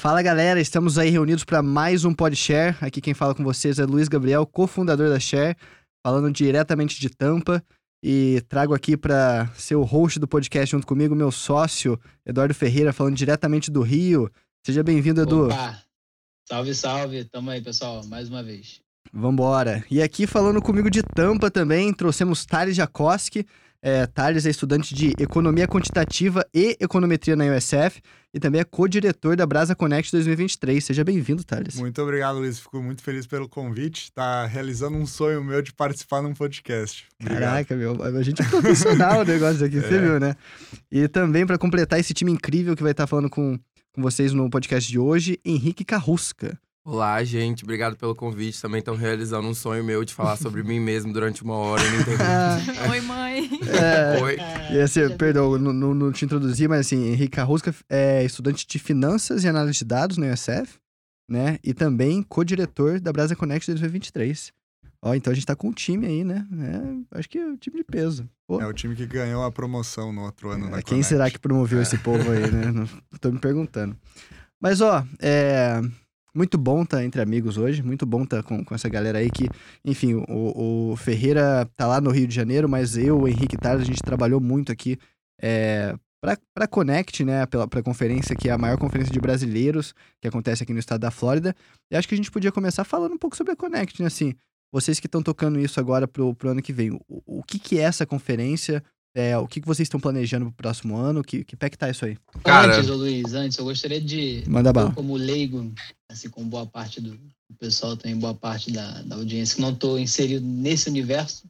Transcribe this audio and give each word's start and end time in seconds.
Fala 0.00 0.22
galera, 0.22 0.58
estamos 0.58 0.96
aí 0.96 1.10
reunidos 1.10 1.44
para 1.44 1.62
mais 1.62 2.06
um 2.06 2.14
PodShare. 2.14 2.74
Aqui 2.80 3.02
quem 3.02 3.12
fala 3.12 3.34
com 3.34 3.44
vocês 3.44 3.78
é 3.78 3.84
Luiz 3.84 4.08
Gabriel, 4.08 4.46
cofundador 4.46 5.10
da 5.10 5.20
Share, 5.20 5.54
falando 6.02 6.32
diretamente 6.32 6.98
de 6.98 7.10
Tampa. 7.10 7.62
E 8.02 8.42
trago 8.48 8.72
aqui 8.72 8.96
para 8.96 9.46
ser 9.48 9.74
o 9.74 9.82
host 9.82 10.18
do 10.18 10.26
podcast 10.26 10.70
junto 10.70 10.86
comigo, 10.86 11.14
meu 11.14 11.30
sócio, 11.30 12.00
Eduardo 12.24 12.54
Ferreira, 12.54 12.94
falando 12.94 13.14
diretamente 13.14 13.70
do 13.70 13.82
Rio. 13.82 14.30
Seja 14.64 14.82
bem-vindo, 14.82 15.20
Edu. 15.20 15.48
Opa. 15.48 15.82
Salve, 16.48 16.74
salve. 16.74 17.24
Tamo 17.24 17.50
aí, 17.50 17.60
pessoal, 17.60 18.02
mais 18.06 18.30
uma 18.30 18.42
vez. 18.42 18.80
Vambora. 19.12 19.84
E 19.90 20.00
aqui 20.00 20.26
falando 20.26 20.62
comigo 20.62 20.90
de 20.90 21.02
Tampa 21.02 21.50
também, 21.50 21.92
trouxemos 21.92 22.46
Thales 22.46 22.74
Jacoski. 22.74 23.46
É, 23.82 24.06
Thales 24.06 24.44
é 24.44 24.50
estudante 24.50 24.94
de 24.94 25.14
Economia 25.18 25.66
Quantitativa 25.66 26.46
e 26.52 26.76
Econometria 26.78 27.34
na 27.34 27.44
USF 27.46 28.02
e 28.32 28.38
também 28.38 28.60
é 28.60 28.64
co-diretor 28.64 29.34
da 29.36 29.46
Brasa 29.46 29.74
Connect 29.74 30.12
2023. 30.12 30.84
Seja 30.84 31.02
bem-vindo, 31.02 31.42
Thales. 31.42 31.76
Muito 31.76 32.00
obrigado, 32.02 32.38
Luiz. 32.38 32.60
Fico 32.60 32.82
muito 32.82 33.02
feliz 33.02 33.26
pelo 33.26 33.48
convite. 33.48 34.12
Tá 34.12 34.44
realizando 34.44 34.98
um 34.98 35.06
sonho 35.06 35.42
meu 35.42 35.62
de 35.62 35.72
participar 35.72 36.20
num 36.20 36.34
podcast. 36.34 37.06
Obrigado. 37.18 37.40
Caraca, 37.40 37.74
meu, 37.74 38.02
a 38.02 38.22
gente 38.22 38.42
é 38.42 38.44
profissional 38.44 39.20
o 39.20 39.24
negócio 39.24 39.64
aqui, 39.64 39.78
é. 39.78 39.80
você 39.80 39.98
viu, 39.98 40.20
né? 40.20 40.36
E 40.92 41.08
também 41.08 41.46
para 41.46 41.56
completar 41.56 41.98
esse 41.98 42.12
time 42.12 42.30
incrível 42.30 42.76
que 42.76 42.82
vai 42.82 42.92
estar 42.92 43.06
falando 43.06 43.30
com, 43.30 43.58
com 43.94 44.02
vocês 44.02 44.34
no 44.34 44.50
podcast 44.50 44.90
de 44.90 44.98
hoje, 44.98 45.40
Henrique 45.42 45.86
Carrusca. 45.86 46.58
Olá, 46.82 47.22
gente. 47.22 47.62
Obrigado 47.62 47.94
pelo 47.94 48.14
convite. 48.14 48.60
Também 48.60 48.78
estão 48.78 48.96
realizando 48.96 49.46
um 49.46 49.52
sonho 49.52 49.84
meu 49.84 50.02
de 50.02 50.14
falar 50.14 50.36
sobre 50.36 50.62
mim 50.62 50.80
mesmo 50.80 51.12
durante 51.12 51.42
uma 51.42 51.54
hora. 51.54 51.82
Oi, 52.90 53.00
mãe. 53.02 53.50
É, 53.68 54.22
Oi. 54.22 54.36
E 54.72 54.80
assim, 54.80 55.14
perdão, 55.16 55.58
não, 55.58 55.94
não, 55.94 56.10
te 56.10 56.24
introduzi, 56.24 56.66
mas 56.66 56.80
assim, 56.80 57.08
Henrique 57.08 57.36
Carrusca 57.36 57.74
é 57.88 58.24
estudante 58.24 58.66
de 58.66 58.78
Finanças 58.78 59.44
e 59.44 59.48
Análise 59.48 59.80
de 59.80 59.84
Dados 59.84 60.16
no 60.16 60.26
USF, 60.32 60.78
né? 61.28 61.58
E 61.62 61.74
também 61.74 62.22
co-diretor 62.22 62.98
da 62.98 63.12
Brasa 63.12 63.36
Connect 63.36 63.70
2023. 63.70 64.50
Ó, 65.02 65.14
então 65.14 65.30
a 65.30 65.34
gente 65.34 65.46
tá 65.46 65.54
com 65.54 65.68
um 65.68 65.72
time 65.72 66.06
aí, 66.06 66.24
né? 66.24 66.46
É, 67.12 67.18
acho 67.18 67.28
que 67.28 67.38
é 67.38 67.44
o 67.44 67.50
um 67.50 67.56
time 67.56 67.76
de 67.76 67.84
peso. 67.84 68.28
Pô. 68.46 68.58
É 68.58 68.66
o 68.66 68.72
time 68.72 68.96
que 68.96 69.06
ganhou 69.06 69.44
a 69.44 69.52
promoção 69.52 70.14
no 70.14 70.22
outro 70.22 70.48
ano 70.48 70.68
é, 70.68 70.82
Quem 70.82 70.82
Connect. 70.82 71.06
será 71.06 71.30
que 71.30 71.38
promoveu 71.38 71.78
é. 71.78 71.82
esse 71.82 71.98
povo 71.98 72.30
aí, 72.30 72.50
né? 72.50 72.72
Não, 72.72 72.86
tô 73.20 73.30
me 73.30 73.38
perguntando. 73.38 73.94
Mas, 74.58 74.80
ó, 74.80 75.04
é 75.20 75.82
muito 76.34 76.56
bom 76.56 76.82
estar 76.82 76.98
tá 76.98 77.04
entre 77.04 77.20
amigos 77.20 77.56
hoje, 77.56 77.82
muito 77.82 78.06
bom 78.06 78.22
estar 78.22 78.42
tá 78.42 78.48
com, 78.48 78.64
com 78.64 78.74
essa 78.74 78.88
galera 78.88 79.18
aí 79.18 79.30
que, 79.30 79.48
enfim, 79.84 80.14
o, 80.28 80.92
o, 80.92 80.96
Ferreira 80.96 81.68
tá 81.76 81.86
lá 81.86 82.00
no 82.00 82.10
Rio 82.10 82.26
de 82.26 82.34
Janeiro, 82.34 82.68
mas 82.68 82.96
eu, 82.96 83.20
o 83.20 83.28
Henrique 83.28 83.56
Tars, 83.56 83.80
a 83.80 83.84
gente 83.84 84.02
trabalhou 84.02 84.40
muito 84.40 84.70
aqui 84.70 84.98
é, 85.40 85.94
para 86.20 86.68
Connect, 86.68 87.24
né, 87.24 87.46
pela 87.46 87.66
pra 87.66 87.82
conferência 87.82 88.36
que 88.36 88.48
é 88.48 88.52
a 88.52 88.58
maior 88.58 88.78
conferência 88.78 89.12
de 89.12 89.20
brasileiros 89.20 89.94
que 90.20 90.28
acontece 90.28 90.62
aqui 90.62 90.72
no 90.72 90.78
estado 90.78 91.00
da 91.00 91.10
Flórida. 91.10 91.54
E 91.90 91.96
acho 91.96 92.06
que 92.06 92.14
a 92.14 92.16
gente 92.16 92.30
podia 92.30 92.52
começar 92.52 92.84
falando 92.84 93.14
um 93.14 93.18
pouco 93.18 93.36
sobre 93.36 93.52
a 93.52 93.56
Connect, 93.56 94.00
né, 94.00 94.06
assim, 94.06 94.34
vocês 94.72 95.00
que 95.00 95.06
estão 95.06 95.22
tocando 95.22 95.58
isso 95.58 95.80
agora 95.80 96.06
pro, 96.06 96.34
pro 96.34 96.50
ano 96.50 96.62
que 96.62 96.72
vem, 96.72 96.92
o, 96.92 97.00
o 97.08 97.42
que 97.42 97.58
que 97.58 97.78
é 97.78 97.82
essa 97.82 98.06
conferência? 98.06 98.82
É, 99.14 99.36
o 99.36 99.46
que, 99.46 99.60
que 99.60 99.66
vocês 99.66 99.86
estão 99.86 99.98
planejando 99.98 100.46
pro 100.46 100.54
próximo 100.54 100.96
ano? 100.96 101.22
Que, 101.22 101.44
que 101.44 101.56
pé 101.56 101.68
que 101.68 101.76
tá 101.76 101.90
isso 101.90 102.04
aí? 102.04 102.16
Cara... 102.44 102.76
Antes, 102.76 102.88
Luiz, 102.88 103.34
antes, 103.34 103.58
eu 103.58 103.64
gostaria 103.64 104.00
de. 104.00 104.44
Manda 104.46 104.72
bala. 104.72 104.92
Como 104.92 105.16
leigo, 105.16 105.72
assim 106.08 106.30
como 106.30 106.48
boa 106.48 106.66
parte 106.66 107.00
do, 107.00 107.18
pessoal, 107.58 107.96
tem 107.96 108.16
boa 108.16 108.34
parte 108.34 108.70
da, 108.70 109.02
da 109.02 109.16
audiência, 109.16 109.56
que 109.56 109.62
não 109.62 109.72
estou 109.72 109.98
inserido 109.98 110.44
nesse 110.44 110.88
universo, 110.88 111.48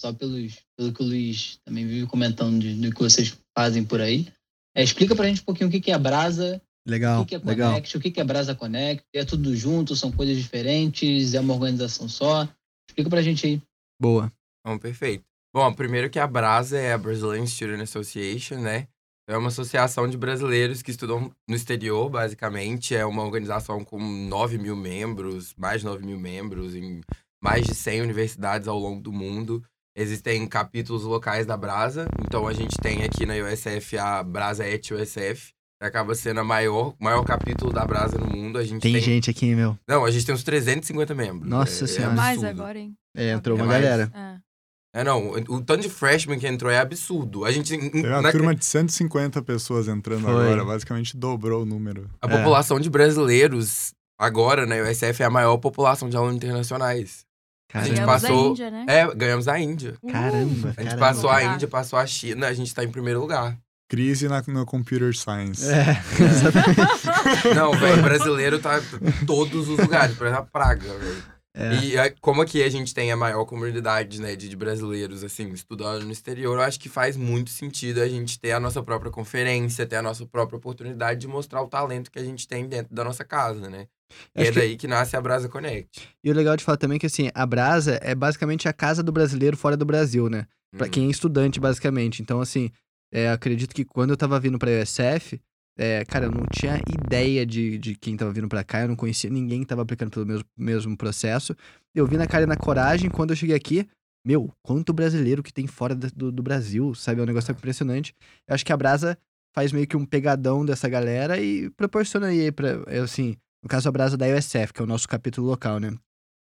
só 0.00 0.12
pelos, 0.12 0.58
pelo 0.76 0.92
que 0.92 1.02
o 1.02 1.06
Luiz 1.06 1.58
também 1.64 1.86
vive 1.86 2.06
comentando 2.06 2.60
de, 2.60 2.74
do 2.74 2.94
que 2.94 3.02
vocês 3.02 3.36
fazem 3.56 3.84
por 3.84 4.00
aí. 4.00 4.26
É, 4.74 4.82
explica 4.82 5.14
pra 5.14 5.28
gente 5.28 5.42
um 5.42 5.44
pouquinho 5.44 5.68
o 5.68 5.72
que, 5.72 5.80
que 5.80 5.90
é 5.90 5.94
a 5.94 5.98
Brasa. 5.98 6.60
Legal. 6.86 7.22
O 7.22 7.26
que, 7.26 7.30
que 7.30 7.34
é 7.36 7.38
Connect, 7.38 7.60
legal. 7.60 7.80
o 7.94 8.00
que, 8.00 8.10
que 8.10 8.20
é 8.20 8.24
Brasa 8.24 8.54
Connect? 8.54 9.04
É 9.14 9.24
tudo 9.24 9.54
junto, 9.54 9.94
são 9.94 10.10
coisas 10.10 10.36
diferentes, 10.36 11.34
é 11.34 11.40
uma 11.40 11.54
organização 11.54 12.08
só. 12.08 12.48
Explica 12.88 13.10
pra 13.10 13.22
gente 13.22 13.46
aí. 13.46 13.62
Boa. 14.00 14.32
Bom, 14.66 14.78
perfeito. 14.78 15.24
Bom, 15.54 15.70
primeiro 15.74 16.08
que 16.08 16.18
a 16.18 16.26
Brasa 16.26 16.78
é 16.78 16.94
a 16.94 16.98
Brazilian 16.98 17.44
Student 17.44 17.82
Association, 17.82 18.56
né? 18.56 18.88
É 19.28 19.36
uma 19.36 19.48
associação 19.48 20.08
de 20.08 20.16
brasileiros 20.16 20.80
que 20.80 20.90
estudam 20.90 21.30
no 21.46 21.54
exterior, 21.54 22.08
basicamente. 22.08 22.94
É 22.94 23.04
uma 23.04 23.22
organização 23.22 23.84
com 23.84 23.98
9 23.98 24.56
mil 24.56 24.74
membros, 24.74 25.54
mais 25.56 25.82
de 25.82 25.86
9 25.86 26.06
mil 26.06 26.18
membros, 26.18 26.74
em 26.74 27.02
mais 27.42 27.66
de 27.66 27.74
100 27.74 28.00
universidades 28.00 28.66
ao 28.66 28.78
longo 28.78 29.02
do 29.02 29.12
mundo. 29.12 29.62
Existem 29.94 30.46
capítulos 30.46 31.04
locais 31.04 31.44
da 31.44 31.56
Brasa. 31.56 32.06
Então, 32.24 32.48
a 32.48 32.54
gente 32.54 32.78
tem 32.78 33.02
aqui 33.02 33.26
na 33.26 33.34
USF 33.34 33.98
a 33.98 34.22
Brasa 34.22 34.66
Et 34.66 34.90
USF, 34.90 35.52
que 35.78 35.86
acaba 35.86 36.14
sendo 36.14 36.40
a 36.40 36.44
maior, 36.44 36.94
maior 36.98 37.22
capítulo 37.24 37.70
da 37.72 37.84
Brasa 37.84 38.16
no 38.16 38.26
mundo. 38.26 38.58
A 38.58 38.64
gente 38.64 38.80
tem, 38.80 38.94
tem... 38.94 39.02
gente 39.02 39.30
aqui, 39.30 39.54
meu. 39.54 39.78
Não, 39.86 40.02
a 40.02 40.10
gente 40.10 40.24
tem 40.24 40.34
uns 40.34 40.42
350 40.42 41.14
membros. 41.14 41.48
Nossa 41.48 41.84
é, 41.84 41.88
Senhora. 41.88 42.14
É 42.14 42.16
mais 42.16 42.42
agora, 42.42 42.78
hein? 42.78 42.94
É, 43.14 43.32
entrou 43.32 43.58
é 43.58 43.60
uma 43.60 43.66
mais... 43.66 43.84
galera. 43.84 44.10
É. 44.14 44.51
É, 44.94 45.02
não, 45.02 45.30
o 45.30 45.62
tanto 45.62 45.80
de 45.80 45.88
freshman 45.88 46.38
que 46.38 46.46
entrou 46.46 46.70
é 46.70 46.78
absurdo. 46.78 47.46
A 47.46 47.52
gente. 47.52 47.76
Tem 47.76 48.06
uma 48.06 48.20
na... 48.20 48.30
turma 48.30 48.54
de 48.54 48.64
150 48.64 49.40
pessoas 49.42 49.88
entrando 49.88 50.24
Foi. 50.24 50.30
agora, 50.30 50.64
basicamente 50.64 51.16
dobrou 51.16 51.62
o 51.62 51.64
número. 51.64 52.10
A 52.20 52.26
é. 52.26 52.36
população 52.36 52.78
de 52.78 52.90
brasileiros, 52.90 53.94
agora, 54.18 54.66
na 54.66 54.76
né, 54.76 54.90
USF, 54.90 55.22
é 55.22 55.24
a 55.24 55.30
maior 55.30 55.56
população 55.56 56.10
de 56.10 56.16
alunos 56.16 56.36
internacionais. 56.36 57.24
Caramba. 57.70 57.86
A 57.86 57.88
gente 57.88 58.04
ganhamos 58.04 58.22
passou. 58.22 58.46
A 58.46 58.50
Índia, 58.50 58.70
né? 58.70 58.84
É, 58.86 59.14
ganhamos 59.14 59.48
a 59.48 59.58
Índia. 59.58 59.96
Caramba. 60.10 60.74
A 60.76 60.82
gente 60.82 60.90
caramba. 60.90 60.98
passou 60.98 61.30
a 61.30 61.42
Índia, 61.42 61.68
passou 61.68 61.98
a 61.98 62.06
China, 62.06 62.46
a 62.46 62.52
gente 62.52 62.74
tá 62.74 62.84
em 62.84 62.90
primeiro 62.90 63.18
lugar. 63.18 63.56
Crise 63.88 64.28
na, 64.28 64.42
no 64.46 64.66
computer 64.66 65.14
science. 65.14 65.66
É, 65.70 66.02
exatamente. 66.22 67.48
não, 67.56 67.72
velho, 67.72 68.02
brasileiro 68.02 68.58
tá 68.58 68.78
em 68.78 69.26
todos 69.26 69.68
os 69.68 69.78
lugares, 69.78 70.16
parece 70.16 70.36
uma 70.36 70.44
praga, 70.44 70.98
velho. 70.98 71.22
É. 71.54 71.74
E 71.74 72.10
como 72.20 72.40
aqui 72.40 72.62
a 72.62 72.68
gente 72.70 72.94
tem 72.94 73.12
a 73.12 73.16
maior 73.16 73.44
comunidade 73.44 74.20
né, 74.22 74.34
de, 74.34 74.48
de, 74.48 74.56
brasileiros 74.56 75.22
assim 75.22 75.50
estudando 75.50 76.02
no 76.04 76.10
exterior, 76.10 76.56
eu 76.56 76.62
acho 76.62 76.80
que 76.80 76.88
faz 76.88 77.14
muito 77.14 77.50
sentido 77.50 78.00
a 78.00 78.08
gente 78.08 78.40
ter 78.40 78.52
a 78.52 78.60
nossa 78.60 78.82
própria 78.82 79.10
conferência, 79.10 79.86
ter 79.86 79.96
a 79.96 80.02
nossa 80.02 80.24
própria 80.24 80.56
oportunidade 80.56 81.20
de 81.20 81.28
mostrar 81.28 81.60
o 81.60 81.68
talento 81.68 82.10
que 82.10 82.18
a 82.18 82.24
gente 82.24 82.48
tem 82.48 82.66
dentro 82.66 82.94
da 82.94 83.04
nossa 83.04 83.22
casa, 83.22 83.68
né? 83.68 83.86
E 84.34 84.44
é 84.44 84.50
daí 84.50 84.70
que... 84.70 84.76
que... 84.78 84.88
nasce 84.88 85.14
a 85.14 85.20
Brasa 85.20 85.48
Connect. 85.48 86.08
E 86.24 86.30
o 86.30 86.34
legal 86.34 86.56
de 86.56 86.64
falar 86.64 86.78
também 86.78 86.96
é 86.96 86.98
que 86.98 87.06
assim, 87.06 87.30
a 87.34 87.44
Brasa 87.44 87.98
é 88.02 88.14
basicamente 88.14 88.66
a 88.66 88.72
casa 88.72 89.02
do 89.02 89.12
brasileiro 89.12 89.56
fora 89.56 89.76
do 89.76 89.84
Brasil, 89.84 90.30
né? 90.30 90.46
Pra 90.74 90.86
uhum. 90.86 90.90
quem 90.90 91.06
é 91.08 91.10
estudante, 91.10 91.60
basicamente. 91.60 92.22
Então, 92.22 92.40
assim, 92.40 92.70
é, 93.12 93.28
acredito 93.28 93.74
que 93.74 93.84
quando 93.84 94.10
eu 94.10 94.16
tava 94.16 94.40
vindo 94.40 94.58
pra 94.58 94.70
USF, 94.70 95.38
é, 95.76 96.04
cara, 96.04 96.26
eu 96.26 96.30
não 96.30 96.44
tinha 96.52 96.80
ideia 96.88 97.46
de, 97.46 97.78
de 97.78 97.94
quem 97.94 98.16
tava 98.16 98.32
vindo 98.32 98.48
para 98.48 98.62
cá, 98.62 98.82
eu 98.82 98.88
não 98.88 98.96
conhecia 98.96 99.30
ninguém 99.30 99.60
que 99.60 99.66
tava 99.66 99.82
aplicando 99.82 100.10
pelo 100.10 100.26
mesmo, 100.26 100.44
mesmo 100.56 100.96
processo. 100.96 101.56
Eu 101.94 102.06
vi 102.06 102.16
na 102.16 102.26
cara 102.26 102.44
e 102.44 102.46
na 102.46 102.56
coragem, 102.56 103.10
quando 103.10 103.30
eu 103.30 103.36
cheguei 103.36 103.56
aqui, 103.56 103.88
meu, 104.24 104.52
quanto 104.62 104.92
brasileiro 104.92 105.42
que 105.42 105.52
tem 105.52 105.66
fora 105.66 105.94
do, 105.94 106.30
do 106.30 106.42
Brasil, 106.42 106.94
sabe? 106.94 107.20
É 107.20 107.24
um 107.24 107.26
negócio 107.26 107.50
impressionante. 107.50 108.14
Eu 108.46 108.54
acho 108.54 108.64
que 108.64 108.72
a 108.72 108.76
Brasa 108.76 109.18
faz 109.54 109.72
meio 109.72 109.86
que 109.86 109.96
um 109.96 110.04
pegadão 110.04 110.64
dessa 110.64 110.88
galera 110.88 111.40
e 111.40 111.70
proporciona 111.70 112.28
aí 112.28 112.52
pra, 112.52 112.84
assim, 113.02 113.36
no 113.62 113.68
caso 113.68 113.88
a 113.88 113.92
Brasa 113.92 114.16
da 114.16 114.26
USF, 114.26 114.72
que 114.72 114.80
é 114.80 114.84
o 114.84 114.88
nosso 114.88 115.08
capítulo 115.08 115.46
local, 115.46 115.80
né? 115.80 115.92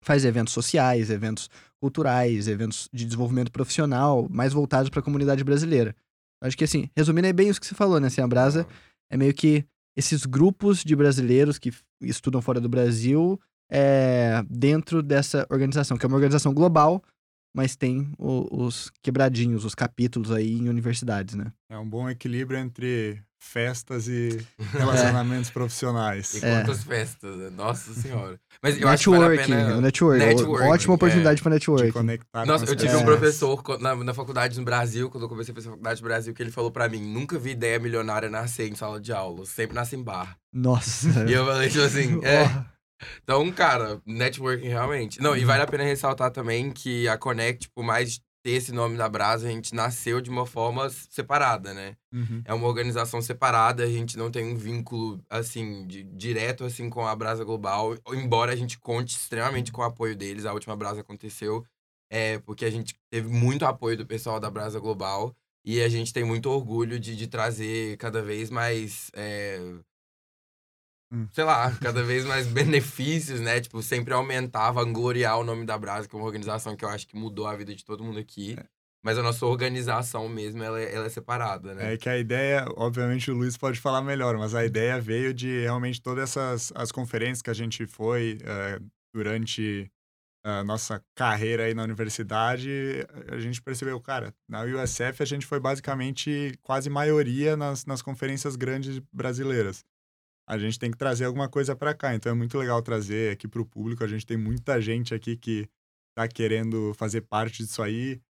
Faz 0.05 0.25
eventos 0.25 0.53
sociais, 0.53 1.11
eventos 1.11 1.49
culturais, 1.81 2.49
eventos 2.49 2.89
de 2.93 3.05
desenvolvimento 3.05 3.53
profissional, 3.53 4.27
mais 4.29 4.53
voltados 4.53 4.91
para 4.91 5.01
a 5.01 5.03
comunidade 5.03 5.45
brasileira. 5.45 5.95
Acho 6.43 6.57
que 6.57 6.65
assim, 6.65 6.91
resumindo 6.97 7.29
é 7.29 7.33
bem 7.33 7.49
isso 7.49 7.61
que 7.61 7.67
você 7.67 7.75
falou, 7.75 8.01
né? 8.01 8.09
Assim, 8.09 8.21
a 8.21 8.27
Brasa 8.27 8.67
é 9.13 9.17
meio 9.17 9.35
que 9.35 9.65
esses 9.95 10.25
grupos 10.25 10.83
de 10.83 10.97
brasileiros 10.97 11.59
que 11.59 11.71
estudam 12.01 12.41
fora 12.41 12.59
do 12.59 12.69
Brasil 12.69 13.39
é, 13.71 14.43
dentro 14.49 15.03
dessa 15.03 15.47
organização, 15.51 15.99
que 15.99 16.07
é 16.07 16.09
uma 16.09 16.17
organização 16.17 16.55
global, 16.55 17.03
mas 17.55 17.77
tem 17.77 18.13
o, 18.19 18.65
os 18.65 18.91
quebradinhos, 19.03 19.65
os 19.65 19.75
capítulos 19.75 20.31
aí 20.31 20.53
em 20.53 20.69
universidades, 20.69 21.35
né? 21.35 21.53
É 21.71 21.79
um 21.79 21.89
bom 21.89 22.09
equilíbrio 22.09 22.59
entre 22.59 23.23
festas 23.43 24.07
e 24.07 24.41
relacionamentos 24.73 25.51
é. 25.51 25.53
profissionais. 25.53 26.35
E 26.35 26.41
quantas 26.41 26.81
é. 26.81 26.83
festas, 26.83 27.37
né? 27.37 27.51
nossa 27.51 27.93
senhora. 27.93 28.39
Mas 28.63 28.81
eu 28.81 28.89
networking, 28.89 28.95
acho 28.95 29.11
que 29.11 29.19
vale 29.19 29.65
pena... 29.65 29.77
o 29.77 29.81
network, 29.81 30.25
networking, 30.25 30.69
ótima 30.69 30.95
oportunidade 30.95 31.41
é. 31.41 31.43
para 31.43 31.51
network. 31.51 31.93
conectar 31.93 32.47
nossa, 32.47 32.65
eu 32.65 32.77
tive 32.77 32.95
um 32.95 33.05
professor 33.05 33.63
na, 33.81 33.97
na 33.97 34.15
faculdade 34.15 34.59
no 34.59 34.65
Brasil, 34.65 35.11
quando 35.11 35.25
eu 35.25 35.29
comecei 35.29 35.53
a 35.53 35.55
fazer 35.55 35.69
faculdade 35.71 36.01
no 36.01 36.09
Brasil, 36.09 36.33
que 36.33 36.43
ele 36.43 36.53
falou 36.53 36.71
para 36.71 36.89
mim, 36.89 37.03
nunca 37.03 37.39
vi 37.39 37.51
ideia 37.51 37.79
milionária 37.79 38.31
nascer 38.31 38.69
em 38.69 38.75
sala 38.75 39.01
de 39.01 39.13
aula, 39.13 39.45
sempre 39.45 39.75
nasce 39.75 39.97
em 39.97 40.03
bar. 40.03 40.37
Nossa. 40.53 41.29
E 41.29 41.33
eu 41.33 41.45
falei, 41.45 41.69
tipo 41.69 41.85
assim, 41.85 42.21
é... 42.25 42.65
Então, 43.23 43.51
cara, 43.53 44.01
networking 44.07 44.69
realmente. 44.69 45.21
Não, 45.21 45.37
e 45.37 45.45
vale 45.45 45.63
a 45.63 45.67
pena 45.67 45.85
ressaltar 45.85 46.31
também 46.31 46.71
que 46.71 47.09
a 47.09 47.17
Connect, 47.17 47.69
por 47.75 47.85
mais 47.85 48.21
ter 48.43 48.53
esse 48.53 48.73
nome 48.73 48.97
da 48.97 49.09
Brasa, 49.09 49.47
a 49.47 49.51
gente 49.51 49.75
nasceu 49.75 50.21
de 50.21 50.29
uma 50.29 50.45
forma 50.45 50.91
separada, 50.91 51.73
né? 51.73 51.97
Uhum. 52.13 52.43
É 52.45 52.53
uma 52.53 52.67
organização 52.67 53.23
separada, 53.23 53.85
a 53.85 53.89
gente 53.89 54.19
não 54.19 54.31
tem 54.31 54.45
um 54.45 54.57
vínculo, 54.57 55.23
assim, 55.31 55.87
de, 55.87 56.03
direto, 56.03 56.65
assim, 56.65 56.91
com 56.91 57.07
a 57.07 57.15
Brasa 57.15 57.45
Global, 57.45 57.97
embora 58.13 58.53
a 58.53 58.57
gente 58.57 58.79
conte 58.79 59.17
extremamente 59.17 59.71
com 59.71 59.81
o 59.81 59.85
apoio 59.85 60.17
deles. 60.17 60.45
A 60.45 60.53
última 60.53 60.77
Brasa 60.77 61.03
aconteceu 61.03 61.65
é, 62.11 62.39
porque 62.41 62.65
a 62.65 62.71
gente 62.71 62.95
teve 63.11 63.29
muito 63.29 63.65
apoio 63.65 63.97
do 63.97 64.07
pessoal 64.07 64.41
da 64.41 64.51
Brasa 64.51 64.81
Global 64.81 65.35
e 65.65 65.81
a 65.81 65.89
gente 65.89 66.13
tem 66.13 66.25
muito 66.25 66.51
orgulho 66.51 66.99
de, 66.99 67.17
de 67.17 67.27
trazer 67.27 67.97
cada 67.97 68.21
vez 68.23 68.51
mais... 68.51 69.11
É, 69.15 69.61
Hum. 71.13 71.29
sei 71.31 71.45
lá, 71.45 71.71
cada 71.81 72.03
vez 72.03 72.25
mais 72.25 72.47
benefícios, 72.47 73.39
né? 73.41 73.61
Tipo, 73.61 73.83
sempre 73.83 74.15
aumentava, 74.15 74.83
gloriar 74.85 75.39
o 75.39 75.45
nome 75.45 75.67
da 75.67 75.77
Brasa, 75.77 76.09
que 76.09 76.17
é 76.17 76.19
uma 76.19 76.25
organização 76.25 76.75
que 76.75 76.85
eu 76.85 76.89
acho 76.89 77.07
que 77.07 77.15
mudou 77.15 77.47
a 77.47 77.55
vida 77.55 77.75
de 77.75 77.85
todo 77.85 78.03
mundo 78.03 78.19
aqui. 78.19 78.57
É. 78.59 78.65
Mas 79.05 79.19
a 79.19 79.23
nossa 79.23 79.45
organização 79.45 80.29
mesmo, 80.29 80.63
ela, 80.63 80.81
é- 80.81 80.95
ela 80.95 81.07
é 81.07 81.09
separada, 81.09 81.75
né? 81.75 81.95
É 81.95 81.97
que 81.97 82.09
a 82.09 82.17
ideia, 82.17 82.65
obviamente 82.77 83.31
o 83.31 83.35
Luiz 83.35 83.57
pode 83.57 83.81
falar 83.81 84.01
melhor, 84.01 84.39
mas 84.39 84.55
a 84.55 84.65
ideia 84.65 85.01
veio 85.01 85.35
de 85.35 85.63
realmente 85.63 86.01
todas 86.01 86.31
essas 86.31 86.73
as 86.75 86.93
conferências 86.93 87.43
que 87.43 87.51
a 87.51 87.55
gente 87.55 87.85
foi 87.87 88.39
eh, 88.45 88.79
durante 89.13 89.91
a 90.45 90.65
nossa 90.65 91.03
carreira 91.15 91.65
aí 91.65 91.75
na 91.75 91.85
universidade, 91.85 93.07
a 93.29 93.39
gente 93.39 93.63
percebeu, 93.63 94.01
cara, 94.01 94.35
na 94.49 94.63
USF 94.63 95.23
a 95.23 95.27
gente 95.27 95.47
foi 95.47 95.61
basicamente 95.61 96.59
quase 96.63 96.91
maioria 96.91 97.57
nas, 97.57 97.85
nas 97.87 98.03
conferências 98.03 98.57
grandes 98.57 99.01
brasileiras. 99.13 99.85
A 100.53 100.59
gente 100.59 100.79
tem 100.79 100.91
que 100.91 100.99
trazer 100.99 101.25
alguma 101.25 101.49
coisa 101.49 101.75
para 101.75 101.95
cá, 101.95 102.15
então 102.15 102.31
é 102.31 102.35
muito 102.35 102.59
legal 102.59 102.83
trazer 102.83 103.33
aqui 103.33 103.49
para 103.49 103.63
o 103.63 103.67
público. 103.67 104.05
A 104.05 104.09
gente 104.09 104.27
tem 104.27 104.37
muita 104.37 104.81
gente 104.83 105.15
aqui 105.15 105.35
que 105.37 105.67
tá 106.15 106.29
querendo 106.29 106.93
fazer 106.95 107.23
parte 107.23 107.63
disso 107.65 107.83
aí. 107.83 108.21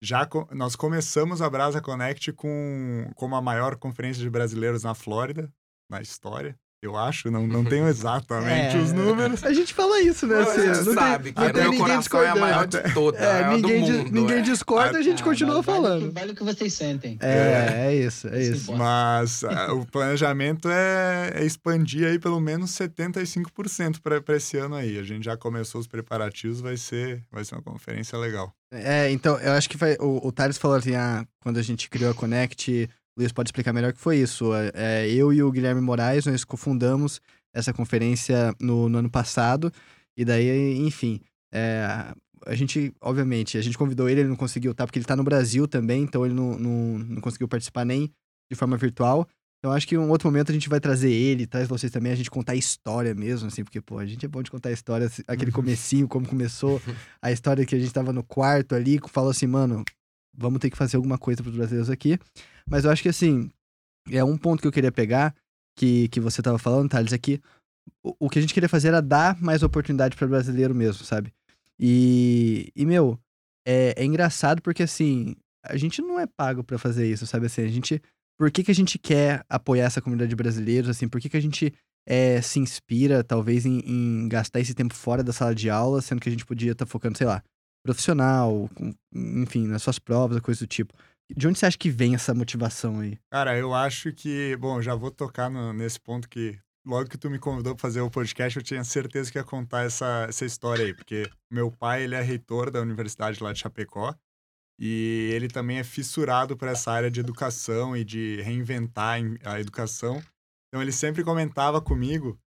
Já 0.00 0.24
co- 0.26 0.48
nós 0.52 0.76
começamos 0.76 1.42
a 1.42 1.50
Brasa 1.50 1.80
Connect 1.80 2.32
com 2.34 3.10
como 3.16 3.34
a 3.34 3.42
maior 3.42 3.76
conferência 3.76 4.22
de 4.22 4.30
brasileiros 4.30 4.84
na 4.84 4.94
Flórida, 4.94 5.52
na 5.90 6.00
história, 6.00 6.56
eu 6.82 6.96
acho. 6.96 7.30
Não, 7.30 7.46
não 7.46 7.64
tenho 7.64 7.86
exatamente 7.86 8.76
É, 8.76 8.80
os 8.80 8.92
números. 8.92 9.44
A 9.44 9.52
gente 9.52 9.72
fala 9.72 10.00
isso, 10.00 10.26
né? 10.26 10.40
assim, 10.40 10.68
Você 10.68 10.82
não 10.90 10.94
sabe 10.94 11.32
tem, 11.32 11.32
que 11.32 11.40
não 11.40 11.62
meu 11.62 11.70
ninguém 11.70 11.78
coração 11.78 12.22
é 12.22 12.28
a 12.28 12.34
maior 12.36 12.66
discordando. 12.66 12.88
de 12.88 12.94
todas, 12.94 13.20
é, 13.20 13.24
É, 13.24 13.44
a 13.44 13.50
ninguém, 13.56 13.84
di- 13.84 13.92
mundo. 13.92 14.10
ninguém 14.12 14.38
é. 14.38 14.42
discorda, 14.42 14.98
a 14.98 15.02
gente 15.02 15.22
Ah, 15.22 15.24
continua 15.24 15.62
vale 15.62 15.78
o 15.78 15.82
falando. 15.82 16.08
que- 16.08 16.14
Vale 16.20 16.32
o 16.32 16.34
que 16.34 16.44
vocês 16.44 16.72
sentem. 16.74 17.16
É, 17.20 17.86
é 17.86 17.94
isso, 17.94 18.28
é 18.28 18.42
Isso 18.42 18.52
isso. 18.52 18.72
Mas 18.76 19.44
ah, 19.44 19.72
o 19.72 19.86
planejamento 19.86 20.68
é, 20.68 21.32
é 21.36 21.44
expandir 21.44 22.06
aí 22.08 22.18
pelo 22.18 22.40
menos 22.40 22.70
75% 22.72 24.00
para 24.02 24.36
esse 24.36 24.56
ano 24.58 24.74
aí. 24.74 24.98
A 24.98 25.02
gente 25.04 25.24
já 25.24 25.36
começou 25.36 25.80
os 25.80 25.86
preparativos, 25.86 26.60
vai 26.60 26.76
ser, 26.76 27.22
vai 27.30 27.44
ser 27.44 27.54
uma 27.54 27.62
conferência 27.62 28.18
legal. 28.18 28.52
É, 28.74 29.10
então, 29.10 29.38
eu 29.38 29.52
acho 29.52 29.68
que 29.68 29.76
vai, 29.76 29.96
o, 30.00 30.26
o 30.26 30.32
Thales 30.32 30.56
falou 30.58 30.76
assim, 30.78 30.94
ah, 30.94 31.24
quando 31.42 31.58
a 31.58 31.62
gente 31.62 31.90
criou 31.90 32.10
a 32.10 32.14
Connect, 32.14 32.88
Luiz 33.16 33.32
pode 33.32 33.48
explicar 33.48 33.72
melhor 33.72 33.90
o 33.90 33.94
que 33.94 34.00
foi 34.00 34.18
isso. 34.18 34.54
É, 34.54 34.72
é, 34.74 35.10
eu 35.10 35.32
e 35.32 35.42
o 35.42 35.50
Guilherme 35.50 35.80
Moraes, 35.80 36.26
nós 36.26 36.44
cofundamos 36.44 37.20
essa 37.54 37.72
conferência 37.72 38.54
no, 38.60 38.88
no 38.88 38.98
ano 38.98 39.10
passado, 39.10 39.70
e 40.16 40.24
daí, 40.24 40.78
enfim, 40.78 41.20
é, 41.52 42.14
a 42.46 42.54
gente, 42.54 42.92
obviamente, 43.00 43.58
a 43.58 43.62
gente 43.62 43.76
convidou 43.76 44.08
ele, 44.08 44.20
ele 44.20 44.28
não 44.28 44.36
conseguiu 44.36 44.72
estar, 44.72 44.86
porque 44.86 44.98
ele 44.98 45.06
tá 45.06 45.14
no 45.14 45.24
Brasil 45.24 45.68
também, 45.68 46.02
então 46.02 46.24
ele 46.24 46.34
não, 46.34 46.58
não, 46.58 46.98
não 46.98 47.20
conseguiu 47.20 47.46
participar 47.46 47.84
nem 47.84 48.10
de 48.50 48.56
forma 48.56 48.76
virtual. 48.76 49.28
Então, 49.58 49.70
acho 49.70 49.86
que 49.86 49.94
em 49.94 49.98
um 49.98 50.10
outro 50.10 50.26
momento 50.26 50.50
a 50.50 50.52
gente 50.52 50.68
vai 50.68 50.80
trazer 50.80 51.12
ele, 51.12 51.46
traz 51.46 51.68
vocês 51.68 51.92
também, 51.92 52.10
a 52.10 52.16
gente 52.16 52.30
contar 52.30 52.52
a 52.52 52.56
história 52.56 53.14
mesmo, 53.14 53.46
assim, 53.46 53.62
porque, 53.62 53.80
pô, 53.80 53.98
a 53.98 54.06
gente 54.06 54.26
é 54.26 54.28
bom 54.28 54.42
de 54.42 54.50
contar 54.50 54.70
a 54.70 54.72
história, 54.72 55.06
assim, 55.06 55.22
aquele 55.28 55.52
comecinho, 55.52 56.08
como 56.08 56.26
começou, 56.26 56.82
a 57.20 57.30
história 57.30 57.64
que 57.64 57.74
a 57.74 57.78
gente 57.78 57.92
tava 57.92 58.12
no 58.12 58.24
quarto 58.24 58.74
ali, 58.74 58.98
falou 59.06 59.30
assim, 59.30 59.46
mano, 59.46 59.84
vamos 60.36 60.58
ter 60.58 60.68
que 60.68 60.76
fazer 60.76 60.96
alguma 60.96 61.16
coisa 61.16 61.42
pros 61.42 61.54
brasileiros 61.54 61.90
aqui. 61.90 62.18
Mas 62.66 62.84
eu 62.84 62.90
acho 62.90 63.02
que, 63.02 63.08
assim, 63.08 63.50
é 64.10 64.22
um 64.22 64.36
ponto 64.36 64.60
que 64.60 64.66
eu 64.66 64.72
queria 64.72 64.92
pegar, 64.92 65.34
que, 65.76 66.08
que 66.08 66.20
você 66.20 66.42
tava 66.42 66.58
falando, 66.58 66.88
Thales, 66.88 67.12
é 67.12 67.18
que 67.18 67.40
o, 68.04 68.26
o 68.26 68.30
que 68.30 68.38
a 68.38 68.42
gente 68.42 68.54
queria 68.54 68.68
fazer 68.68 68.88
era 68.88 69.02
dar 69.02 69.40
mais 69.40 69.62
oportunidade 69.62 70.16
para 70.16 70.26
brasileiro 70.26 70.74
mesmo, 70.74 71.04
sabe? 71.04 71.32
E, 71.78 72.70
e 72.76 72.86
meu, 72.86 73.18
é, 73.66 73.94
é 73.96 74.04
engraçado 74.04 74.62
porque, 74.62 74.82
assim, 74.82 75.34
a 75.64 75.76
gente 75.76 76.00
não 76.02 76.18
é 76.18 76.26
pago 76.26 76.62
pra 76.62 76.78
fazer 76.78 77.10
isso, 77.10 77.26
sabe? 77.26 77.46
Assim, 77.46 77.62
a 77.62 77.68
gente 77.68 78.00
por 78.38 78.50
que, 78.50 78.64
que 78.64 78.70
a 78.72 78.74
gente 78.74 78.98
quer 78.98 79.44
apoiar 79.48 79.84
essa 79.84 80.00
comunidade 80.00 80.30
de 80.30 80.36
brasileiros, 80.36 80.90
assim, 80.90 81.08
por 81.08 81.20
que, 81.20 81.28
que 81.28 81.36
a 81.36 81.40
gente 81.40 81.72
é, 82.04 82.40
se 82.42 82.58
inspira, 82.58 83.22
talvez, 83.22 83.64
em, 83.64 83.78
em 83.86 84.28
gastar 84.28 84.58
esse 84.58 84.74
tempo 84.74 84.94
fora 84.94 85.22
da 85.22 85.32
sala 85.32 85.54
de 85.54 85.70
aula, 85.70 86.02
sendo 86.02 86.20
que 86.20 86.28
a 86.28 86.32
gente 86.32 86.44
podia 86.44 86.72
estar 86.72 86.84
focando, 86.86 87.16
sei 87.16 87.26
lá, 87.26 87.42
profissional, 87.86 88.68
com- 88.74 88.92
enfim, 89.14 89.66
nas 89.66 89.82
suas 89.82 89.98
provas, 89.98 90.40
coisa 90.40 90.58
do 90.60 90.66
tipo. 90.66 90.92
De 91.30 91.46
onde 91.48 91.58
você 91.58 91.66
acha 91.66 91.78
que 91.78 91.90
vem 91.90 92.14
essa 92.14 92.34
motivação 92.34 93.00
aí? 93.00 93.18
Cara, 93.30 93.56
eu 93.56 93.72
acho 93.74 94.12
que, 94.12 94.56
bom, 94.56 94.82
já 94.82 94.94
vou 94.94 95.10
tocar 95.10 95.50
no- 95.50 95.72
nesse 95.72 95.98
ponto 95.98 96.28
que 96.28 96.58
logo 96.84 97.08
que 97.08 97.16
tu 97.16 97.30
me 97.30 97.38
convidou 97.38 97.74
para 97.74 97.80
fazer 97.82 98.00
o 98.00 98.10
podcast, 98.10 98.58
eu 98.58 98.62
tinha 98.62 98.84
certeza 98.84 99.30
que 99.30 99.38
ia 99.38 99.44
contar 99.44 99.84
essa, 99.84 100.26
essa 100.28 100.44
história 100.44 100.84
aí, 100.84 100.94
porque 100.94 101.30
meu 101.50 101.70
pai, 101.70 102.02
ele 102.02 102.14
é 102.14 102.20
reitor 102.20 102.70
da 102.70 102.80
universidade 102.80 103.42
lá 103.42 103.52
de 103.52 103.60
Chapecó, 103.60 104.14
e 104.78 105.30
ele 105.32 105.48
também 105.48 105.78
é 105.78 105.84
fissurado 105.84 106.56
para 106.56 106.72
essa 106.72 106.90
área 106.90 107.10
de 107.10 107.20
educação 107.20 107.96
e 107.96 108.04
de 108.04 108.40
reinventar 108.42 109.20
a 109.44 109.60
educação. 109.60 110.20
Então 110.68 110.82
ele 110.82 110.92
sempre 110.92 111.22
comentava 111.22 111.80
comigo 111.80 112.38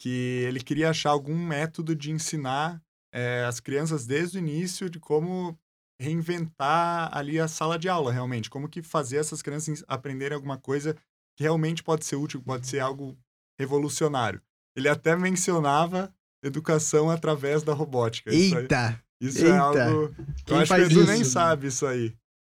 que 0.00 0.42
ele 0.48 0.60
queria 0.60 0.90
achar 0.90 1.10
algum 1.10 1.36
método 1.38 1.94
de 1.94 2.10
ensinar 2.10 2.82
eh, 3.14 3.44
as 3.46 3.60
crianças 3.60 4.04
desde 4.04 4.36
o 4.38 4.40
início 4.40 4.90
de 4.90 4.98
como 4.98 5.56
reinventar 6.00 7.10
ali 7.16 7.38
a 7.38 7.48
sala 7.48 7.78
de 7.78 7.88
aula, 7.88 8.12
realmente. 8.12 8.50
Como 8.50 8.68
que 8.68 8.82
fazer 8.82 9.16
essas 9.18 9.42
crianças 9.42 9.84
aprenderem 9.88 10.34
alguma 10.34 10.58
coisa 10.58 10.94
que 11.36 11.42
realmente 11.42 11.82
pode 11.82 12.04
ser 12.04 12.16
útil, 12.16 12.40
pode 12.42 12.66
ser 12.66 12.80
algo 12.80 13.16
revolucionário. 13.58 14.40
Ele 14.76 14.88
até 14.88 15.16
mencionava 15.16 16.12
educação 16.42 17.10
através 17.10 17.62
da 17.62 17.72
robótica. 17.72 18.32
Isso, 18.34 18.54
aí- 18.56 18.62
Eita! 18.62 19.02
isso 19.20 19.38
eita. 19.38 19.50
é 19.50 19.58
algo... 19.58 20.14
Quem 20.44 20.56
eu 20.56 20.62
acho 20.62 20.74
que 20.74 20.80
o 20.80 20.84
Edu 20.84 21.00
isso? 21.02 21.10
nem 21.12 21.24
sabe 21.24 21.66
isso 21.68 21.86
aí. 21.86 22.14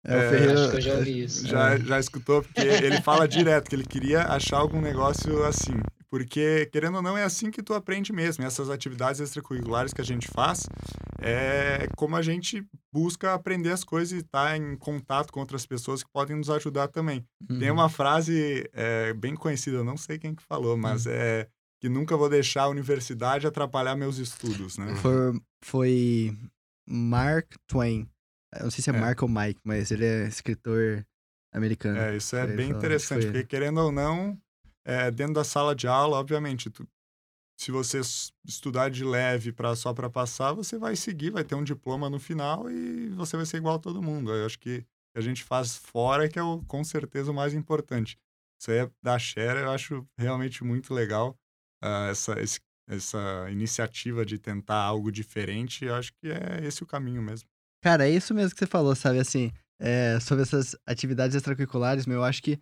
É, 0.05 0.15
o 0.15 0.19
É, 0.19 0.29
Ferreira. 0.29 0.53
Acho 0.61 0.69
que 0.71 0.77
eu 0.77 0.81
já 0.81 0.93
ouvi 0.95 1.23
isso. 1.23 1.47
Já, 1.47 1.77
já 1.77 1.99
escutou? 1.99 2.41
Porque 2.43 2.61
ele 2.61 3.01
fala 3.01 3.27
direto 3.27 3.69
que 3.69 3.75
ele 3.75 3.85
queria 3.85 4.23
achar 4.23 4.57
algum 4.57 4.81
negócio 4.81 5.43
assim. 5.45 5.73
Porque, 6.09 6.68
querendo 6.71 6.95
ou 6.95 7.01
não, 7.01 7.18
é 7.18 7.24
assim 7.24 7.51
que 7.51 7.62
tu 7.62 7.74
aprende 7.74 8.13
mesmo. 8.13 8.44
Essas 8.45 8.69
atividades 8.69 9.19
extracurriculares 9.19 9.92
que 9.94 10.00
a 10.00 10.06
gente 10.06 10.27
faz 10.30 10.63
é 11.19 11.88
como 11.98 12.15
a 12.15 12.21
gente 12.21 12.65
busca 12.94 13.33
aprender 13.33 13.71
as 13.71 13.83
coisas 13.83 14.13
e 14.13 14.21
estar 14.24 14.56
em 14.57 14.77
contato 14.77 15.31
com 15.33 15.39
outras 15.39 15.65
pessoas 15.65 16.04
que 16.04 16.09
podem 16.12 16.36
nos 16.38 16.50
ajudar 16.50 16.88
também. 16.88 17.25
Tem 17.59 17.69
Uhum. 17.69 17.75
uma 17.77 17.89
frase 17.89 18.69
é, 18.74 19.13
bem 19.13 19.36
conhecida, 19.36 19.77
eu 19.77 19.83
não 19.83 19.98
sei 19.98 20.18
quem 20.18 20.33
que 20.33 20.44
falou, 20.44 20.77
mas 20.77 21.06
é 21.06 21.48
que 21.81 21.89
nunca 21.89 22.15
vou 22.18 22.30
deixar 22.30 22.63
a 22.63 22.69
universidade 22.69 23.45
atrapalhar 23.45 23.95
meus 23.95 24.18
estudos, 24.18 24.77
né? 24.77 24.95
Foi, 24.95 25.39
foi 25.63 26.38
Mark 26.89 27.48
Twain. 27.68 28.07
Eu 28.56 28.63
não 28.63 28.71
sei 28.71 28.83
se 28.83 28.89
é, 28.89 28.95
É. 28.95 29.00
Mark 29.00 29.21
ou 29.21 29.30
Mike, 29.30 29.59
mas 29.64 29.92
ele 29.92 30.06
é 30.06 30.28
escritor 30.28 31.06
americano. 31.54 31.99
É, 31.99 32.16
isso 32.16 32.35
é 32.35 32.47
bem 32.47 32.69
interessante, 32.71 33.26
porque 33.26 33.44
querendo 33.44 33.80
ou 33.80 33.92
não, 33.92 34.37
é, 34.87 35.11
dentro 35.11 35.33
da 35.35 35.44
sala 35.44 35.75
de 35.75 35.87
aula, 35.87 36.17
obviamente, 36.17 36.69
tu- 36.69 36.87
se 37.59 37.71
você 37.71 37.99
estudar 38.45 38.89
de 38.89 39.03
leve 39.03 39.51
pra, 39.51 39.75
só 39.75 39.94
para 39.94 40.09
passar, 40.09 40.53
você 40.53 40.77
vai 40.77 40.95
seguir, 40.95 41.31
vai 41.31 41.44
ter 41.44 41.56
um 41.56 41.63
diploma 41.63 42.09
no 42.09 42.19
final 42.19 42.69
e 42.69 43.09
você 43.09 43.35
vai 43.37 43.45
ser 43.45 43.57
igual 43.57 43.75
a 43.75 43.79
todo 43.79 44.01
mundo. 44.01 44.31
Eu 44.33 44.45
acho 44.45 44.59
que 44.59 44.85
a 45.15 45.21
gente 45.21 45.44
faz 45.44 45.75
fora 45.75 46.29
que 46.29 46.37
é 46.37 46.44
o, 46.44 46.61
com 46.67 46.83
certeza 46.83 47.31
o 47.31 47.35
mais 47.35 47.53
importante. 47.56 48.17
Isso 48.61 48.71
aí 48.71 48.77
é 48.79 48.91
da 49.03 49.17
Share, 49.19 49.59
eu 49.59 49.71
acho 49.71 50.07
realmente 50.17 50.63
muito 50.63 50.94
legal 50.94 51.35
ah, 51.83 52.07
essa, 52.11 52.39
esse- 52.41 52.59
essa 52.89 53.47
iniciativa 53.51 54.25
de 54.25 54.37
tentar 54.39 54.81
algo 54.81 55.11
diferente. 55.11 55.83
Eu 55.85 55.95
acho 55.95 56.13
que 56.13 56.27
é 56.29 56.63
esse 56.65 56.83
o 56.83 56.87
caminho 56.87 57.21
mesmo. 57.21 57.49
Cara, 57.83 58.07
é 58.07 58.11
isso 58.11 58.33
mesmo 58.33 58.51
que 58.53 58.59
você 58.59 58.67
falou, 58.67 58.95
sabe? 58.95 59.19
Assim, 59.19 59.51
é, 59.79 60.19
sobre 60.19 60.44
essas 60.44 60.75
atividades 60.85 61.35
extracurriculares, 61.35 62.06
meu, 62.06 62.17
eu 62.17 62.23
acho 62.23 62.41
que 62.41 62.59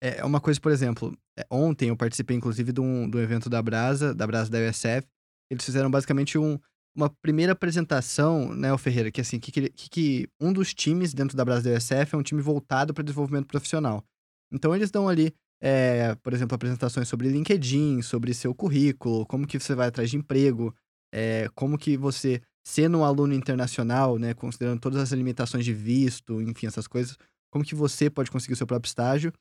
é 0.00 0.24
uma 0.24 0.40
coisa, 0.40 0.60
por 0.60 0.70
exemplo, 0.70 1.16
é, 1.38 1.46
ontem 1.50 1.88
eu 1.88 1.96
participei, 1.96 2.36
inclusive, 2.36 2.72
de 2.72 2.80
um, 2.80 3.08
de 3.08 3.16
um 3.16 3.20
evento 3.20 3.50
da 3.50 3.60
Brasa, 3.60 4.14
da 4.14 4.26
Brasa 4.26 4.50
da 4.50 4.58
USF. 4.58 5.06
Eles 5.50 5.64
fizeram 5.64 5.90
basicamente 5.90 6.38
um, 6.38 6.58
uma 6.96 7.10
primeira 7.22 7.52
apresentação, 7.52 8.54
né, 8.54 8.72
o 8.72 8.78
Ferreira, 8.78 9.10
que 9.10 9.20
assim, 9.20 9.38
que, 9.38 9.52
que, 9.52 9.70
que 9.70 10.28
um 10.40 10.52
dos 10.52 10.74
times 10.74 11.14
dentro 11.14 11.36
da 11.36 11.44
Brasa 11.44 11.70
da 11.70 11.76
USF 11.76 12.14
é 12.14 12.18
um 12.18 12.22
time 12.22 12.42
voltado 12.42 12.92
para 12.92 13.04
desenvolvimento 13.04 13.46
profissional. 13.46 14.04
Então 14.52 14.74
eles 14.74 14.90
dão 14.90 15.08
ali, 15.08 15.32
é, 15.62 16.14
por 16.16 16.32
exemplo, 16.32 16.54
apresentações 16.54 17.08
sobre 17.08 17.28
LinkedIn, 17.28 18.02
sobre 18.02 18.34
seu 18.34 18.54
currículo, 18.54 19.26
como 19.26 19.46
que 19.46 19.58
você 19.58 19.74
vai 19.74 19.88
atrás 19.88 20.10
de 20.10 20.16
emprego, 20.16 20.74
é, 21.12 21.48
como 21.54 21.78
que 21.78 21.96
você 21.96 22.42
sendo 22.66 22.98
um 22.98 23.04
aluno 23.04 23.32
internacional, 23.32 24.18
né, 24.18 24.34
considerando 24.34 24.80
todas 24.80 25.00
as 25.00 25.12
limitações 25.12 25.64
de 25.64 25.72
visto, 25.72 26.42
enfim, 26.42 26.66
essas 26.66 26.86
coisas, 26.86 27.16
como 27.50 27.64
que 27.64 27.74
você 27.74 28.10
pode 28.10 28.30
conseguir 28.30 28.52
o 28.52 28.56
seu 28.56 28.66
próprio 28.66 28.88
estágio. 28.88 29.32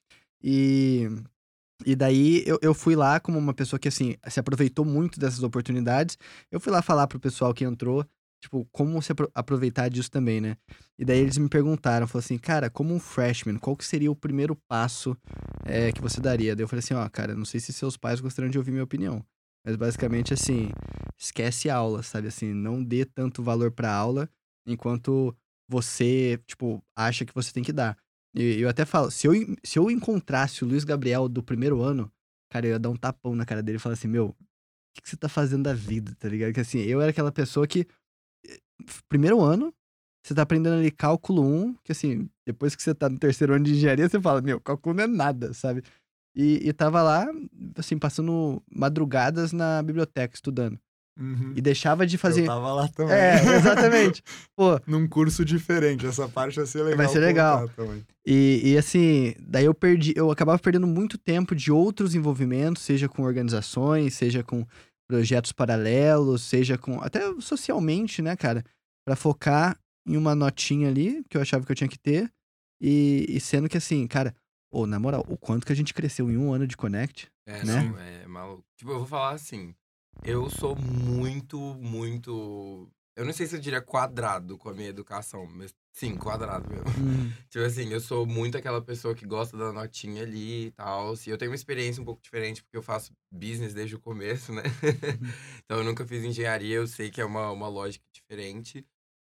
E, 0.43 1.07
e 1.85 1.95
daí 1.95 2.43
eu, 2.45 2.59
eu 2.61 2.73
fui 2.73 2.95
lá 2.95 3.19
como 3.19 3.37
uma 3.37 3.53
pessoa 3.53 3.79
que, 3.79 3.87
assim, 3.87 4.15
se 4.27 4.39
aproveitou 4.39 4.85
muito 4.85 5.19
dessas 5.19 5.43
oportunidades. 5.43 6.17
Eu 6.51 6.59
fui 6.59 6.71
lá 6.71 6.81
falar 6.81 7.07
pro 7.07 7.19
pessoal 7.19 7.53
que 7.53 7.63
entrou, 7.63 8.05
tipo, 8.41 8.65
como 8.71 9.01
se 9.01 9.11
apro- 9.11 9.31
aproveitar 9.33 9.89
disso 9.89 10.11
também, 10.11 10.41
né? 10.41 10.57
E 10.97 11.05
daí 11.05 11.19
eles 11.19 11.37
me 11.37 11.49
perguntaram, 11.49 12.07
falaram 12.07 12.25
assim, 12.25 12.37
cara, 12.37 12.69
como 12.69 12.93
um 12.93 12.99
freshman, 12.99 13.57
qual 13.57 13.75
que 13.75 13.85
seria 13.85 14.11
o 14.11 14.15
primeiro 14.15 14.55
passo 14.67 15.15
é, 15.65 15.91
que 15.91 16.01
você 16.01 16.19
daria? 16.21 16.55
Daí 16.55 16.63
eu 16.63 16.67
falei 16.67 16.79
assim, 16.79 16.93
ó, 16.93 17.07
cara, 17.09 17.35
não 17.35 17.45
sei 17.45 17.59
se 17.59 17.71
seus 17.73 17.97
pais 17.97 18.19
gostariam 18.19 18.49
de 18.51 18.57
ouvir 18.57 18.71
minha 18.71 18.83
opinião. 18.83 19.23
Mas 19.65 19.75
basicamente, 19.75 20.33
assim, 20.33 20.69
esquece 21.17 21.69
aula, 21.69 22.01
sabe? 22.03 22.27
Assim, 22.27 22.53
não 22.53 22.83
dê 22.83 23.05
tanto 23.05 23.43
valor 23.43 23.71
pra 23.71 23.91
aula 23.93 24.29
enquanto 24.65 25.35
você, 25.67 26.39
tipo, 26.47 26.83
acha 26.95 27.25
que 27.25 27.33
você 27.33 27.51
tem 27.51 27.63
que 27.63 27.73
dar. 27.73 27.97
E 28.37 28.61
eu 28.61 28.69
até 28.69 28.85
falo, 28.85 29.09
se 29.09 29.25
eu, 29.25 29.33
se 29.63 29.79
eu 29.79 29.89
encontrasse 29.89 30.63
o 30.63 30.67
Luiz 30.67 30.83
Gabriel 30.83 31.27
do 31.27 31.41
primeiro 31.41 31.81
ano, 31.81 32.11
cara, 32.51 32.67
eu 32.67 32.71
ia 32.71 32.79
dar 32.79 32.91
um 32.91 32.95
tapão 32.95 33.35
na 33.35 33.45
cara 33.45 33.63
dele 33.63 33.77
e 33.77 33.79
falar 33.79 33.93
assim, 33.93 34.07
meu, 34.07 34.27
o 34.27 34.35
que, 34.93 35.01
que 35.01 35.09
você 35.09 35.17
tá 35.17 35.27
fazendo 35.27 35.63
da 35.63 35.73
vida, 35.73 36.15
tá 36.19 36.29
ligado? 36.29 36.53
Que 36.53 36.59
assim, 36.59 36.79
eu 36.81 37.01
era 37.01 37.09
aquela 37.09 37.31
pessoa 37.31 37.65
que, 37.67 37.87
eh, 38.47 38.59
primeiro 39.09 39.41
ano, 39.41 39.73
você 40.23 40.35
tá 40.35 40.43
aprendendo 40.43 40.75
ali 40.75 40.91
cálculo 40.91 41.41
1, 41.41 41.75
que 41.83 41.91
assim, 41.91 42.29
depois 42.45 42.75
que 42.75 42.83
você 42.83 42.93
tá 42.93 43.09
no 43.09 43.17
terceiro 43.17 43.53
ano 43.55 43.65
de 43.65 43.71
engenharia, 43.73 44.07
você 44.07 44.21
fala, 44.21 44.41
meu, 44.41 44.61
cálculo 44.61 44.95
não 44.95 45.03
é 45.05 45.07
nada, 45.07 45.53
sabe? 45.53 45.83
E, 46.35 46.67
e 46.67 46.73
tava 46.73 47.01
lá, 47.01 47.25
assim, 47.75 47.97
passando 47.97 48.61
madrugadas 48.71 49.51
na 49.51 49.81
biblioteca, 49.81 50.35
estudando. 50.35 50.79
Uhum. 51.19 51.53
E 51.55 51.61
deixava 51.61 52.05
de 52.05 52.15
Eu 52.15 52.19
fazer. 52.19 52.45
tava 52.45 52.73
lá 52.73 52.87
também. 52.89 53.15
É, 53.15 53.55
exatamente. 53.55 54.23
Pô, 54.55 54.79
Num 54.85 55.07
curso 55.07 55.43
diferente. 55.43 56.05
Essa 56.05 56.27
parte 56.29 56.57
vai 56.57 56.65
ser 56.65 56.83
legal. 56.83 56.97
Vai 56.97 57.07
ser 57.07 57.19
legal. 57.19 57.69
E, 58.25 58.61
e 58.63 58.77
assim, 58.77 59.33
daí 59.39 59.65
eu 59.65 59.73
perdi, 59.73 60.13
eu 60.15 60.29
acabava 60.29 60.59
perdendo 60.59 60.85
muito 60.87 61.17
tempo 61.17 61.55
de 61.55 61.71
outros 61.71 62.13
envolvimentos, 62.13 62.83
seja 62.83 63.09
com 63.09 63.23
organizações, 63.23 64.13
seja 64.13 64.43
com 64.43 64.65
projetos 65.09 65.51
paralelos, 65.51 66.41
seja 66.43 66.77
com 66.77 67.01
até 67.01 67.21
socialmente, 67.39 68.21
né, 68.21 68.35
cara, 68.35 68.63
Pra 69.07 69.15
focar 69.15 69.79
em 70.05 70.17
uma 70.17 70.35
notinha 70.35 70.89
ali 70.89 71.23
que 71.29 71.37
eu 71.37 71.41
achava 71.41 71.65
que 71.65 71.71
eu 71.71 71.75
tinha 71.77 71.87
que 71.87 71.97
ter 71.97 72.29
e, 72.81 73.25
e 73.29 73.39
sendo 73.39 73.69
que 73.69 73.77
assim, 73.77 74.05
cara, 74.05 74.35
ô, 74.69 74.85
na 74.85 74.99
moral, 74.99 75.25
o 75.29 75.37
quanto 75.37 75.65
que 75.65 75.71
a 75.71 75.75
gente 75.75 75.93
cresceu 75.93 76.29
em 76.29 76.35
um 76.37 76.51
ano 76.51 76.67
de 76.67 76.75
Connect? 76.75 77.31
É, 77.47 77.63
né? 77.63 77.83
não, 77.83 77.97
é 77.97 78.27
maluco. 78.27 78.65
Tipo, 78.77 78.91
eu 78.91 78.97
vou 78.97 79.07
falar 79.07 79.31
assim. 79.31 79.73
Eu 80.23 80.49
sou 80.49 80.75
muito, 80.75 81.57
muito. 81.75 82.89
Eu 83.15 83.25
não 83.25 83.33
sei 83.33 83.47
se 83.47 83.55
eu 83.55 83.59
diria 83.59 83.81
quadrado 83.81 84.57
com 84.57 84.69
a 84.69 84.73
minha 84.73 84.89
educação, 84.89 85.47
mas 85.47 85.73
sim, 85.91 86.17
quadrado 86.17 86.67
mesmo. 86.67 86.85
Hum, 86.89 87.31
Tipo 87.49 87.65
assim, 87.65 87.89
eu 87.91 87.99
sou 87.99 88.25
muito 88.25 88.57
aquela 88.57 88.81
pessoa 88.81 89.15
que 89.15 89.25
gosta 89.25 89.57
da 89.57 89.71
notinha 89.71 90.23
ali 90.23 90.67
e 90.67 90.71
tal. 90.71 91.13
E 91.25 91.29
eu 91.29 91.37
tenho 91.37 91.49
uma 91.51 91.55
experiência 91.55 92.01
um 92.01 92.05
pouco 92.05 92.21
diferente, 92.21 92.61
porque 92.63 92.77
eu 92.77 92.83
faço 92.83 93.13
business 93.31 93.73
desde 93.73 93.95
o 93.95 93.99
começo, 93.99 94.51
né? 94.53 94.63
então 95.65 95.79
eu 95.79 95.83
nunca 95.83 96.05
fiz 96.05 96.23
engenharia, 96.23 96.75
eu 96.75 96.87
sei 96.87 97.09
que 97.09 97.21
é 97.21 97.25
uma, 97.25 97.51
uma 97.51 97.67
lógica 97.67 98.05
diferente. 98.11 98.85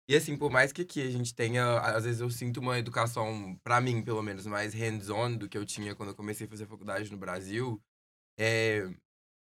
E 0.08 0.16
assim, 0.16 0.36
por 0.36 0.50
mais 0.50 0.72
que 0.72 0.82
aqui 0.82 1.02
a 1.02 1.10
gente 1.10 1.34
tenha, 1.34 1.78
às 1.80 2.04
vezes 2.04 2.20
eu 2.20 2.30
sinto 2.30 2.60
uma 2.60 2.78
educação, 2.78 3.58
pra 3.62 3.80
mim 3.80 4.02
pelo 4.02 4.22
menos, 4.22 4.46
mais 4.46 4.72
hands-on 4.74 5.36
do 5.36 5.48
que 5.48 5.56
eu 5.58 5.66
tinha 5.66 5.94
quando 5.94 6.10
eu 6.10 6.14
comecei 6.14 6.46
a 6.46 6.50
fazer 6.50 6.66
faculdade 6.66 7.10
no 7.12 7.18
Brasil, 7.18 7.80
é, 8.38 8.88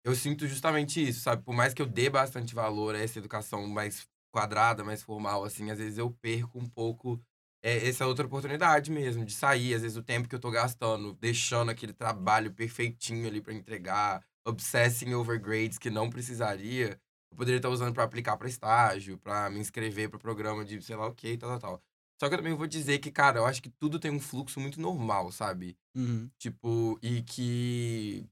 eu 0.07 0.15
sinto 0.15 0.47
justamente 0.49 1.07
isso, 1.07 1.21
sabe? 1.21 1.43
Por 1.45 1.55
mais 1.55 1.75
que 1.75 1.83
eu 1.83 1.87
dê 1.87 2.09
bastante 2.11 2.55
valor 2.55 2.95
a 2.95 2.99
essa 2.99 3.19
educação 3.19 3.67
mais 3.69 4.09
quadrada, 4.33 4.85
mais 4.85 5.03
formal, 5.03 5.45
assim, 5.45 5.71
às 5.71 5.79
vezes 5.79 5.99
eu 5.99 6.11
perco 6.11 6.59
um 6.59 6.69
pouco 6.69 7.21
é, 7.63 7.89
essa 7.89 8.07
outra 8.07 8.27
oportunidade 8.27 8.91
mesmo, 8.91 9.25
de 9.25 9.33
sair, 9.35 9.75
às 9.75 9.83
vezes 9.83 9.97
o 9.97 10.03
tempo 10.03 10.29
que 10.29 10.35
eu 10.35 10.39
tô 10.41 10.51
gastando, 10.51 11.15
deixando 11.15 11.71
aquele 11.71 11.93
trabalho 11.93 12.53
perfeitinho 12.53 13.27
ali 13.27 13.41
pra 13.41 13.53
entregar, 13.55 14.25
obsessing 14.47 15.15
over 15.15 15.41
grades 15.41 15.79
que 15.79 15.91
não 15.91 16.09
precisaria, 16.11 17.01
eu 17.31 17.37
poderia 17.37 17.59
estar 17.59 17.71
usando 17.71 17.93
pra 17.95 18.05
aplicar 18.05 18.37
pra 18.37 18.49
estágio, 18.49 19.19
pra 19.19 19.51
me 19.51 19.59
inscrever 19.61 20.09
pro 20.11 20.19
programa 20.19 20.65
de 20.65 20.81
sei 20.83 20.97
lá 20.97 21.07
o 21.07 21.15
que, 21.15 21.37
tal, 21.37 21.51
tal, 21.51 21.61
tal. 21.61 21.83
Só 22.21 22.29
que 22.29 22.35
eu 22.35 22.39
também 22.39 22.55
vou 22.55 22.67
dizer 22.67 22.99
que, 22.99 23.11
cara, 23.11 23.39
eu 23.41 23.47
acho 23.47 23.63
que 23.63 23.69
tudo 23.71 23.99
tem 23.99 24.11
um 24.11 24.21
fluxo 24.21 24.61
muito 24.61 24.81
normal, 24.81 25.31
sabe? 25.33 25.77
uhum. 25.95 26.31
Tipo, 26.39 26.99
e 27.03 27.23
que. 27.23 28.27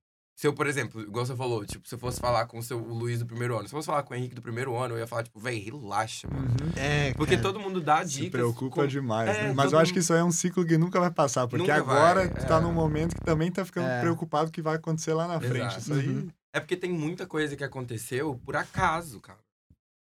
Se 0.44 0.48
eu, 0.48 0.52
por 0.52 0.66
exemplo, 0.66 1.00
igual 1.00 1.24
você 1.24 1.34
falou, 1.34 1.64
tipo, 1.64 1.88
se 1.88 1.94
eu 1.94 1.98
fosse 1.98 2.20
falar 2.20 2.44
com 2.44 2.58
o, 2.58 2.62
seu, 2.62 2.78
o 2.78 2.92
Luiz 2.92 3.18
do 3.18 3.24
primeiro 3.24 3.56
ano, 3.56 3.66
se 3.66 3.74
eu 3.74 3.78
fosse 3.78 3.86
falar 3.86 4.02
com 4.02 4.12
o 4.12 4.14
Henrique 4.14 4.34
do 4.34 4.42
primeiro 4.42 4.76
ano, 4.76 4.92
eu 4.94 4.98
ia 4.98 5.06
falar, 5.06 5.22
tipo, 5.22 5.40
véi, 5.40 5.58
relaxa, 5.58 6.28
mano. 6.30 6.48
Uhum. 6.50 6.72
É, 6.76 7.14
Porque 7.14 7.38
cara. 7.38 7.42
todo 7.48 7.58
mundo 7.58 7.80
dá 7.80 8.02
Se 8.04 8.12
dicas. 8.16 8.32
preocupa 8.32 8.82
com- 8.82 8.86
demais, 8.86 9.30
É, 9.30 9.44
né? 9.44 9.52
Mas 9.54 9.72
eu 9.72 9.78
acho 9.78 9.90
que 9.90 10.00
mundo- 10.00 10.02
isso 10.02 10.12
aí 10.12 10.18
é 10.20 10.24
um 10.24 10.30
ciclo 10.30 10.66
que 10.66 10.76
nunca 10.76 11.00
vai 11.00 11.10
passar. 11.10 11.48
Porque 11.48 11.62
Nunca 11.62 11.76
agora 11.76 12.28
vai, 12.28 12.42
tu 12.42 12.46
tá 12.46 12.58
é. 12.58 12.60
num 12.60 12.74
momento 12.74 13.14
que 13.16 13.22
também 13.22 13.50
tá 13.50 13.64
ficando 13.64 13.86
É. 13.88 14.02
preocupado 14.02 14.50
que 14.52 14.60
vai 14.60 14.76
acontecer 14.76 15.14
lá 15.14 15.26
na 15.26 15.40
frente. 15.40 15.56
Exato. 15.78 15.78
Isso 15.80 15.94
aí. 15.94 16.08
Uhum. 16.10 16.28
É 16.52 16.60
porque 16.60 16.76
tem 16.76 16.92
muita 16.92 17.26
coisa 17.26 17.56
que 17.56 17.64
aconteceu 17.64 18.38
por 18.44 18.54
acaso, 18.54 19.20
cara. 19.22 19.38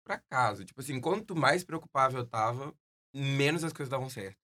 Por 0.05 0.11
acaso. 0.11 0.65
Tipo 0.65 0.81
assim, 0.81 0.99
quanto 0.99 1.37
mais 1.37 1.63
preocupável 1.63 2.19
eu 2.19 2.25
tava, 2.27 2.73
menos 3.15 3.63
as 3.63 3.71
coisas 3.71 3.89
davam 3.89 4.09
certo. 4.09 4.35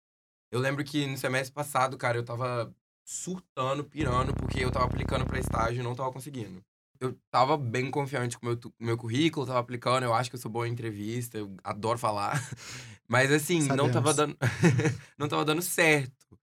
Eu 0.49 0.61
lembro 0.61 0.81
que 0.81 1.05
no 1.05 1.17
semestre 1.17 1.53
passado, 1.53 1.97
cara, 1.97 2.17
eu 2.17 2.23
tava 2.23 2.73
surtando, 3.09 3.83
pirando, 3.83 4.35
porque 4.35 4.63
eu 4.63 4.69
tava 4.69 4.85
aplicando 4.85 5.25
pra 5.25 5.39
estágio 5.39 5.79
e 5.79 5.83
não 5.83 5.95
tava 5.95 6.11
conseguindo. 6.13 6.63
Eu 6.99 7.17
tava 7.31 7.57
bem 7.57 7.89
confiante 7.89 8.37
com 8.37 8.45
o 8.45 8.49
meu, 8.49 8.59
meu 8.79 8.97
currículo, 8.97 9.47
tava 9.47 9.57
aplicando, 9.57 10.03
eu 10.03 10.13
acho 10.13 10.29
que 10.29 10.35
eu 10.35 10.39
sou 10.39 10.51
bom 10.51 10.63
em 10.63 10.71
entrevista, 10.71 11.39
eu 11.39 11.57
adoro 11.63 11.97
falar. 11.97 12.33
Mas 13.09 13.31
assim, 13.31 13.63
não 13.63 13.91
tava 13.91 14.13
Sabemos. 14.13 14.37
dando 14.37 14.37
não 15.17 15.27
tava 15.27 15.43
dando 15.43 15.61
certo. 15.63 16.37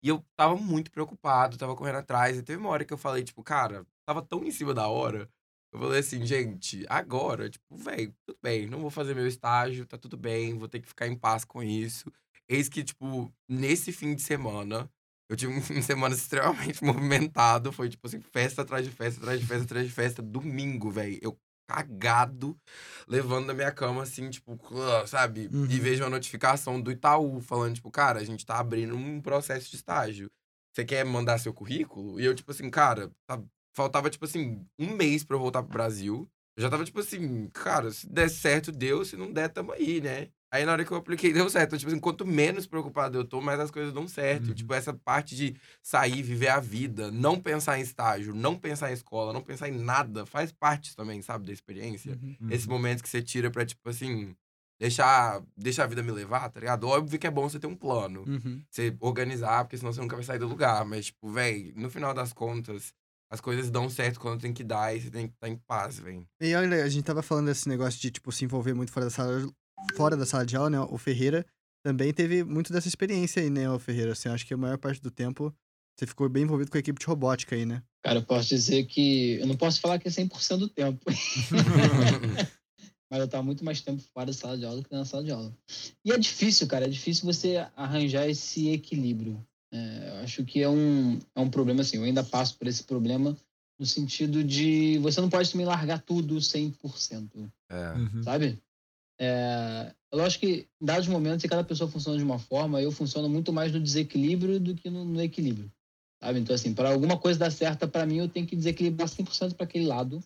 E 0.00 0.08
eu 0.08 0.24
tava 0.36 0.54
muito 0.54 0.92
preocupado, 0.92 1.58
tava 1.58 1.74
correndo 1.74 1.98
atrás. 1.98 2.38
E 2.38 2.42
teve 2.42 2.60
uma 2.60 2.70
hora 2.70 2.84
que 2.84 2.92
eu 2.92 2.98
falei, 2.98 3.24
tipo, 3.24 3.42
cara, 3.42 3.84
tava 4.06 4.22
tão 4.22 4.44
em 4.44 4.50
cima 4.52 4.72
da 4.72 4.86
hora. 4.86 5.28
Eu 5.72 5.80
falei 5.80 5.98
assim, 5.98 6.24
gente, 6.24 6.84
agora, 6.88 7.50
tipo, 7.50 7.76
velho, 7.76 8.14
tudo 8.24 8.38
bem, 8.40 8.66
não 8.68 8.78
vou 8.78 8.90
fazer 8.90 9.14
meu 9.14 9.26
estágio, 9.26 9.86
tá 9.86 9.98
tudo 9.98 10.16
bem, 10.16 10.56
vou 10.56 10.68
ter 10.68 10.78
que 10.78 10.86
ficar 10.88 11.08
em 11.08 11.16
paz 11.16 11.44
com 11.44 11.62
isso. 11.64 12.12
Eis 12.48 12.68
que, 12.68 12.84
tipo, 12.84 13.32
nesse 13.48 13.90
fim 13.90 14.14
de 14.14 14.22
semana, 14.22 14.88
eu 15.32 15.36
tive 15.36 15.52
um 15.52 15.60
de 15.60 15.82
semana 15.82 16.14
extremamente 16.14 16.82
movimentado. 16.84 17.72
Foi, 17.72 17.88
tipo 17.88 18.06
assim, 18.06 18.20
festa 18.20 18.62
atrás 18.62 18.84
de 18.84 18.90
festa, 18.90 19.20
atrás 19.20 19.40
de 19.40 19.46
festa, 19.46 19.64
atrás 19.64 19.86
de 19.86 19.92
festa. 19.92 20.22
Domingo, 20.22 20.90
velho. 20.90 21.18
Eu 21.22 21.38
cagado, 21.66 22.58
levando 23.08 23.46
na 23.46 23.54
minha 23.54 23.72
cama, 23.72 24.02
assim, 24.02 24.28
tipo, 24.28 24.58
sabe? 25.06 25.48
Uhum. 25.50 25.64
E 25.64 25.78
vejo 25.80 26.02
uma 26.02 26.10
notificação 26.10 26.78
do 26.80 26.90
Itaú 26.92 27.40
falando, 27.40 27.76
tipo, 27.76 27.90
cara, 27.90 28.20
a 28.20 28.24
gente 28.24 28.44
tá 28.44 28.58
abrindo 28.58 28.94
um 28.94 29.20
processo 29.22 29.70
de 29.70 29.76
estágio. 29.76 30.30
Você 30.74 30.84
quer 30.84 31.04
mandar 31.04 31.38
seu 31.38 31.52
currículo? 31.54 32.20
E 32.20 32.24
eu, 32.24 32.34
tipo 32.34 32.50
assim, 32.50 32.68
cara, 32.68 33.10
tá- 33.26 33.42
faltava, 33.74 34.10
tipo 34.10 34.24
assim, 34.26 34.66
um 34.78 34.94
mês 34.94 35.24
pra 35.24 35.36
eu 35.36 35.40
voltar 35.40 35.62
pro 35.62 35.72
Brasil. 35.72 36.28
Eu 36.56 36.62
já 36.62 36.68
tava, 36.68 36.84
tipo 36.84 37.00
assim, 37.00 37.48
cara, 37.54 37.90
se 37.90 38.06
der 38.06 38.28
certo, 38.28 38.70
deu. 38.70 39.02
Se 39.04 39.16
não 39.16 39.32
der, 39.32 39.48
tamo 39.48 39.72
aí, 39.72 40.00
né? 40.00 40.28
Aí 40.52 40.66
na 40.66 40.72
hora 40.72 40.84
que 40.84 40.92
eu 40.92 40.98
apliquei, 40.98 41.32
deu 41.32 41.48
certo. 41.48 41.68
Então, 41.68 41.78
tipo 41.78 41.90
assim, 41.90 41.98
quanto 41.98 42.26
menos 42.26 42.66
preocupado 42.66 43.16
eu 43.16 43.24
tô, 43.24 43.40
mais 43.40 43.58
as 43.58 43.70
coisas 43.70 43.90
dão 43.90 44.06
certo. 44.06 44.48
Uhum. 44.48 44.54
Tipo, 44.54 44.74
essa 44.74 44.92
parte 44.92 45.34
de 45.34 45.56
sair, 45.82 46.22
viver 46.22 46.48
a 46.48 46.60
vida, 46.60 47.10
não 47.10 47.40
pensar 47.40 47.78
em 47.78 47.82
estágio, 47.82 48.34
não 48.34 48.54
pensar 48.54 48.90
em 48.90 48.92
escola, 48.92 49.32
não 49.32 49.40
pensar 49.40 49.70
em 49.70 49.78
nada, 49.78 50.26
faz 50.26 50.52
parte 50.52 50.94
também, 50.94 51.22
sabe, 51.22 51.46
da 51.46 51.52
experiência. 51.54 52.18
Uhum. 52.22 52.50
Esse 52.50 52.68
momento 52.68 53.02
que 53.02 53.08
você 53.08 53.22
tira 53.22 53.50
pra, 53.50 53.64
tipo 53.64 53.88
assim, 53.88 54.36
deixar, 54.78 55.42
deixar 55.56 55.84
a 55.84 55.86
vida 55.86 56.02
me 56.02 56.10
levar, 56.10 56.50
tá 56.50 56.60
ligado? 56.60 56.86
Óbvio 56.86 57.18
que 57.18 57.26
é 57.26 57.30
bom 57.30 57.48
você 57.48 57.58
ter 57.58 57.66
um 57.66 57.74
plano. 57.74 58.22
Uhum. 58.26 58.62
Você 58.68 58.94
organizar, 59.00 59.64
porque 59.64 59.78
senão 59.78 59.90
você 59.90 60.02
nunca 60.02 60.16
vai 60.16 60.24
sair 60.24 60.38
do 60.38 60.46
lugar. 60.46 60.84
Mas, 60.84 61.06
tipo, 61.06 61.30
véi, 61.30 61.72
no 61.74 61.88
final 61.88 62.12
das 62.12 62.34
contas, 62.34 62.92
as 63.30 63.40
coisas 63.40 63.70
dão 63.70 63.88
certo 63.88 64.20
quando 64.20 64.42
tem 64.42 64.52
que 64.52 64.62
dar 64.62 64.94
e 64.94 65.00
você 65.00 65.10
tem 65.10 65.28
que 65.28 65.32
estar 65.32 65.48
em 65.48 65.56
paz, 65.56 65.98
véi. 65.98 66.26
E 66.38 66.54
olha, 66.54 66.84
a 66.84 66.88
gente 66.90 67.04
tava 67.04 67.22
falando 67.22 67.46
desse 67.46 67.66
negócio 67.70 67.98
de, 67.98 68.10
tipo, 68.10 68.30
se 68.30 68.44
envolver 68.44 68.74
muito 68.74 68.92
fora 68.92 69.06
da 69.06 69.10
sala, 69.10 69.50
fora 69.96 70.16
da 70.16 70.26
sala 70.26 70.46
de 70.46 70.56
aula, 70.56 70.70
né? 70.70 70.80
O 70.80 70.98
Ferreira 70.98 71.46
também 71.84 72.12
teve 72.12 72.44
muito 72.44 72.72
dessa 72.72 72.88
experiência 72.88 73.42
aí, 73.42 73.50
né, 73.50 73.68
o 73.70 73.78
Ferreira? 73.78 74.12
Assim, 74.12 74.28
acho 74.28 74.46
que 74.46 74.54
a 74.54 74.56
maior 74.56 74.78
parte 74.78 75.00
do 75.02 75.10
tempo 75.10 75.54
você 75.98 76.06
ficou 76.06 76.28
bem 76.28 76.44
envolvido 76.44 76.70
com 76.70 76.76
a 76.76 76.80
equipe 76.80 76.98
de 76.98 77.06
robótica 77.06 77.54
aí, 77.54 77.66
né? 77.66 77.82
Cara, 78.02 78.18
eu 78.18 78.22
posso 78.22 78.48
dizer 78.48 78.84
que. 78.86 79.38
Eu 79.40 79.46
não 79.46 79.56
posso 79.56 79.80
falar 79.80 79.98
que 79.98 80.08
é 80.08 80.10
100% 80.10 80.56
do 80.58 80.68
tempo. 80.68 81.04
Mas 83.10 83.20
eu 83.20 83.28
tava 83.28 83.42
muito 83.42 83.62
mais 83.62 83.82
tempo 83.82 84.02
fora 84.14 84.26
da 84.26 84.32
sala 84.32 84.56
de 84.56 84.64
aula 84.64 84.80
do 84.80 84.88
que 84.88 84.94
na 84.94 85.04
sala 85.04 85.22
de 85.22 85.30
aula. 85.30 85.54
E 86.02 86.10
é 86.10 86.18
difícil, 86.18 86.66
cara. 86.66 86.86
É 86.86 86.88
difícil 86.88 87.26
você 87.26 87.58
arranjar 87.76 88.26
esse 88.26 88.70
equilíbrio. 88.70 89.44
É, 89.70 90.08
eu 90.08 90.14
acho 90.24 90.44
que 90.44 90.62
é 90.62 90.68
um, 90.68 91.18
é 91.34 91.40
um 91.40 91.50
problema, 91.50 91.82
assim. 91.82 91.98
Eu 91.98 92.04
ainda 92.04 92.24
passo 92.24 92.56
por 92.56 92.66
esse 92.66 92.82
problema 92.84 93.36
no 93.78 93.86
sentido 93.86 94.42
de 94.42 94.98
você 94.98 95.20
não 95.20 95.28
pode 95.28 95.50
também 95.50 95.66
largar 95.66 96.00
tudo 96.00 96.36
100%, 96.36 97.50
é. 97.68 97.92
Uhum. 97.92 98.22
sabe? 98.22 98.58
É, 99.20 99.94
acho 100.20 100.38
que 100.38 100.68
em 100.80 100.84
dados 100.84 101.08
momentos, 101.08 101.44
cada 101.48 101.64
pessoa 101.64 101.90
funciona 101.90 102.18
de 102.18 102.24
uma 102.24 102.38
forma, 102.38 102.80
eu 102.82 102.90
funciono 102.90 103.28
muito 103.28 103.52
mais 103.52 103.72
no 103.72 103.80
desequilíbrio 103.80 104.58
do 104.58 104.74
que 104.74 104.90
no, 104.90 105.04
no 105.04 105.20
equilíbrio. 105.20 105.70
Sabe? 106.22 106.40
Então, 106.40 106.54
assim, 106.54 106.72
para 106.72 106.90
alguma 106.90 107.18
coisa 107.18 107.38
dar 107.38 107.50
certo 107.50 107.88
para 107.88 108.06
mim, 108.06 108.18
eu 108.18 108.28
tenho 108.28 108.46
que 108.46 108.56
desequilibrar 108.56 109.08
100% 109.08 109.54
para 109.54 109.64
aquele 109.64 109.86
lado. 109.86 110.22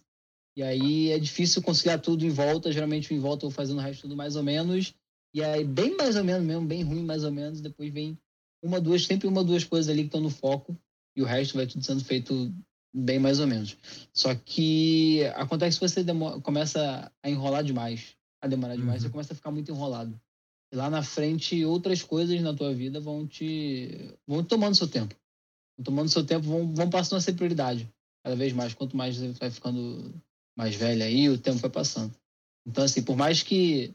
E 0.57 0.63
aí 0.63 1.11
é 1.11 1.19
difícil 1.19 1.63
conciliar 1.63 2.01
tudo 2.01 2.25
em 2.25 2.31
volta. 2.31 2.73
Geralmente, 2.73 3.13
em 3.15 3.19
volta, 3.19 3.45
eu 3.45 3.51
vou 3.51 3.57
fazendo 3.57 3.79
o 3.79 3.81
resto 3.81 4.03
tudo 4.03 4.17
mais 4.17 4.37
ou 4.37 4.43
menos. 4.43 4.95
E 5.35 5.43
aí, 5.43 5.65
bem 5.65 5.97
mais 5.97 6.17
ou 6.17 6.25
menos 6.25 6.47
mesmo, 6.47 6.67
bem 6.67 6.83
ruim 6.83 7.05
mais 7.05 7.25
ou 7.25 7.33
menos. 7.33 7.61
Depois 7.61 7.93
vem 7.93 8.19
uma, 8.63 8.81
duas, 8.81 9.05
sempre 9.05 9.27
uma, 9.27 9.45
duas 9.45 9.65
coisas 9.65 9.91
ali 9.91 10.03
que 10.03 10.09
estão 10.09 10.21
no 10.21 10.31
foco. 10.31 10.77
E 11.15 11.23
o 11.23 11.25
resto 11.25 11.57
vai 11.57 11.67
tudo 11.67 11.85
sendo 11.85 12.05
feito 12.05 12.53
bem 12.93 13.19
mais 13.19 13.41
ou 13.41 13.47
menos. 13.47 13.77
Só 14.13 14.35
que 14.35 15.25
acontece 15.35 15.79
que 15.79 15.89
você 15.89 16.03
demo- 16.03 16.41
começa 16.43 17.11
a 17.23 17.31
enrolar 17.31 17.63
demais, 17.65 18.17
a 18.41 18.47
demorar 18.47 18.77
demais, 18.77 19.03
Uhum. 19.03 19.09
você 19.09 19.13
começa 19.13 19.33
a 19.33 19.37
ficar 19.37 19.51
muito 19.51 19.71
enrolado. 19.71 20.19
E 20.73 20.77
lá 20.77 20.91
na 20.91 21.03
frente, 21.03 21.65
outras 21.65 22.03
coisas 22.03 22.41
na 22.41 22.55
tua 22.55 22.75
vida 22.75 23.01
vão 23.01 23.27
te. 23.27 24.15
vão 24.27 24.43
tomando 24.43 24.75
seu 24.75 24.89
tempo. 24.89 25.15
Vão 25.77 25.85
tomando 25.85 26.09
seu 26.09 26.25
tempo, 26.25 26.47
vão, 26.47 26.75
vão 26.75 26.91
passando 26.91 27.19
a 27.19 27.21
ser 27.21 27.35
prioridade. 27.35 27.89
Cada 28.25 28.37
vez 28.37 28.53
mais. 28.53 28.75
Quanto 28.75 28.97
mais 28.97 29.17
você 29.17 29.33
vai 29.33 29.51
ficando 29.51 30.15
mais 30.57 30.75
velho 30.75 31.05
aí, 31.05 31.29
o 31.29 31.39
tempo 31.39 31.59
vai 31.59 31.71
passando. 31.71 32.15
Então, 32.67 32.83
assim, 32.83 33.03
por 33.03 33.17
mais 33.17 33.43
que 33.43 33.95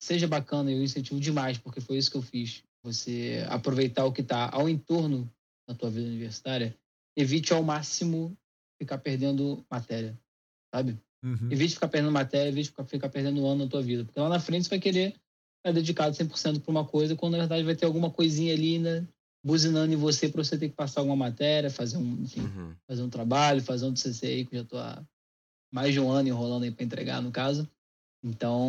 seja 0.00 0.28
bacana, 0.28 0.70
eu 0.70 0.82
incentivo 0.82 1.18
demais, 1.20 1.56
porque 1.58 1.80
foi 1.80 1.96
isso 1.96 2.10
que 2.10 2.16
eu 2.16 2.22
fiz. 2.22 2.62
Você 2.82 3.44
aproveitar 3.48 4.04
o 4.04 4.12
que 4.12 4.20
está 4.20 4.50
ao 4.50 4.68
entorno 4.68 5.30
da 5.66 5.74
tua 5.74 5.90
vida 5.90 6.06
universitária, 6.06 6.76
evite 7.16 7.52
ao 7.52 7.62
máximo 7.62 8.36
ficar 8.78 8.98
perdendo 8.98 9.64
matéria, 9.70 10.18
sabe? 10.72 10.98
Uhum. 11.22 11.48
Evite 11.50 11.74
ficar 11.74 11.88
perdendo 11.88 12.12
matéria, 12.12 12.48
evite 12.50 12.68
ficar, 12.70 12.84
ficar 12.84 13.08
perdendo 13.08 13.40
um 13.42 13.46
ano 13.50 13.64
na 13.64 13.70
tua 13.70 13.82
vida. 13.82 14.04
Porque 14.04 14.18
lá 14.20 14.28
na 14.28 14.38
frente 14.40 14.64
você 14.64 14.70
vai 14.70 14.78
querer 14.78 15.14
estar 15.58 15.72
dedicado 15.72 16.14
100% 16.16 16.60
para 16.60 16.70
uma 16.70 16.84
coisa, 16.84 17.16
quando 17.16 17.32
na 17.32 17.38
verdade 17.40 17.62
vai 17.64 17.74
ter 17.74 17.86
alguma 17.86 18.10
coisinha 18.10 18.52
ali, 18.54 18.78
né? 18.78 19.06
Buzinando 19.44 19.92
em 19.92 19.96
você 19.96 20.28
para 20.28 20.42
você 20.44 20.56
ter 20.58 20.68
que 20.68 20.74
passar 20.76 21.00
alguma 21.00 21.16
matéria, 21.16 21.70
fazer 21.70 21.96
um, 21.96 22.18
enfim, 22.22 22.40
Uhum. 22.42 22.74
fazer 22.88 23.02
um 23.02 23.08
trabalho, 23.10 23.62
fazer 23.62 23.86
um 23.86 23.92
TCC 23.94 24.26
aí, 24.26 24.44
que 24.44 24.54
eu 24.56 24.60
já 24.60 24.64
tô 24.66 24.76
há 24.78 25.02
mais 25.72 25.92
de 25.92 26.00
um 26.00 26.10
ano 26.10 26.28
enrolando 26.28 26.62
aí 26.64 26.70
para 26.70 26.84
entregar, 26.84 27.20
no 27.22 27.30
caso. 27.30 27.68
Então. 28.22 28.68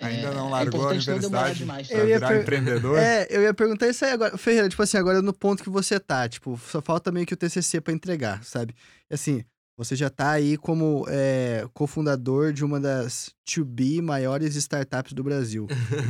Ainda 0.00 0.28
é, 0.28 0.34
não 0.34 0.46
é 0.48 0.50
largou 0.50 0.88
a 0.88 0.94
importante 0.94 1.10
não 1.10 1.18
demorar 1.18 1.42
universidade 1.50 1.58
demais. 1.58 1.86
pra 1.88 1.96
Eu 1.96 2.08
ia 2.08 2.14
virar 2.14 2.28
per- 2.28 2.40
empreendedor? 2.42 2.98
É, 2.98 3.26
eu 3.30 3.42
ia 3.42 3.54
perguntar 3.54 3.88
isso 3.88 4.04
aí 4.04 4.12
agora. 4.12 4.36
Ferreira, 4.38 4.68
tipo 4.68 4.82
assim, 4.82 4.96
agora 4.96 5.20
no 5.20 5.32
ponto 5.32 5.62
que 5.62 5.70
você 5.70 5.98
tá, 5.98 6.28
tipo, 6.28 6.56
só 6.58 6.80
falta 6.80 7.10
meio 7.10 7.26
que 7.26 7.34
o 7.34 7.36
TCC 7.36 7.80
pra 7.80 7.92
entregar, 7.92 8.42
sabe? 8.44 8.74
E 9.10 9.14
assim, 9.14 9.44
você 9.84 9.96
já 9.96 10.08
tá 10.10 10.30
aí 10.32 10.56
como 10.56 11.04
é, 11.08 11.66
cofundador 11.74 12.52
de 12.52 12.64
uma 12.64 12.78
das 12.80 13.30
to-be 13.44 14.00
maiores 14.02 14.54
startups 14.56 15.12
do 15.12 15.22
Brasil. 15.24 15.66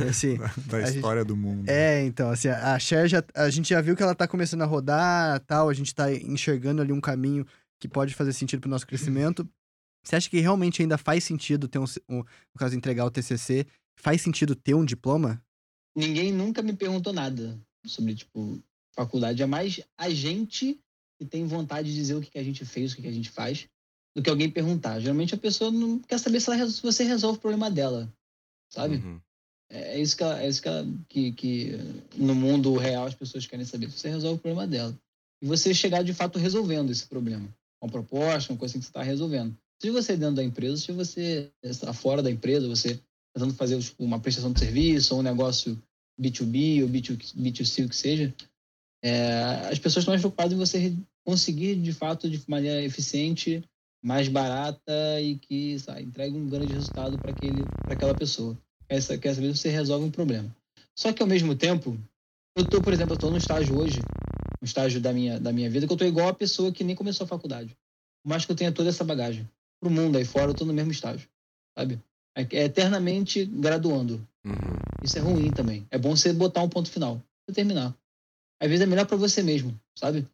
Assim, 0.09 0.37
Da 0.67 0.77
A 0.77 0.81
gente- 0.81 0.95
história 0.95 1.23
do 1.25 1.35
mundo. 1.35 1.67
é, 1.69 2.03
então, 2.05 2.29
assim, 2.29 2.47
a 2.47 2.77
Cher 2.79 3.07
já, 3.07 3.23
a 3.33 3.49
gente 3.49 3.69
já 3.69 3.81
viu 3.81 3.95
que 3.95 4.03
ela 4.03 4.15
tá 4.15 4.27
começando 4.27 4.61
a 4.61 4.65
rodar, 4.65 5.39
tal, 5.41 5.69
a 5.69 5.73
gente 5.73 5.93
tá 5.93 6.11
enxergando 6.13 6.81
ali 6.81 6.91
um 6.91 7.01
caminho 7.01 7.45
que 7.79 7.87
pode 7.87 8.13
fazer 8.13 8.33
sentido 8.33 8.61
pro 8.61 8.69
nosso 8.69 8.87
crescimento. 8.87 9.47
Você 10.05 10.15
acha 10.15 10.29
que 10.29 10.39
realmente 10.39 10.81
ainda 10.81 10.97
faz 10.97 11.23
sentido 11.23 11.67
ter 11.67 11.79
um, 11.79 11.85
um 12.09 12.17
no 12.17 12.57
caso, 12.59 12.75
entregar 12.75 13.05
o 13.05 13.11
TCC, 13.11 13.65
faz 13.97 14.21
sentido 14.21 14.55
ter 14.55 14.73
um 14.73 14.83
diploma? 14.85 15.41
Ninguém 15.95 16.31
nunca 16.31 16.61
me 16.61 16.73
perguntou 16.73 17.13
nada 17.13 17.59
sobre, 17.85 18.15
tipo, 18.15 18.59
faculdade. 18.95 19.41
É 19.43 19.45
mais 19.45 19.79
a 19.97 20.09
gente 20.09 20.79
que 21.17 21.25
tem 21.25 21.45
vontade 21.45 21.89
de 21.89 21.95
dizer 21.95 22.15
o 22.15 22.21
que, 22.21 22.31
que 22.31 22.39
a 22.39 22.43
gente 22.43 22.65
fez, 22.65 22.91
o 22.91 22.95
que, 22.95 23.01
que 23.01 23.07
a 23.07 23.11
gente 23.13 23.29
faz, 23.29 23.67
do 24.15 24.21
que 24.21 24.29
alguém 24.29 24.49
perguntar. 24.49 24.99
Geralmente 24.99 25.33
a 25.33 25.37
pessoa 25.37 25.71
não 25.71 25.99
quer 25.99 26.19
saber 26.19 26.39
se, 26.39 26.51
ela, 26.51 26.69
se 26.69 26.81
você 26.81 27.03
resolve 27.03 27.37
o 27.37 27.41
problema 27.41 27.69
dela, 27.69 28.11
sabe? 28.69 28.95
Uhum. 28.97 29.19
É 29.69 29.95
é 29.97 30.01
isso, 30.01 30.15
que, 30.15 30.23
ela- 30.23 30.41
é 30.41 30.47
isso 30.47 30.61
que, 30.61 30.67
ela- 30.67 30.87
que, 31.09 31.31
que 31.31 31.71
no 32.15 32.35
mundo 32.35 32.75
real 32.77 33.07
as 33.07 33.15
pessoas 33.15 33.45
querem 33.47 33.65
saber. 33.65 33.89
Se 33.89 33.99
você 33.99 34.09
resolve 34.09 34.37
o 34.37 34.41
problema 34.41 34.67
dela. 34.67 34.97
E 35.41 35.47
você 35.47 35.73
chegar 35.73 36.03
de 36.03 36.13
fato 36.13 36.37
resolvendo 36.39 36.89
esse 36.91 37.05
problema. 37.07 37.47
Uma 37.81 37.91
proposta, 37.91 38.53
uma 38.53 38.59
coisa 38.59 38.73
que 38.75 38.81
você 38.81 38.89
está 38.89 39.03
resolvendo. 39.03 39.57
Se 39.81 39.89
você 39.89 40.15
dentro 40.15 40.35
da 40.35 40.43
empresa, 40.43 40.77
se 40.77 40.91
você 40.91 41.51
está 41.61 41.91
fora 41.91 42.21
da 42.21 42.31
empresa, 42.31 42.67
você 42.67 42.99
tentando 43.35 43.53
fazer 43.55 43.77
tipo, 43.81 44.03
uma 44.03 44.19
prestação 44.19 44.53
de 44.53 44.59
serviço 44.59 45.13
ou 45.15 45.19
um 45.19 45.23
negócio 45.23 45.81
B2B 46.21 46.83
ou 46.83 46.89
B2, 46.89 47.33
B2C, 47.35 47.85
o 47.85 47.89
que 47.89 47.95
seja, 47.95 48.33
é, 49.03 49.67
as 49.71 49.79
pessoas 49.79 50.03
estão 50.03 50.13
mais 50.13 50.21
preocupadas 50.21 50.53
em 50.53 50.57
você 50.57 50.95
conseguir 51.25 51.75
de 51.75 51.93
fato 51.93 52.29
de 52.29 52.41
maneira 52.47 52.81
eficiente, 52.83 53.63
mais 54.03 54.27
barata 54.27 55.21
e 55.21 55.37
que 55.37 55.79
sabe, 55.79 56.03
entregue 56.03 56.35
um 56.35 56.49
grande 56.49 56.73
resultado 56.73 57.19
para 57.19 57.33
aquela 57.87 58.15
pessoa 58.15 58.57
quer, 58.89 59.01
sa- 59.01 59.17
quer 59.17 59.33
saber 59.33 59.53
se 59.55 59.61
você 59.61 59.69
resolve 59.69 60.05
um 60.05 60.11
problema. 60.11 60.53
Só 60.97 61.11
que 61.13 61.21
ao 61.21 61.27
mesmo 61.27 61.55
tempo, 61.55 61.97
eu 62.55 62.65
tô, 62.65 62.81
por 62.81 62.93
exemplo, 62.93 63.13
eu 63.13 63.17
tô 63.19 63.29
num 63.29 63.37
estágio 63.37 63.75
hoje, 63.75 64.01
um 64.61 64.65
estágio 64.65 65.01
da 65.01 65.11
minha, 65.11 65.39
da 65.39 65.51
minha 65.51 65.69
vida, 65.69 65.87
que 65.87 65.93
eu 65.93 65.97
tô 65.97 66.05
igual 66.05 66.27
a 66.29 66.33
pessoa 66.33 66.71
que 66.71 66.83
nem 66.83 66.95
começou 66.95 67.25
a 67.25 67.27
faculdade. 67.27 67.75
Mais 68.25 68.45
que 68.45 68.51
eu 68.51 68.55
tenha 68.55 68.71
toda 68.71 68.89
essa 68.89 69.03
bagagem. 69.03 69.49
Pro 69.81 69.89
mundo 69.89 70.17
aí 70.17 70.23
fora, 70.25 70.51
eu 70.51 70.55
tô 70.55 70.63
no 70.63 70.73
mesmo 70.73 70.91
estágio, 70.91 71.27
sabe? 71.77 71.99
É 72.37 72.41
é 72.41 72.63
eternamente 72.65 73.45
graduando. 73.45 74.25
Uhum. 74.45 74.77
Isso 75.01 75.17
é 75.17 75.21
ruim 75.21 75.51
também. 75.51 75.85
É 75.91 75.97
bom 75.97 76.15
você 76.15 76.31
botar 76.31 76.61
um 76.63 76.69
ponto 76.69 76.89
final. 76.89 77.21
Você 77.45 77.53
terminar. 77.53 77.93
Às 78.63 78.69
vezes 78.69 78.81
é 78.81 78.85
melhor 78.85 79.05
pra 79.05 79.17
você 79.17 79.43
mesmo, 79.43 79.77
sabe? 79.99 80.25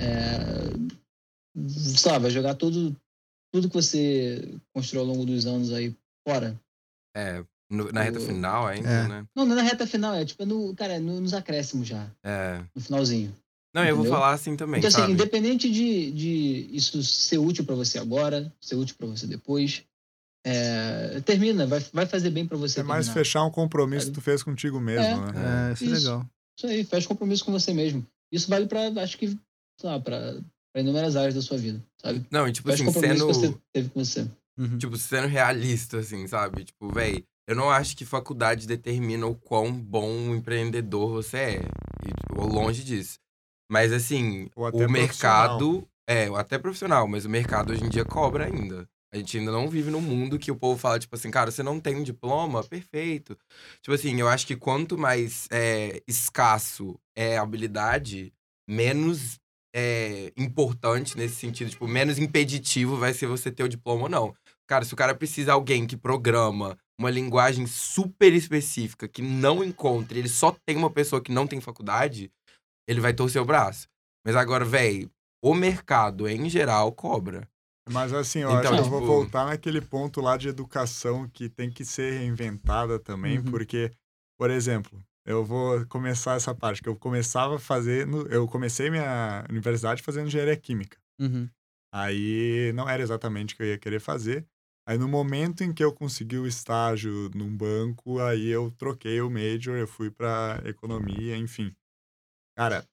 É... 0.00 0.38
Sei 1.68 2.10
lá, 2.10 2.18
vai 2.18 2.30
jogar 2.30 2.54
tudo, 2.54 2.96
tudo 3.52 3.68
que 3.68 3.74
você 3.74 4.58
construiu 4.74 5.02
ao 5.02 5.06
longo 5.08 5.24
dos 5.26 5.46
anos 5.46 5.72
aí 5.72 5.94
fora. 6.26 6.58
É, 7.16 7.44
no- 7.70 7.90
na 7.92 8.02
reta 8.02 8.18
O- 8.18 8.22
final 8.22 8.66
ainda, 8.66 8.88
É. 8.88 9.08
né? 9.08 9.26
Não, 9.34 9.44
não 9.44 9.52
é 9.52 9.56
na 9.56 9.62
reta 9.62 9.86
final, 9.86 10.14
é 10.14 10.24
tipo, 10.24 10.42
é 10.42 10.46
no, 10.46 10.74
cara, 10.74 10.94
é 10.94 10.98
no- 10.98 11.20
nos 11.20 11.34
acréscimos 11.34 11.86
já, 11.88 12.10
É. 12.22 12.62
no 12.74 12.80
finalzinho. 12.80 13.34
Não, 13.74 13.84
eu 13.84 13.94
vou 13.96 14.04
Entendeu? 14.06 14.20
falar 14.20 14.32
assim 14.34 14.56
também, 14.56 14.78
então, 14.78 14.88
assim, 14.88 15.00
sabe? 15.00 15.12
independente 15.12 15.70
de, 15.70 16.10
de 16.12 16.70
isso 16.74 17.02
ser 17.02 17.36
útil 17.38 17.64
pra 17.64 17.74
você 17.74 17.98
agora, 17.98 18.50
ser 18.60 18.74
útil 18.74 18.96
pra 18.96 19.06
você 19.06 19.26
depois, 19.26 19.82
é, 20.46 21.20
termina, 21.26 21.66
vai, 21.66 21.80
vai 21.92 22.06
fazer 22.06 22.30
bem 22.30 22.46
pra 22.46 22.56
você 22.56 22.80
É 22.80 22.82
mais 22.82 23.06
terminar. 23.06 23.24
fechar 23.24 23.44
um 23.44 23.50
compromisso 23.50 24.06
que 24.06 24.12
tu 24.12 24.20
fez 24.22 24.42
contigo 24.42 24.80
mesmo, 24.80 25.24
É. 25.28 25.32
né? 25.32 25.70
É, 25.70 25.72
isso 25.74 25.84
é 25.84 25.86
Isso. 25.88 26.06
legal. 26.06 26.26
Isso 26.56 26.66
aí, 26.66 26.84
fecha 26.84 27.08
compromisso 27.08 27.44
com 27.44 27.52
você 27.52 27.72
mesmo. 27.72 28.06
Isso 28.32 28.48
vale 28.48 28.66
pra, 28.66 28.88
acho 29.02 29.18
que, 29.18 29.28
sei 29.28 29.90
lá, 29.90 30.00
pra, 30.00 30.40
pra 30.72 30.82
inúmeras 30.82 31.16
áreas 31.16 31.34
da 31.34 31.42
sua 31.42 31.58
vida, 31.58 31.82
sabe? 32.00 32.26
Não, 32.30 32.48
e 32.48 32.52
tipo 32.52 32.70
Fecha 32.70 32.82
assim, 32.82 32.92
compromisso 32.92 33.34
sendo, 33.34 33.52
que 33.52 33.54
você 33.54 33.62
teve 33.72 33.88
com 33.90 34.04
você. 34.04 34.30
Uhum. 34.58 34.78
tipo, 34.78 34.96
sendo 34.96 35.28
realista, 35.28 35.98
assim, 35.98 36.26
sabe? 36.26 36.64
Tipo, 36.64 36.88
véi, 36.92 37.24
eu 37.46 37.54
não 37.54 37.70
acho 37.70 37.96
que 37.96 38.04
faculdade 38.04 38.66
determina 38.66 39.26
o 39.26 39.34
quão 39.34 39.72
bom 39.72 40.34
empreendedor 40.34 41.10
você 41.10 41.36
é. 41.36 41.56
E, 42.04 42.08
tipo, 42.08 42.46
longe 42.46 42.82
disso. 42.82 43.18
Mas, 43.70 43.92
assim, 43.92 44.48
o 44.56 44.88
mercado... 44.88 45.86
É, 46.08 46.26
até 46.36 46.56
profissional, 46.56 47.08
mas 47.08 47.24
o 47.24 47.28
mercado 47.28 47.72
hoje 47.72 47.82
em 47.82 47.88
dia 47.88 48.04
cobra 48.04 48.46
ainda. 48.46 48.88
A 49.12 49.16
gente 49.16 49.38
ainda 49.38 49.52
não 49.52 49.68
vive 49.68 49.90
num 49.90 50.00
mundo 50.00 50.38
que 50.38 50.50
o 50.50 50.56
povo 50.56 50.78
fala, 50.78 50.98
tipo 50.98 51.14
assim, 51.14 51.30
cara, 51.30 51.50
você 51.50 51.62
não 51.62 51.80
tem 51.80 51.96
um 51.96 52.02
diploma? 52.02 52.62
Perfeito. 52.64 53.36
Tipo 53.80 53.94
assim, 53.94 54.20
eu 54.20 54.28
acho 54.28 54.46
que 54.46 54.56
quanto 54.56 54.98
mais 54.98 55.46
é, 55.50 56.02
escasso 56.06 56.98
é 57.16 57.38
a 57.38 57.42
habilidade, 57.42 58.32
menos 58.68 59.38
é, 59.74 60.32
importante 60.36 61.16
nesse 61.16 61.36
sentido, 61.36 61.70
tipo, 61.70 61.86
menos 61.86 62.18
impeditivo 62.18 62.96
vai 62.96 63.12
ser 63.12 63.26
você 63.26 63.50
ter 63.50 63.62
o 63.62 63.68
diploma 63.68 64.04
ou 64.04 64.08
não. 64.08 64.34
Cara, 64.66 64.84
se 64.84 64.92
o 64.92 64.96
cara 64.96 65.14
precisa 65.14 65.46
de 65.46 65.50
alguém 65.52 65.86
que 65.86 65.96
programa 65.96 66.76
uma 66.98 67.10
linguagem 67.10 67.66
super 67.66 68.32
específica, 68.32 69.06
que 69.06 69.22
não 69.22 69.62
encontre, 69.62 70.18
ele 70.18 70.28
só 70.28 70.56
tem 70.66 70.76
uma 70.76 70.90
pessoa 70.90 71.22
que 71.22 71.30
não 71.30 71.46
tem 71.46 71.60
faculdade, 71.60 72.32
ele 72.88 73.00
vai 73.00 73.12
torcer 73.12 73.40
o 73.40 73.44
braço. 73.44 73.86
Mas 74.24 74.34
agora, 74.34 74.64
velho, 74.64 75.10
o 75.44 75.54
mercado 75.54 76.26
em 76.26 76.48
geral 76.48 76.90
cobra. 76.90 77.48
Mas 77.88 78.12
assim, 78.12 78.40
eu 78.40 78.48
Então, 78.50 78.72
acho 78.72 78.82
que 78.82 78.86
eu 78.86 78.90
vou 78.90 79.00
tipo- 79.00 79.12
voltar 79.12 79.46
naquele 79.46 79.80
ponto 79.80 80.20
lá 80.20 80.36
de 80.36 80.48
educação 80.48 81.28
que 81.28 81.48
tem 81.48 81.70
que 81.70 81.84
ser 81.84 82.18
reinventada 82.18 82.98
também, 82.98 83.38
Uhum. 83.38 83.44
porque, 83.44 83.92
por 84.36 84.50
exemplo, 84.50 85.00
eu 85.24 85.44
vou 85.44 85.86
começar 85.86 86.34
essa 86.34 86.54
parte, 86.54 86.82
que 86.82 86.88
eu 86.88 86.96
começava 86.96 87.58
no- 88.06 88.26
eu 88.26 88.46
comecei 88.48 88.90
minha 88.90 89.44
universidade 89.48 90.02
fazendo 90.02 90.26
engenharia 90.26 90.56
química. 90.56 90.98
Uhum. 91.20 91.48
Aí 91.92 92.72
não 92.74 92.88
era 92.88 93.02
exatamente 93.02 93.54
o 93.54 93.56
que 93.56 93.62
eu 93.62 93.66
ia 93.68 93.78
querer 93.78 94.00
fazer. 94.00 94.44
Aí 94.88 94.98
no 94.98 95.08
momento 95.08 95.62
em 95.62 95.72
que 95.72 95.82
eu 95.82 95.92
consegui 95.92 96.38
o 96.38 96.46
estágio 96.46 97.30
num 97.34 97.56
banco, 97.56 98.20
aí 98.20 98.48
eu 98.48 98.70
troquei 98.72 99.20
o 99.20 99.30
major, 99.30 99.76
eu 99.76 99.86
fui 99.88 100.10
para 100.10 100.60
economia, 100.64 101.36
enfim. 101.36 101.74
Cara, 102.56 102.86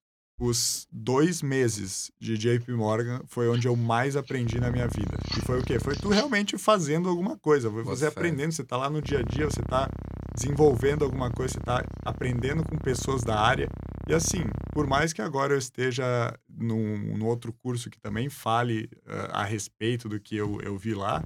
os 0.44 0.86
dois 0.92 1.42
meses 1.42 2.12
de 2.20 2.38
JP 2.38 2.74
Morgan 2.74 3.22
foi 3.28 3.48
onde 3.48 3.66
eu 3.66 3.78
mais 3.78 4.18
aprendi 4.18 4.60
na 4.60 4.70
minha 4.70 4.88
vida. 4.88 5.18
E 5.38 5.42
foi 5.46 5.60
o 5.60 5.64
quê? 5.64 5.80
Foi 5.80 5.96
tu 5.96 6.10
realmente 6.10 6.58
fazendo 6.58 7.08
alguma 7.08 7.38
coisa. 7.38 7.72
Foi 7.72 7.82
você 7.82 8.02
fé. 8.02 8.08
aprendendo, 8.08 8.52
você 8.52 8.64
tá 8.64 8.76
lá 8.76 8.90
no 8.90 9.02
dia 9.02 9.20
a 9.20 9.22
dia, 9.22 9.46
você 9.46 9.62
tá 9.62 9.90
desenvolvendo 10.36 11.06
alguma 11.06 11.32
coisa, 11.32 11.54
você 11.54 11.60
tá 11.62 11.82
aprendendo 12.04 12.62
com 12.68 12.78
pessoas 12.78 13.24
da 13.24 13.40
área. 13.40 13.70
E 14.06 14.14
assim, 14.14 14.44
por 14.74 14.86
mais 14.86 15.14
que 15.14 15.22
agora 15.22 15.54
eu 15.54 15.58
esteja 15.58 16.38
num, 16.50 16.98
num 17.18 17.26
outro 17.26 17.54
curso 17.54 17.90
que 17.90 18.00
também 18.00 18.28
fale 18.28 18.90
ah, 19.08 19.44
a 19.44 19.44
respeito 19.46 20.10
do 20.10 20.20
que 20.20 20.36
eu, 20.36 20.60
eu 20.62 20.78
vi 20.78 20.94
lá, 20.94 21.24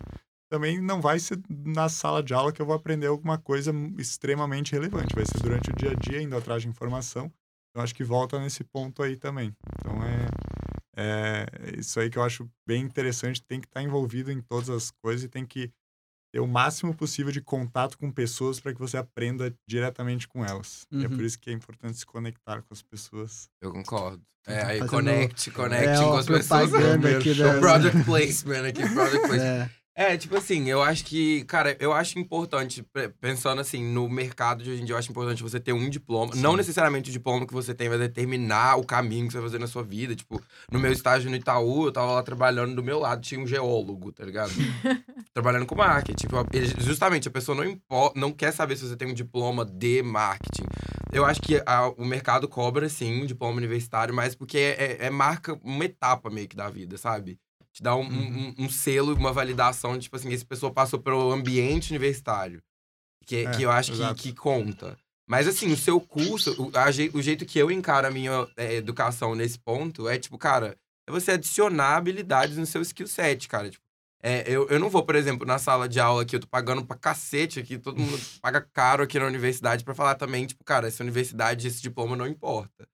também 0.48 0.80
não 0.80 1.02
vai 1.02 1.18
ser 1.18 1.42
na 1.50 1.90
sala 1.90 2.22
de 2.22 2.36
aula 2.36 2.52
que 2.52 2.62
eu 2.62 2.68
vou 2.68 2.76
aprender 2.76 3.08
alguma 3.08 3.40
coisa 3.40 3.74
extremamente 3.98 4.74
relevante. 4.74 5.16
Vai 5.16 5.26
ser 5.26 5.42
durante 5.42 5.72
o 5.72 5.76
dia 5.76 5.92
a 5.92 5.96
dia, 5.96 6.22
indo 6.22 6.38
atrás 6.38 6.62
de 6.62 6.68
informação. 6.68 7.32
Eu 7.78 7.84
acho 7.84 7.94
que 7.94 8.04
volta 8.04 8.40
nesse 8.40 8.64
ponto 8.64 9.04
aí 9.04 9.16
também. 9.16 9.54
Então 9.80 10.02
é, 10.04 10.26
é 10.96 11.80
isso 11.80 12.00
aí 12.00 12.10
que 12.10 12.18
eu 12.18 12.24
acho 12.24 12.50
bem 12.68 12.82
interessante. 12.82 13.42
Tem 13.44 13.62
que 13.62 13.68
estar 13.68 13.84
envolvido 13.84 14.32
em 14.32 14.42
todas 14.42 14.70
as 14.70 14.92
coisas 15.04 15.24
e 15.24 15.30
tem 15.30 15.46
que 15.46 15.72
ter 16.34 16.40
o 16.40 16.48
máximo 16.48 16.94
possível 16.96 17.32
de 17.32 17.40
contato 17.42 17.98
com 17.98 18.12
pessoas 18.12 18.60
para 18.60 18.74
que 18.74 18.80
você 18.80 18.98
aprenda 18.98 19.54
diretamente 19.70 20.28
com 20.28 20.44
elas. 20.44 20.86
E 20.92 21.04
é 21.06 21.08
Uhum. 21.08 21.16
por 21.16 21.24
isso 21.24 21.40
que 21.40 21.50
é 21.50 21.54
importante 21.54 21.98
se 21.98 22.06
conectar 22.06 22.62
com 22.64 22.74
as 22.74 22.82
pessoas. 22.82 23.48
Eu 23.62 23.72
concordo. 23.72 24.22
É, 24.48 24.62
Tá 24.62 24.68
aí 24.68 24.80
fazendo- 24.80 24.90
conecte, 24.92 25.52
conecte 25.52 25.88
é, 25.88 25.98
com 25.98 26.14
as 26.18 26.26
pessoas. 26.26 26.74
aqui. 26.74 27.32
O 27.44 27.60
product 27.60 28.04
placement 28.06 28.66
aqui, 28.68 28.90
product 28.94 29.20
placement. 29.28 29.38
É. 29.68 29.70
É, 30.00 30.16
tipo 30.16 30.38
assim, 30.38 30.70
eu 30.70 30.84
acho 30.84 31.04
que, 31.04 31.44
cara, 31.46 31.76
eu 31.80 31.92
acho 31.92 32.20
importante, 32.20 32.84
pe- 32.84 33.10
pensando 33.20 33.60
assim, 33.60 33.84
no 33.84 34.08
mercado 34.08 34.64
de 34.64 34.70
hoje 34.70 34.84
em 34.84 34.86
dia, 34.86 34.94
eu 34.94 35.00
acho 35.00 35.10
importante 35.10 35.42
você 35.42 35.60
ter 35.60 35.74
um 35.74 35.90
diploma. 35.90 36.36
Não 36.36 36.56
necessariamente 36.56 37.10
o 37.10 37.12
diploma 37.14 37.48
que 37.48 37.54
você 37.54 37.74
tem 37.74 37.90
vai 37.90 37.98
determinar 37.98 38.76
o 38.78 38.86
caminho 38.86 39.26
que 39.26 39.32
você 39.34 39.40
vai 39.40 39.48
fazer 39.48 39.58
na 39.58 39.66
sua 39.66 39.82
vida. 39.82 40.16
Tipo, 40.16 40.40
no 40.72 40.78
meu 40.80 40.92
estágio 40.92 41.32
no 41.32 41.36
Itaú, 41.36 41.88
eu 41.88 41.92
tava 41.92 42.12
lá 42.12 42.22
trabalhando 42.22 42.76
do 42.76 42.84
meu 42.84 43.00
lado, 43.00 43.24
tinha 43.24 43.42
um 43.42 43.48
geólogo, 43.48 44.12
tá 44.12 44.24
ligado? 44.24 44.52
trabalhando 45.34 45.66
com 45.66 45.74
marketing. 45.74 46.28
Tipo, 46.28 46.36
justamente, 46.78 47.28
a 47.28 47.32
pessoa 47.32 47.56
não, 47.56 47.66
impo- 47.66 48.14
não 48.16 48.32
quer 48.32 48.52
saber 48.54 48.76
se 48.78 48.88
você 48.88 48.96
tem 48.96 49.08
um 49.08 49.16
diploma 49.16 49.66
de 49.66 50.04
marketing. 50.04 50.66
Eu 51.12 51.26
acho 51.26 51.42
que 51.42 51.60
a- 51.66 51.92
o 51.98 52.06
mercado 52.06 52.48
cobra, 52.48 52.88
sim, 52.88 53.24
um 53.24 53.26
diploma 53.26 53.58
universitário, 53.58 54.14
mas 54.14 54.36
porque 54.36 54.60
é, 54.60 54.98
é- 55.02 55.06
é 55.08 55.10
marca 55.10 55.60
uma 55.64 55.86
etapa 55.86 56.30
meio 56.30 56.48
que 56.48 56.56
da 56.56 56.70
vida, 56.70 57.00
sabe? 57.00 57.40
Te 57.78 57.84
dá 57.84 57.96
um, 57.96 58.02
um, 58.02 58.56
um 58.58 58.70
selo, 58.70 59.14
uma 59.14 59.32
validação, 59.32 60.00
tipo 60.00 60.16
assim, 60.16 60.34
essa 60.34 60.46
pessoa 60.46 60.74
passou 60.74 61.00
pelo 61.00 61.32
ambiente 61.32 61.92
universitário. 61.92 62.60
Que, 63.24 63.46
É, 63.46 63.52
que 63.52 63.62
eu 63.62 63.70
acho 63.70 63.92
que, 63.92 64.16
que 64.16 64.34
conta. 64.34 64.98
Mas 65.30 65.48
assim, 65.48 65.72
o 65.72 65.78
seu 65.78 66.00
curso, 66.00 66.56
o, 66.60 66.72
a 66.76 66.88
o 67.14 67.22
jeito 67.22 67.46
que 67.46 67.60
eu 67.60 67.70
encaro 67.70 68.08
a 68.08 68.12
minha 68.12 68.48
é, 68.56 68.76
educação 68.76 69.36
nesse 69.36 69.60
ponto 69.60 70.08
é, 70.08 70.18
tipo, 70.18 70.38
cara, 70.38 70.76
é 71.08 71.12
você 71.12 71.32
adicionar 71.32 71.98
habilidades 71.98 72.58
no 72.58 72.66
seu 72.66 72.82
skill 72.82 73.06
set, 73.06 73.48
cara. 73.48 73.70
Tipo, 73.70 73.84
é, 74.24 74.44
eu, 74.48 74.68
eu 74.70 74.80
não 74.80 74.90
vou, 74.90 75.04
por 75.04 75.16
exemplo, 75.16 75.46
na 75.46 75.60
sala 75.60 75.88
de 75.88 76.00
aula 76.00 76.24
aqui, 76.24 76.36
eu 76.36 76.40
tô 76.40 76.48
pagando 76.48 76.84
pra 76.84 76.98
cacete 76.98 77.60
aqui, 77.60 77.78
todo 77.78 78.00
mundo 78.00 78.18
paga 78.42 78.62
caro 78.62 79.04
aqui 79.04 79.20
na 79.20 79.28
universidade 79.28 79.84
pra 79.84 79.94
falar 79.94 80.16
também, 80.16 80.48
tipo, 80.48 80.64
cara, 80.64 80.88
essa 80.88 81.04
universidade, 81.04 81.68
esse 81.68 81.82
diploma 81.82 82.16
não 82.16 82.26
importa. 82.26 82.88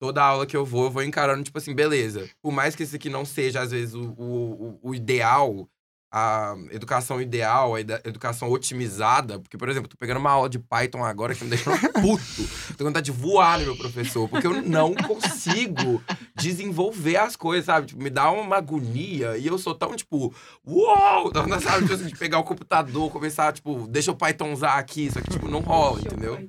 Toda 0.00 0.22
aula 0.22 0.46
que 0.46 0.56
eu 0.56 0.64
vou, 0.64 0.84
eu 0.84 0.90
vou 0.90 1.02
encarando, 1.02 1.42
tipo 1.42 1.58
assim, 1.58 1.74
beleza. 1.74 2.28
Por 2.40 2.52
mais 2.52 2.76
que 2.76 2.82
esse 2.84 2.96
aqui 2.96 3.08
não 3.08 3.24
seja, 3.24 3.60
às 3.60 3.72
vezes, 3.72 3.94
o, 3.94 4.02
o, 4.02 4.78
o 4.82 4.94
ideal, 4.94 5.68
a 6.10 6.54
educação 6.70 7.20
ideal, 7.20 7.74
a 7.74 7.80
educação 7.80 8.50
otimizada, 8.50 9.38
porque, 9.38 9.58
por 9.58 9.68
exemplo, 9.68 9.88
tô 9.88 9.96
pegando 9.98 10.18
uma 10.18 10.30
aula 10.30 10.48
de 10.48 10.58
Python 10.58 11.04
agora 11.04 11.34
que 11.34 11.44
me 11.44 11.50
deixa 11.50 11.70
puto. 12.00 12.48
Tô 12.68 12.78
com 12.78 12.84
vontade 12.84 13.06
de 13.06 13.12
voar 13.12 13.58
no 13.58 13.66
meu 13.66 13.76
professor, 13.76 14.28
porque 14.28 14.46
eu 14.46 14.62
não 14.62 14.94
consigo 14.94 16.02
desenvolver 16.34 17.16
as 17.16 17.36
coisas, 17.36 17.66
sabe? 17.66 17.88
Tipo, 17.88 18.02
me 18.02 18.08
dá 18.08 18.30
uma 18.30 18.56
agonia 18.56 19.36
e 19.36 19.46
eu 19.46 19.58
sou 19.58 19.74
tão, 19.74 19.94
tipo, 19.94 20.34
uou! 20.66 21.32
Sabe? 21.60 21.82
Tipo 21.82 21.94
assim, 21.94 22.06
de 22.06 22.16
pegar 22.16 22.38
o 22.38 22.44
computador, 22.44 23.10
começar, 23.10 23.52
tipo, 23.52 23.86
deixa 23.88 24.10
eu 24.10 24.16
Pythonzar 24.16 24.78
aqui, 24.78 25.10
só 25.10 25.20
que, 25.20 25.30
tipo, 25.30 25.48
não 25.48 25.60
rola, 25.60 26.00
entendeu? 26.00 26.48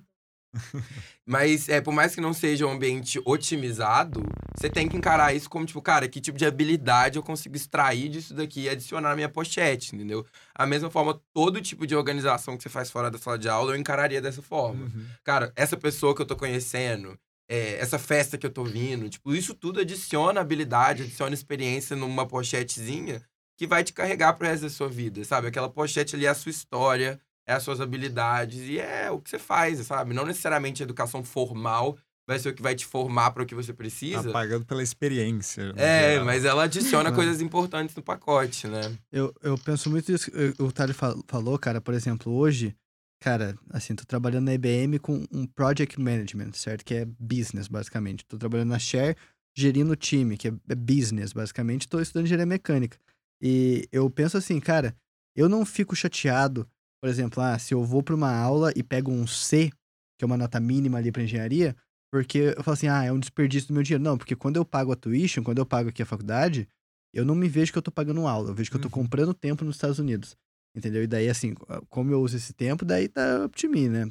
Mas, 1.26 1.70
é, 1.70 1.80
por 1.80 1.94
mais 1.94 2.16
que 2.16 2.22
não 2.22 2.34
seja 2.34 2.66
um 2.66 2.72
ambiente 2.72 3.22
otimizado, 3.24 4.24
você 4.58 4.70
tem 4.70 4.88
que 4.88 4.98
encarar 4.98 5.34
isso 5.34 5.50
como, 5.50 5.66
tipo, 5.66 5.82
cara, 5.82 6.08
que 6.08 6.20
tipo 6.20 6.38
de 6.38 6.46
habilidade 6.46 7.18
eu 7.18 7.24
consigo 7.24 7.56
extrair 7.56 8.10
disso 8.10 8.34
daqui 8.34 8.62
e 8.62 8.70
adicionar 8.70 9.10
na 9.10 9.16
minha 9.16 9.30
pochete, 9.30 9.96
entendeu? 9.96 10.26
A 10.56 10.66
mesma 10.66 10.90
forma, 10.90 11.22
todo 11.34 11.62
tipo 11.62 11.86
de 11.86 11.96
organização 11.96 12.58
que 12.58 12.64
você 12.64 12.70
faz 12.70 12.90
fora 12.90 13.12
da 13.12 13.18
sala 13.18 13.38
de 13.38 13.48
aula, 13.48 13.74
eu 13.74 13.80
encararia 13.80 14.22
dessa 14.22 14.42
forma. 14.42 14.86
Uhum. 14.86 15.06
Cara, 15.24 15.52
essa 15.56 15.78
pessoa 15.78 16.16
que 16.16 16.22
eu 16.22 16.26
tô 16.26 16.36
conhecendo, 16.36 17.18
é, 17.48 17.76
essa 17.80 17.98
festa 17.98 18.38
que 18.38 18.46
eu 18.46 18.52
tô 18.52 18.64
vindo, 18.64 19.10
tipo, 19.10 19.34
isso 19.34 19.54
tudo 19.54 19.80
adiciona 19.80 20.42
habilidade, 20.42 21.04
adiciona 21.04 21.34
experiência 21.34 21.96
numa 21.96 22.26
pochetezinha 22.26 23.22
que 23.58 23.68
vai 23.68 23.84
te 23.84 23.92
carregar 23.92 24.34
pro 24.34 24.48
resto 24.48 24.64
da 24.64 24.70
sua 24.70 24.88
vida, 24.88 25.24
sabe? 25.26 25.48
Aquela 25.48 25.70
pochete 25.70 26.16
ali 26.16 26.26
é 26.26 26.30
a 26.30 26.34
sua 26.34 26.50
história, 26.50 27.20
é 27.50 27.54
as 27.54 27.64
suas 27.64 27.82
habilidades 27.82 28.60
e 28.68 28.78
é 28.80 29.10
o 29.10 29.20
que 29.20 29.30
você 29.30 29.40
faz, 29.40 29.80
sabe? 29.88 30.14
Não 30.14 30.26
necessariamente 30.26 30.84
a 30.84 30.86
educação 30.86 31.24
formal 31.24 31.98
vai 32.28 32.38
ser 32.38 32.50
o 32.50 32.54
que 32.54 32.62
vai 32.62 32.76
te 32.76 32.86
formar 32.86 33.32
para 33.32 33.42
o 33.42 33.46
que 33.46 33.56
você 33.56 33.74
Tá 33.74 33.78
precisa. 33.78 34.32
pagando 34.32 34.64
pela 34.64 34.84
experiência. 34.84 35.74
É, 35.76 36.12
geral. 36.12 36.26
mas 36.26 36.46
ela 36.46 36.64
adiciona 36.66 37.12
coisas 37.12 37.42
importantes 37.42 37.96
no 37.96 38.04
pacote, 38.04 38.68
né? 38.68 38.82
Eu, 39.12 39.34
eu 39.42 39.58
penso 39.58 39.90
muito 39.90 40.12
isso. 40.12 40.30
que 40.30 40.54
O 40.62 40.72
Thales 40.72 40.96
fal- 40.96 41.20
falou, 41.28 41.58
cara, 41.58 41.82
por 41.82 41.96
exemplo, 41.96 42.32
hoje, 42.32 42.76
cara, 43.20 43.58
assim, 43.72 43.96
tô 43.96 44.06
trabalhando 44.06 44.46
na 44.46 44.54
IBM 44.54 45.00
com 45.00 45.26
um 45.32 45.48
project 45.48 46.00
management, 46.00 46.52
certo? 46.54 46.86
Que 46.86 46.94
é 46.94 47.06
business, 47.20 47.68
basicamente. 47.68 48.24
Tô 48.28 48.38
trabalhando 48.38 48.70
na 48.70 48.78
Share, 48.80 49.16
gerindo 49.58 49.92
o 49.94 49.96
time, 49.96 50.38
que 50.38 50.50
é 50.50 50.54
é 50.70 50.76
business, 50.76 51.34
basicamente. 51.34 51.88
Tô 51.88 52.00
estudando 52.00 52.26
engenharia 52.26 52.46
mecânica. 52.46 52.96
E 53.42 53.88
eu 53.92 54.08
penso 54.08 54.38
assim, 54.38 54.60
cara, 54.60 54.96
eu 55.36 55.50
não 55.50 55.66
fico 55.66 55.96
chateado, 55.96 56.68
por 57.02 57.10
exemplo, 57.10 57.42
ah, 57.42 57.58
se 57.58 57.74
eu 57.74 57.84
vou 57.84 58.04
pra 58.04 58.16
uma 58.16 58.32
aula 58.36 58.72
e 58.76 58.84
pego 58.84 59.12
um 59.12 59.26
C, 59.28 59.70
que 60.18 60.24
é 60.24 60.26
uma 60.26 60.38
nota 60.38 60.60
mínima 60.60 60.98
ali 60.98 61.12
pra 61.12 61.24
engenharia, 61.24 61.76
porque 62.12 62.54
eu 62.58 62.64
falo 62.64 62.74
assim, 62.74 62.88
ah, 62.88 63.04
é 63.04 63.12
um 63.12 63.20
desperdício 63.20 63.68
do 63.70 63.74
meu 63.74 63.84
dinheiro. 63.84 64.04
Não, 64.04 64.18
porque 64.18 64.36
quando 64.36 64.58
eu 64.58 64.66
pago 64.66 64.92
a 64.92 64.96
tuition, 64.96 65.44
quando 65.44 65.60
eu 65.60 65.66
pago 65.66 65.90
aqui 65.90 66.02
a 66.02 66.06
faculdade, 66.06 66.68
eu 67.14 67.24
não 67.26 67.36
me 67.36 67.48
vejo 67.48 67.72
que 67.72 67.78
eu 67.78 67.82
tô 67.82 67.92
pagando 67.92 68.28
aula, 68.28 68.50
eu 68.50 68.54
vejo 68.56 68.70
que 68.70 68.76
eu 68.78 68.82
tô 68.82 68.88
Uhum. 68.88 68.92
comprando 68.92 69.34
tempo 69.34 69.64
nos 69.64 69.76
Estados 69.76 70.00
Unidos. 70.00 70.36
Entendeu? 70.76 71.04
E 71.04 71.08
daí, 71.08 71.30
assim, 71.30 71.56
como 71.90 72.12
eu 72.12 72.22
uso 72.22 72.38
esse 72.38 72.54
tempo, 72.54 72.86
daí 72.86 73.08
tá 73.08 73.46
up 73.46 73.60
to 73.60 73.70
me, 73.70 73.88
né? 73.90 74.10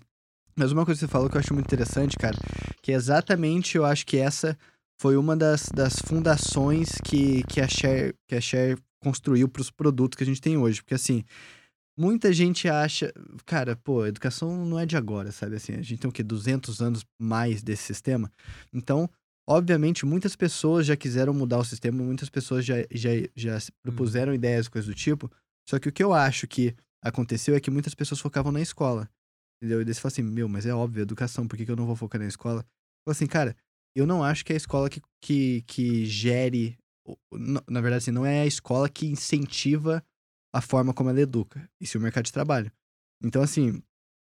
Mas 0.56 0.72
uma 0.72 0.84
coisa 0.84 0.98
que 0.98 1.06
você 1.06 1.10
falou 1.10 1.30
que 1.30 1.36
eu 1.36 1.40
acho 1.40 1.54
muito 1.54 1.66
interessante, 1.66 2.16
cara, 2.18 2.36
que 2.82 2.90
é 2.90 2.94
exatamente 2.96 3.76
eu 3.76 3.84
acho 3.84 4.04
que 4.04 4.16
essa 4.16 4.58
foi 5.00 5.16
uma 5.16 5.36
das, 5.36 5.70
das 5.70 6.00
fundações 6.00 7.00
que, 7.00 7.44
que, 7.44 7.60
a 7.60 7.68
Share, 7.68 8.12
que 8.26 8.34
a 8.34 8.40
Share 8.40 8.76
construiu 9.00 9.48
para 9.48 9.62
os 9.62 9.70
produtos 9.70 10.16
que 10.16 10.24
a 10.24 10.26
gente 10.26 10.40
tem 10.40 10.56
hoje. 10.56 10.82
Porque, 10.82 10.94
assim, 10.94 11.24
muita 11.98 12.32
gente 12.32 12.68
acha. 12.68 13.12
Cara, 13.44 13.74
pô, 13.74 14.06
educação 14.06 14.64
não 14.64 14.78
é 14.78 14.86
de 14.86 14.96
agora, 14.96 15.32
sabe? 15.32 15.56
Assim, 15.56 15.72
a 15.72 15.82
gente 15.82 15.98
tem 15.98 16.08
o 16.08 16.12
quê? 16.12 16.22
200 16.22 16.80
anos 16.80 17.04
mais 17.20 17.62
desse 17.62 17.82
sistema. 17.82 18.32
Então, 18.72 19.10
obviamente, 19.46 20.06
muitas 20.06 20.36
pessoas 20.36 20.86
já 20.86 20.96
quiseram 20.96 21.34
mudar 21.34 21.58
o 21.58 21.64
sistema, 21.64 22.02
muitas 22.02 22.30
pessoas 22.30 22.64
já, 22.64 22.76
já, 22.92 23.10
já 23.34 23.58
se 23.58 23.72
propuseram 23.82 24.32
ideias, 24.32 24.68
coisas 24.68 24.88
do 24.88 24.94
tipo. 24.94 25.30
Só 25.68 25.78
que 25.78 25.88
o 25.88 25.92
que 25.92 26.02
eu 26.02 26.14
acho 26.14 26.46
que 26.46 26.74
aconteceu 27.02 27.54
é 27.54 27.60
que 27.60 27.70
muitas 27.70 27.94
pessoas 27.94 28.20
focavam 28.20 28.52
na 28.52 28.60
escola. 28.60 29.10
Entendeu? 29.60 29.80
E 29.80 29.84
daí 29.84 29.92
você 29.92 30.00
fala 30.00 30.12
assim, 30.12 30.22
meu, 30.22 30.48
mas 30.48 30.66
é 30.66 30.72
óbvio, 30.72 31.02
educação, 31.02 31.48
por 31.48 31.56
que, 31.56 31.64
que 31.64 31.70
eu 31.70 31.76
não 31.76 31.86
vou 31.86 31.96
focar 31.96 32.20
na 32.20 32.28
escola? 32.28 32.64
Fala 33.04 33.12
assim, 33.12 33.26
cara, 33.26 33.56
eu 33.96 34.06
não 34.06 34.22
acho 34.22 34.44
que 34.44 34.52
é 34.52 34.54
a 34.54 34.56
escola 34.56 34.88
que, 34.88 35.02
que, 35.20 35.62
que 35.66 36.06
gere. 36.06 36.78
na 37.68 37.80
verdade, 37.80 38.04
assim, 38.04 38.10
não 38.12 38.24
é 38.24 38.42
a 38.42 38.46
escola 38.46 38.88
que 38.88 39.06
incentiva 39.06 40.04
a 40.52 40.60
forma 40.60 40.94
como 40.94 41.10
ela 41.10 41.20
educa. 41.20 41.68
Isso 41.80 41.96
é 41.96 42.00
o 42.00 42.02
mercado 42.02 42.24
de 42.24 42.32
trabalho. 42.32 42.70
Então, 43.22 43.42
assim, 43.42 43.70
o 43.70 43.82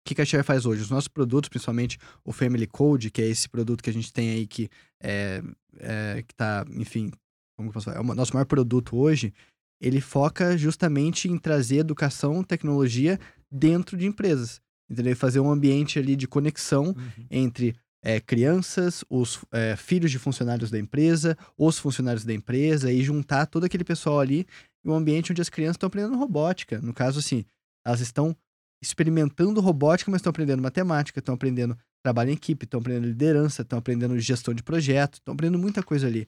que, 0.06 0.22
a 0.22 0.26
Share 0.26 0.44
faz 0.44 0.66
hoje? 0.66 0.82
Os 0.82 0.90
nossos 0.90 1.08
produtos, 1.08 1.50
principalmente 1.50 1.98
o 2.24 2.32
Family 2.32 2.68
Code, 2.68 3.10
que 3.10 3.22
é 3.22 3.26
esse 3.26 3.50
produto 3.50 3.84
que 3.84 3.90
a 3.90 3.94
gente 3.94 4.14
tem 4.14 4.30
aí 4.30 4.48
que 4.48 4.70
é, 5.02 5.42
é 5.80 6.24
que 6.26 6.34
tá, 6.36 6.66
enfim, 6.72 7.12
como 7.58 7.70
que 7.70 7.70
eu 7.70 7.74
posso 7.74 7.86
falar? 7.86 7.98
É 7.98 8.00
o 8.00 8.16
nosso 8.16 8.34
maior 8.34 8.46
produto 8.46 8.96
hoje, 8.96 9.34
ele 9.82 10.00
foca 10.00 10.58
justamente 10.58 11.28
em 11.28 11.38
trazer 11.38 11.78
educação, 11.78 12.44
tecnologia 12.44 13.20
dentro 13.52 13.98
de 13.98 14.06
empresas. 14.06 14.62
Entendeu? 14.90 15.14
E 15.14 15.16
Fazer 15.16 15.40
um 15.40 15.52
ambiente 15.52 15.98
ali 15.98 16.16
de 16.16 16.28
conexão 16.28 16.86
Uhum. 16.88 17.26
entre 17.30 17.76
é, 18.04 18.20
crianças, 18.20 19.04
os 19.10 19.44
é, 19.52 19.76
filhos 19.76 20.12
de 20.12 20.20
funcionários 20.20 20.70
da 20.70 20.78
empresa, 20.78 21.36
os 21.58 21.80
funcionários 21.80 22.24
da 22.24 22.34
empresa, 22.34 22.92
e 22.92 23.02
juntar 23.02 23.48
todo 23.48 23.64
aquele 23.64 23.84
pessoal 23.84 24.20
ali 24.20 24.46
um 24.86 24.94
ambiente 24.94 25.32
onde 25.32 25.42
as 25.42 25.50
crianças 25.50 25.76
estão 25.76 25.88
aprendendo 25.88 26.18
robótica. 26.18 26.80
No 26.80 26.94
caso, 26.94 27.20
assim, 27.20 27.44
elas 27.86 28.02
estão 28.02 28.36
experimentando 28.82 29.60
robótica, 29.62 30.12
mas 30.12 30.20
estão 30.20 30.30
aprendendo 30.30 30.62
matemática, 30.62 31.20
estão 31.20 31.36
aprendendo 31.36 31.78
trabalho 32.04 32.30
em 32.30 32.34
equipe, 32.34 32.66
estão 32.66 32.80
aprendendo 32.80 33.08
liderança, 33.08 33.64
estão 33.64 33.80
aprendendo 33.80 34.18
gestão 34.20 34.54
de 34.54 34.62
projeto, 34.62 35.16
estão 35.16 35.34
aprendendo 35.34 35.60
muita 35.60 35.82
coisa 35.82 36.06
ali. 36.06 36.28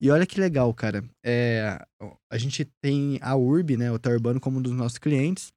E 0.00 0.10
olha 0.10 0.26
que 0.26 0.38
legal, 0.38 0.72
cara. 0.74 1.02
É, 1.24 1.80
a 2.30 2.36
gente 2.36 2.64
tem 2.82 3.18
a 3.22 3.34
URB, 3.34 3.76
né, 3.76 3.90
o 3.90 3.94
Hotel 3.94 4.12
Urbano, 4.12 4.40
como 4.40 4.58
um 4.58 4.62
dos 4.62 4.72
nossos 4.72 4.98
clientes. 4.98 5.52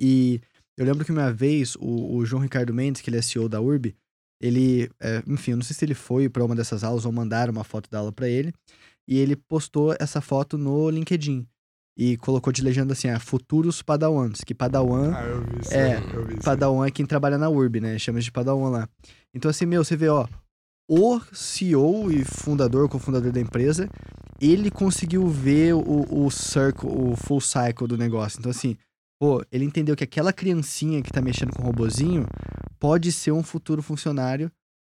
E 0.00 0.40
eu 0.76 0.86
lembro 0.86 1.04
que 1.04 1.12
uma 1.12 1.30
vez 1.32 1.76
o, 1.76 2.16
o 2.16 2.24
João 2.24 2.42
Ricardo 2.42 2.72
Mendes, 2.72 3.02
que 3.02 3.10
ele 3.10 3.18
é 3.18 3.22
CEO 3.22 3.48
da 3.48 3.60
URB, 3.60 3.94
ele, 4.40 4.90
é, 5.00 5.22
enfim, 5.26 5.52
eu 5.52 5.56
não 5.58 5.64
sei 5.64 5.74
se 5.76 5.84
ele 5.84 5.94
foi 5.94 6.28
para 6.28 6.44
uma 6.44 6.54
dessas 6.54 6.82
aulas 6.82 7.04
ou 7.04 7.12
mandaram 7.12 7.52
uma 7.52 7.64
foto 7.64 7.90
da 7.90 7.98
aula 7.98 8.12
para 8.12 8.28
ele, 8.28 8.52
e 9.06 9.18
ele 9.18 9.36
postou 9.36 9.94
essa 10.00 10.20
foto 10.20 10.56
no 10.56 10.88
LinkedIn 10.88 11.46
e 11.96 12.16
colocou 12.16 12.52
de 12.52 12.62
legenda 12.62 12.92
assim, 12.92 13.08
ah, 13.08 13.20
futuros 13.20 13.80
padawans, 13.82 14.40
que 14.44 14.54
padawan, 14.54 15.12
Ah, 15.14 15.24
eu 15.24 15.42
vi 15.42 15.60
isso. 15.60 15.74
É, 15.74 15.98
eu 16.12 16.24
vi 16.26 16.34
isso 16.34 16.42
padawan 16.44 16.86
é 16.86 16.90
quem 16.90 17.06
trabalha 17.06 17.38
na 17.38 17.48
URB, 17.48 17.80
né? 17.80 17.98
Chama 17.98 18.20
de 18.20 18.30
padawan 18.32 18.68
lá. 18.70 18.88
Então 19.32 19.50
assim, 19.50 19.64
meu, 19.66 19.84
você 19.84 19.96
vê, 19.96 20.08
ó, 20.08 20.26
o 20.88 21.20
CEO 21.32 22.10
e 22.12 22.24
fundador, 22.24 22.88
cofundador 22.88 23.32
da 23.32 23.40
empresa, 23.40 23.88
ele 24.40 24.70
conseguiu 24.70 25.26
ver 25.28 25.74
o, 25.74 26.04
o 26.24 26.30
circle, 26.30 26.88
o 26.88 27.16
full 27.16 27.40
cycle 27.40 27.86
do 27.86 27.96
negócio. 27.96 28.38
Então 28.38 28.50
assim, 28.50 28.76
pô, 29.18 29.42
ele 29.50 29.64
entendeu 29.64 29.94
que 29.96 30.04
aquela 30.04 30.32
criancinha 30.32 31.00
que 31.00 31.12
tá 31.12 31.22
mexendo 31.22 31.52
com 31.52 31.62
o 31.62 31.66
robozinho 31.66 32.26
pode 32.78 33.10
ser 33.12 33.30
um 33.32 33.42
futuro 33.42 33.80
funcionário 33.82 34.50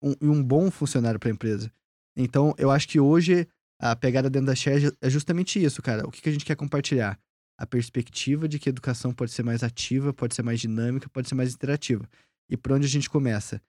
um- 0.03 0.15
e 0.21 0.27
um, 0.29 0.43
bom 0.43 0.71
funcionário 0.71 1.19
para 1.19 1.29
a 1.29 1.33
empresa. 1.33 1.71
Então, 2.17 2.55
eu 2.57 2.71
acho 2.71 2.87
que 2.89 3.01
hoje 3.01 3.49
a 3.81 3.95
pegada 3.95 4.31
dentro 4.31 4.47
da 4.47 4.55
Share 4.55 4.93
é 5.01 5.11
justamente 5.11 5.63
isso, 5.63 5.83
cara. 5.83 6.07
O 6.07 6.11
que, 6.11 6.23
que 6.23 6.29
a 6.29 6.33
gente 6.33 6.45
quer 6.45 6.57
compartilhar? 6.57 7.19
A 7.59 7.67
perspectiva 7.67 8.49
de 8.49 8.59
que 8.59 8.69
a 8.69 8.71
educação 8.71 9.13
pode 9.13 9.31
ser 9.31 9.43
mais 9.43 9.63
ativa, 9.63 10.13
pode 10.13 10.35
ser 10.35 10.43
mais 10.43 10.61
dinâmica, 10.61 11.09
pode 11.09 11.29
ser 11.29 11.35
mais 11.35 11.55
interativa. 11.55 12.09
E 12.51 12.57
por 12.57 12.73
onde 12.73 12.87
a 12.87 12.91
gente 12.91 13.09
começa? 13.09 13.61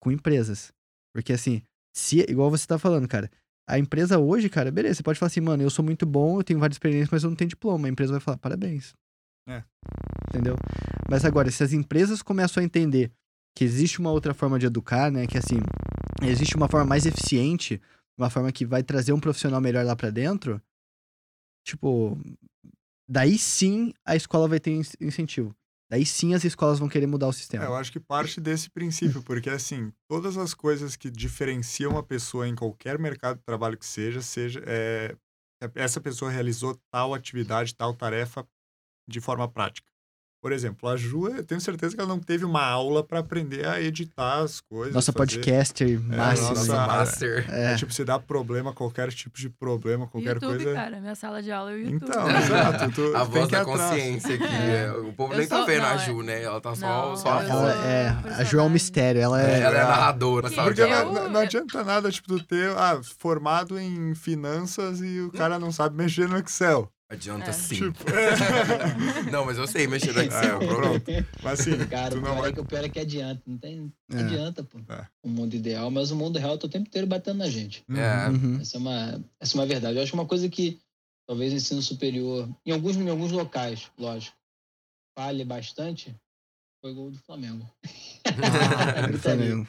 Com 0.00 0.10
empresas. 0.10 0.72
Porque 1.14 1.32
assim, 1.32 1.62
se, 1.94 2.20
igual 2.28 2.50
você 2.50 2.66
tá 2.66 2.78
falando, 2.78 3.06
cara, 3.06 3.30
a 3.68 3.78
empresa 3.78 4.18
hoje, 4.18 4.48
cara, 4.48 4.70
beleza, 4.70 4.96
você 4.96 5.02
pode 5.02 5.18
falar 5.18 5.28
assim, 5.28 5.40
mano, 5.40 5.62
eu 5.62 5.70
sou 5.70 5.84
muito 5.84 6.04
bom, 6.04 6.40
eu 6.40 6.44
tenho 6.44 6.58
várias 6.58 6.74
experiências, 6.74 7.10
mas 7.10 7.22
eu 7.22 7.30
não 7.30 7.36
tenho 7.36 7.50
diploma. 7.50 7.86
A 7.86 7.90
empresa 7.90 8.12
vai 8.12 8.20
falar, 8.20 8.36
parabéns. 8.36 8.94
É. 9.48 9.62
Entendeu? 10.28 10.56
Mas 11.08 11.24
agora, 11.24 11.50
se 11.50 11.62
as 11.62 11.72
empresas 11.72 12.22
começam 12.22 12.60
a 12.60 12.64
entender 12.64 13.12
que 13.56 13.64
existe 13.64 13.98
uma 14.00 14.10
outra 14.10 14.34
forma 14.34 14.58
de 14.58 14.66
educar, 14.66 15.10
né? 15.10 15.26
Que 15.26 15.38
assim, 15.38 15.58
existe 16.22 16.56
uma 16.56 16.68
forma 16.68 16.86
mais 16.86 17.06
eficiente, 17.06 17.80
uma 18.22 18.30
forma 18.30 18.52
que 18.52 18.66
vai 18.66 18.82
trazer 18.82 19.12
um 19.12 19.20
profissional 19.20 19.60
melhor 19.60 19.84
lá 19.84 19.96
pra 19.96 20.10
dentro, 20.10 20.60
tipo, 21.64 22.16
daí 23.08 23.38
sim 23.38 23.92
a 24.04 24.16
escola 24.16 24.48
vai 24.48 24.60
ter 24.60 24.72
in- 24.72 24.82
incentivo. 25.00 25.54
Daí 25.90 26.06
sim 26.06 26.34
as 26.34 26.44
escolas 26.44 26.78
vão 26.78 26.88
querer 26.88 27.06
mudar 27.06 27.26
o 27.26 27.32
sistema. 27.32 27.64
É, 27.64 27.68
eu 27.68 27.74
acho 27.74 27.90
que 27.90 27.98
parte 27.98 28.40
desse 28.40 28.70
princípio, 28.70 29.22
porque 29.24 29.50
assim, 29.50 29.92
todas 30.08 30.36
as 30.36 30.54
coisas 30.54 30.94
que 30.94 31.10
diferenciam 31.10 31.98
a 31.98 32.02
pessoa 32.02 32.46
em 32.46 32.54
qualquer 32.54 32.98
mercado 32.98 33.38
de 33.38 33.44
trabalho 33.44 33.76
que 33.76 33.86
seja, 33.86 34.22
seja 34.22 34.62
é, 34.66 35.16
essa 35.74 36.00
pessoa 36.00 36.30
realizou 36.30 36.80
tal 36.92 37.12
atividade, 37.12 37.74
tal 37.74 37.92
tarefa 37.94 38.46
de 39.08 39.20
forma 39.20 39.48
prática. 39.50 39.89
Por 40.42 40.52
exemplo, 40.52 40.88
a 40.88 40.96
Ju, 40.96 41.28
eu 41.28 41.44
tenho 41.44 41.60
certeza 41.60 41.94
que 41.94 42.00
ela 42.00 42.08
não 42.08 42.18
teve 42.18 42.46
uma 42.46 42.64
aula 42.64 43.04
para 43.04 43.18
aprender 43.18 43.66
a 43.66 43.78
editar 43.78 44.38
as 44.40 44.58
coisas. 44.58 44.94
Nossa 44.94 45.12
fazer... 45.12 45.36
podcaster 45.36 46.00
máximo. 46.00 46.48
nossa 46.48 46.72
né? 46.72 46.86
master. 46.86 47.46
É. 47.50 47.72
É, 47.72 47.76
tipo, 47.76 47.92
se 47.92 48.02
dá 48.06 48.18
problema, 48.18 48.72
qualquer 48.72 49.12
tipo 49.12 49.38
de 49.38 49.50
problema, 49.50 50.06
qualquer 50.06 50.34
YouTube, 50.36 50.56
coisa. 50.64 50.72
cara. 50.72 50.98
Minha 50.98 51.14
sala 51.14 51.42
de 51.42 51.52
aula 51.52 51.72
é 51.72 51.74
o 51.74 51.78
YouTube. 51.78 52.04
Então, 52.08 52.30
exato. 52.30 52.90
Tu, 52.92 53.16
A 53.16 53.20
tu 53.26 53.30
tem 53.32 53.40
voz 53.40 53.48
da 53.50 53.64
consciência 53.66 54.34
aqui. 54.34 54.44
É. 54.44 54.84
é, 54.86 54.92
O 54.92 55.12
povo 55.12 55.34
Eu 55.34 55.38
nem 55.38 55.46
tá 55.46 55.56
sou- 55.58 55.66
vendo 55.66 55.84
a 55.84 55.88
não, 55.94 55.94
é- 55.94 55.98
Ju, 56.06 56.22
né? 56.22 56.42
Ela 56.42 56.60
tá 56.62 56.74
só, 56.74 56.86
Não, 57.10 57.16
só 57.16 57.40
ela 57.42 57.48
sou 57.48 57.68
é, 57.84 58.08
a 58.38 58.44
Ju 58.44 58.58
é 58.60 58.62
um 58.62 58.70
mistério. 58.70 59.20
Ela 59.20 59.42
é. 59.42 59.60
Ela 59.60 59.76
é 59.76 59.80
a 59.82 59.88
narradora? 59.88 60.50
Porque 60.50 60.80
Eu- 60.80 60.88
não, 60.88 61.12
não- 61.12 61.30
não 61.32 61.40
adianta 61.40 61.84
nada, 61.84 62.10
tipo, 62.10 62.28
tu 62.28 62.42
ter 62.44 62.70
ah, 62.78 62.98
formado 63.18 63.78
em 63.78 64.14
finanças 64.14 65.02
e 65.02 65.20
o 65.20 65.30
cara 65.30 65.58
não 65.58 65.70
sabe 65.70 65.96
mexer 65.96 66.26
no 66.28 66.38
Excel. 66.38 66.90
Adianta 67.10 67.50
É. 67.50 67.52
sim. 67.52 67.74
Tipo, 67.90 68.04
não, 69.32 69.44
mas 69.44 69.58
eu 69.58 69.66
sei 69.66 69.88
mexer 69.88 70.12
no 70.12 70.22
Excel, 70.22 70.62
É, 70.62 70.66
pronto. 70.66 71.04
mas 71.42 71.60
assim, 71.60 71.76
Cara, 71.88 72.10
tu 72.12 72.18
o 72.18 72.20
não 72.20 72.30
pior, 72.30 72.40
vai. 72.40 72.50
é 72.50 72.52
que, 72.52 72.60
o 72.60 72.64
pior 72.64 72.84
é 72.84 72.88
que 72.88 73.00
adianta. 73.00 73.42
Não 73.44 73.58
tem. 73.58 73.92
É. 74.10 74.14
Não 74.14 74.24
adianta, 74.24 74.62
pô. 74.62 74.78
É. 74.88 75.06
O 75.22 75.28
mundo 75.28 75.54
ideal, 75.54 75.90
mas 75.90 76.12
o 76.12 76.16
mundo 76.16 76.38
real 76.38 76.56
tá 76.56 76.66
o 76.66 76.70
tempo 76.70 76.86
inteiro 76.86 77.08
batendo 77.08 77.38
na 77.38 77.50
gente. 77.50 77.84
É. 77.90 78.28
Uhum. 78.28 78.60
Essa 78.60 78.76
é 78.76 78.80
uma, 78.80 79.24
essa 79.40 79.56
é 79.56 79.60
uma 79.60 79.66
verdade. 79.66 79.96
Eu 79.96 80.02
acho 80.04 80.12
que 80.12 80.16
uma 80.18 80.26
coisa 80.26 80.48
que 80.48 80.80
talvez 81.26 81.52
o 81.52 81.56
ensino 81.56 81.82
superior, 81.82 82.48
em 82.64 82.70
alguns, 82.72 82.96
em 82.96 83.08
alguns 83.10 83.32
locais, 83.32 83.90
lógico, 83.98 84.36
falhe 85.18 85.44
bastante, 85.44 86.14
foi 86.80 86.92
o 86.92 86.94
gol 86.94 87.10
do 87.10 87.18
Flamengo. 87.18 87.68
Ah, 88.24 89.02
Gritaria. 89.08 89.18
Flamengo. 89.18 89.68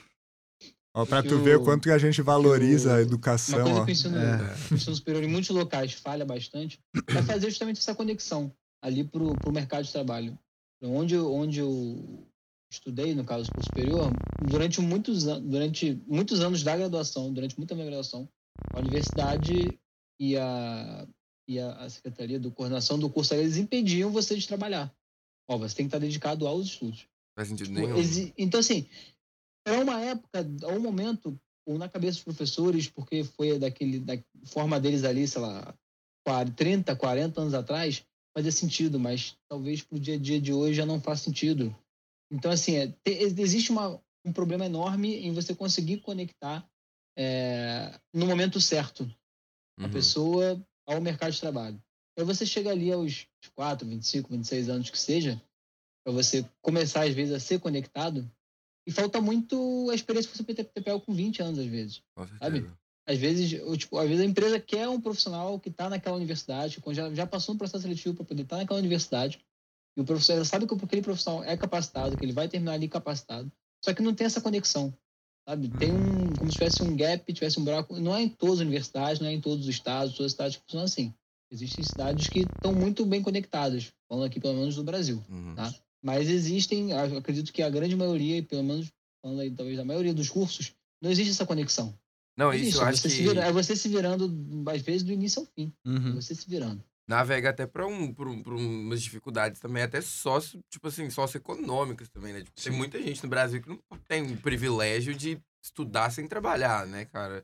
Ó, 0.94 1.06
pra 1.06 1.24
tu 1.24 1.36
o- 1.36 1.44
ver 1.44 1.58
o 1.58 1.64
quanto 1.64 1.84
que 1.84 1.90
a 1.92 1.98
gente 1.98 2.22
valoriza 2.22 2.90
o- 2.90 2.92
a 2.92 2.96
Uma 2.96 3.02
educação, 3.02 3.64
coisa 3.64 3.80
ó. 3.82 3.86
que 3.86 3.92
o 3.92 3.94
ensino, 3.94 4.18
É. 4.18 4.56
o 4.72 4.76
ensino 4.76 4.96
superior 4.96 5.24
em 5.24 5.28
muitos 5.28 5.50
locais 5.50 5.94
falha 5.94 6.26
bastante 6.26 6.80
é 7.08 7.22
fazer 7.24 7.50
justamente 7.50 7.78
essa 7.80 7.96
conexão 7.96 8.52
ali 8.84 9.04
pro, 9.04 9.34
pro 9.38 9.54
mercado 9.54 9.86
de 9.86 9.92
trabalho. 9.92 10.38
Onde, 10.84 11.14
eu- 11.16 11.32
onde 11.34 11.60
eu 11.60 12.26
estudei, 12.72 13.14
no 13.14 13.24
caso, 13.24 13.50
curso 13.52 13.68
superior, 13.70 14.12
durante 14.50 14.82
muitos, 14.82 15.28
an- 15.28 15.42
durante 15.42 16.02
muitos 16.08 16.42
anos 16.42 16.64
da 16.64 16.76
graduação, 16.76 17.32
durante 17.32 17.58
muita 17.58 17.74
minha 17.76 17.86
graduação, 17.88 18.28
a 18.74 18.80
universidade 18.80 19.80
e 20.20 20.36
a, 20.38 21.08
e 21.48 21.60
a, 21.60 21.72
a 21.84 21.90
Secretaria 21.90 22.40
de 22.40 22.50
Coordenação 22.52 22.98
do 23.00 23.10
curso, 23.10 23.34
eles 23.34 23.58
impediam 23.58 24.10
você 24.12 24.36
de 24.36 24.48
trabalhar. 24.48 24.92
Ó, 25.50 25.58
você 25.58 25.76
tem 25.76 25.86
que 25.86 25.90
estar 25.90 26.00
dedicado 26.00 26.48
aos 26.48 26.66
estudos. 26.66 27.06
Faz 27.36 27.48
sentido 27.48 27.68
Tipo, 27.74 27.80
nenhum. 27.88 28.32
Então, 28.38 28.60
assim, 28.60 28.86
para 29.64 29.80
uma 29.80 30.02
época, 30.02 30.46
ou 30.64 30.74
um 30.74 30.80
momento, 30.80 31.40
ou 31.66 31.78
na 31.78 31.88
cabeça 31.90 32.16
dos 32.16 32.24
professores, 32.24 32.90
porque 32.90 33.24
foi 33.24 33.58
daquele, 33.60 34.00
da 34.00 34.14
forma 34.46 34.80
deles 34.80 35.04
ali, 35.04 35.28
sei 35.28 35.42
lá, 35.42 35.74
40, 36.26 36.54
30, 36.56 36.96
40 36.96 37.42
anos 37.42 37.54
atrás, 37.54 38.04
fazia 38.36 38.52
sentido, 38.52 39.00
mas 39.00 39.36
talvez 39.50 39.82
pro 39.82 40.00
dia 40.00 40.16
a 40.16 40.20
dia 40.20 40.40
de 40.40 40.54
hoje 40.54 40.76
já 40.76 40.86
não 40.86 41.00
faz 41.02 41.22
sentido. 41.22 41.76
Então, 42.32 42.52
assim, 42.52 42.76
é, 42.78 42.88
te- 42.88 43.24
existe 43.40 43.72
uma, 43.72 44.02
um 44.26 44.32
problema 44.32 44.66
enorme 44.66 45.18
em 45.18 45.34
você 45.34 45.54
conseguir 45.54 45.98
conectar 45.98 46.68
é, 47.18 48.00
no 48.14 48.26
momento 48.26 48.60
certo 48.62 49.04
a 49.80 49.84
Uhum. 49.84 49.92
pessoa 49.92 50.68
ao 50.86 51.02
mercado 51.02 51.32
de 51.32 51.40
trabalho. 51.40 51.82
Aí 52.18 52.24
você 52.24 52.46
chega 52.46 52.72
ali 52.72 52.92
aos 52.92 53.28
4, 53.56 53.88
25, 53.88 54.30
26 54.30 54.70
anos 54.70 54.90
que 54.90 54.98
seja, 55.00 55.42
para 56.04 56.14
você 56.14 56.48
começar 56.62 57.04
às 57.04 57.14
vezes 57.14 57.34
a 57.34 57.40
ser 57.40 57.60
conectado, 57.60 58.30
e 58.86 58.92
falta 58.92 59.22
muito 59.22 59.90
a 59.92 59.96
experiência 59.96 60.32
que 60.32 60.38
você 60.38 60.44
ter 60.44 60.82
pego 60.82 61.02
com 61.02 61.14
20 61.14 61.42
anos 61.42 61.60
às 61.60 61.66
vezes. 61.66 62.02
Com 62.16 62.28
sabe? 62.28 62.70
Às 63.08 63.18
vezes, 63.18 63.52
eu, 63.54 63.76
tipo, 63.76 63.98
às 63.98 64.08
vezes 64.08 64.24
a 64.24 64.28
empresa 64.28 64.60
quer 64.60 64.88
um 64.88 65.02
profissional 65.02 65.60
que 65.60 65.70
está 65.70 65.90
naquela 65.90 66.16
universidade, 66.16 66.80
que 66.80 66.94
já, 66.94 67.14
já 67.14 67.26
passou 67.26 67.56
um 67.56 67.58
processo 67.58 67.82
seletivo 67.82 68.16
para 68.16 68.26
poder 68.26 68.44
estar 68.44 68.58
naquela 68.58 68.80
universidade, 68.80 69.40
e 69.98 70.02
o 70.02 70.06
professor 70.06 70.38
já 70.38 70.46
sabe 70.46 70.68
que 70.68 70.74
aquele 70.74 71.02
profissional 71.02 71.44
é 71.44 71.58
capacitado, 71.58 72.18
que 72.18 72.24
ele 72.24 72.32
vai 72.32 72.48
terminar 72.48 72.74
ali 72.74 72.88
capacitado, 72.88 73.52
só 73.84 73.94
que 73.94 74.02
não 74.02 74.14
tem 74.14 74.26
essa 74.26 74.40
conexão. 74.40 74.94
Sabe? 75.48 75.70
Tem 75.70 75.92
um, 75.92 76.34
como 76.34 76.52
se 76.52 76.58
tivesse 76.58 76.84
um 76.84 76.96
gap, 76.96 77.34
tivesse 77.34 77.60
um 77.60 77.64
buraco. 77.64 78.00
Não 78.00 78.16
é 78.16 78.22
em 78.22 78.30
todas 78.30 78.56
as 78.56 78.62
universidades, 78.62 79.20
não 79.20 79.28
é 79.28 79.34
em 79.34 79.42
todos 79.42 79.66
os 79.66 79.70
estados, 79.74 80.14
todas 80.14 80.28
as 80.28 80.32
cidades 80.34 80.58
que 80.58 80.64
funcionam 80.64 80.86
assim. 80.86 81.14
Existem 81.52 81.84
cidades 81.84 82.28
que 82.30 82.42
estão 82.42 82.74
muito 82.74 83.06
bem 83.06 83.22
conectadas, 83.22 83.92
falando 84.08 84.26
aqui 84.26 84.40
pelo 84.40 84.54
menos 84.54 84.76
do 84.76 84.84
Brasil. 84.84 85.22
Uhum. 85.28 85.56
Tá. 85.56 85.74
Mas 86.04 86.28
existem, 86.30 86.94
acredito 86.94 87.54
que 87.54 87.62
a 87.62 87.70
grande 87.70 87.96
maioria, 87.96 88.38
e 88.38 88.42
pelo 88.42 88.64
menos 88.64 88.92
falando 89.24 89.42
aí 89.42 89.52
talvez 89.52 89.78
da 89.78 89.86
maioria 89.86 90.14
dos 90.14 90.30
cursos, 90.30 90.74
não 91.02 91.12
existe 91.12 91.32
essa 91.32 91.46
conexão. 91.46 91.94
Não, 92.38 92.52
Existe, 92.54 92.70
isso 92.70 92.78
eu 92.80 92.86
é 92.86 92.90
acho 92.90 93.02
você 93.02 93.08
que 93.10 93.16
se 93.16 93.22
vira- 93.24 93.42
é 93.42 93.52
você 93.52 93.76
se 93.76 93.90
virando, 93.90 94.64
às 94.70 94.82
vezes, 94.82 95.04
do 95.04 95.12
início 95.12 95.42
ao 95.42 95.46
fim. 95.48 95.72
É 95.86 95.90
Uhum. 95.90 96.16
você 96.16 96.34
se 96.34 96.50
virando. 96.50 96.84
navega 97.08 97.50
até 97.50 97.68
pra, 97.68 97.86
um, 97.86 98.14
pra, 98.14 98.30
um- 98.30 98.42
pra 98.42 98.56
umas 98.56 99.02
dificuldades 99.02 99.60
também, 99.60 99.84
até 99.84 100.00
sócio, 100.00 100.62
tipo 100.72 100.88
assim, 100.88 101.10
socioeconômicas 101.10 102.08
também, 102.10 102.32
né? 102.32 102.40
Tipo, 102.42 102.62
tem 102.62 102.72
muita 102.72 103.02
gente 103.02 103.22
no 103.22 103.30
Brasil 103.30 103.62
que 103.62 103.68
não 103.68 103.80
tem 104.08 104.24
o 104.32 104.38
privilégio 104.38 105.14
de 105.14 105.38
estudar 105.62 106.10
sem 106.10 106.26
trabalhar, 106.26 106.88
né, 106.88 107.04
cara? 107.06 107.44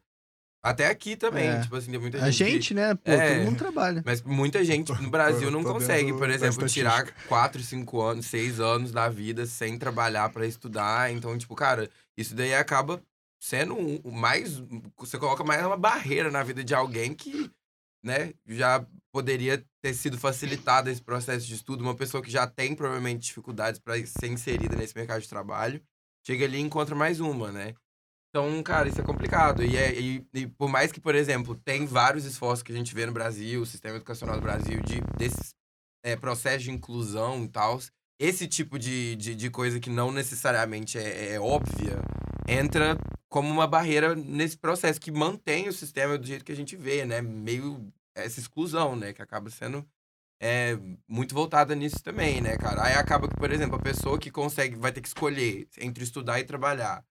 Até 0.70 0.88
aqui 0.88 1.16
também, 1.16 1.48
É. 1.48 1.62
tipo 1.62 1.76
assim, 1.76 1.92
tem 1.92 2.00
muita 2.00 2.18
A 2.24 2.30
gente. 2.32 2.46
que- 2.46 2.52
gente, 2.52 2.74
né? 2.74 2.96
Pô, 2.96 3.12
É. 3.12 3.36
todo 3.36 3.46
mundo 3.46 3.58
trabalha. 3.58 4.04
Mas 4.06 4.22
muita 4.22 4.64
gente 4.64 4.88
no 5.02 5.10
Brasil 5.10 5.50
não 5.52 5.64
consegue, 5.64 6.14
por 6.14 6.30
exemplo, 6.30 6.68
tirar 6.68 7.00
estatística. 7.00 7.28
4, 7.28 7.62
5 7.64 8.02
anos, 8.02 8.26
6 8.28 8.60
anos 8.60 8.92
da 8.92 9.08
vida 9.10 9.46
sem 9.46 9.78
trabalhar 9.78 10.30
pra 10.30 10.46
estudar. 10.46 11.12
Então, 11.12 11.38
tipo, 11.38 11.56
cara, 11.56 11.90
isso 12.18 12.36
daí 12.36 12.54
acaba 12.56 13.02
sendo 13.40 13.76
um- 13.76 14.00
o 14.04 14.12
mais. 14.12 14.62
Você 14.98 15.18
coloca 15.18 15.44
mais 15.44 15.66
uma 15.66 15.78
barreira 15.78 16.30
na 16.32 16.44
vida 16.44 16.64
de 16.64 16.74
alguém 16.74 17.14
que, 17.14 17.50
né, 18.04 18.34
já 18.48 18.86
poderia 19.14 19.64
ter 19.82 19.94
sido 19.94 20.18
facilitado 20.18 20.90
esse 20.90 21.02
processo 21.02 21.46
de 21.46 21.54
estudo. 21.56 21.82
Uma 21.84 21.96
pessoa 21.96 22.22
que 22.22 22.30
já 22.32 22.46
tem 22.46 22.76
provavelmente 22.76 23.22
dificuldades 23.28 23.80
pra 23.80 23.96
ser 24.06 24.28
inserida 24.28 24.76
nesse 24.76 24.96
mercado 24.96 25.22
de 25.22 25.30
trabalho, 25.30 25.82
chega 26.26 26.46
ali 26.46 26.58
e 26.58 26.62
encontra 26.62 26.94
mais 26.96 27.20
uma, 27.20 27.52
né? 27.52 27.74
Então, 28.30 28.62
cara, 28.62 28.88
isso 28.88 29.00
é 29.00 29.04
complicado. 29.04 29.64
E, 29.64 29.76
é- 29.78 30.00
e- 30.00 30.26
e 30.34 30.48
por 30.48 30.70
mais 30.70 30.92
que, 30.92 31.00
por 31.00 31.16
exemplo, 31.16 31.56
tem 31.56 31.86
vários 31.86 32.26
esforços 32.26 32.62
que 32.64 32.72
a 32.72 32.76
gente 32.76 32.94
vê 32.94 33.06
no 33.06 33.12
Brasil, 33.12 33.62
o 33.62 33.66
sistema 33.66 33.96
educacional 33.96 34.36
do 34.36 34.42
Brasil, 34.42 34.80
de, 34.82 35.02
desses 35.18 35.56
é, 36.04 36.16
processos 36.16 36.64
de 36.64 36.72
inclusão 36.72 37.44
e 37.44 37.48
tal, 37.50 37.80
esse 38.20 38.48
tipo 38.48 38.78
de, 38.80 39.16
de, 39.16 39.36
de 39.36 39.50
coisa 39.50 39.80
que 39.80 39.90
não 39.90 40.12
necessariamente 40.12 40.98
é, 40.98 41.34
é 41.34 41.40
óbvia, 41.40 41.98
entra 42.48 42.98
como 43.30 43.50
uma 43.50 43.68
barreira 43.68 44.16
nesse 44.16 44.58
processo 44.58 45.00
que 45.02 45.12
mantém 45.12 45.68
o 45.68 45.74
sistema 45.74 46.18
do 46.18 46.26
jeito 46.26 46.46
que 46.46 46.52
a 46.52 46.56
gente 46.56 46.76
vê, 46.76 47.06
né? 47.06 47.22
Meio 47.22 47.92
essa 48.16 48.40
exclusão, 48.40 48.96
né? 48.96 49.14
Que 49.14 49.22
acaba 49.22 49.50
sendo 49.50 49.86
é, 50.42 50.78
muito 51.08 51.34
voltada 51.36 51.76
nisso 51.76 52.02
também, 52.04 52.42
né, 52.42 52.58
cara? 52.58 52.84
Aí 52.86 52.94
acaba 52.96 53.28
que, 53.28 53.36
por 53.36 53.52
exemplo, 53.52 53.76
a 53.78 53.82
pessoa 53.82 54.20
que 54.20 54.32
consegue, 54.32 54.76
vai 54.76 54.92
ter 54.92 55.02
que 55.02 55.08
escolher 55.08 55.68
entre 55.80 56.04
estudar 56.04 56.40
e 56.40 56.44
trabalhar. 56.46 57.04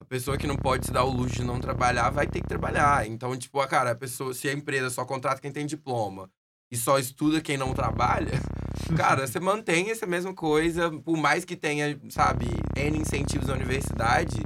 A 0.00 0.04
pessoa 0.04 0.38
que 0.38 0.46
não 0.46 0.56
pode 0.56 0.86
se 0.86 0.92
dar 0.92 1.04
o 1.04 1.10
luxo 1.10 1.36
de 1.36 1.44
não 1.44 1.60
trabalhar 1.60 2.10
vai 2.10 2.26
ter 2.26 2.40
que 2.40 2.48
trabalhar. 2.48 3.06
Então, 3.06 3.36
tipo, 3.36 3.60
a 3.60 3.66
cara, 3.66 3.90
a 3.90 3.94
pessoa, 3.96 4.32
se 4.32 4.48
a 4.48 4.52
empresa 4.52 4.90
só 4.90 5.04
contrata 5.04 5.40
quem 5.40 5.52
tem 5.52 5.66
diploma 5.66 6.30
e 6.70 6.76
só 6.76 6.98
estuda 6.98 7.40
quem 7.40 7.56
não 7.56 7.74
trabalha, 7.74 8.32
cara, 8.96 9.26
você 9.26 9.40
mantém 9.40 9.90
essa 9.90 10.06
mesma 10.06 10.34
coisa, 10.34 10.90
por 10.90 11.16
mais 11.16 11.44
que 11.44 11.56
tenha, 11.56 11.98
sabe, 12.10 12.46
N 12.76 12.98
incentivos 12.98 13.48
na 13.48 13.54
universidade, 13.54 14.36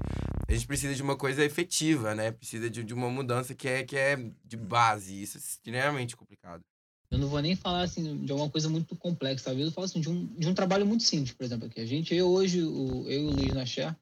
a 0.49 0.53
gente 0.53 0.67
precisa 0.67 0.95
de 0.95 1.03
uma 1.03 1.17
coisa 1.17 1.45
efetiva, 1.45 2.15
né? 2.15 2.31
Precisa 2.31 2.69
de, 2.69 2.85
de 2.85 2.95
uma 2.95 3.09
mudança 3.09 3.55
que 3.55 3.69
é, 3.69 3.85
que 3.85 3.97
é 3.97 4.17
de 4.45 4.57
base. 4.57 5.23
Isso 5.23 5.38
é 5.38 5.41
extremamente 5.41 6.17
complicado. 6.17 6.62
Eu 7.11 7.19
não 7.19 7.29
vou 7.29 7.41
nem 7.41 7.55
falar 7.55 7.83
assim 7.83 8.25
de 8.25 8.33
alguma 8.33 8.51
coisa 8.51 8.69
muito 8.69 8.97
complexa. 8.97 9.45
Talvez 9.47 9.67
eu 9.67 9.73
falo 9.73 9.85
assim 9.85 10.01
de 10.01 10.09
um, 10.09 10.27
de 10.27 10.49
um 10.49 10.55
trabalho 10.55 10.87
muito 10.87 11.05
simples, 11.05 11.33
por 11.33 11.45
exemplo, 11.45 11.67
aqui. 11.67 11.81
A 11.81 11.87
gente, 11.87 12.15
eu 12.15 12.29
hoje, 12.29 12.62
o, 12.62 13.07
eu 13.07 13.23
e 13.23 13.25
o 13.25 13.31
Luiz 13.31 13.55
Nacher, 13.55 13.95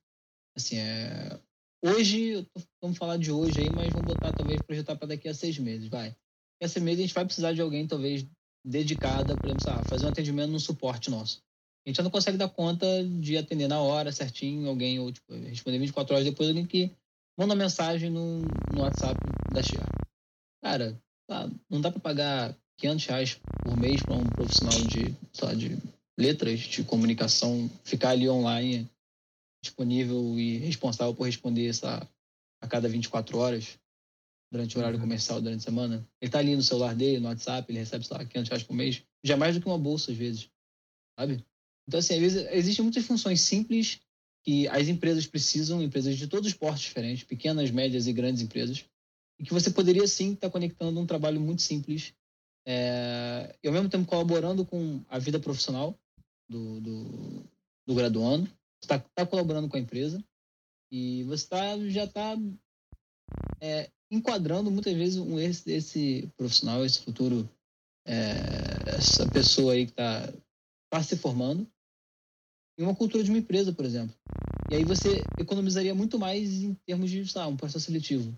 assim, 0.56 0.78
é... 0.78 1.38
hoje, 1.84 2.46
vamos 2.82 2.98
falar 2.98 3.16
de 3.16 3.30
hoje 3.30 3.60
aí, 3.60 3.70
mas 3.70 3.92
vamos 3.92 4.06
botar, 4.06 4.32
talvez, 4.32 4.60
projetar 4.62 4.96
para 4.96 5.08
daqui 5.08 5.28
a 5.28 5.34
seis 5.34 5.58
meses, 5.58 5.88
vai. 5.88 6.08
Daqui 6.08 6.64
a 6.64 6.68
seis 6.68 6.84
meses 6.84 7.00
a 7.00 7.02
gente 7.02 7.14
vai 7.14 7.24
precisar 7.24 7.52
de 7.52 7.60
alguém, 7.60 7.86
talvez, 7.86 8.26
dedicada, 8.64 9.36
por 9.36 9.46
exemplo, 9.46 9.66
lá, 9.66 9.82
fazer 9.84 10.06
um 10.06 10.10
atendimento 10.10 10.50
no 10.50 10.60
suporte 10.60 11.10
nosso. 11.10 11.42
A 11.84 11.88
gente 11.88 11.96
já 11.96 12.02
não 12.02 12.10
consegue 12.10 12.36
dar 12.36 12.48
conta 12.48 12.86
de 13.04 13.38
atender 13.38 13.68
na 13.68 13.80
hora, 13.80 14.12
certinho, 14.12 14.68
alguém, 14.68 14.98
ou 14.98 15.10
tipo, 15.10 15.32
responder 15.32 15.78
24 15.78 16.14
horas 16.14 16.26
depois, 16.26 16.48
alguém 16.48 16.66
que 16.66 16.90
manda 17.38 17.54
mensagem 17.54 18.10
no, 18.10 18.42
no 18.72 18.82
WhatsApp 18.82 19.18
da 19.50 19.62
Xia. 19.62 19.80
Cara, 20.62 21.00
tá, 21.26 21.50
não 21.70 21.80
dá 21.80 21.90
para 21.90 22.00
pagar 22.00 22.56
500 22.78 23.06
reais 23.06 23.40
por 23.62 23.76
mês 23.78 24.02
para 24.02 24.14
um 24.14 24.24
profissional 24.24 24.78
de, 24.82 25.16
lá, 25.40 25.54
de 25.54 25.78
letras, 26.18 26.60
de 26.60 26.84
comunicação, 26.84 27.70
ficar 27.82 28.10
ali 28.10 28.28
online, 28.28 28.88
disponível 29.62 30.38
e 30.38 30.58
responsável 30.58 31.14
por 31.14 31.24
responder 31.24 31.68
essa, 31.68 32.08
a 32.60 32.68
cada 32.68 32.88
24 32.88 33.38
horas 33.38 33.78
durante 34.52 34.76
o 34.76 34.80
horário 34.80 34.96
Uhum. 34.96 35.02
comercial, 35.02 35.40
durante 35.40 35.60
a 35.60 35.64
semana. 35.64 36.08
Ele 36.20 36.30
tá 36.30 36.38
ali 36.38 36.56
no 36.56 36.62
celular 36.62 36.94
dele, 36.94 37.20
no 37.20 37.28
WhatsApp, 37.28 37.70
ele 37.70 37.78
recebe, 37.78 38.06
sei 38.06 38.16
lá, 38.16 38.24
500 38.24 38.48
reais 38.48 38.62
por 38.64 38.74
mês. 38.74 39.02
Já 39.22 39.36
mais 39.36 39.54
do 39.54 39.60
que 39.60 39.66
uma 39.66 39.78
bolsa, 39.78 40.10
às 40.10 40.16
vezes. 40.16 40.50
Sabe? 41.18 41.44
Então, 41.86 42.00
assim, 42.00 42.14
às 42.14 42.20
vezes, 42.20 42.48
existem 42.52 42.82
muitas 42.82 43.04
funções 43.04 43.40
simples 43.40 44.00
que 44.42 44.66
as 44.68 44.88
empresas 44.88 45.26
precisam, 45.26 45.82
empresas 45.82 46.16
de 46.16 46.26
todos 46.26 46.48
os 46.48 46.54
portos 46.54 46.80
diferentes, 46.80 47.24
pequenas, 47.24 47.70
médias 47.70 48.06
e 48.06 48.12
grandes 48.12 48.42
empresas, 48.42 48.84
e 49.38 49.44
que 49.44 49.52
você 49.52 49.70
poderia, 49.70 50.06
sim, 50.06 50.32
estar 50.32 50.50
conectando 50.50 50.98
um 50.98 51.06
trabalho 51.06 51.40
muito 51.40 51.62
simples 51.62 52.14
é, 52.66 53.54
e 53.62 53.68
ao 53.68 53.72
mesmo 53.72 53.88
tempo 53.88 54.06
colaborando 54.06 54.64
com 54.64 55.02
a 55.08 55.18
vida 55.18 55.38
profissional 55.38 55.98
do, 56.48 56.80
do, 56.80 57.44
do 57.86 57.94
graduando, 57.94 58.50
está 58.82 58.98
tá 58.98 59.26
colaborando 59.26 59.68
com 59.68 59.76
a 59.76 59.80
empresa 59.80 60.22
e 60.92 61.24
você 61.24 61.46
tá, 61.46 61.78
já 61.88 62.04
está 62.04 62.36
é, 63.60 63.90
enquadrando 64.10 64.70
muitas 64.70 64.94
vezes 64.94 65.18
um, 65.18 65.38
esse, 65.38 65.70
esse 65.70 66.28
profissional, 66.36 66.84
esse 66.84 67.00
futuro, 67.00 67.48
é, 68.06 68.96
essa 68.96 69.28
pessoa 69.30 69.74
aí 69.74 69.86
que 69.86 69.92
está 69.92 70.32
tá 70.90 71.02
se 71.02 71.16
formando 71.16 71.66
em 72.78 72.82
uma 72.82 72.94
cultura 72.94 73.22
de 73.22 73.30
uma 73.30 73.38
empresa, 73.38 73.72
por 73.72 73.84
exemplo. 73.84 74.16
E 74.70 74.74
aí 74.76 74.84
você 74.84 75.22
economizaria 75.38 75.94
muito 75.94 76.18
mais 76.18 76.62
em 76.62 76.74
termos 76.86 77.10
de, 77.10 77.26
sabe, 77.28 77.52
um 77.52 77.56
processo 77.56 77.84
seletivo, 77.86 78.36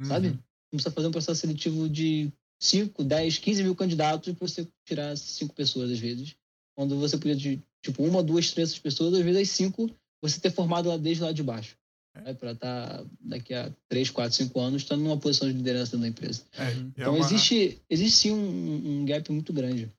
uhum. 0.00 0.06
sabe? 0.06 0.30
Não 0.30 0.38
precisa 0.78 0.90
fazer 0.90 1.08
um 1.08 1.12
processo 1.12 1.40
seletivo 1.40 1.88
de 1.88 2.32
5, 2.60 3.04
10, 3.04 3.38
15 3.38 3.62
mil 3.62 3.76
candidatos 3.76 4.34
para 4.34 4.48
você 4.48 4.66
tirar 4.84 5.16
cinco 5.16 5.54
pessoas, 5.54 5.90
às 5.90 5.98
vezes. 5.98 6.34
Quando 6.76 6.98
você 6.98 7.18
podia, 7.18 7.62
tipo, 7.84 8.02
uma, 8.02 8.22
duas, 8.22 8.50
três 8.50 8.76
pessoas, 8.78 9.14
às 9.14 9.20
vezes 9.20 9.42
as 9.42 9.50
cinco, 9.50 9.90
você 10.22 10.40
ter 10.40 10.50
formado 10.50 10.88
lá 10.88 10.96
desde 10.96 11.22
lá 11.22 11.32
de 11.32 11.42
baixo. 11.42 11.76
Né, 12.14 12.32
para 12.32 12.52
estar 12.52 12.98
tá, 12.98 13.04
daqui 13.20 13.52
a 13.52 13.72
3, 13.88 14.08
4, 14.10 14.36
5 14.36 14.60
anos 14.60 14.82
estando 14.82 15.02
numa 15.02 15.18
posição 15.18 15.48
de 15.48 15.54
liderança 15.54 15.98
da 15.98 16.06
empresa. 16.06 16.44
É, 16.52 16.70
é 16.70 16.72
então, 16.72 17.16
uma... 17.16 17.24
existe, 17.24 17.82
existe 17.90 18.16
sim 18.16 18.30
um, 18.30 19.00
um 19.00 19.04
gap 19.04 19.30
muito 19.32 19.52
grande. 19.52 19.90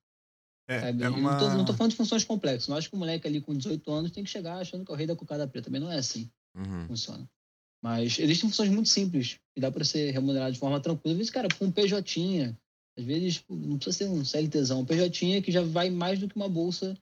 É, 0.67 0.89
é 0.89 1.09
uma... 1.09 1.31
não, 1.31 1.37
tô, 1.37 1.49
não 1.57 1.65
tô 1.65 1.73
falando 1.73 1.91
de 1.91 1.97
funções 1.97 2.23
complexas. 2.23 2.69
Não 2.69 2.77
acho 2.77 2.89
que 2.89 2.95
o 2.95 2.99
moleque 2.99 3.27
ali 3.27 3.41
com 3.41 3.53
18 3.53 3.91
anos 3.91 4.11
tem 4.11 4.23
que 4.23 4.29
chegar 4.29 4.57
achando 4.57 4.85
que 4.85 4.91
é 4.91 4.93
o 4.95 4.97
rei 4.97 5.05
da 5.05 5.15
cocada 5.15 5.47
preta. 5.47 5.65
Também 5.65 5.81
não 5.81 5.91
é 5.91 5.97
assim 5.97 6.29
uhum. 6.55 6.81
que 6.81 6.87
funciona. 6.87 7.29
Mas 7.83 8.17
existem 8.17 8.49
funções 8.49 8.69
muito 8.69 8.89
simples 8.89 9.37
que 9.53 9.59
dá 9.59 9.69
para 9.69 9.83
ser 9.83 10.11
remunerado 10.11 10.53
de 10.53 10.59
forma 10.59 10.79
tranquila. 10.79 11.11
Às 11.11 11.17
vezes, 11.17 11.31
cara, 11.31 11.49
com 11.59 11.65
um 11.65 11.71
PJ, 11.71 12.55
às 12.97 13.03
vezes 13.03 13.35
tipo, 13.35 13.53
não 13.53 13.77
precisa 13.77 13.97
ser 13.97 14.09
um 14.09 14.23
CLTzão, 14.23 14.79
um 14.79 14.85
PJ 14.85 15.41
que 15.41 15.51
já 15.51 15.61
vai 15.61 15.89
mais 15.89 16.17
do 16.17 16.27
que 16.29 16.35
uma 16.35 16.49
bolsa 16.49 16.97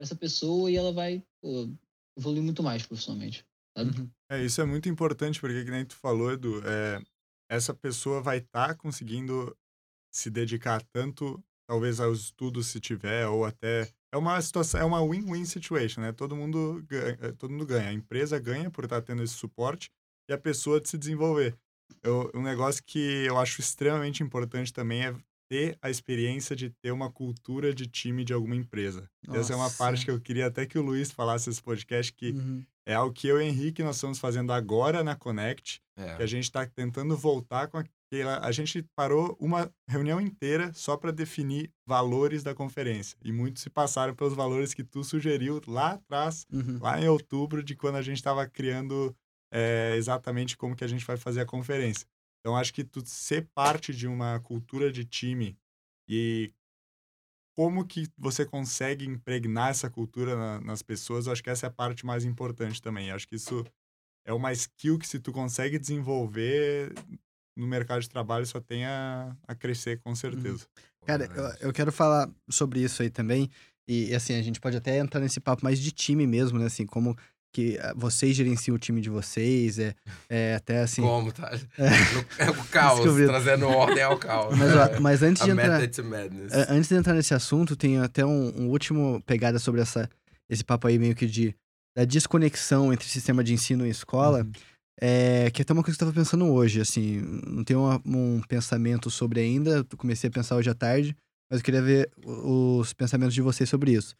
essa 0.00 0.14
pessoa 0.14 0.70
e 0.70 0.76
ela 0.76 0.92
vai 0.92 1.22
pô, 1.40 1.68
evoluir 2.16 2.42
muito 2.42 2.62
mais 2.62 2.86
profissionalmente. 2.86 3.44
Uhum. 3.76 4.10
É, 4.30 4.42
isso 4.42 4.60
é 4.60 4.64
muito 4.64 4.88
importante, 4.88 5.40
porque, 5.40 5.64
que 5.64 5.70
nem 5.70 5.84
tu 5.84 5.96
falou, 5.96 6.32
Edu, 6.32 6.62
é, 6.66 7.02
essa 7.50 7.74
pessoa 7.74 8.22
vai 8.22 8.38
estar 8.38 8.68
tá 8.68 8.74
conseguindo 8.74 9.56
se 10.12 10.30
dedicar 10.30 10.82
tanto, 10.92 11.42
talvez, 11.68 12.00
aos 12.00 12.20
estudos, 12.20 12.68
se 12.68 12.80
tiver, 12.80 13.26
ou 13.26 13.44
até. 13.44 13.90
É 14.12 14.16
uma 14.16 14.40
situação, 14.40 14.80
é 14.80 14.84
uma 14.84 15.04
win-win 15.06 15.44
situation, 15.44 16.00
né? 16.00 16.12
Todo 16.12 16.34
mundo, 16.34 16.82
ganha, 16.88 17.18
eh, 17.20 17.32
todo 17.32 17.50
mundo 17.50 17.66
ganha. 17.66 17.90
A 17.90 17.92
empresa 17.92 18.38
ganha 18.38 18.70
por 18.70 18.84
estar 18.84 19.00
tá 19.00 19.06
tendo 19.06 19.22
esse 19.22 19.34
suporte 19.34 19.90
e 20.28 20.32
a 20.32 20.38
pessoa 20.38 20.80
de 20.80 20.88
se 20.88 20.96
desenvolver. 20.96 21.54
Eu, 22.02 22.30
um 22.34 22.42
negócio 22.42 22.82
que 22.84 23.26
eu 23.26 23.36
acho 23.36 23.60
extremamente 23.60 24.22
importante 24.22 24.72
também 24.72 25.04
é 25.04 25.14
ter 25.48 25.76
a 25.80 25.90
experiência 25.90 26.54
de 26.56 26.70
ter 26.70 26.90
uma 26.90 27.10
cultura 27.10 27.74
de 27.74 27.86
time 27.86 28.24
de 28.24 28.32
alguma 28.32 28.56
empresa. 28.56 29.08
Nossa. 29.26 29.40
Essa 29.40 29.52
é 29.52 29.56
uma 29.56 29.70
parte 29.70 30.04
que 30.04 30.10
eu 30.10 30.20
queria 30.20 30.46
até 30.46 30.66
que 30.66 30.78
o 30.78 30.82
Luiz 30.82 31.10
falasse 31.10 31.48
nesse 31.48 31.62
podcast, 31.62 32.12
que 32.12 32.30
uhum. 32.30 32.64
é 32.86 32.94
algo 32.94 33.14
que 33.14 33.28
eu 33.28 33.40
e 33.40 33.44
o 33.44 33.46
Henrique 33.46 33.82
nós 33.82 33.96
estamos 33.96 34.18
fazendo 34.18 34.52
agora 34.52 35.04
na 35.04 35.14
Connect, 35.14 35.80
é. 35.96 36.16
que 36.16 36.22
a 36.22 36.26
gente 36.26 36.44
está 36.44 36.66
tentando 36.66 37.16
voltar 37.16 37.68
com 37.68 37.78
aquela... 37.78 38.38
A 38.40 38.52
gente 38.52 38.84
parou 38.94 39.36
uma 39.40 39.70
reunião 39.88 40.20
inteira 40.20 40.72
só 40.74 40.96
para 40.96 41.10
definir 41.10 41.70
valores 41.86 42.42
da 42.42 42.54
conferência. 42.54 43.16
E 43.24 43.32
muitos 43.32 43.62
se 43.62 43.70
passaram 43.70 44.14
pelos 44.14 44.34
valores 44.34 44.74
que 44.74 44.84
tu 44.84 45.02
sugeriu 45.02 45.60
lá 45.66 45.92
atrás, 45.92 46.46
uhum. 46.52 46.78
lá 46.80 47.00
em 47.00 47.08
outubro, 47.08 47.62
de 47.62 47.74
quando 47.74 47.96
a 47.96 48.02
gente 48.02 48.18
estava 48.18 48.46
criando 48.46 49.14
é, 49.52 49.94
exatamente 49.96 50.56
como 50.56 50.76
que 50.76 50.84
a 50.84 50.88
gente 50.88 51.04
vai 51.04 51.16
fazer 51.16 51.40
a 51.40 51.46
conferência. 51.46 52.06
Então, 52.46 52.56
acho 52.56 52.72
que 52.72 52.84
tu 52.84 53.04
ser 53.04 53.48
parte 53.52 53.92
de 53.92 54.06
uma 54.06 54.38
cultura 54.38 54.92
de 54.92 55.04
time 55.04 55.58
e 56.08 56.54
como 57.56 57.84
que 57.84 58.06
você 58.16 58.46
consegue 58.46 59.04
impregnar 59.04 59.70
essa 59.70 59.90
cultura 59.90 60.36
na, 60.36 60.60
nas 60.60 60.80
pessoas, 60.80 61.26
eu 61.26 61.32
acho 61.32 61.42
que 61.42 61.50
essa 61.50 61.66
é 61.66 61.68
a 61.68 61.72
parte 61.72 62.06
mais 62.06 62.24
importante 62.24 62.80
também. 62.80 63.08
Eu 63.08 63.16
acho 63.16 63.26
que 63.26 63.34
isso 63.34 63.66
é 64.24 64.32
uma 64.32 64.52
skill 64.52 64.96
que 64.96 65.08
se 65.08 65.18
tu 65.18 65.32
consegue 65.32 65.76
desenvolver 65.76 66.94
no 67.56 67.66
mercado 67.66 68.02
de 68.02 68.08
trabalho 68.08 68.46
só 68.46 68.60
tem 68.60 68.84
a, 68.84 69.36
a 69.42 69.52
crescer 69.56 69.98
com 69.98 70.10
uhum. 70.10 70.14
certeza. 70.14 70.68
Cara, 71.04 71.24
eu, 71.24 71.68
eu 71.68 71.72
quero 71.72 71.90
falar 71.90 72.30
sobre 72.48 72.78
isso 72.80 73.02
aí 73.02 73.10
também. 73.10 73.50
E, 73.88 74.14
assim, 74.14 74.34
a 74.34 74.42
gente 74.42 74.60
pode 74.60 74.76
até 74.76 74.98
entrar 74.98 75.18
nesse 75.18 75.40
papo 75.40 75.64
mais 75.64 75.80
de 75.80 75.90
time 75.90 76.28
mesmo, 76.28 76.60
né? 76.60 76.66
Assim, 76.66 76.86
como 76.86 77.16
que 77.52 77.78
ah, 77.78 77.94
vocês 77.96 78.36
gerenciam 78.36 78.74
o 78.74 78.78
time 78.78 79.00
de 79.00 79.08
vocês, 79.08 79.78
é, 79.78 79.94
é 80.28 80.54
até 80.56 80.80
assim... 80.80 81.02
Como, 81.02 81.32
tá? 81.32 81.50
É, 82.38 82.44
é 82.44 82.50
o 82.50 82.64
caos, 82.64 83.00
trazendo 83.26 83.66
ordem 83.66 84.02
ao 84.02 84.18
caos. 84.18 84.56
Mas, 84.56 85.00
mas 85.00 85.22
antes 85.22 85.44
de 85.44 85.50
entrar... 85.50 85.80
Antes 86.68 86.88
de 86.88 86.94
entrar 86.94 87.14
nesse 87.14 87.34
assunto, 87.34 87.76
tem 87.76 87.98
até 87.98 88.24
um, 88.24 88.52
um, 88.56 88.68
último 88.68 89.22
pegada 89.26 89.58
sobre 89.58 89.80
essa, 89.80 90.08
esse 90.48 90.64
papo 90.64 90.86
aí 90.86 90.98
meio 90.98 91.14
que 91.14 91.26
de 91.26 91.54
da 91.96 92.04
desconexão 92.04 92.92
entre 92.92 93.08
sistema 93.08 93.42
de 93.42 93.54
ensino 93.54 93.86
e 93.86 93.90
escola, 93.90 94.42
uhum. 94.42 94.52
é, 95.00 95.50
que 95.50 95.62
é 95.62 95.64
até 95.64 95.72
uma 95.72 95.82
coisa 95.82 95.96
que 95.96 96.04
eu 96.04 96.08
estava 96.08 96.12
pensando 96.12 96.44
hoje, 96.52 96.78
assim, 96.78 97.22
não 97.46 97.64
tenho 97.64 97.80
uma, 97.80 98.02
um 98.04 98.42
pensamento 98.42 99.10
sobre 99.10 99.40
ainda, 99.40 99.82
comecei 99.96 100.28
a 100.28 100.30
pensar 100.30 100.56
hoje 100.56 100.68
à 100.68 100.74
tarde, 100.74 101.16
mas 101.50 101.60
eu 101.60 101.64
queria 101.64 101.80
ver 101.80 102.10
os 102.22 102.92
pensamentos 102.92 103.34
de 103.34 103.40
vocês 103.40 103.70
sobre 103.70 103.92
isso. 103.92 104.14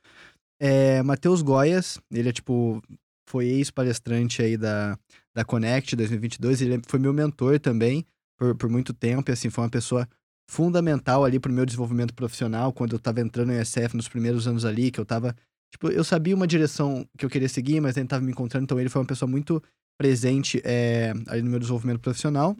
É, 0.59 1.03
Matheus 1.03 1.43
Goias, 1.43 2.01
ele 2.11 2.31
é 2.31 2.33
tipo 2.33 2.83
foi 3.27 3.47
ex-palestrante 3.47 4.41
aí 4.43 4.57
da, 4.57 4.99
da 5.35 5.45
Connect 5.45 5.95
2022, 5.97 6.63
ele 6.63 6.81
foi 6.87 6.99
meu 6.99 7.13
mentor 7.13 7.59
também 7.59 8.07
por, 8.39 8.55
por 8.57 8.69
muito 8.71 8.93
tempo, 8.93 9.31
e 9.31 9.33
assim, 9.33 9.51
foi 9.51 9.65
uma 9.65 9.71
pessoa 9.71 10.09
fundamental 10.49 11.25
ali 11.25 11.41
pro 11.41 11.53
meu 11.53 11.67
desenvolvimento 11.67 12.15
profissional, 12.15 12.73
quando 12.73 12.95
eu 12.95 12.99
tava 12.99 13.21
entrando 13.21 13.49
no 13.49 13.61
ESF 13.61 13.97
nos 13.97 14.09
primeiros 14.09 14.47
anos 14.47 14.65
ali, 14.65 14.91
que 14.91 15.01
eu 15.01 15.05
tava, 15.05 15.35
tipo, 15.73 15.89
eu 15.89 16.05
sabia 16.05 16.35
uma 16.35 16.47
direção 16.47 17.07
que 17.19 17.27
eu 17.27 17.31
queria 17.31 17.49
seguir, 17.49 17.81
mas 17.81 17.97
ele 17.97 18.07
tava 18.07 18.25
me 18.25 18.31
encontrando, 18.31 18.65
então 18.65 18.79
ele 18.79 18.89
foi 18.89 19.03
uma 19.03 19.09
pessoa 19.09 19.29
muito 19.29 19.63
presente 19.99 20.61
é, 20.65 21.13
ali 21.27 21.43
no 21.43 21.51
meu 21.51 21.59
desenvolvimento 21.59 22.01
profissional, 22.01 22.57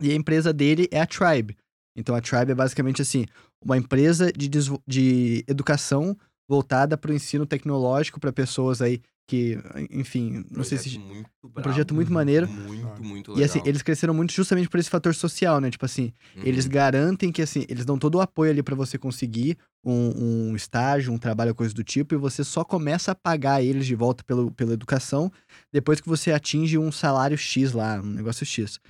e 0.00 0.10
a 0.10 0.14
empresa 0.14 0.52
dele 0.52 0.88
é 0.90 1.00
a 1.00 1.06
Tribe. 1.06 1.56
Então 1.96 2.14
a 2.14 2.20
Tribe 2.20 2.52
é 2.52 2.54
basicamente 2.54 3.02
assim, 3.02 3.26
uma 3.62 3.76
empresa 3.76 4.32
de, 4.32 4.48
de 4.86 5.44
educação 5.48 6.16
voltada 6.48 6.96
para 6.96 7.10
o 7.10 7.14
ensino 7.14 7.44
tecnológico 7.44 8.20
para 8.20 8.32
pessoas 8.32 8.80
aí 8.80 9.02
que, 9.28 9.58
enfim, 9.90 10.42
não 10.50 10.64
sei 10.64 10.78
se. 10.78 10.98
Muito 10.98 11.28
um 11.44 11.50
projeto 11.50 11.94
muito 11.94 12.10
maneiro. 12.10 12.48
Muito, 12.48 13.04
muito 13.04 13.30
legal. 13.32 13.42
E 13.42 13.44
assim, 13.44 13.60
eles 13.66 13.82
cresceram 13.82 14.14
muito 14.14 14.32
justamente 14.32 14.70
por 14.70 14.80
esse 14.80 14.88
fator 14.88 15.14
social, 15.14 15.60
né? 15.60 15.70
Tipo 15.70 15.84
assim, 15.84 16.14
uhum. 16.34 16.42
eles 16.44 16.66
garantem 16.66 17.30
que, 17.30 17.42
assim, 17.42 17.66
eles 17.68 17.84
dão 17.84 17.98
todo 17.98 18.14
o 18.14 18.20
apoio 18.22 18.50
ali 18.50 18.62
para 18.62 18.74
você 18.74 18.96
conseguir 18.96 19.58
um, 19.84 20.48
um, 20.50 20.56
estágio, 20.56 21.12
um 21.12 21.18
trabalho, 21.18 21.54
coisa 21.54 21.74
do 21.74 21.84
tipo, 21.84 22.14
e 22.14 22.18
você 22.18 22.42
só 22.42 22.64
começa 22.64 23.12
a 23.12 23.14
pagar 23.14 23.62
eles 23.62 23.86
de 23.86 23.94
volta 23.94 24.24
pelo, 24.24 24.50
pela 24.50 24.72
educação 24.72 25.30
depois 25.70 26.00
que 26.00 26.08
você 26.08 26.32
atinge 26.32 26.78
um 26.78 26.90
salário 26.90 27.36
X 27.36 27.72
lá, 27.72 28.00
um 28.00 28.06
negócio 28.06 28.46
X. 28.46 28.80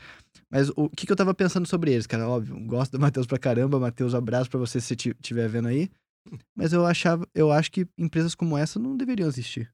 Mas 0.49 0.71
o 0.77 0.89
que, 0.89 1.05
que 1.05 1.11
eu 1.11 1.17
tava 1.17 1.35
pensando 1.35 1.67
sobre 1.67 1.93
eles, 1.93 2.07
cara? 2.07 2.29
Óbvio, 2.29 2.57
gosto 2.61 2.93
do 2.93 3.01
Matheus 3.03 3.27
pra 3.27 3.39
caramba. 3.39 3.81
Matheus, 3.81 4.15
abraço 4.15 4.49
pra 4.49 4.61
você 4.61 4.81
se 4.81 4.87
você 4.87 4.95
estiver 4.95 5.49
vendo 5.49 5.67
aí. 5.67 5.91
Mas 6.55 6.73
eu 6.73 6.87
achava, 6.87 7.27
eu 7.35 7.51
acho 7.51 7.73
que 7.73 7.89
empresas 7.99 8.37
como 8.37 8.57
essa 8.57 8.79
não 8.79 8.97
deveriam 8.97 9.29
existir 9.29 9.69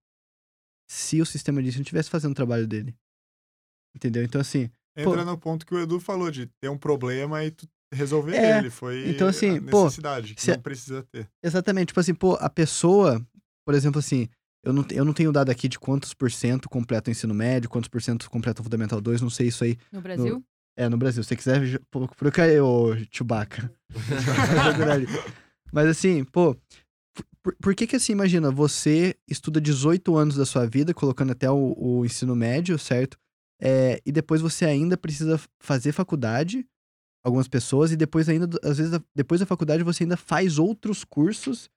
se 0.95 1.21
o 1.21 1.27
sistema 1.27 1.61
de 1.61 1.69
ensino 1.69 1.83
estivesse 1.83 2.09
fazendo 2.09 2.33
o 2.33 2.37
trabalho 2.37 2.67
dele. 2.67 2.95
Entendeu? 3.95 4.23
Então, 4.23 4.41
assim. 4.41 4.71
Entra 4.97 5.25
pô, 5.25 5.25
no 5.25 5.39
ponto 5.39 5.67
que 5.67 5.75
o 5.75 5.81
Edu 5.81 5.99
falou 5.99 6.31
de 6.31 6.47
ter 6.61 6.69
um 6.69 6.79
problema 6.79 7.45
e 7.45 7.51
tu 7.51 7.69
resolver 7.93 8.37
é, 8.37 8.59
ele. 8.59 8.71
Foi 8.71 9.09
então, 9.11 9.27
assim, 9.27 9.59
necessidade, 9.59 10.35
pô, 10.35 10.41
que 10.41 10.51
não 10.51 10.61
precisa 10.61 11.03
ter. 11.03 11.29
Exatamente. 11.43 11.89
Tipo 11.89 12.01
assim, 12.01 12.15
pô, 12.15 12.35
a 12.35 12.49
pessoa, 12.49 13.21
por 13.67 13.75
exemplo, 13.75 13.99
assim, 13.99 14.29
eu 14.65 14.73
não, 14.73 14.87
eu 14.91 15.05
não 15.05 15.13
tenho 15.13 15.33
dado 15.33 15.51
aqui 15.51 15.69
de 15.69 15.81
quantos 15.81 16.15
por 16.15 16.31
cento 16.31 16.69
completa 16.69 17.11
o 17.11 17.13
ensino 17.13 17.35
médio, 17.35 17.69
quantos 17.69 17.89
por 17.89 18.01
cento 18.01 18.31
completa 18.31 18.61
o 18.61 18.65
Fundamental 18.65 19.01
2, 19.01 19.21
não 19.21 19.31
sei 19.31 19.49
isso 19.49 19.65
aí. 19.65 19.77
No 19.91 20.01
Brasil? 20.01 20.37
No, 20.37 20.45
é, 20.77 20.89
no 20.89 20.97
Brasil. 20.97 21.25
Se 21.25 21.29
você 21.29 21.37
quiser, 21.37 21.81
procura 21.91 22.45
aí, 22.45 22.61
ô 22.61 22.95
Chewbacca. 23.11 23.71
Mas 25.73 25.89
assim, 25.89 26.23
pô, 26.25 26.57
por, 27.45 27.55
por, 27.57 27.75
que 27.75 27.87
que 27.87 27.97
assim, 27.97 28.13
imagina, 28.13 28.51
você 28.51 29.15
estuda 29.29 29.61
18 29.61 30.17
anos 30.17 30.35
da 30.35 30.47
sua 30.47 30.67
vida, 30.67 30.95
colocando 30.95 31.33
até 31.33 31.51
o, 31.51 31.75
o 31.77 32.05
ensino 32.07 32.35
médio, 32.35 32.79
certo? 32.79 33.19
É, 33.61 34.01
e 34.05 34.11
depois 34.11 34.41
você 34.41 34.65
ainda 34.65 34.97
precisa 34.97 35.39
fazer 35.61 35.93
faculdade, 35.93 36.67
algumas 37.23 37.47
pessoas, 37.47 37.93
e 37.93 37.97
depois 37.97 38.29
ainda, 38.31 38.49
às 38.63 38.79
vezes, 38.79 38.99
depois 39.15 39.41
da 39.41 39.47
faculdade 39.47 39.83
você 39.83 40.05
ainda 40.05 40.17
faz 40.17 40.59
outros 40.59 41.05
cursos 41.05 41.69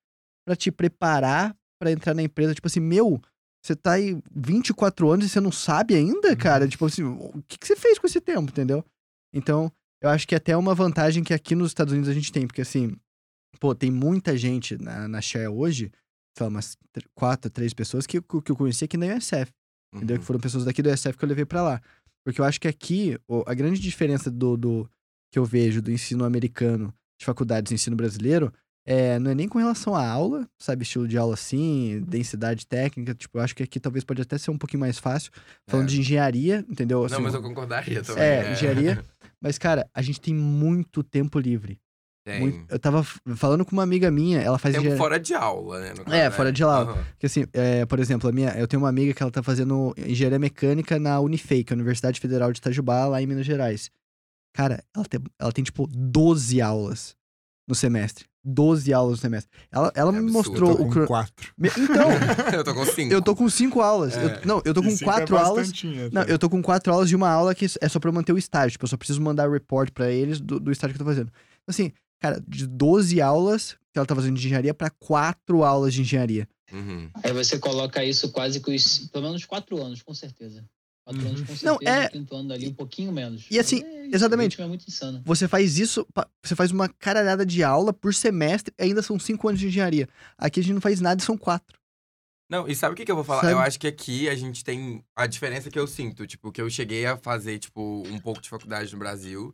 para 0.47 0.55
te 0.55 0.71
preparar 0.71 1.53
para 1.79 1.91
entrar 1.91 2.13
na 2.13 2.23
empresa. 2.23 2.55
Tipo 2.55 2.67
assim, 2.67 2.79
meu, 2.79 3.21
você 3.63 3.75
tá 3.75 3.93
aí 3.93 4.17
24 4.33 5.11
anos 5.11 5.25
e 5.25 5.29
você 5.29 5.39
não 5.39 5.51
sabe 5.51 5.95
ainda, 5.95 6.35
cara? 6.35 6.63
Uhum. 6.63 6.69
Tipo 6.69 6.85
assim, 6.85 7.03
o 7.03 7.43
que, 7.47 7.57
que 7.57 7.67
você 7.67 7.75
fez 7.75 7.99
com 7.99 8.07
esse 8.07 8.21
tempo, 8.21 8.49
entendeu? 8.49 8.83
Então, 9.33 9.71
eu 10.01 10.09
acho 10.09 10.27
que 10.27 10.33
é 10.33 10.37
até 10.37 10.55
uma 10.55 10.73
vantagem 10.73 11.23
que 11.23 11.33
aqui 11.33 11.55
nos 11.55 11.71
Estados 11.71 11.91
Unidos 11.91 12.09
a 12.09 12.13
gente 12.13 12.31
tem, 12.31 12.47
porque 12.47 12.61
assim, 12.61 12.95
Pô, 13.59 13.73
tem 13.75 13.91
muita 13.91 14.37
gente 14.37 14.77
na, 14.81 15.07
na 15.07 15.21
Share 15.21 15.47
hoje, 15.47 15.91
sei 16.37 16.45
lá, 16.45 16.49
umas 16.49 16.77
quatro, 17.15 17.49
três 17.49 17.73
pessoas 17.73 18.05
que, 18.05 18.21
que 18.21 18.51
eu 18.51 18.55
conheci 18.55 18.85
aqui 18.85 18.97
na 18.97 19.15
USF. 19.15 19.51
Uhum. 19.93 19.97
Entendeu? 19.99 20.19
Que 20.19 20.25
foram 20.25 20.39
pessoas 20.39 20.65
daqui 20.65 20.81
do 20.81 20.89
USF 20.89 21.17
que 21.17 21.23
eu 21.23 21.29
levei 21.29 21.45
para 21.45 21.61
lá. 21.61 21.81
Porque 22.25 22.41
eu 22.41 22.45
acho 22.45 22.59
que 22.59 22.67
aqui, 22.67 23.17
a 23.45 23.53
grande 23.53 23.79
diferença 23.79 24.29
do, 24.29 24.57
do 24.57 24.89
que 25.31 25.39
eu 25.39 25.45
vejo 25.45 25.81
do 25.81 25.91
ensino 25.91 26.25
americano 26.25 26.93
de 27.19 27.25
faculdades 27.25 27.69
de 27.69 27.75
ensino 27.75 27.95
brasileiro, 27.95 28.53
é, 28.85 29.17
não 29.19 29.31
é 29.31 29.35
nem 29.35 29.49
com 29.49 29.57
relação 29.57 29.95
à 29.95 30.07
aula, 30.07 30.47
sabe, 30.57 30.83
estilo 30.83 31.07
de 31.07 31.17
aula 31.17 31.33
assim, 31.33 32.01
densidade 32.07 32.65
técnica, 32.65 33.13
tipo, 33.13 33.37
eu 33.37 33.41
acho 33.41 33.53
que 33.55 33.61
aqui 33.63 33.79
talvez 33.79 34.03
pode 34.05 34.21
até 34.21 34.37
ser 34.37 34.51
um 34.51 34.57
pouquinho 34.57 34.79
mais 34.79 34.97
fácil, 34.97 35.31
falando 35.67 35.87
É. 35.87 35.89
de 35.89 35.99
engenharia, 35.99 36.65
entendeu? 36.69 37.03
Assim, 37.03 37.15
Não, 37.15 37.21
mas 37.21 37.33
eu 37.33 37.41
concordaria 37.41 38.01
também. 38.01 38.23
É, 38.23 38.51
engenharia. 38.53 39.03
Mas, 39.39 39.59
cara, 39.59 39.87
a 39.93 40.01
gente 40.01 40.19
tem 40.19 40.33
muito 40.33 41.03
tempo 41.03 41.37
livre. 41.37 41.79
Tem. 42.27 42.41
Muito- 42.41 42.65
eu 42.69 42.77
tava 42.77 43.05
falando 43.37 43.63
com 43.63 43.71
uma 43.71 43.83
amiga 43.83 44.11
minha, 44.11 44.41
ela 44.41 44.57
faz 44.59 44.73
Tempo 44.73 44.81
engenharia. 44.83 45.01
fora 45.01 45.17
de 45.17 45.33
aula, 45.33 45.79
né? 45.79 45.89
no 45.97 46.03
caso, 46.03 46.13
É, 46.17 46.23
né? 46.25 46.31
fora 46.31 46.51
de 46.51 46.61
aula. 46.61 46.91
Aham. 46.91 47.03
Porque 47.11 47.25
assim, 47.25 47.45
é, 47.53 47.85
por 47.85 47.99
exemplo, 48.01 48.29
a 48.29 48.33
minha, 48.33 48.49
eu 48.57 48.67
tenho 48.67 48.81
uma 48.83 48.89
amiga 48.89 49.13
que 49.13 49.23
ela 49.23 49.31
tá 49.31 49.41
fazendo 49.41 49.93
engenharia 49.97 50.37
mecânica 50.37 50.99
na 50.99 51.21
Unifei, 51.21 51.63
que 51.63 51.71
é 51.71 51.73
a 51.73 51.77
Universidade 51.77 52.19
Federal 52.19 52.51
de 52.51 52.59
Itajubá, 52.59 53.05
lá 53.05 53.21
em 53.21 53.25
Minas 53.25 53.45
Gerais. 53.45 53.89
Cara, 54.53 54.83
ela 54.93 55.05
tem, 55.05 55.21
ela 55.39 55.51
tem 55.53 55.63
tipo 55.63 55.87
12 55.87 56.61
aulas 56.61 57.15
no 57.65 57.73
semestre. 57.75 58.25
12 58.43 58.93
aulas 58.93 59.17
no 59.17 59.21
semestre. 59.21 59.49
Ela, 59.71 59.91
ela 59.95 60.09
É 60.09 60.13
me 60.13 60.19
absurdo. 60.29 60.33
mostrou 60.49 60.69
Eu 60.71 60.75
tô 60.77 60.81
o 60.83 60.85
com 60.85 60.91
cro- 60.91 61.07
quatro. 61.07 61.53
Então, 61.59 62.09
eu 62.59 62.63
tô 62.63 62.73
com 62.73 62.85
cinco. 62.85 63.13
eu 63.13 63.21
tô 63.21 63.35
com 63.35 63.49
5 63.49 63.81
aulas. 63.81 64.17
É. 64.17 64.23
Eu- 64.25 64.39
não, 64.45 64.61
eu 64.65 64.73
tô 64.73 64.81
E 64.81 64.83
com 64.85 64.89
cinco 64.91 65.03
4 65.05 65.35
é 65.35 65.39
aulas. 65.39 65.71
Não, 66.13 66.21
até. 66.23 66.31
eu 66.33 66.39
tô 66.39 66.49
com 66.49 66.61
quatro 66.61 66.91
aulas 66.93 67.09
de 67.09 67.15
uma 67.15 67.29
aula 67.29 67.53
que 67.53 67.65
é 67.81 67.89
só 67.89 67.99
pra 67.99 68.09
eu 68.09 68.13
manter 68.13 68.31
o 68.33 68.37
estágio. 68.37 68.71
Tipo, 68.71 68.85
eu 68.85 68.89
só 68.89 68.97
preciso 68.97 69.21
mandar 69.21 69.49
report 69.51 69.91
pra 69.91 70.09
eles 70.09 70.39
do, 70.39 70.59
do 70.61 70.71
estágio 70.71 70.95
que 70.95 71.01
eu 71.01 71.05
tô 71.05 71.11
fazendo. 71.11 71.31
Assim, 71.67 71.91
cara, 72.19 72.43
de 72.47 72.65
12 72.67 73.21
aulas 73.21 73.73
que 73.93 73.97
ela 73.99 74.05
tá 74.05 74.15
fazendo 74.15 74.35
de 74.37 74.45
engenharia 74.45 74.73
pra 74.73 74.89
quatro 74.89 75.63
aulas 75.63 75.93
de 75.93 76.01
engenharia. 76.01 76.47
Uhum. 76.71 77.09
Aí 77.23 77.31
você 77.33 77.57
coloca 77.57 78.03
isso 78.03 78.31
quase 78.31 78.59
que 78.59 78.75
os, 78.75 79.07
pelo 79.09 79.25
menos 79.25 79.45
quatro 79.45 79.81
anos, 79.81 80.01
com 80.01 80.13
certeza. 80.13 80.65
Quatro 81.05 81.21
Uhum. 81.21 81.29
anos 81.29 81.41
com 81.41 81.65
Não, 81.65 81.77
certeza, 81.77 81.89
é- 81.91 82.03
no 82.03 82.09
quinto 82.11 82.35
ano 82.35 82.53
ali 82.53 82.67
um 82.67 82.73
pouquinho 82.73 83.11
menos. 83.13 83.45
E 83.49 83.57
assim, 83.57 83.81
é 83.83 84.05
isso, 84.07 84.15
exatamente. 84.15 84.49
o 84.49 84.51
ritmo 84.57 84.65
É 84.65 84.67
muito 84.67 84.85
insano. 84.87 85.21
Você 85.25 85.47
faz 85.47 85.77
isso, 85.79 86.05
você 86.43 86.53
faz 86.55 86.71
uma 86.71 86.89
caralhada 86.89 87.45
de 87.45 87.63
aula 87.63 87.93
por 87.93 88.13
semestre 88.13 88.73
e 88.77 88.83
ainda 88.83 89.01
são 89.01 89.17
cinco 89.17 89.47
anos 89.47 89.59
de 89.61 89.67
engenharia. 89.67 90.09
Aqui 90.37 90.59
a 90.59 90.63
gente 90.63 90.73
não 90.73 90.81
faz 90.81 90.99
nada 90.99 91.21
e 91.21 91.25
são 91.25 91.37
quatro. 91.37 91.77
Não, 92.49 92.67
e 92.67 92.73
sabe 92.75 92.93
o 92.93 92.95
que, 92.95 93.03
que 93.05 93.11
eu 93.11 93.15
vou 93.15 93.23
falar? 93.25 93.41
Sabe? 93.41 93.53
Eu 93.53 93.59
acho 93.59 93.77
que 93.79 93.87
aqui 93.87 94.29
a 94.29 94.35
gente 94.35 94.63
tem 94.63 95.03
a 95.15 95.27
diferença 95.27 95.69
que 95.69 95.77
eu 95.79 95.85
sinto, 95.87 96.25
tipo, 96.27 96.49
que 96.51 96.61
eu 96.61 96.69
cheguei 96.69 97.05
a 97.05 97.17
fazer, 97.17 97.59
tipo, 97.59 98.03
um 98.07 98.19
pouco 98.19 98.41
de 98.41 98.47
faculdade 98.49 98.91
no 98.93 98.99
Brasil. 98.99 99.53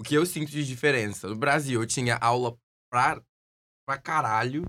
O 0.00 0.02
que 0.02 0.14
eu 0.14 0.24
sinto 0.24 0.50
de 0.50 0.64
diferença? 0.64 1.28
No 1.28 1.36
Brasil, 1.36 1.78
eu 1.78 1.86
tinha 1.86 2.16
aula 2.16 2.56
pra, 2.90 3.22
pra 3.86 3.98
caralho. 3.98 4.64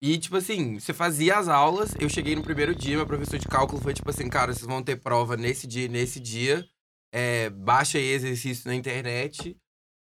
E, 0.00 0.16
tipo 0.16 0.34
assim, 0.34 0.80
você 0.80 0.94
fazia 0.94 1.36
as 1.36 1.46
aulas, 1.46 1.94
eu 2.00 2.08
cheguei 2.08 2.34
no 2.34 2.42
primeiro 2.42 2.74
dia, 2.74 2.96
meu 2.96 3.06
professor 3.06 3.38
de 3.38 3.46
cálculo 3.46 3.82
foi 3.82 3.92
tipo 3.92 4.08
assim, 4.08 4.26
cara, 4.30 4.54
vocês 4.54 4.64
vão 4.64 4.82
ter 4.82 4.96
prova 4.96 5.36
nesse 5.36 5.66
dia 5.66 5.84
e 5.84 5.88
nesse 5.90 6.18
dia. 6.20 6.66
É, 7.12 7.50
baixa 7.50 7.98
aí 7.98 8.04
exercício 8.04 8.66
na 8.66 8.74
internet. 8.74 9.54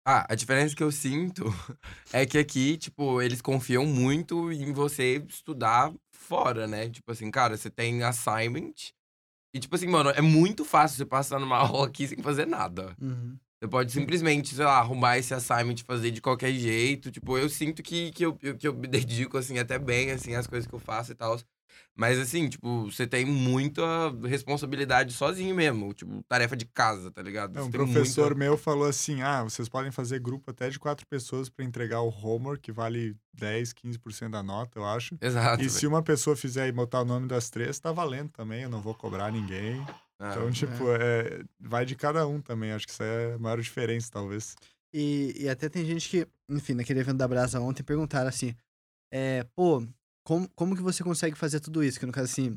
Ah, 0.04 0.26
a 0.28 0.34
diferença 0.34 0.76
que 0.76 0.82
eu 0.82 0.91
sinto 0.91 1.43
é 2.12 2.26
que 2.26 2.39
aqui, 2.39 2.78
tipo, 2.78 3.22
eles 3.22 3.39
confiam 3.39 3.86
muito 3.86 4.52
em 4.52 4.74
você 4.74 5.24
estudar 5.30 5.93
fora, 6.12 6.66
né? 6.66 6.89
Tipo 6.89 7.12
assim, 7.12 7.30
cara, 7.30 7.56
você 7.56 7.70
tem 7.70 8.02
assignment. 8.02 8.74
E, 9.54 9.60
tipo 9.60 9.76
assim, 9.76 9.86
mano, 9.86 10.10
é 10.10 10.22
muito 10.22 10.66
fácil 10.66 10.97
você 10.97 11.06
passar 11.06 11.39
numa 11.39 11.58
aula 11.70 11.86
aqui 11.86 12.08
sem 12.08 12.18
fazer 12.24 12.47
nada. 12.47 12.95
Você 13.62 13.68
pode 13.68 13.91
simplesmente, 13.91 14.55
sei 14.55 14.66
lá, 14.66 14.80
arrumar 14.80 15.20
esse 15.20 15.36
assignment 15.36 15.76
e 15.76 15.84
fazer 15.84 16.09
de 16.09 16.20
qualquer 16.20 16.51
jeito. 16.51 17.12
Tipo, 17.12 17.38
eu 17.38 17.47
sinto 17.47 17.84
que, 17.84 18.12
que, 18.12 18.26
eu, 18.26 18.34
que 18.34 18.68
eu 18.68 18.74
me 18.74 18.88
dedico, 18.89 19.38
assim, 19.38 19.59
até 19.59 19.78
bem, 19.78 20.09
assim, 20.09 20.34
as 20.34 20.47
coisas 20.47 20.68
que 20.68 20.74
eu 20.74 20.80
faço 20.80 21.12
e 21.12 21.16
tal. 21.16 21.39
Mas, 21.95 22.18
assim, 22.18 22.49
tipo, 22.49 22.86
você 22.91 23.05
tem 23.05 23.24
muita 23.24 23.84
responsabilidade 24.28 25.14
sozinho 25.14 25.53
mesmo. 25.55 25.93
Tipo, 25.93 26.24
tarefa 26.28 26.57
de 26.57 26.66
casa, 26.66 27.12
tá 27.12 27.22
ligado? 27.22 27.62
Um 27.62 27.70
professor 27.70 28.32
muita- 28.32 28.39
meu 28.39 28.57
falou 28.57 28.88
assim: 28.88 29.22
ah, 29.22 29.43
vocês 29.43 29.70
podem 29.70 29.91
fazer 29.91 30.20
grupo 30.20 30.49
até 30.49 30.68
de 30.70 30.80
quatro 30.80 31.05
pessoas 31.05 31.47
pra 31.47 31.64
entregar 31.64 32.01
o 32.01 32.09
homework, 32.09 32.62
que 32.64 32.72
vale 32.72 33.16
10, 33.34 33.74
15% 33.74 34.32
da 34.32 34.41
nota, 34.41 34.80
eu 34.80 34.86
acho. 34.86 35.16
Exato. 35.22 35.64
E 35.64 35.70
se 35.70 35.86
uma 35.86 36.01
pessoa 36.01 36.36
fizer 36.36 36.68
e 36.68 36.72
botar 36.72 37.01
o 37.01 37.05
nome 37.05 37.28
das 37.28 37.49
três, 37.51 37.80
tá 37.80 37.91
valendo 37.91 38.30
também, 38.30 38.64
eu 38.64 38.70
não 38.70 38.82
vou 38.82 38.95
cobrar 38.95 39.32
ninguém. 39.32 39.86
Ah, 40.24 40.30
Então, 40.32 40.51
tipo, 40.51 40.84
é, 40.91 41.43
vai 41.59 41.84
de 41.84 41.95
cada 41.95 42.28
um 42.28 42.39
também. 42.39 42.72
Acho 42.72 42.86
que 42.86 42.93
isso 42.93 43.01
é 43.01 43.34
a 43.34 43.39
maior 43.39 43.59
diferença, 43.59 44.07
talvez. 44.11 44.55
E, 44.93 45.34
e 45.36 45.49
até 45.49 45.67
tem 45.67 45.84
gente 45.84 46.07
que, 46.07 46.28
enfim, 46.47 46.76
naquele 46.76 46.99
evento 46.99 47.17
da 47.17 47.28
Brasa 47.28 47.59
ontem, 47.59 47.82
perguntaram 47.82 48.30
assim: 48.30 48.53
é, 49.11 49.43
pô, 49.55 49.84
como, 50.24 50.47
como 50.55 50.76
que 50.76 50.82
você 50.84 51.03
consegue 51.03 51.36
fazer 51.36 51.59
tudo 51.59 51.84
isso? 51.84 51.99
Que 51.99 52.05
no 52.05 52.11
caso, 52.11 52.26
assim, 52.32 52.55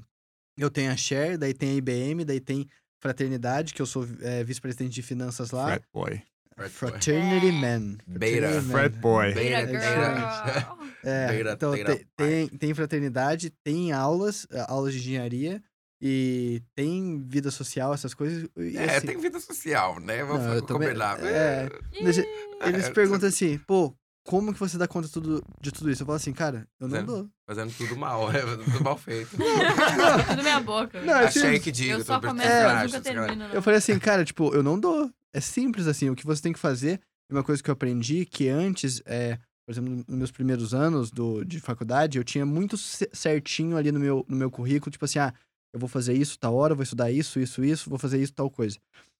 eu 0.58 0.70
tenho 0.70 0.92
a 0.92 0.96
Share, 0.96 1.38
daí 1.38 1.54
tem 1.54 1.70
a 1.70 1.74
IBM, 1.74 2.24
daí 2.24 2.38
tem 2.40 2.68
Fraternidade, 3.00 3.72
que 3.72 3.80
eu 3.80 3.86
sou 3.86 4.06
é, 4.20 4.44
vice-presidente 4.44 4.92
de 4.92 5.02
finanças 5.02 5.50
lá. 5.50 5.66
Frat 5.66 5.84
boy. 5.92 6.22
Fraternity 6.68 7.50
Man. 7.52 7.96
Beta. 8.06 8.36
Fraternity 8.36 8.66
Man. 8.66 8.72
Frat 8.72 8.96
boy. 8.98 9.34
Beta 9.34 9.70
É, 9.72 10.60
girl. 10.60 10.84
É, 11.06 11.26
Beta- 11.28 11.52
então 11.52 11.72
beta 11.72 11.96
tem, 12.16 12.48
tem, 12.48 12.58
tem 12.58 12.74
fraternidade, 12.74 13.50
tem 13.62 13.92
aulas, 13.92 14.46
aulas 14.68 14.94
de 14.94 15.00
engenharia 15.00 15.62
e 16.06 16.60
tem 16.74 17.24
vida 17.26 17.50
social, 17.50 17.94
essas 17.94 18.12
coisas. 18.12 18.46
E, 18.58 18.76
É, 18.76 18.96
assim, 18.98 19.06
tem 19.06 19.18
vida 19.18 19.40
social, 19.40 19.98
né? 20.00 20.22
Vamos 20.22 20.44
Não, 20.44 20.60
também- 20.60 20.88
combinar. 20.88 21.18
é. 21.24 21.70
Mas 22.02 22.18
e- 22.18 22.28
eles 22.66 22.84
é, 22.84 22.90
perguntam 22.90 23.26
assim, 23.26 23.56
pô, 23.66 23.94
como 24.22 24.52
que 24.52 24.60
você 24.60 24.76
dá 24.76 24.86
conta 24.86 25.08
tudo, 25.08 25.42
de 25.62 25.72
tudo 25.72 25.90
isso? 25.90 26.02
Eu 26.02 26.06
falo 26.06 26.16
assim, 26.16 26.34
cara, 26.34 26.68
eu 26.78 26.88
não 26.88 26.96
Zero. 26.96 27.06
dou. 27.06 27.28
Fazendo 27.48 27.72
tudo 27.74 27.96
mal, 27.96 28.30
é, 28.30 28.40
tudo 28.42 28.84
mal 28.84 28.98
feito. 28.98 29.30
Tudo 30.28 30.42
minha 30.42 30.60
boca. 30.60 31.00
Não, 31.02 31.14
é 31.14 31.24
Achei 31.24 31.40
simples. 31.42 31.62
que 31.62 31.72
diga. 31.72 31.94
eu 31.94 32.04
só 32.04 32.20
começo, 32.20 32.48
graça, 32.48 32.84
nunca 32.84 33.00
termino. 33.00 33.36
não. 33.36 33.46
Eu 33.52 33.62
falei 33.62 33.78
assim, 33.78 33.98
cara, 33.98 34.24
tipo, 34.26 34.54
eu 34.54 34.62
não 34.62 34.78
dou. 34.78 35.10
É 35.32 35.40
simples 35.40 35.86
assim, 35.86 36.10
o 36.10 36.14
que 36.14 36.24
você 36.26 36.42
tem 36.42 36.52
que 36.52 36.58
fazer. 36.58 37.00
E 37.30 37.32
uma 37.34 37.42
coisa 37.42 37.62
que 37.62 37.70
eu 37.70 37.72
aprendi, 37.72 38.26
que 38.26 38.48
antes, 38.48 39.02
é, 39.06 39.36
por 39.66 39.72
exemplo, 39.72 40.04
nos 40.06 40.18
meus 40.18 40.30
primeiros 40.30 40.74
anos 40.74 41.10
do, 41.10 41.42
de 41.44 41.58
faculdade, 41.60 42.18
eu 42.18 42.24
tinha 42.24 42.44
muito 42.46 42.76
ce- 42.76 43.08
certinho 43.12 43.76
ali 43.78 43.90
no 43.90 43.98
meu, 43.98 44.24
no 44.28 44.36
meu 44.36 44.50
currículo, 44.50 44.90
tipo 44.92 45.04
assim, 45.06 45.18
ah, 45.18 45.32
eu 45.74 45.80
vou 45.80 45.88
fazer 45.88 46.14
isso 46.14 46.38
tal 46.38 46.54
hora, 46.54 46.74
vou 46.74 46.84
estudar 46.84 47.10
isso, 47.10 47.40
isso, 47.40 47.64
isso, 47.64 47.90
vou 47.90 47.98
fazer 47.98 48.22
isso, 48.22 48.32
tal 48.32 48.48
coisa. 48.48 48.78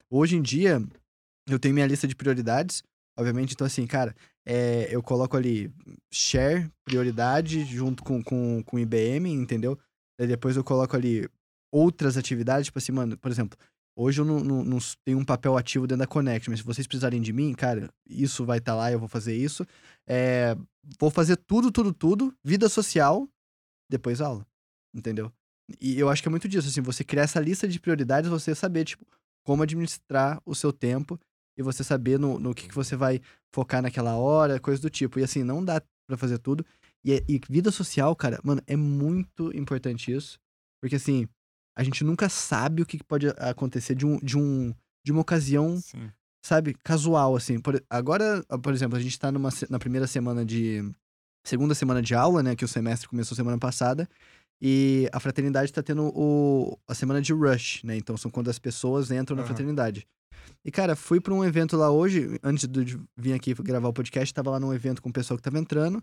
Hoje 0.08 0.36
em 0.36 0.42
dia, 0.42 0.80
eu 1.48 1.58
tenho 1.58 1.74
minha 1.74 1.86
lista 1.86 2.06
de 2.06 2.14
prioridades, 2.14 2.80
obviamente, 3.18 3.54
então 3.54 3.66
assim, 3.66 3.84
cara, 3.88 4.14
é, 4.46 4.86
eu 4.88 5.02
coloco 5.02 5.36
ali 5.36 5.74
share, 6.12 6.70
prioridade, 6.84 7.64
junto 7.64 8.04
com, 8.04 8.22
com, 8.22 8.62
com 8.62 8.78
IBM, 8.78 9.32
entendeu? 9.32 9.76
Daí 10.16 10.28
depois 10.28 10.56
eu 10.56 10.62
coloco 10.62 10.94
ali 10.94 11.28
outras 11.72 12.16
atividades, 12.16 12.66
tipo 12.66 12.78
assim, 12.78 12.92
mano, 12.92 13.18
por 13.18 13.32
exemplo, 13.32 13.58
hoje 13.98 14.20
eu 14.20 14.24
não, 14.24 14.38
não, 14.38 14.64
não 14.64 14.78
tenho 15.04 15.18
um 15.18 15.24
papel 15.24 15.56
ativo 15.56 15.88
dentro 15.88 16.04
da 16.04 16.06
Connect, 16.06 16.48
mas 16.50 16.60
se 16.60 16.64
vocês 16.64 16.86
precisarem 16.86 17.20
de 17.20 17.32
mim, 17.32 17.52
cara, 17.52 17.90
isso 18.08 18.44
vai 18.44 18.58
estar 18.58 18.76
lá, 18.76 18.92
eu 18.92 19.00
vou 19.00 19.08
fazer 19.08 19.36
isso. 19.36 19.66
É, 20.06 20.56
vou 21.00 21.10
fazer 21.10 21.36
tudo, 21.36 21.72
tudo, 21.72 21.92
tudo, 21.92 22.32
vida 22.44 22.68
social, 22.68 23.28
depois 23.90 24.20
aula, 24.20 24.46
entendeu? 24.94 25.32
E 25.80 25.98
eu 25.98 26.08
acho 26.08 26.22
que 26.22 26.28
é 26.28 26.30
muito 26.30 26.48
disso, 26.48 26.68
assim, 26.68 26.80
você 26.80 27.02
criar 27.02 27.22
essa 27.22 27.40
lista 27.40 27.66
de 27.66 27.80
prioridades, 27.80 28.30
você 28.30 28.54
saber, 28.54 28.84
tipo, 28.84 29.06
como 29.44 29.62
administrar 29.62 30.40
o 30.44 30.54
seu 30.54 30.72
tempo 30.72 31.18
e 31.56 31.62
você 31.62 31.84
saber 31.84 32.18
no, 32.18 32.38
no 32.38 32.54
que, 32.54 32.68
que 32.68 32.74
você 32.74 32.96
vai 32.96 33.20
focar 33.54 33.80
naquela 33.82 34.16
hora, 34.16 34.60
coisa 34.60 34.80
do 34.82 34.90
tipo. 34.90 35.18
E 35.18 35.24
assim, 35.24 35.42
não 35.42 35.64
dá 35.64 35.80
pra 36.06 36.16
fazer 36.16 36.38
tudo. 36.38 36.64
E, 37.04 37.22
e 37.28 37.40
vida 37.48 37.70
social, 37.70 38.14
cara, 38.16 38.40
mano, 38.42 38.62
é 38.66 38.76
muito 38.76 39.54
importante 39.56 40.12
isso. 40.12 40.38
Porque 40.82 40.96
assim, 40.96 41.28
a 41.76 41.82
gente 41.82 42.04
nunca 42.04 42.28
sabe 42.28 42.82
o 42.82 42.86
que 42.86 43.02
pode 43.02 43.28
acontecer 43.38 43.94
de, 43.94 44.06
um, 44.06 44.18
de, 44.18 44.36
um, 44.38 44.74
de 45.04 45.12
uma 45.12 45.20
ocasião, 45.20 45.78
Sim. 45.78 46.10
sabe, 46.44 46.74
casual, 46.82 47.36
assim. 47.36 47.58
Por- 47.58 47.82
agora, 47.88 48.42
por 48.62 48.72
exemplo, 48.72 48.96
a 48.96 49.00
gente 49.00 49.18
tá 49.18 49.30
numa, 49.30 49.50
na 49.68 49.78
primeira 49.78 50.06
semana 50.06 50.44
de. 50.44 50.82
Segunda 51.46 51.74
semana 51.74 52.00
de 52.00 52.14
aula, 52.14 52.42
né? 52.42 52.56
Que 52.56 52.64
o 52.64 52.68
semestre 52.68 53.06
começou 53.06 53.36
semana 53.36 53.58
passada. 53.58 54.08
E 54.66 55.10
a 55.12 55.20
fraternidade 55.20 55.70
tá 55.70 55.82
tendo 55.82 56.10
o, 56.16 56.78
a 56.88 56.94
semana 56.94 57.20
de 57.20 57.34
rush, 57.34 57.82
né? 57.84 57.98
Então 57.98 58.16
são 58.16 58.30
quando 58.30 58.48
as 58.48 58.58
pessoas 58.58 59.10
entram 59.10 59.36
na 59.36 59.42
Aham. 59.42 59.48
fraternidade. 59.48 60.06
E, 60.64 60.70
cara, 60.70 60.96
fui 60.96 61.20
pra 61.20 61.34
um 61.34 61.44
evento 61.44 61.76
lá 61.76 61.90
hoje, 61.90 62.40
antes 62.42 62.66
de 62.66 62.98
vir 63.14 63.34
aqui 63.34 63.52
gravar 63.52 63.88
o 63.88 63.92
podcast, 63.92 64.32
tava 64.32 64.50
lá 64.50 64.58
num 64.58 64.72
evento 64.72 65.02
com 65.02 65.10
o 65.10 65.12
pessoal 65.12 65.36
que 65.36 65.42
tava 65.42 65.58
entrando. 65.58 66.02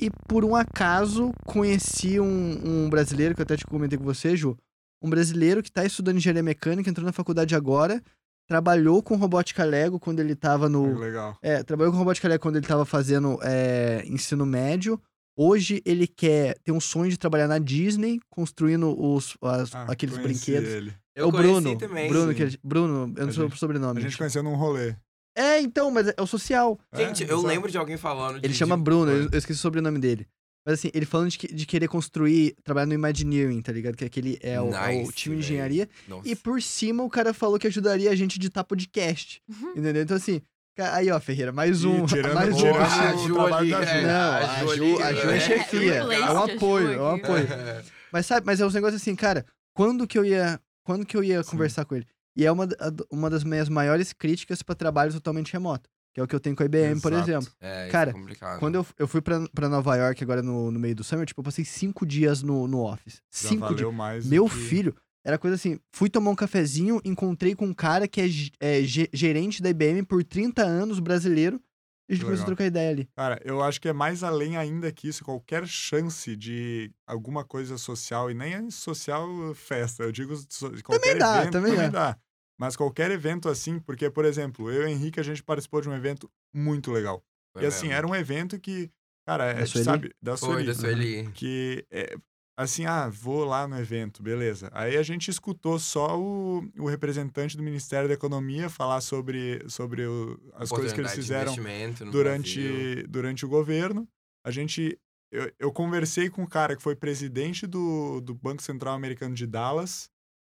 E 0.00 0.10
por 0.26 0.44
um 0.44 0.56
acaso 0.56 1.30
conheci 1.44 2.18
um, 2.18 2.60
um 2.86 2.90
brasileiro, 2.90 3.36
que 3.36 3.40
eu 3.40 3.44
até 3.44 3.56
te 3.56 3.64
comentei 3.64 3.96
com 3.96 4.04
você, 4.04 4.36
Ju. 4.36 4.58
Um 5.00 5.08
brasileiro 5.08 5.62
que 5.62 5.70
tá 5.70 5.84
estudando 5.84 6.16
engenharia 6.16 6.42
mecânica, 6.42 6.90
entrou 6.90 7.06
na 7.06 7.12
faculdade 7.12 7.54
agora, 7.54 8.02
trabalhou 8.48 9.00
com 9.00 9.14
robótica 9.14 9.64
Lego 9.64 10.00
quando 10.00 10.18
ele 10.18 10.34
tava 10.34 10.68
no. 10.68 10.98
Legal. 10.98 11.38
É, 11.40 11.62
trabalhou 11.62 11.92
com 11.92 11.98
robótica 11.98 12.26
Lego 12.26 12.42
quando 12.42 12.56
ele 12.56 12.66
tava 12.66 12.84
fazendo 12.84 13.38
é, 13.42 14.02
ensino 14.06 14.44
médio. 14.44 15.00
Hoje 15.36 15.82
ele 15.84 16.06
quer 16.06 16.56
ter 16.64 16.72
um 16.72 16.80
sonho 16.80 17.10
de 17.10 17.18
trabalhar 17.18 17.46
na 17.46 17.58
Disney, 17.58 18.18
construindo 18.30 18.98
os, 18.98 19.36
as- 19.42 19.74
Ah, 19.74 19.86
aqueles 19.88 20.16
brinquedos. 20.16 20.68
Ele. 20.70 20.92
Eu 21.14 21.28
o 21.28 21.32
Bruno. 21.32 21.76
também. 21.76 22.08
Bruno, 22.08 22.32
sim. 22.32 22.36
que 22.48 22.58
Bruno, 22.64 23.12
eu 23.16 23.26
não 23.26 23.32
sei 23.32 23.44
o 23.44 23.56
sobrenome. 23.56 23.98
A 24.00 24.02
gente 24.02 24.16
conheceu 24.16 24.42
num 24.42 24.54
rolê. 24.54 24.94
É, 25.36 25.60
então, 25.60 25.90
mas 25.90 26.08
é 26.08 26.14
o 26.22 26.26
social. 26.26 26.78
Gente, 26.94 27.24
É, 27.24 27.30
eu 27.30 27.42
lembro 27.42 27.70
de 27.70 27.76
alguém 27.76 27.96
falando 27.98 28.40
de- 28.40 28.46
Ele 28.46 28.54
chama 28.54 28.76
de- 28.76 28.82
Bruno, 28.82 29.10
eu, 29.10 29.28
eu 29.30 29.38
esqueci 29.38 29.58
o 29.58 29.62
sobrenome 29.62 29.98
dele. 29.98 30.26
Mas 30.66 30.78
assim, 30.80 30.90
ele 30.94 31.04
falando 31.06 31.28
de, 31.30 31.38
que- 31.38 31.52
de 31.54 31.64
querer 31.66 31.86
construir, 31.88 32.56
trabalhar 32.64 32.86
no 32.86 32.94
Imagineering, 32.94 33.60
tá 33.62 33.70
ligado? 33.70 33.94
Que 33.96 34.04
aquele 34.04 34.38
é 34.42 34.60
o, 34.60 34.72
é 34.74 34.90
o 34.96 34.98
Nice, 35.00 35.12
time 35.12 35.36
de 35.36 35.42
engenharia. 35.42 35.88
Nossa. 36.08 36.26
E 36.28 36.34
por 36.34 36.60
cima 36.62 37.04
o 37.04 37.10
cara 37.10 37.32
falou 37.34 37.58
que 37.58 37.66
ajudaria 37.66 38.10
a 38.10 38.14
gente 38.16 38.32
a 38.34 38.36
editar 38.38 38.64
podcast. 38.64 39.40
Uhum. 39.48 39.70
entendeu? 39.76 40.02
Então 40.02 40.16
assim, 40.16 40.40
Aí, 40.78 41.10
ó, 41.10 41.18
Ferreira, 41.18 41.52
mais 41.52 41.82
E 41.82 41.86
um. 41.86 42.04
tirando- 42.06 42.34
mais 42.34 42.54
um. 42.54 42.56
tirando 42.58 42.76
a 42.80 43.14
o 43.14 43.18
Ju 43.26 43.34
trabalho 43.34 43.56
ali, 43.56 43.70
da 43.70 43.84
Ju. 43.84 43.90
é, 43.90 44.02
Não, 44.02 44.10
a 44.12 44.36
a 44.36 44.58
Ju 44.66 44.74
Ju, 44.76 44.82
ali, 44.84 45.02
a 45.02 45.12
Ju 45.14 45.30
é 45.30 45.36
é. 45.36 45.40
chefia. 45.40 45.94
É 45.94 46.04
um 46.04 46.46
Ju 46.46 46.54
apoio, 46.54 46.92
é 46.92 47.00
um 47.02 47.14
apoio. 47.14 47.48
Mas 48.12 48.26
sabe, 48.26 48.46
mas 48.46 48.60
é 48.60 48.66
uns 48.66 48.74
negócios 48.74 49.00
assim, 49.00 49.14
cara, 49.16 49.44
quando 49.74 50.06
que 50.06 50.18
eu 50.18 50.24
ia, 50.24 50.60
quando 50.84 51.04
que 51.06 51.16
eu 51.16 51.24
ia 51.24 51.42
Sim. 51.42 51.50
conversar 51.50 51.84
com 51.84 51.94
ele? 51.96 52.06
E 52.36 52.44
é 52.44 52.52
uma, 52.52 52.68
uma 53.10 53.30
das 53.30 53.42
minhas 53.44 53.68
maiores 53.68 54.12
críticas 54.12 54.62
pra 54.62 54.74
trabalho 54.74 55.10
totalmente 55.12 55.52
remoto, 55.52 55.88
que 56.12 56.20
é 56.20 56.22
o 56.22 56.26
que 56.26 56.34
eu 56.34 56.40
tenho 56.40 56.54
com 56.54 56.62
a 56.62 56.66
IBM, 56.66 57.00
por 57.00 57.12
Exato. 57.12 57.30
exemplo. 57.30 57.48
É, 57.60 57.88
Cara, 57.88 58.10
é 58.10 58.12
complicado. 58.12 58.58
Quando 58.58 58.74
eu, 58.74 58.86
eu 58.98 59.08
fui 59.08 59.22
pra, 59.22 59.40
pra 59.54 59.68
Nova 59.70 59.96
York 59.96 60.22
agora 60.22 60.42
no, 60.42 60.70
no 60.70 60.78
meio 60.78 60.94
do 60.94 61.02
summer, 61.02 61.24
tipo, 61.26 61.40
eu 61.40 61.44
passei 61.44 61.64
cinco 61.64 62.04
dias 62.04 62.42
no, 62.42 62.68
no 62.68 62.84
office. 62.84 63.22
Já 63.32 63.48
Cinco 63.48 63.60
valeu 63.72 63.90
dias. 63.92 64.26
Meu 64.26 64.44
que- 64.44 64.54
filho, 64.54 64.94
era 65.26 65.36
coisa 65.38 65.56
assim, 65.56 65.78
fui 65.92 66.08
tomar 66.08 66.30
um 66.30 66.36
cafezinho, 66.36 67.00
encontrei 67.04 67.54
com 67.54 67.66
um 67.66 67.74
cara 67.74 68.06
que 68.06 68.20
é, 68.20 68.26
é 68.60 68.82
ge- 68.82 69.10
gerente 69.12 69.60
da 69.60 69.68
IBM 69.70 70.04
por 70.04 70.22
30 70.22 70.62
anos, 70.62 71.00
brasileiro, 71.00 71.60
e 72.08 72.12
a 72.12 72.14
gente 72.14 72.24
começou 72.24 72.44
a 72.44 72.46
trocar 72.46 72.66
ideia 72.66 72.90
ali. 72.90 73.08
Cara, 73.16 73.40
eu 73.44 73.60
acho 73.60 73.80
que 73.80 73.88
é 73.88 73.92
mais 73.92 74.22
além 74.22 74.56
ainda 74.56 74.92
que 74.92 75.08
isso, 75.08 75.24
qualquer 75.24 75.66
chance 75.66 76.36
de 76.36 76.92
alguma 77.04 77.44
coisa 77.44 77.76
social, 77.76 78.30
e 78.30 78.34
nem 78.34 78.54
é 78.54 78.70
social 78.70 79.28
festa, 79.54 80.04
eu 80.04 80.12
digo 80.12 80.36
so- 80.48 80.70
qualquer 80.84 81.18
dá, 81.18 81.38
evento, 81.40 81.52
também 81.52 81.74
é. 81.76 81.88
dá. 81.90 82.16
Mas 82.58 82.76
qualquer 82.76 83.10
evento 83.10 83.48
assim, 83.48 83.78
porque, 83.80 84.08
por 84.08 84.24
exemplo, 84.24 84.70
eu 84.70 84.82
e 84.82 84.84
o 84.84 84.88
Henrique, 84.88 85.18
a 85.20 85.22
gente 85.24 85.42
participou 85.42 85.80
de 85.80 85.88
um 85.88 85.94
evento 85.94 86.30
muito 86.54 86.90
legal. 86.92 87.22
Foi 87.52 87.64
e 87.64 87.66
assim, 87.66 87.88
mesmo. 87.88 87.98
era 87.98 88.06
um 88.06 88.14
evento 88.14 88.58
que, 88.60 88.90
cara, 89.26 89.52
Da 89.52 89.60
é, 89.60 89.66
sabe, 89.66 90.14
da 90.22 90.36
Foi, 90.36 90.48
Sueli. 90.62 90.66
da 90.66 90.74
Sueli. 90.74 91.30
Que, 91.32 91.84
é, 91.90 92.16
assim, 92.56 92.86
ah, 92.86 93.08
vou 93.08 93.44
lá 93.44 93.68
no 93.68 93.78
evento, 93.78 94.22
beleza. 94.22 94.70
Aí 94.72 94.96
a 94.96 95.02
gente 95.02 95.30
escutou 95.30 95.78
só 95.78 96.18
o, 96.18 96.66
o 96.78 96.86
representante 96.88 97.56
do 97.56 97.62
Ministério 97.62 98.08
da 98.08 98.14
Economia 98.14 98.70
falar 98.70 99.00
sobre, 99.00 99.62
sobre 99.68 100.06
o- 100.06 100.40
as 100.54 100.68
coisas 100.70 100.92
que 100.92 101.00
eles 101.00 101.12
fizeram 101.12 101.52
Brasil. 101.52 101.62
durante, 102.12 103.06
durante 103.08 103.44
o 103.44 103.48
governo. 103.48 104.08
A 104.44 104.50
gente. 104.50 104.98
Eu, 105.30 105.52
eu 105.58 105.72
conversei 105.72 106.30
com 106.30 106.42
um 106.42 106.46
cara 106.46 106.76
que 106.76 106.82
foi 106.82 106.94
presidente 106.94 107.66
do, 107.66 108.20
do 108.20 108.32
Banco 108.34 108.62
Central 108.62 108.94
Americano 108.94 109.34
de 109.34 109.46
Dallas. 109.46 110.08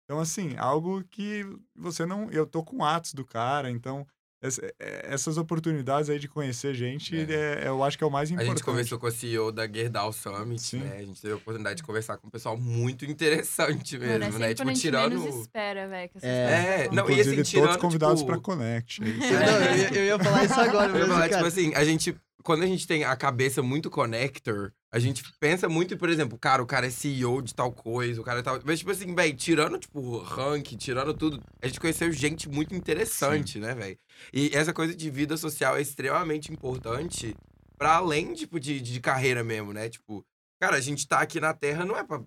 Então, 0.05 0.20
assim, 0.20 0.57
algo 0.57 1.05
que 1.05 1.44
você 1.74 2.07
não. 2.07 2.30
Eu 2.30 2.46
tô 2.46 2.64
com 2.64 2.84
atos 2.84 3.12
do 3.12 3.24
cara, 3.24 3.70
então. 3.70 4.07
Essa- 4.43 4.64
é- 4.78 5.07
essas 5.12 5.36
oportunidades 5.36 6.09
aí 6.11 6.18
de 6.18 6.28
conhecer 6.28 6.74
gente, 6.74 7.14
É. 7.14 7.62
é, 7.64 7.68
eu 7.68 7.82
acho 7.84 7.99
que 7.99 8.05
é 8.05 8.07
o 8.07 8.11
mais 8.11 8.30
A 8.30 8.34
importante. 8.34 8.57
gente 8.57 8.64
conversou 8.64 8.99
com 8.99 9.07
a 9.07 9.11
CEO 9.11 9.53
da 9.53 9.66
Gerdau 9.66 10.12
Summit, 10.12 10.62
Sim. 10.62 10.78
né? 10.80 10.97
A 10.99 11.03
gente 11.05 11.20
teve 11.20 11.34
a 11.34 11.36
oportunidade 11.36 11.76
de 11.76 11.82
conversar 11.82 12.16
com 12.16 12.26
um 12.26 12.30
pessoal 12.30 12.57
muito 12.57 13.05
interessante 13.05 13.99
mesmo, 13.99 14.18
Mano, 14.24 14.36
é 14.36 14.38
né? 14.38 14.55
Tipo, 14.55 14.68
a 14.68 14.72
tirando. 14.74 15.18
menos 15.20 15.34
espera, 15.43 15.88
velho. 15.88 16.05
É. 16.05 16.09
coisas 16.09 16.28
É, 16.28 16.45
acontecem. 16.55 16.86
não, 16.97 16.97
e 16.97 17.12
Inclusive, 17.12 17.20
assim, 17.20 17.36
todos 17.36 17.51
tirando, 17.51 17.78
convidados 17.78 18.20
tipo- 18.20 18.32
pra 18.32 18.41
Connect. 18.41 19.03
é 19.03 19.09
isso. 19.09 19.18
Não, 19.51 19.62
eu, 19.62 19.76
ia, 19.76 19.95
eu 19.95 20.05
ia 20.07 20.18
falar 20.18 20.45
isso 20.45 20.61
agora, 20.61 20.86
Eu 20.91 20.95
ia 20.95 20.99
mesmo, 21.01 21.12
falar, 21.12 21.22
tipo 21.24 21.34
cara. 21.36 21.49
assim, 21.49 21.74
a 21.74 21.84
gente. 21.84 22.16
Quando 22.43 22.62
a 22.62 22.66
gente 22.66 22.86
tem 22.86 23.05
a 23.05 23.14
cabeça 23.16 23.62
muito 23.62 23.91
connector, 23.91 24.72
a 24.93 24.99
gente 24.99 25.22
pensa 25.38 25.68
muito, 25.68 25.97
por 25.97 26.09
exemplo, 26.09 26.38
cara, 26.38 26.62
o 26.62 26.66
cara 26.66 26.86
é 26.86 26.91
CEO 26.91 27.41
de 27.43 27.55
tal 27.55 27.72
coisa, 27.72 28.20
o 28.20 28.24
cara 28.24 28.41
é 28.41 28.43
tal. 28.43 28.61
Mas, 28.64 28.80
tipo 28.80 28.91
assim, 28.91 29.14
velho, 29.14 29.36
tirando, 29.36 29.78
tipo, 29.78 30.18
rank, 30.18 30.74
tirando 30.76 31.14
tudo, 31.14 31.41
a 31.62 31.66
gente 31.66 31.78
conheceu 31.78 32.11
gente 32.12 32.49
muito 32.49 32.74
interessante, 32.74 33.59
né, 33.59 33.74
velho? 33.74 33.99
E 34.32 34.51
essa 34.55 34.72
coisa 34.72 34.95
de 34.95 35.11
vida 35.11 35.36
social 35.36 35.76
é 35.76 35.82
extremamente 35.82 36.53
importante 36.53 37.36
pra 37.78 37.97
além, 37.97 38.34
tipo, 38.34 38.59
de, 38.59 38.80
de 38.80 39.01
carreira 39.01 39.45
mesmo, 39.45 39.72
né? 39.72 39.88
Tipo, 39.88 40.24
cara, 40.61 40.76
a 40.76 40.80
gente 40.80 41.07
tá 41.07 41.20
aqui 41.20 41.41
na 41.41 41.55
Terra 41.55 41.84
não 41.84 41.97
é 41.97 42.05
pra. 42.05 42.22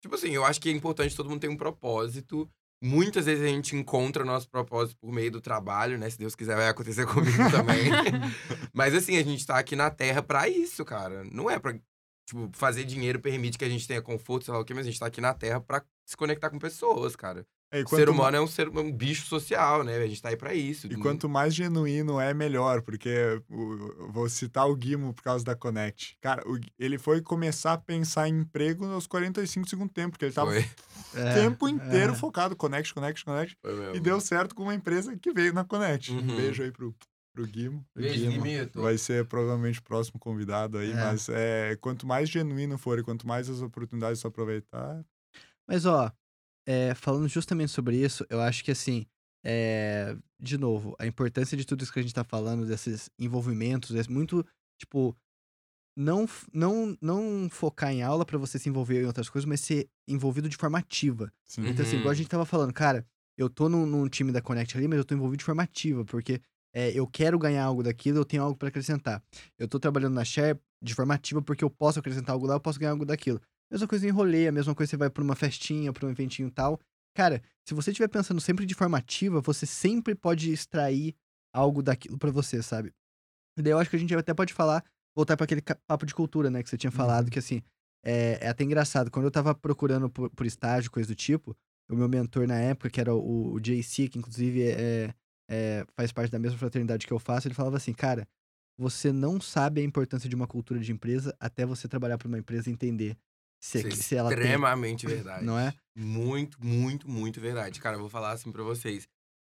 Tipo 0.00 0.14
assim, 0.14 0.30
eu 0.30 0.44
acho 0.44 0.60
que 0.60 0.68
é 0.68 0.72
importante 0.72 1.16
todo 1.16 1.28
mundo 1.28 1.40
ter 1.40 1.48
um 1.48 1.56
propósito. 1.56 2.48
Muitas 2.80 3.26
vezes 3.26 3.42
a 3.44 3.48
gente 3.48 3.74
encontra 3.74 4.22
o 4.22 4.26
nosso 4.26 4.48
propósito 4.48 4.96
por 5.00 5.12
meio 5.12 5.30
do 5.32 5.40
trabalho, 5.40 5.98
né? 5.98 6.08
Se 6.08 6.18
Deus 6.18 6.36
quiser, 6.36 6.54
vai 6.54 6.68
acontecer 6.68 7.06
comigo 7.06 7.50
também. 7.50 7.90
Mas 8.72 8.94
assim, 8.94 9.16
a 9.16 9.22
gente 9.22 9.44
tá 9.44 9.58
aqui 9.58 9.74
na 9.74 9.90
Terra 9.90 10.22
pra 10.22 10.48
isso, 10.48 10.84
cara. 10.84 11.24
Não 11.24 11.50
é 11.50 11.58
pra. 11.58 11.78
Tipo, 12.26 12.50
fazer 12.52 12.84
dinheiro 12.84 13.18
permite 13.20 13.56
que 13.56 13.64
a 13.64 13.68
gente 13.68 13.88
tenha 13.88 14.02
conforto, 14.02 14.44
sei 14.44 14.52
lá 14.54 14.60
o 14.60 14.64
quê, 14.64 14.74
mas 14.74 14.86
a 14.86 14.90
gente 14.90 15.00
tá 15.00 15.06
aqui 15.06 15.18
na 15.18 15.32
Terra 15.32 15.62
pra 15.62 15.82
se 16.04 16.14
conectar 16.14 16.50
com 16.50 16.58
pessoas, 16.58 17.16
cara. 17.16 17.46
É, 17.70 17.80
O 17.82 17.84
quanto 17.84 17.96
ser 18.00 18.06
ma- 18.06 18.12
humano 18.12 18.36
é 18.36 18.40
um 18.40 18.46
ser 18.46 18.68
um 18.70 18.90
bicho 18.90 19.26
social, 19.26 19.84
né? 19.84 19.96
A 19.98 20.06
gente 20.06 20.22
tá 20.22 20.30
aí 20.30 20.36
pra 20.36 20.54
isso. 20.54 20.86
E 20.86 20.96
quanto 20.96 21.28
mais 21.28 21.54
genuíno 21.54 22.18
é, 22.18 22.32
melhor, 22.32 22.80
porque 22.80 23.42
o- 23.50 23.94
eu 23.98 24.10
vou 24.10 24.26
citar 24.28 24.66
o 24.66 24.74
Guimo 24.74 25.12
por 25.12 25.22
causa 25.22 25.44
da 25.44 25.54
Connect. 25.54 26.16
Cara, 26.20 26.42
o 26.48 26.58
ele 26.78 26.96
foi 26.96 27.20
começar 27.20 27.74
a 27.74 27.78
pensar 27.78 28.26
em 28.26 28.38
emprego 28.40 28.86
nos 28.86 29.06
45 29.06 29.66
do 29.66 29.70
segundo 29.70 29.90
tempo, 29.92 30.12
porque 30.12 30.24
ele 30.24 30.32
tava 30.32 30.50
Foi, 30.50 30.60
o 30.62 30.64
É, 31.14 31.34
tempo 31.34 31.68
inteiro 31.68 32.12
é. 32.12 32.16
focado, 32.16 32.56
Connect, 32.56 32.94
Connect, 32.94 33.22
Connect. 33.24 33.56
foi 33.60 33.74
mesmo. 33.78 33.96
E 33.96 34.00
deu 34.00 34.18
certo 34.18 34.54
com 34.54 34.62
uma 34.62 34.74
empresa 34.74 35.14
que 35.18 35.30
veio 35.32 35.52
na 35.52 35.62
Connect. 35.64 36.10
Um 36.12 36.16
Uhum. 36.16 36.36
beijo 36.36 36.62
aí 36.62 36.72
pro, 36.72 36.94
pro 37.34 37.46
Guimo. 37.46 37.84
Beijo, 37.94 38.14
Guimo 38.30 38.42
Guimito. 38.44 38.80
Vai 38.80 38.96
ser 38.96 39.26
provavelmente 39.26 39.78
o 39.78 39.82
próximo 39.82 40.18
convidado 40.18 40.78
aí, 40.78 40.90
É. 40.92 40.94
mas 40.94 41.28
é, 41.28 41.76
quanto 41.82 42.06
mais 42.06 42.30
genuíno 42.30 42.78
for 42.78 42.98
e 42.98 43.02
quanto 43.02 43.26
mais 43.28 43.50
as 43.50 43.60
oportunidades 43.60 44.20
você 44.20 44.26
aproveitar, 44.26 45.04
Mas, 45.68 45.84
ó, 45.84 46.10
é, 46.68 46.94
falando 46.94 47.26
justamente 47.26 47.72
sobre 47.72 47.96
isso, 47.96 48.26
eu 48.28 48.42
acho 48.42 48.62
que, 48.62 48.70
assim, 48.70 49.06
é, 49.42 50.14
de 50.38 50.58
novo, 50.58 50.94
a 50.98 51.06
importância 51.06 51.56
de 51.56 51.64
tudo 51.64 51.82
isso 51.82 51.90
que 51.90 51.98
a 51.98 52.02
gente 52.02 52.12
tá 52.12 52.22
falando, 52.22 52.66
desses 52.66 53.08
envolvimentos, 53.18 53.96
é 53.96 54.02
muito, 54.06 54.44
tipo, 54.78 55.16
não, 55.96 56.28
não, 56.52 56.94
não 57.00 57.48
focar 57.48 57.90
em 57.90 58.02
aula 58.02 58.26
pra 58.26 58.36
você 58.36 58.58
se 58.58 58.68
envolver 58.68 59.02
em 59.02 59.06
outras 59.06 59.30
coisas, 59.30 59.48
mas 59.48 59.62
ser 59.62 59.88
envolvido 60.06 60.46
de 60.46 60.58
forma 60.58 60.78
ativa. 60.78 61.32
sim. 61.46 61.62
Então, 61.62 61.82
assim, 61.82 61.96
igual 61.96 62.12
a 62.12 62.14
gente 62.14 62.28
tava 62.28 62.44
falando, 62.44 62.74
cara, 62.74 63.06
eu 63.38 63.48
tô 63.48 63.70
num, 63.70 63.86
num 63.86 64.06
time 64.06 64.30
da 64.30 64.42
Connect 64.42 64.76
ali, 64.76 64.86
mas 64.86 64.98
eu 64.98 65.06
tô 65.06 65.14
envolvido 65.14 65.38
de 65.38 65.44
forma 65.46 65.62
ativa, 65.62 66.04
porque 66.04 66.42
é, 66.74 66.90
eu 66.92 67.06
quero 67.06 67.38
ganhar 67.38 67.64
algo 67.64 67.82
daquilo, 67.82 68.18
eu 68.18 68.26
tenho 68.26 68.42
algo 68.42 68.58
pra 68.58 68.68
acrescentar. 68.68 69.22
Eu 69.58 69.66
tô 69.66 69.80
trabalhando 69.80 70.12
na 70.12 70.24
Share 70.24 70.60
de 70.82 70.94
forma 70.94 71.14
ativa 71.14 71.40
porque 71.40 71.64
eu 71.64 71.70
posso 71.70 71.98
acrescentar 71.98 72.34
algo 72.34 72.46
lá, 72.46 72.56
eu 72.56 72.60
posso 72.60 72.78
ganhar 72.78 72.92
algo 72.92 73.06
daquilo. 73.06 73.40
Mesma 73.70 73.86
coisa 73.86 74.06
em 74.06 74.10
rolê, 74.10 74.48
a 74.48 74.52
mesma 74.52 74.74
coisa 74.74 74.90
você 74.90 74.96
vai 74.96 75.10
pra 75.10 75.22
uma 75.22 75.36
festinha, 75.36 75.92
pra 75.92 76.06
um 76.06 76.10
eventinho 76.10 76.48
e 76.48 76.50
tal. 76.50 76.80
Cara, 77.14 77.42
se 77.66 77.74
você 77.74 77.90
estiver 77.90 78.08
pensando 78.08 78.40
sempre 78.40 78.64
de 78.64 78.74
forma 78.74 78.96
ativa, 78.98 79.40
você 79.40 79.66
sempre 79.66 80.14
pode 80.14 80.50
extrair 80.52 81.14
algo 81.52 81.82
daquilo 81.82 82.16
pra 82.18 82.30
você, 82.30 82.62
sabe? 82.62 82.92
E 83.58 83.62
daí 83.62 83.72
eu 83.72 83.78
acho 83.78 83.90
que 83.90 83.96
a 83.96 83.98
gente 83.98 84.14
até 84.14 84.32
pode 84.32 84.54
falar, 84.54 84.84
voltar 85.14 85.36
pra 85.36 85.44
aquele 85.44 85.60
papo 85.86 86.06
de 86.06 86.14
cultura, 86.14 86.50
né, 86.50 86.62
que 86.62 86.68
você 86.70 86.78
tinha 86.78 86.90
falado, 86.90 87.24
Uhum. 87.24 87.30
que 87.30 87.38
assim, 87.38 87.62
é, 88.04 88.38
é 88.40 88.48
até 88.48 88.64
engraçado. 88.64 89.10
Quando 89.10 89.24
eu 89.26 89.30
tava 89.30 89.54
procurando 89.54 90.08
por, 90.08 90.30
por 90.30 90.46
estágio, 90.46 90.90
coisa 90.90 91.08
do 91.08 91.14
tipo, 91.14 91.56
o 91.90 91.96
meu 91.96 92.08
mentor 92.08 92.46
na 92.46 92.56
época, 92.58 92.88
que 92.88 93.00
era 93.00 93.14
o, 93.14 93.52
o 93.54 93.60
JC, 93.60 94.08
que 94.08 94.18
inclusive 94.18 94.62
é, 94.62 95.14
é, 95.50 95.84
faz 95.96 96.12
parte 96.12 96.30
da 96.30 96.38
mesma 96.38 96.58
fraternidade 96.58 97.06
que 97.06 97.12
eu 97.12 97.18
faço, 97.18 97.48
ele 97.48 97.54
falava 97.54 97.76
assim, 97.76 97.92
cara, 97.92 98.26
você 98.78 99.12
não 99.12 99.40
sabe 99.40 99.80
a 99.80 99.84
importância 99.84 100.28
de 100.28 100.36
uma 100.36 100.46
cultura 100.46 100.78
de 100.78 100.92
empresa 100.92 101.34
até 101.40 101.66
você 101.66 101.88
trabalhar 101.88 102.16
para 102.16 102.28
uma 102.28 102.38
empresa 102.38 102.70
e 102.70 102.72
entender 102.72 103.16
se, 103.60 103.86
é 103.86 103.90
se 103.90 104.16
ela 104.16 104.28
tem, 104.28 104.38
extremamente 104.38 105.06
verdade. 105.06 105.44
não 105.44 105.58
é? 105.58 105.72
Muito, 105.94 106.58
muito, 106.64 107.10
muito 107.10 107.40
verdade. 107.40 107.80
Cara, 107.80 107.96
eu 107.96 108.00
vou 108.00 108.08
falar 108.08 108.32
assim 108.32 108.52
pra 108.52 108.62
vocês. 108.62 109.08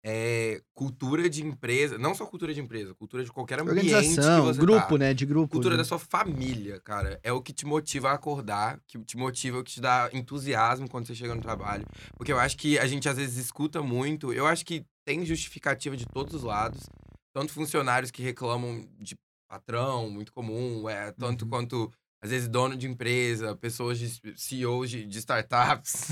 É, 0.02 0.62
cultura 0.72 1.28
de 1.28 1.44
empresa, 1.44 1.98
não 1.98 2.14
só 2.14 2.24
cultura 2.24 2.54
de 2.54 2.60
empresa, 2.60 2.94
cultura 2.94 3.22
de 3.22 3.30
qualquer 3.30 3.60
ambiente 3.60 3.88
que 3.88 3.94
Organização, 3.94 4.46
você 4.46 4.58
grupo, 4.58 4.88
tá. 4.92 4.98
né? 4.98 5.12
De 5.12 5.26
grupo. 5.26 5.52
Cultura 5.52 5.74
né? 5.74 5.78
da 5.78 5.84
sua 5.84 5.98
família, 5.98 6.80
cara. 6.80 7.20
É 7.22 7.30
o 7.30 7.42
que 7.42 7.52
te 7.52 7.66
motiva 7.66 8.08
a 8.08 8.14
acordar, 8.14 8.80
que 8.86 8.98
te 9.00 9.18
motiva, 9.18 9.58
o 9.58 9.64
que 9.64 9.72
te 9.72 9.80
dá 9.80 10.08
entusiasmo 10.14 10.88
quando 10.88 11.06
você 11.06 11.14
chega 11.14 11.34
no 11.34 11.42
trabalho. 11.42 11.86
Porque 12.16 12.32
eu 12.32 12.38
acho 12.38 12.56
que 12.56 12.78
a 12.78 12.86
gente 12.86 13.06
às 13.10 13.18
vezes 13.18 13.36
escuta 13.36 13.82
muito. 13.82 14.32
Eu 14.32 14.46
acho 14.46 14.64
que 14.64 14.86
tem 15.04 15.26
justificativa 15.26 15.94
de 15.94 16.06
todos 16.06 16.34
os 16.34 16.44
lados. 16.44 16.88
Tanto 17.34 17.52
funcionários 17.52 18.10
que 18.10 18.22
reclamam 18.22 18.88
de 18.98 19.14
patrão, 19.50 20.08
muito 20.08 20.32
comum, 20.32 20.88
é, 20.88 21.12
tanto 21.12 21.44
Uhum. 21.44 21.50
quanto, 21.50 21.92
às 22.22 22.30
vezes, 22.30 22.48
dono 22.48 22.76
de 22.76 22.86
empresa, 22.86 23.56
pessoas 23.56 23.98
de 23.98 24.36
CEOs 24.36 24.90
de, 24.90 25.06
de 25.06 25.18
startups. 25.18 26.08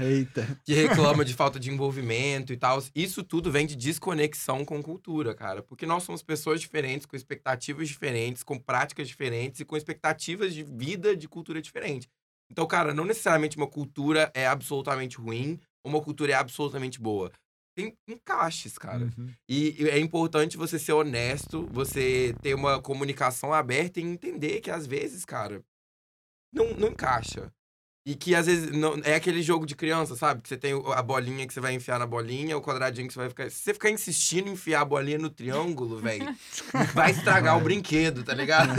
Eita, 0.00 0.46
que 0.64 0.74
reclama 0.74 1.24
de 1.24 1.34
falta 1.34 1.58
de 1.58 1.70
envolvimento 1.70 2.52
e 2.52 2.56
tal. 2.56 2.80
Isso 2.94 3.24
tudo 3.24 3.50
vem 3.50 3.66
de 3.66 3.74
desconexão 3.74 4.64
com 4.64 4.80
cultura, 4.80 5.34
cara. 5.34 5.60
Porque 5.60 5.86
nós 5.86 6.04
somos 6.04 6.22
pessoas 6.22 6.60
diferentes, 6.60 7.04
com 7.04 7.16
expectativas 7.16 7.88
diferentes, 7.88 8.44
com 8.44 8.56
práticas 8.56 9.08
diferentes 9.08 9.60
e 9.60 9.64
com 9.64 9.76
expectativas 9.76 10.54
de 10.54 10.62
vida 10.62 11.16
de 11.16 11.28
cultura 11.28 11.60
diferente. 11.60 12.08
Então, 12.48 12.64
cara, 12.66 12.94
não 12.94 13.04
necessariamente 13.04 13.56
uma 13.56 13.66
cultura 13.66 14.30
é 14.34 14.46
absolutamente 14.46 15.16
ruim 15.16 15.58
ou 15.82 15.90
uma 15.90 16.00
cultura 16.00 16.32
é 16.32 16.34
absolutamente 16.36 17.00
boa. 17.00 17.32
Tem 17.74 17.96
encaixes, 18.06 18.76
cara. 18.76 19.10
Uhum. 19.16 19.30
E 19.48 19.82
e 19.82 19.88
é 19.88 19.98
importante 19.98 20.56
você 20.56 20.78
ser 20.78 20.92
honesto, 20.92 21.66
você 21.72 22.34
ter 22.42 22.54
uma 22.54 22.80
comunicação 22.80 23.52
aberta 23.52 24.00
e 24.00 24.02
entender 24.02 24.60
que 24.60 24.70
às 24.70 24.86
vezes, 24.86 25.24
cara, 25.24 25.62
não, 26.52 26.74
não 26.74 26.88
encaixa. 26.88 27.52
E 28.04 28.16
que 28.16 28.34
às 28.34 28.46
vezes 28.46 28.72
não, 28.72 29.00
é 29.04 29.14
aquele 29.14 29.40
jogo 29.42 29.64
de 29.64 29.76
criança, 29.76 30.16
sabe? 30.16 30.42
Que 30.42 30.48
você 30.48 30.56
tem 30.56 30.72
a 30.92 31.02
bolinha 31.02 31.46
que 31.46 31.54
você 31.54 31.60
vai 31.60 31.72
enfiar 31.72 32.00
na 32.00 32.06
bolinha, 32.06 32.58
o 32.58 32.62
quadradinho 32.62 33.06
que 33.06 33.14
você 33.14 33.20
vai 33.20 33.28
ficar. 33.28 33.48
Se 33.48 33.60
você 33.60 33.72
ficar 33.72 33.90
insistindo 33.90 34.48
em 34.48 34.52
enfiar 34.52 34.80
a 34.80 34.84
bolinha 34.84 35.18
no 35.18 35.30
triângulo, 35.30 35.98
velho, 35.98 36.26
vai 36.94 37.12
estragar 37.12 37.56
o 37.56 37.60
brinquedo, 37.60 38.24
tá 38.24 38.34
ligado? 38.34 38.72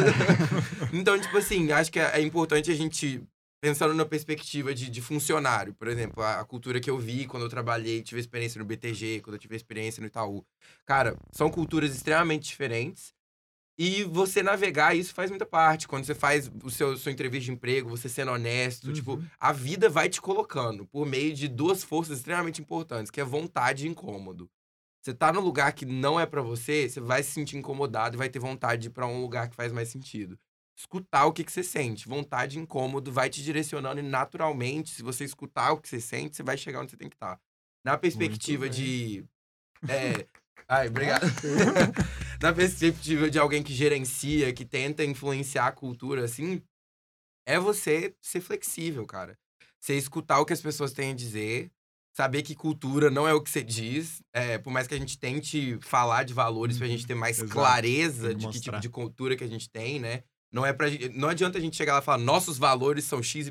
então, 0.92 1.18
tipo 1.18 1.38
assim, 1.38 1.72
acho 1.72 1.90
que 1.90 2.02
é, 2.02 2.20
é 2.20 2.22
importante 2.22 2.70
a 2.70 2.76
gente 2.76 3.24
pensando 3.64 3.94
na 3.94 4.06
perspectiva 4.06 4.76
de, 4.76 4.90
de 4.90 5.02
funcionário, 5.02 5.74
por 5.74 5.88
exemplo, 5.88 6.22
a, 6.22 6.42
a 6.42 6.44
cultura 6.44 6.82
que 6.82 6.90
eu 6.90 7.00
vi 7.00 7.26
quando 7.26 7.44
eu 7.44 7.50
trabalhei, 7.50 8.04
tive 8.04 8.20
experiência 8.20 8.60
no 8.60 8.66
BTG, 8.66 9.22
quando 9.22 9.36
eu 9.36 9.40
tive 9.40 9.56
experiência 9.56 10.02
no 10.02 10.08
Itaú. 10.08 10.46
Cara, 10.86 11.16
são 11.32 11.50
culturas 11.50 11.96
extremamente 11.96 12.44
diferentes. 12.50 13.14
E 13.80 14.04
você 14.04 14.44
navegar, 14.44 14.96
isso 14.96 15.14
faz 15.14 15.32
muita 15.32 15.46
parte. 15.46 15.88
Quando 15.88 16.04
você 16.06 16.14
faz 16.14 16.52
o 16.62 16.70
seu 16.70 16.98
sua 16.98 17.12
entrevista 17.14 17.46
de 17.46 17.52
emprego, 17.54 17.90
você 17.90 18.10
sendo 18.10 18.32
honesto, 18.34 18.92
tipo, 18.92 19.14
Uhum. 19.14 19.26
a 19.40 19.54
vida 19.54 19.90
vai 19.90 20.10
te 20.10 20.22
colocando 20.22 20.86
por 20.86 21.06
meio 21.08 21.34
de 21.34 21.48
duas 21.48 21.84
forças 21.86 22.18
extremamente 22.18 22.62
importantes, 22.62 23.10
que 23.10 23.22
é 23.22 23.24
vontade 23.24 23.88
e 23.88 23.90
incômodo. 23.90 24.50
Você 25.02 25.14
tá 25.14 25.32
num 25.34 25.42
lugar 25.42 25.72
que 25.74 25.86
não 25.86 26.20
é 26.20 26.26
pra 26.26 26.42
você, 26.42 26.90
você 26.90 27.00
vai 27.00 27.24
se 27.24 27.32
sentir 27.32 27.58
incomodado 27.58 28.16
e 28.16 28.20
vai 28.20 28.30
ter 28.30 28.40
vontade 28.40 28.84
de 28.84 28.88
ir 28.90 28.92
pra 28.92 29.08
um 29.08 29.22
lugar 29.22 29.50
que 29.50 29.56
faz 29.56 29.72
mais 29.72 29.90
sentido. 29.90 30.38
Escutar 30.78 31.26
o 31.26 31.34
que, 31.34 31.44
que 31.44 31.52
você 31.52 31.64
sente. 31.64 32.08
Vontade 32.08 32.58
incômodo 32.60 33.12
vai 33.12 33.30
te 33.30 33.44
direcionando 33.44 34.00
e 34.00 34.04
naturalmente, 34.04 34.90
se 34.90 35.04
você 35.04 35.24
escutar 35.24 35.72
o 35.72 35.78
que 35.78 35.88
você 35.88 36.02
sente, 36.02 36.36
você 36.36 36.44
vai 36.44 36.58
chegar 36.58 36.82
onde 36.82 36.92
você 36.92 36.98
tem 36.98 37.10
que 37.10 37.16
estar. 37.16 37.40
Na 37.86 37.98
perspectiva 37.98 38.70
de. 38.70 39.26
É. 39.88 40.26
Ai, 40.68 40.88
obrigado. 40.88 41.26
Na 42.42 42.54
perspectiva 42.54 43.30
de 43.30 43.38
alguém 43.38 43.62
que 43.62 43.74
gerencia, 43.74 44.54
que 44.54 44.66
tenta 44.66 45.04
influenciar 45.04 45.68
a 45.68 45.72
cultura, 45.72 46.24
assim, 46.24 46.62
é 47.46 47.60
você 47.60 48.16
ser 48.22 48.42
flexível, 48.42 49.06
cara. 49.06 49.38
Você 49.80 49.96
escutar 49.96 50.40
o 50.40 50.46
que 50.46 50.54
as 50.54 50.62
pessoas 50.62 50.94
têm 50.94 51.12
a 51.12 51.16
dizer, 51.16 51.70
saber 52.16 52.42
que 52.42 52.56
cultura 52.56 53.10
não 53.10 53.28
é 53.28 53.34
o 53.34 53.42
que 53.42 53.50
você 53.50 53.62
diz, 53.64 54.22
é, 54.34 54.58
por 54.58 54.72
mais 54.72 54.88
que 54.88 54.94
a 54.94 54.98
gente 54.98 55.18
tente 55.18 55.78
falar 55.82 56.24
de 56.24 56.34
valores 56.34 56.78
pra 56.78 56.88
gente 56.88 57.06
ter 57.06 57.16
mais 57.16 57.38
Exato, 57.38 57.52
clareza 57.52 58.34
de 58.34 58.48
que 58.48 58.54
tipo 58.54 58.72
mostrar. 58.72 58.80
de 58.80 58.90
cultura 58.90 59.36
que 59.36 59.44
a 59.44 59.48
gente 59.48 59.70
tem, 59.70 60.00
né? 60.00 60.24
Não, 60.54 60.64
é 60.64 60.72
pra, 60.72 60.88
gente- 60.88 61.10
não 61.10 61.28
adianta 61.30 61.58
a 61.58 61.62
gente 61.62 61.76
chegar 61.76 61.94
lá 61.96 62.00
e 62.00 62.04
falar 62.04 62.20
nossos 62.20 62.60
valores 62.60 63.06
são 63.06 63.22
XYZ 63.24 63.50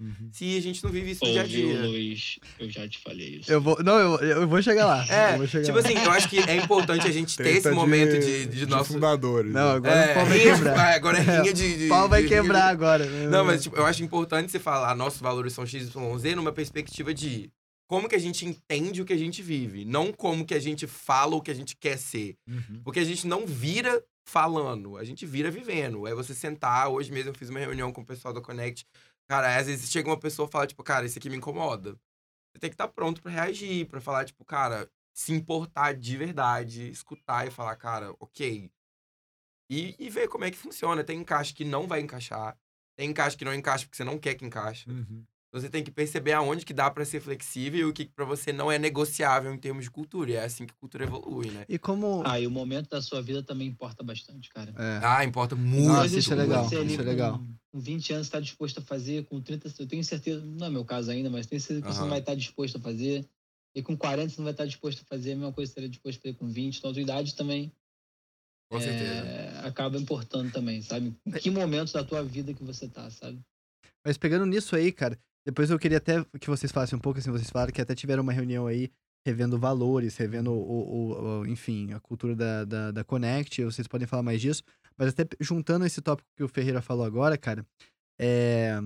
Uhum. 0.00 0.30
se 0.32 0.56
a 0.56 0.62
gente 0.62 0.82
não 0.82 0.90
vive 0.90 1.10
isso 1.10 1.22
no 1.24 1.30
dia 1.30 1.42
a 1.42 1.46
dia. 1.46 1.82
Luiz? 1.82 2.38
Eu 2.58 2.70
já 2.70 2.88
te 2.88 2.98
falei 2.98 3.36
isso. 3.40 3.52
Eu 3.52 3.60
vou. 3.60 3.82
Não, 3.84 3.98
eu, 3.98 4.16
eu 4.40 4.48
vou 4.48 4.62
chegar 4.62 4.86
lá. 4.86 5.06
É, 5.06 5.34
eu 5.34 5.38
vou 5.38 5.46
chegar 5.46 5.64
tipo 5.66 5.78
lá. 5.78 5.84
assim, 5.84 5.94
eu 6.02 6.10
acho 6.10 6.28
que 6.30 6.38
é 6.38 6.56
importante 6.56 7.06
a 7.06 7.10
gente 7.12 7.36
ter 7.36 7.56
esse 7.56 7.70
momento 7.70 8.18
de, 8.18 8.46
de, 8.46 8.66
nosso. 8.66 8.94
fundadores. 8.94 9.52
Não, 9.52 9.70
né? 9.72 9.76
agora 9.76 9.94
É, 9.94 10.10
o 10.12 10.14
pau 10.14 10.26
vai 10.26 10.38
rinha 10.38 10.52
de- 10.54 10.58
quebrar. 10.58 10.94
agora 10.94 11.18
é 11.18 11.20
rinha 11.20 11.52
de. 11.52 11.78
de 11.78 11.84
O 11.84 11.88
pau 11.90 12.08
vai 12.08 12.22
de- 12.22 12.28
de- 12.28 12.34
quebrar 12.34 12.68
agora. 12.68 13.04
Não, 13.28 13.44
mas 13.44 13.62
tipo, 13.62 13.76
eu 13.76 13.84
acho 13.84 14.02
importante 14.02 14.50
você 14.50 14.58
falar 14.58 14.94
nossos 14.96 15.20
valores 15.20 15.52
são 15.52 15.66
XYZ 15.66 16.34
numa 16.34 16.52
perspectiva 16.52 17.12
de 17.12 17.50
como 17.86 18.08
que 18.08 18.14
a 18.14 18.18
gente 18.20 18.46
entende 18.46 19.02
o 19.02 19.04
que 19.04 19.12
a 19.12 19.16
gente 19.18 19.42
vive, 19.42 19.84
não 19.84 20.12
como 20.12 20.44
que 20.44 20.54
a 20.54 20.60
gente 20.60 20.86
fala 20.86 21.34
o 21.34 21.42
que 21.42 21.50
a 21.50 21.54
gente 21.54 21.76
quer 21.76 21.98
ser. 21.98 22.36
Uhum. 22.48 22.80
Porque 22.84 23.00
a 23.00 23.04
gente 23.04 23.26
não 23.26 23.44
vira 23.44 24.00
falando, 24.30 24.96
a 24.96 25.04
gente 25.04 25.26
vira 25.26 25.50
vivendo. 25.50 26.06
É 26.06 26.14
você 26.14 26.32
sentar, 26.32 26.88
hoje 26.88 27.10
mesmo 27.10 27.30
eu 27.30 27.34
fiz 27.34 27.50
uma 27.50 27.58
reunião 27.58 27.92
com 27.92 28.00
o 28.00 28.06
pessoal 28.06 28.32
da 28.32 28.40
Connect. 28.40 28.86
Cara, 29.28 29.56
às 29.56 29.66
vezes 29.66 29.90
chega 29.90 30.08
uma 30.08 30.18
pessoa 30.18 30.48
e 30.48 30.52
fala, 30.52 30.66
tipo, 30.66 30.82
cara, 30.84 31.04
isso 31.04 31.18
aqui 31.18 31.28
me 31.28 31.36
incomoda. 31.36 31.92
Você 32.52 32.60
tem 32.60 32.70
que 32.70 32.74
estar 32.74 32.88
pronto 32.88 33.20
pra 33.20 33.30
reagir, 33.30 33.86
pra 33.86 34.00
falar, 34.00 34.24
tipo, 34.24 34.44
cara, 34.44 34.88
se 35.12 35.32
importar 35.32 35.94
de 35.94 36.16
verdade, 36.16 36.88
escutar 36.90 37.46
e 37.46 37.50
falar, 37.50 37.74
cara, 37.76 38.14
ok. 38.20 38.70
E, 39.68 39.96
e 39.98 40.08
ver 40.08 40.28
como 40.28 40.44
é 40.44 40.50
que 40.50 40.56
funciona. 40.56 41.04
Tem 41.04 41.20
encaixe 41.20 41.52
que 41.52 41.64
não 41.64 41.86
vai 41.86 42.00
encaixar. 42.00 42.56
Tem 42.96 43.10
encaixe 43.10 43.36
que 43.36 43.44
não 43.44 43.54
encaixa 43.54 43.84
porque 43.84 43.96
você 43.96 44.04
não 44.04 44.18
quer 44.18 44.34
que 44.34 44.44
encaixe. 44.44 44.88
Uhum. 44.88 45.24
Você 45.52 45.68
tem 45.68 45.82
que 45.82 45.90
perceber 45.90 46.32
aonde 46.32 46.64
que 46.64 46.72
dá 46.72 46.90
pra 46.90 47.04
ser 47.04 47.20
flexível 47.20 47.80
e 47.80 47.84
o 47.84 47.92
que 47.92 48.04
que 48.04 48.12
pra 48.12 48.24
você 48.24 48.52
não 48.52 48.70
é 48.70 48.78
negociável 48.78 49.52
em 49.52 49.58
termos 49.58 49.84
de 49.84 49.90
cultura. 49.90 50.30
E 50.30 50.34
é 50.34 50.44
assim 50.44 50.64
que 50.64 50.72
a 50.72 50.76
cultura 50.76 51.04
evolui, 51.04 51.50
né? 51.50 51.64
E 51.68 51.78
como. 51.78 52.22
Ah, 52.24 52.38
e 52.38 52.46
o 52.46 52.50
momento 52.50 52.88
da 52.90 53.02
sua 53.02 53.20
vida 53.20 53.42
também 53.42 53.66
importa 53.66 54.02
bastante, 54.04 54.48
cara. 54.50 54.72
É. 54.78 55.00
Ah, 55.02 55.24
importa 55.24 55.56
muito. 55.56 55.88
Nossa, 55.88 56.18
isso 56.18 56.32
é 56.32 56.36
legal, 56.36 56.64
Você 56.64 56.76
ali 56.76 56.92
isso 56.92 57.00
é 57.00 57.04
legal. 57.04 57.40
Com 57.72 57.80
20 57.80 58.12
anos 58.12 58.26
está 58.26 58.38
disposto 58.38 58.78
a 58.78 58.82
fazer, 58.82 59.24
com 59.24 59.40
30, 59.40 59.72
eu 59.78 59.86
tenho 59.86 60.04
certeza, 60.04 60.44
não 60.44 60.66
é 60.66 60.70
meu 60.70 60.84
caso 60.84 61.10
ainda, 61.10 61.30
mas 61.30 61.46
tenho 61.46 61.60
certeza 61.60 61.82
que 61.82 61.92
você 61.92 61.98
Aham. 61.98 62.02
não 62.04 62.10
vai 62.10 62.18
estar 62.20 62.34
disposto 62.34 62.76
a 62.78 62.80
fazer. 62.80 63.28
E 63.74 63.82
com 63.82 63.96
40 63.96 64.30
você 64.30 64.38
não 64.38 64.44
vai 64.44 64.52
estar 64.52 64.66
disposto 64.66 65.02
a 65.02 65.04
fazer 65.04 65.32
a 65.32 65.36
mesma 65.36 65.52
coisa 65.52 65.70
que 65.70 65.74
você 65.74 65.80
estaria 65.86 65.88
disposto 65.88 66.18
a 66.18 66.22
fazer 66.22 66.34
com 66.34 66.48
20. 66.48 66.78
Então 66.78 66.90
a 66.90 66.92
tua 66.92 67.02
idade 67.02 67.34
também 67.34 67.72
Com 68.70 68.78
é, 68.78 68.82
certeza. 68.82 69.66
acaba 69.66 69.96
importando 69.98 70.50
também, 70.50 70.82
sabe? 70.82 71.14
Em 71.26 71.30
que 71.32 71.50
momento 71.50 71.92
da 71.92 72.04
tua 72.04 72.22
vida 72.22 72.52
que 72.54 72.62
você 72.62 72.88
tá, 72.88 73.10
sabe? 73.10 73.40
Mas 74.04 74.16
pegando 74.18 74.46
nisso 74.46 74.74
aí, 74.76 74.92
cara, 74.92 75.18
depois 75.46 75.70
eu 75.70 75.78
queria 75.78 75.98
até 75.98 76.24
que 76.40 76.48
vocês 76.48 76.70
falassem 76.72 76.96
um 76.96 77.00
pouco, 77.00 77.18
assim, 77.18 77.30
vocês 77.30 77.50
falaram 77.50 77.72
que 77.72 77.80
até 77.80 77.94
tiveram 77.94 78.22
uma 78.22 78.32
reunião 78.32 78.66
aí, 78.66 78.90
revendo 79.26 79.58
valores, 79.58 80.16
revendo, 80.16 80.52
o, 80.52 80.56
o- 80.56 81.40
o- 81.40 81.46
enfim, 81.46 81.92
a 81.92 82.00
cultura 82.00 82.34
da, 82.34 82.64
da, 82.64 82.90
da 82.90 83.04
Connect, 83.04 83.62
vocês 83.64 83.86
podem 83.88 84.06
falar 84.06 84.22
mais 84.22 84.40
disso, 84.40 84.62
mas 84.96 85.08
até 85.08 85.24
juntando 85.40 85.84
esse 85.84 86.00
tópico 86.00 86.28
que 86.36 86.42
o 86.44 86.48
Ferreira 86.48 86.80
falou 86.82 87.04
agora, 87.04 87.36
cara, 87.36 87.66
é, 88.18 88.78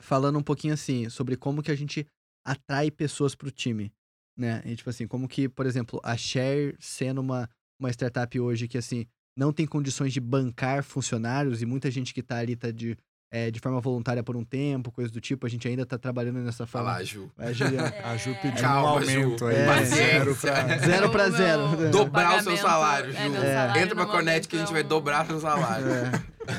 falando 0.00 0.38
um 0.38 0.42
pouquinho 0.42 0.74
assim, 0.74 1.08
sobre 1.08 1.36
como 1.36 1.62
que 1.62 1.70
a 1.70 1.76
gente 1.76 2.06
atrai 2.46 2.90
pessoas 2.90 3.34
pro 3.34 3.50
time, 3.50 3.92
né? 4.36 4.62
E, 4.64 4.76
tipo 4.76 4.88
assim, 4.88 5.06
como 5.06 5.28
que, 5.28 5.48
por 5.48 5.66
exemplo, 5.66 6.00
a 6.02 6.16
Share 6.16 6.76
sendo 6.78 7.20
uma, 7.20 7.48
uma 7.78 7.90
startup 7.90 8.38
hoje 8.40 8.68
que, 8.68 8.78
assim, 8.78 9.06
não 9.36 9.52
tem 9.52 9.66
condições 9.66 10.12
de 10.12 10.20
bancar 10.20 10.82
funcionários 10.82 11.62
e 11.62 11.66
muita 11.66 11.90
gente 11.90 12.12
que 12.14 12.22
tá 12.22 12.38
ali 12.38 12.56
tá 12.56 12.70
de 12.70 12.96
é, 13.30 13.50
de 13.50 13.60
forma 13.60 13.80
voluntária 13.80 14.22
por 14.22 14.36
um 14.36 14.44
tempo, 14.44 14.90
coisa 14.90 15.10
do 15.10 15.20
tipo. 15.20 15.46
A 15.46 15.48
gente 15.50 15.66
ainda 15.68 15.84
tá 15.84 15.98
trabalhando 15.98 16.38
nessa 16.40 16.66
forma. 16.66 16.90
Fala, 16.92 17.04
Ju. 17.04 17.30
Vai, 17.36 17.52
Juliana. 17.52 17.94
A 18.04 18.16
Ju 18.16 18.34
pediu 18.40 18.58
um 18.58 18.62
Calma, 18.62 18.88
aumento 18.90 19.38
Ju. 19.38 19.46
aí. 19.46 19.56
É. 19.56 19.66
né? 19.66 19.84
Zero 19.84 20.34
pra... 20.36 20.78
Zero 20.78 21.10
pra 21.10 21.30
zero. 21.30 21.90
Dobrar 21.90 22.38
o 22.38 22.42
seu 22.42 22.56
salário, 22.56 23.10
é, 23.16 23.28
Ju. 23.28 23.36
É. 23.36 23.54
salário 23.54 23.82
Entra 23.82 23.94
pra 23.94 24.04
no 24.06 24.10
Connect 24.10 24.48
que 24.48 24.56
a 24.56 24.60
gente 24.60 24.72
vai 24.72 24.82
um- 24.82 24.88
dobrar 24.88 25.26
seu 25.26 25.40
salário. 25.40 25.86
É. 25.88 26.10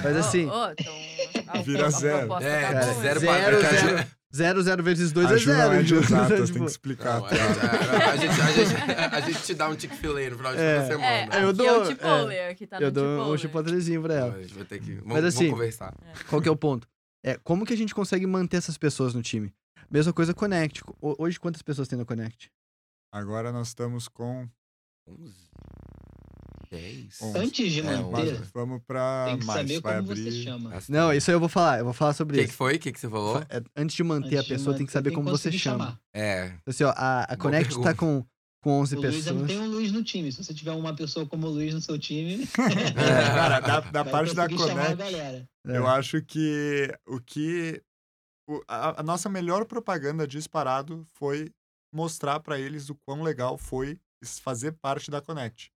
Mas 0.03 0.17
assim, 0.17 0.45
Ô, 0.45 0.53
ô, 0.53 0.71
então, 0.71 0.93
a- 1.47 1.61
Vira 1.63 1.87
a 1.87 1.89
zero. 1.89 2.33
É, 2.41 2.71
tá 2.73 2.81
zero 2.93 3.19
zero, 3.19 3.57
a 3.57 3.59
zero, 3.69 4.05
zero, 4.35 4.61
zero 4.61 4.83
vezes 4.83 5.11
dois 5.11 5.27
a 5.31 5.35
é 5.35 5.37
zero. 5.37 5.73
é 5.73 5.81
de 5.83 5.95
exatas, 5.95 6.27
tem 6.37 6.45
Tipo, 6.45 6.59
que 6.59 6.65
explicar. 6.71 7.19
Não, 7.21 7.27
tá? 7.27 7.35
a, 8.11 8.15
gente, 8.17 8.41
a, 8.41 8.51
gente, 8.51 9.15
a 9.15 9.19
gente 9.21 9.43
te 9.43 9.53
dá 9.55 9.69
um 9.69 9.79
Chick-fil-A 9.79 10.29
no 10.29 10.37
final 10.37 10.53
de 10.53 10.59
É. 10.61 10.85
semana. 10.87 11.35
É, 11.35 11.43
Eu 11.43 11.53
dou- 11.53 11.65
é 11.65 11.77
o 11.79 11.85
Chipotle, 11.85 12.39
aqui 12.39 12.67
tá 12.67 12.77
Eu 12.79 12.91
dou 12.91 13.03
um 13.05 13.17
Chipotle. 13.17 13.37
chipotlezinho 13.39 14.01
pra 14.01 14.13
ela. 14.13 14.35
A 14.35 14.41
gente 14.41 14.53
vai 14.53 14.65
ter 14.65 14.79
que. 14.79 14.95
Vamos, 14.95 15.13
Mas 15.13 15.25
assim- 15.25 15.37
vamos 15.45 15.51
conversar. 15.59 15.95
Qual 16.29 16.41
que 16.41 16.47
é 16.47 16.51
o 16.51 16.55
ponto? 16.55 16.87
É, 17.23 17.37
como 17.43 17.65
que 17.65 17.73
a 17.73 17.77
gente 17.77 17.93
consegue 17.93 18.25
manter 18.25 18.57
essas 18.57 18.77
pessoas 18.77 19.13
no 19.13 19.21
time? 19.21 19.53
Mesma 19.91 20.13
coisa 20.13 20.33
Connect. 20.33 20.81
Ho- 21.01 21.15
Hoje, 21.17 21.39
quantas 21.39 21.61
pessoas 21.61 21.87
tem 21.87 21.97
no 21.97 22.05
Connect? 22.05 22.51
Agora 23.11 23.51
nós 23.51 23.69
estamos 23.69 24.07
com. 24.07 24.47
11, 25.07 25.33
10. 26.71 27.21
Onze. 27.21 27.37
Antes 27.37 27.71
de 27.71 27.79
É, 27.81 27.83
manter. 27.97 28.41
Vamos 28.53 28.81
pra 28.85 29.25
tem 29.27 29.39
que 29.39 29.45
mais. 29.45 29.59
saber 29.59 29.81
como 29.81 29.95
abrir. 29.95 30.23
você 30.23 30.31
chama. 30.43 30.79
Não, 30.87 31.13
isso 31.13 31.31
aí 31.31 31.35
eu 31.35 31.39
vou 31.39 31.49
falar. 31.49 31.79
Eu 31.79 31.85
vou 31.85 31.93
falar 31.93 32.11
O 32.11 32.13
sobre 32.13 32.37
que, 32.37 32.43
que 32.43 32.49
isso. 32.49 32.57
foi? 32.57 32.75
O 32.75 32.79
que, 32.79 32.91
que 32.91 32.99
você 32.99 33.09
falou? 33.09 33.39
É, 33.49 33.61
antes 33.75 33.95
de 33.95 34.03
manter 34.03 34.37
Antes 34.37 34.51
a 34.51 34.53
pessoa, 34.55 34.75
tem 34.77 34.85
que 34.85 34.91
manter, 34.91 35.09
saber 35.09 35.11
como 35.11 35.29
você 35.29 35.51
chama. 35.51 35.85
chamar. 35.85 35.99
É. 36.13 36.53
Assim, 36.65 36.83
ó, 36.83 36.93
a, 36.95 37.23
a 37.23 37.35
Connect 37.37 37.81
tá 37.81 37.93
com, 37.95 38.23
com 38.63 38.79
11 38.81 38.95
O 38.95 39.01
Luiz 39.01 39.25
não 39.25 39.33
pessoas. 39.33 39.47
tem 39.47 39.59
um 39.59 39.67
Luiz 39.67 39.91
no 39.91 40.03
time. 40.03 40.31
Se 40.31 40.43
você 40.43 40.53
tiver 40.53 40.71
uma 40.71 40.95
pessoa 40.95 41.25
como 41.25 41.47
o 41.47 41.49
Luiz 41.49 41.73
no 41.73 41.81
seu 41.81 41.97
time, 41.97 42.43
É, 42.43 42.45
cara, 43.33 43.59
da, 43.59 43.79
da 43.79 44.05
parte 44.05 44.35
da 44.35 44.47
Connect. 44.47 45.01
É. 45.65 45.77
eu 45.77 45.87
acho 45.87 46.21
que 46.21 46.93
o 47.07 47.19
que. 47.19 47.81
o- 48.47 48.61
a, 48.67 48.99
a 48.99 49.03
nossa 49.03 49.27
melhor 49.27 49.65
propaganda 49.65 50.27
disparado 50.27 51.03
foi 51.13 51.49
mostrar 51.91 52.39
pra 52.41 52.59
eles 52.59 52.89
o 52.91 52.95
quão 53.07 53.23
legal 53.23 53.57
foi 53.57 53.97
fazer 54.43 54.73
parte 54.73 55.09
da 55.09 55.19
Connect. 55.19 55.71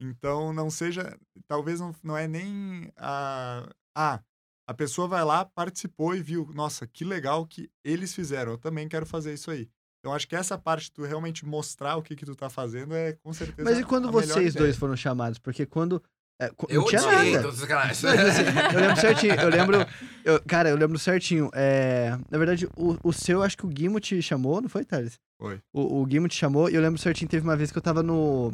Então, 0.00 0.52
não 0.52 0.70
seja. 0.70 1.16
Talvez 1.46 1.80
não, 1.80 1.94
não 2.02 2.16
é 2.16 2.26
nem 2.26 2.90
a. 2.96 3.68
Ah, 3.96 4.20
a 4.66 4.74
pessoa 4.74 5.06
vai 5.08 5.24
lá, 5.24 5.44
participou 5.44 6.14
e 6.14 6.22
viu. 6.22 6.50
Nossa, 6.54 6.86
que 6.86 7.04
legal 7.04 7.46
que 7.46 7.70
eles 7.84 8.14
fizeram. 8.14 8.52
Eu 8.52 8.58
também 8.58 8.88
quero 8.88 9.06
fazer 9.06 9.34
isso 9.34 9.50
aí. 9.50 9.68
Então, 10.00 10.12
acho 10.14 10.26
que 10.26 10.34
essa 10.34 10.58
parte, 10.58 10.90
tu 10.90 11.02
realmente 11.04 11.46
mostrar 11.46 11.96
o 11.96 12.02
que, 12.02 12.16
que 12.16 12.24
tu 12.26 12.34
tá 12.34 12.50
fazendo, 12.50 12.94
é 12.94 13.12
com 13.22 13.32
certeza. 13.32 13.68
Mas 13.68 13.78
e 13.78 13.84
quando 13.84 14.10
vocês 14.10 14.54
ideia. 14.54 14.66
dois 14.66 14.76
foram 14.76 14.96
chamados? 14.96 15.38
Porque 15.38 15.64
quando. 15.64 16.02
é, 16.40 16.50
Eu 16.68 16.80
não 16.80 16.88
tinha 16.88 17.02
odiei, 17.02 17.32
nada. 17.36 17.52
sacanagem. 17.52 18.04
Não, 18.10 18.16
mas 18.16 18.26
assim, 18.26 18.74
eu 18.74 18.80
lembro 18.80 19.00
certinho. 19.00 19.34
Eu 19.34 19.48
lembro. 19.48 19.76
eu- 20.24 20.42
cara, 20.42 20.70
eu 20.70 20.76
lembro 20.76 20.98
certinho. 20.98 21.48
É, 21.54 22.18
na 22.30 22.38
verdade, 22.38 22.66
o, 22.76 22.96
o 23.04 23.12
seu, 23.12 23.42
acho 23.44 23.56
que 23.56 23.64
o 23.66 23.68
Guimo 23.68 24.00
te 24.00 24.20
chamou, 24.20 24.60
não 24.60 24.68
foi, 24.68 24.84
Thales? 24.84 25.20
Foi. 25.40 25.60
O, 25.72 26.00
o 26.02 26.06
Guimo 26.06 26.26
te 26.26 26.34
chamou 26.34 26.68
e 26.68 26.74
eu 26.74 26.82
lembro 26.82 27.00
certinho. 27.00 27.28
Teve 27.28 27.44
uma 27.46 27.56
vez 27.56 27.70
que 27.70 27.78
eu 27.78 27.82
tava 27.82 28.02
no, 28.02 28.52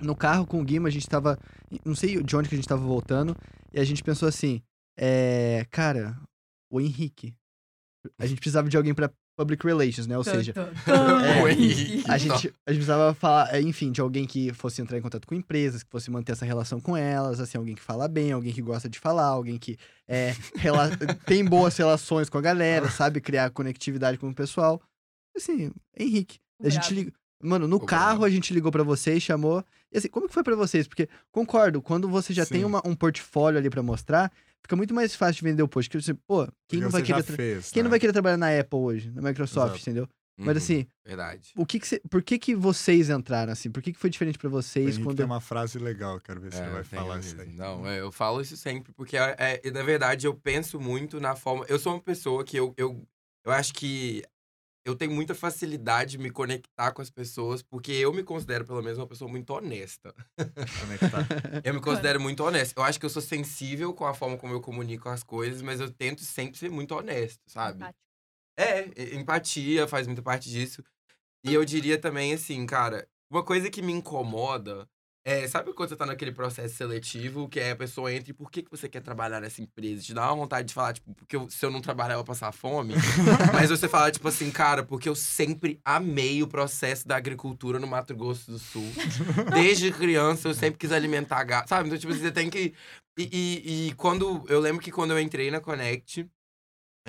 no 0.00 0.14
carro 0.16 0.46
com 0.46 0.60
o 0.60 0.64
Guimo, 0.64 0.86
a 0.86 0.90
gente 0.90 1.08
tava. 1.08 1.38
Não 1.84 1.94
sei 1.94 2.22
de 2.22 2.36
onde 2.36 2.48
que 2.48 2.54
a 2.54 2.58
gente 2.58 2.68
tava 2.68 2.82
voltando. 2.84 3.36
E 3.72 3.80
a 3.80 3.84
gente 3.84 4.02
pensou 4.02 4.28
assim: 4.28 4.62
é, 4.98 5.66
cara, 5.70 6.16
o 6.70 6.80
Henrique. 6.80 7.34
A 8.18 8.26
gente 8.26 8.38
precisava 8.38 8.68
de 8.68 8.76
alguém 8.76 8.94
pra 8.94 9.10
public 9.36 9.66
relations, 9.66 10.06
né? 10.06 10.16
Ou 10.16 10.22
seja, 10.24 10.54
É, 10.86 11.42
O 11.42 11.48
Henrique. 11.48 12.04
a 12.10 12.16
gente, 12.16 12.32
a 12.64 12.70
gente 12.72 12.78
precisava 12.78 13.12
falar, 13.14 13.52
é, 13.54 13.60
enfim, 13.60 13.90
de 13.92 14.00
alguém 14.00 14.26
que 14.26 14.52
fosse 14.54 14.80
entrar 14.80 14.96
em 14.96 15.02
contato 15.02 15.26
com 15.26 15.34
empresas, 15.34 15.82
que 15.82 15.90
fosse 15.90 16.10
manter 16.10 16.32
essa 16.32 16.44
relação 16.46 16.80
com 16.80 16.96
elas, 16.96 17.40
assim, 17.40 17.58
alguém 17.58 17.74
que 17.74 17.82
fala 17.82 18.06
bem, 18.08 18.32
alguém 18.32 18.52
que 18.52 18.62
gosta 18.62 18.88
de 18.88 18.98
falar, 18.98 19.26
alguém 19.26 19.58
que 19.58 19.76
é, 20.08 20.32
rela- 20.54 20.88
tem 21.26 21.44
boas 21.44 21.76
relações 21.76 22.30
com 22.30 22.38
a 22.38 22.40
galera, 22.40 22.88
sabe 22.90 23.20
criar 23.20 23.50
conectividade 23.50 24.16
com 24.18 24.28
o 24.30 24.34
pessoal. 24.34 24.80
Assim, 25.36 25.70
Henrique. 25.98 26.38
A 26.62 26.68
gente 26.70 26.94
ligou. 26.94 27.12
Mano, 27.42 27.68
no 27.68 27.76
O 27.76 27.80
carro 27.86 28.24
a 28.24 28.30
gente 28.30 28.52
ligou 28.54 28.72
pra 28.72 28.82
vocês, 28.82 29.22
chamou. 29.22 29.64
E 29.92 29.98
assim, 29.98 30.08
como 30.08 30.26
que 30.28 30.34
foi 30.34 30.42
pra 30.42 30.56
vocês? 30.56 30.88
Porque, 30.88 31.08
concordo, 31.30 31.82
quando 31.82 32.08
você 32.08 32.32
já 32.32 32.46
tem 32.46 32.60
Sim. 32.60 32.64
uma- 32.66 32.82
um 32.84 32.94
portfólio 32.94 33.58
ali 33.58 33.68
pra 33.68 33.82
mostrar, 33.82 34.32
fica 34.62 34.74
muito 34.74 34.94
mais 34.94 35.14
fácil 35.14 35.36
de 35.44 35.50
vender 35.50 35.62
o 35.62 35.68
post. 35.68 35.90
Porque 35.90 36.02
você, 36.02 36.14
pô, 36.14 36.48
quem 36.68 36.80
não 36.80 36.88
vai 36.90 37.02
você 37.02 37.12
querer. 37.12 37.22
fez, 37.22 37.70
Quem 37.70 37.82
não 37.82 37.88
né? 37.88 37.90
vai 37.90 38.00
querer 38.00 38.12
trabalhar 38.12 38.36
na 38.38 38.58
Apple 38.58 38.78
hoje, 38.78 39.10
na 39.10 39.20
Microsoft, 39.22 39.74
Exato. 39.76 39.82
entendeu? 39.90 40.08
Mas 40.38 40.48
Uhum, 40.48 40.56
assim, 40.58 40.86
Verdade. 41.04 41.52
o 41.56 41.64
que 41.64 41.80
que 41.80 41.88
cê- 41.88 42.02
por 42.10 42.22
que 42.22 42.38
que 42.38 42.54
vocês 42.54 43.08
entraram 43.08 43.52
assim? 43.52 43.70
Por 43.70 43.82
que 43.82 43.90
que 43.92 43.98
foi 43.98 44.10
diferente 44.10 44.36
pra 44.38 44.48
O 44.48 44.50
vocês 44.50 44.98
quando 44.98 45.16
tem 45.16 45.24
uma 45.24 45.40
frase 45.40 45.78
legal, 45.78 46.20
quero 46.20 46.40
ver 46.42 46.52
se 46.52 46.58
ele 46.58 46.68
É, 46.68 46.72
vai 46.72 46.82
tem 46.84 46.98
falar 46.98 47.18
isso 47.20 47.40
aí. 47.40 47.54
Não, 47.54 47.86
é, 47.86 48.00
eu 48.00 48.12
falo 48.12 48.42
isso 48.42 48.54
sempre, 48.54 48.92
porque 48.92 49.16
é, 49.16 49.60
é- 49.64 49.70
na 49.70 49.82
verdade 49.82 50.26
eu 50.26 50.34
penso 50.34 50.78
muito 50.78 51.18
na 51.20 51.34
forma. 51.34 51.64
Eu 51.70 51.78
sou 51.78 51.94
uma 51.94 52.02
pessoa 52.02 52.44
que 52.44 52.54
eu, 52.54 52.74
eu, 52.76 53.02
eu 53.46 53.52
acho 53.52 53.72
que 53.72 54.22
eu 54.86 54.94
tenho 54.94 55.10
muita 55.10 55.34
facilidade 55.34 56.12
de 56.12 56.18
me 56.18 56.30
conectar 56.30 56.92
com 56.92 57.02
as 57.02 57.10
pessoas, 57.10 57.60
porque 57.60 57.90
eu 57.90 58.12
me 58.12 58.22
considero, 58.22 58.64
pelo 58.64 58.80
menos, 58.80 58.98
uma 58.98 59.06
pessoa 59.06 59.28
muito 59.28 59.50
honesta. 59.52 60.14
Eu 61.64 61.74
me 61.74 61.80
considero 61.80 62.20
muito 62.20 62.44
honesto. 62.44 62.76
Eu 62.78 62.84
acho 62.84 63.00
que 63.00 63.04
eu 63.04 63.10
sou 63.10 63.20
sensível 63.20 63.92
com 63.92 64.06
a 64.06 64.14
forma 64.14 64.36
como 64.38 64.52
eu 64.52 64.60
comunico 64.60 65.08
as 65.08 65.24
coisas, 65.24 65.60
mas 65.60 65.80
eu 65.80 65.90
tento 65.90 66.22
sempre 66.22 66.56
ser 66.56 66.70
muito 66.70 66.94
honesto, 66.94 67.40
sabe? 67.48 67.78
Empático. 67.78 67.98
É, 68.58 68.86
e- 68.96 69.16
empatia 69.16 69.88
faz 69.88 70.06
muita 70.06 70.22
parte 70.22 70.48
disso. 70.48 70.84
E 71.44 71.52
eu 71.52 71.64
diria 71.64 71.98
também, 71.98 72.32
assim, 72.32 72.64
cara, 72.64 73.08
uma 73.30 73.42
coisa 73.42 73.68
que 73.70 73.82
me 73.82 73.92
incomoda 73.92 74.88
é, 75.28 75.48
sabe 75.48 75.72
quando 75.72 75.88
você 75.88 75.96
tá 75.96 76.06
naquele 76.06 76.30
processo 76.30 76.76
seletivo, 76.76 77.48
que 77.48 77.58
é 77.58 77.72
a 77.72 77.76
pessoa 77.76 78.12
entra 78.12 78.30
e 78.30 78.32
por 78.32 78.48
que, 78.48 78.62
que 78.62 78.70
você 78.70 78.88
quer 78.88 79.00
trabalhar 79.02 79.40
nessa 79.40 79.60
empresa? 79.60 80.00
Te 80.04 80.14
dá 80.14 80.26
uma 80.28 80.36
vontade 80.36 80.68
de 80.68 80.72
falar, 80.74 80.92
tipo, 80.92 81.12
porque 81.14 81.34
eu- 81.34 81.50
se 81.50 81.66
eu 81.66 81.70
não 81.72 81.80
trabalhar 81.80 82.14
eu 82.14 82.18
vou 82.18 82.24
passar 82.24 82.52
fome. 82.52 82.94
Mas 83.52 83.68
você 83.68 83.88
fala, 83.88 84.12
tipo 84.12 84.28
assim, 84.28 84.52
cara, 84.52 84.84
porque 84.84 85.08
eu 85.08 85.16
sempre 85.16 85.80
amei 85.84 86.44
o 86.44 86.46
processo 86.46 87.08
da 87.08 87.16
agricultura 87.16 87.80
no 87.80 87.88
Mato 87.88 88.14
Grosso 88.14 88.52
do 88.52 88.58
Sul. 88.60 88.86
Desde 89.52 89.90
criança 89.90 90.48
eu 90.48 90.54
sempre 90.54 90.78
quis 90.78 90.92
alimentar 90.92 91.42
gato, 91.42 91.68
sabe? 91.68 91.88
Então, 91.88 91.98
tipo, 91.98 92.14
você 92.14 92.30
tem 92.30 92.48
que. 92.48 92.72
E, 93.18 93.28
e, 93.32 93.88
e 93.88 93.92
quando. 93.94 94.44
Eu 94.48 94.60
lembro 94.60 94.80
que 94.82 94.92
quando 94.92 95.10
eu 95.10 95.18
entrei 95.18 95.50
na 95.50 95.60
Connect, 95.60 96.28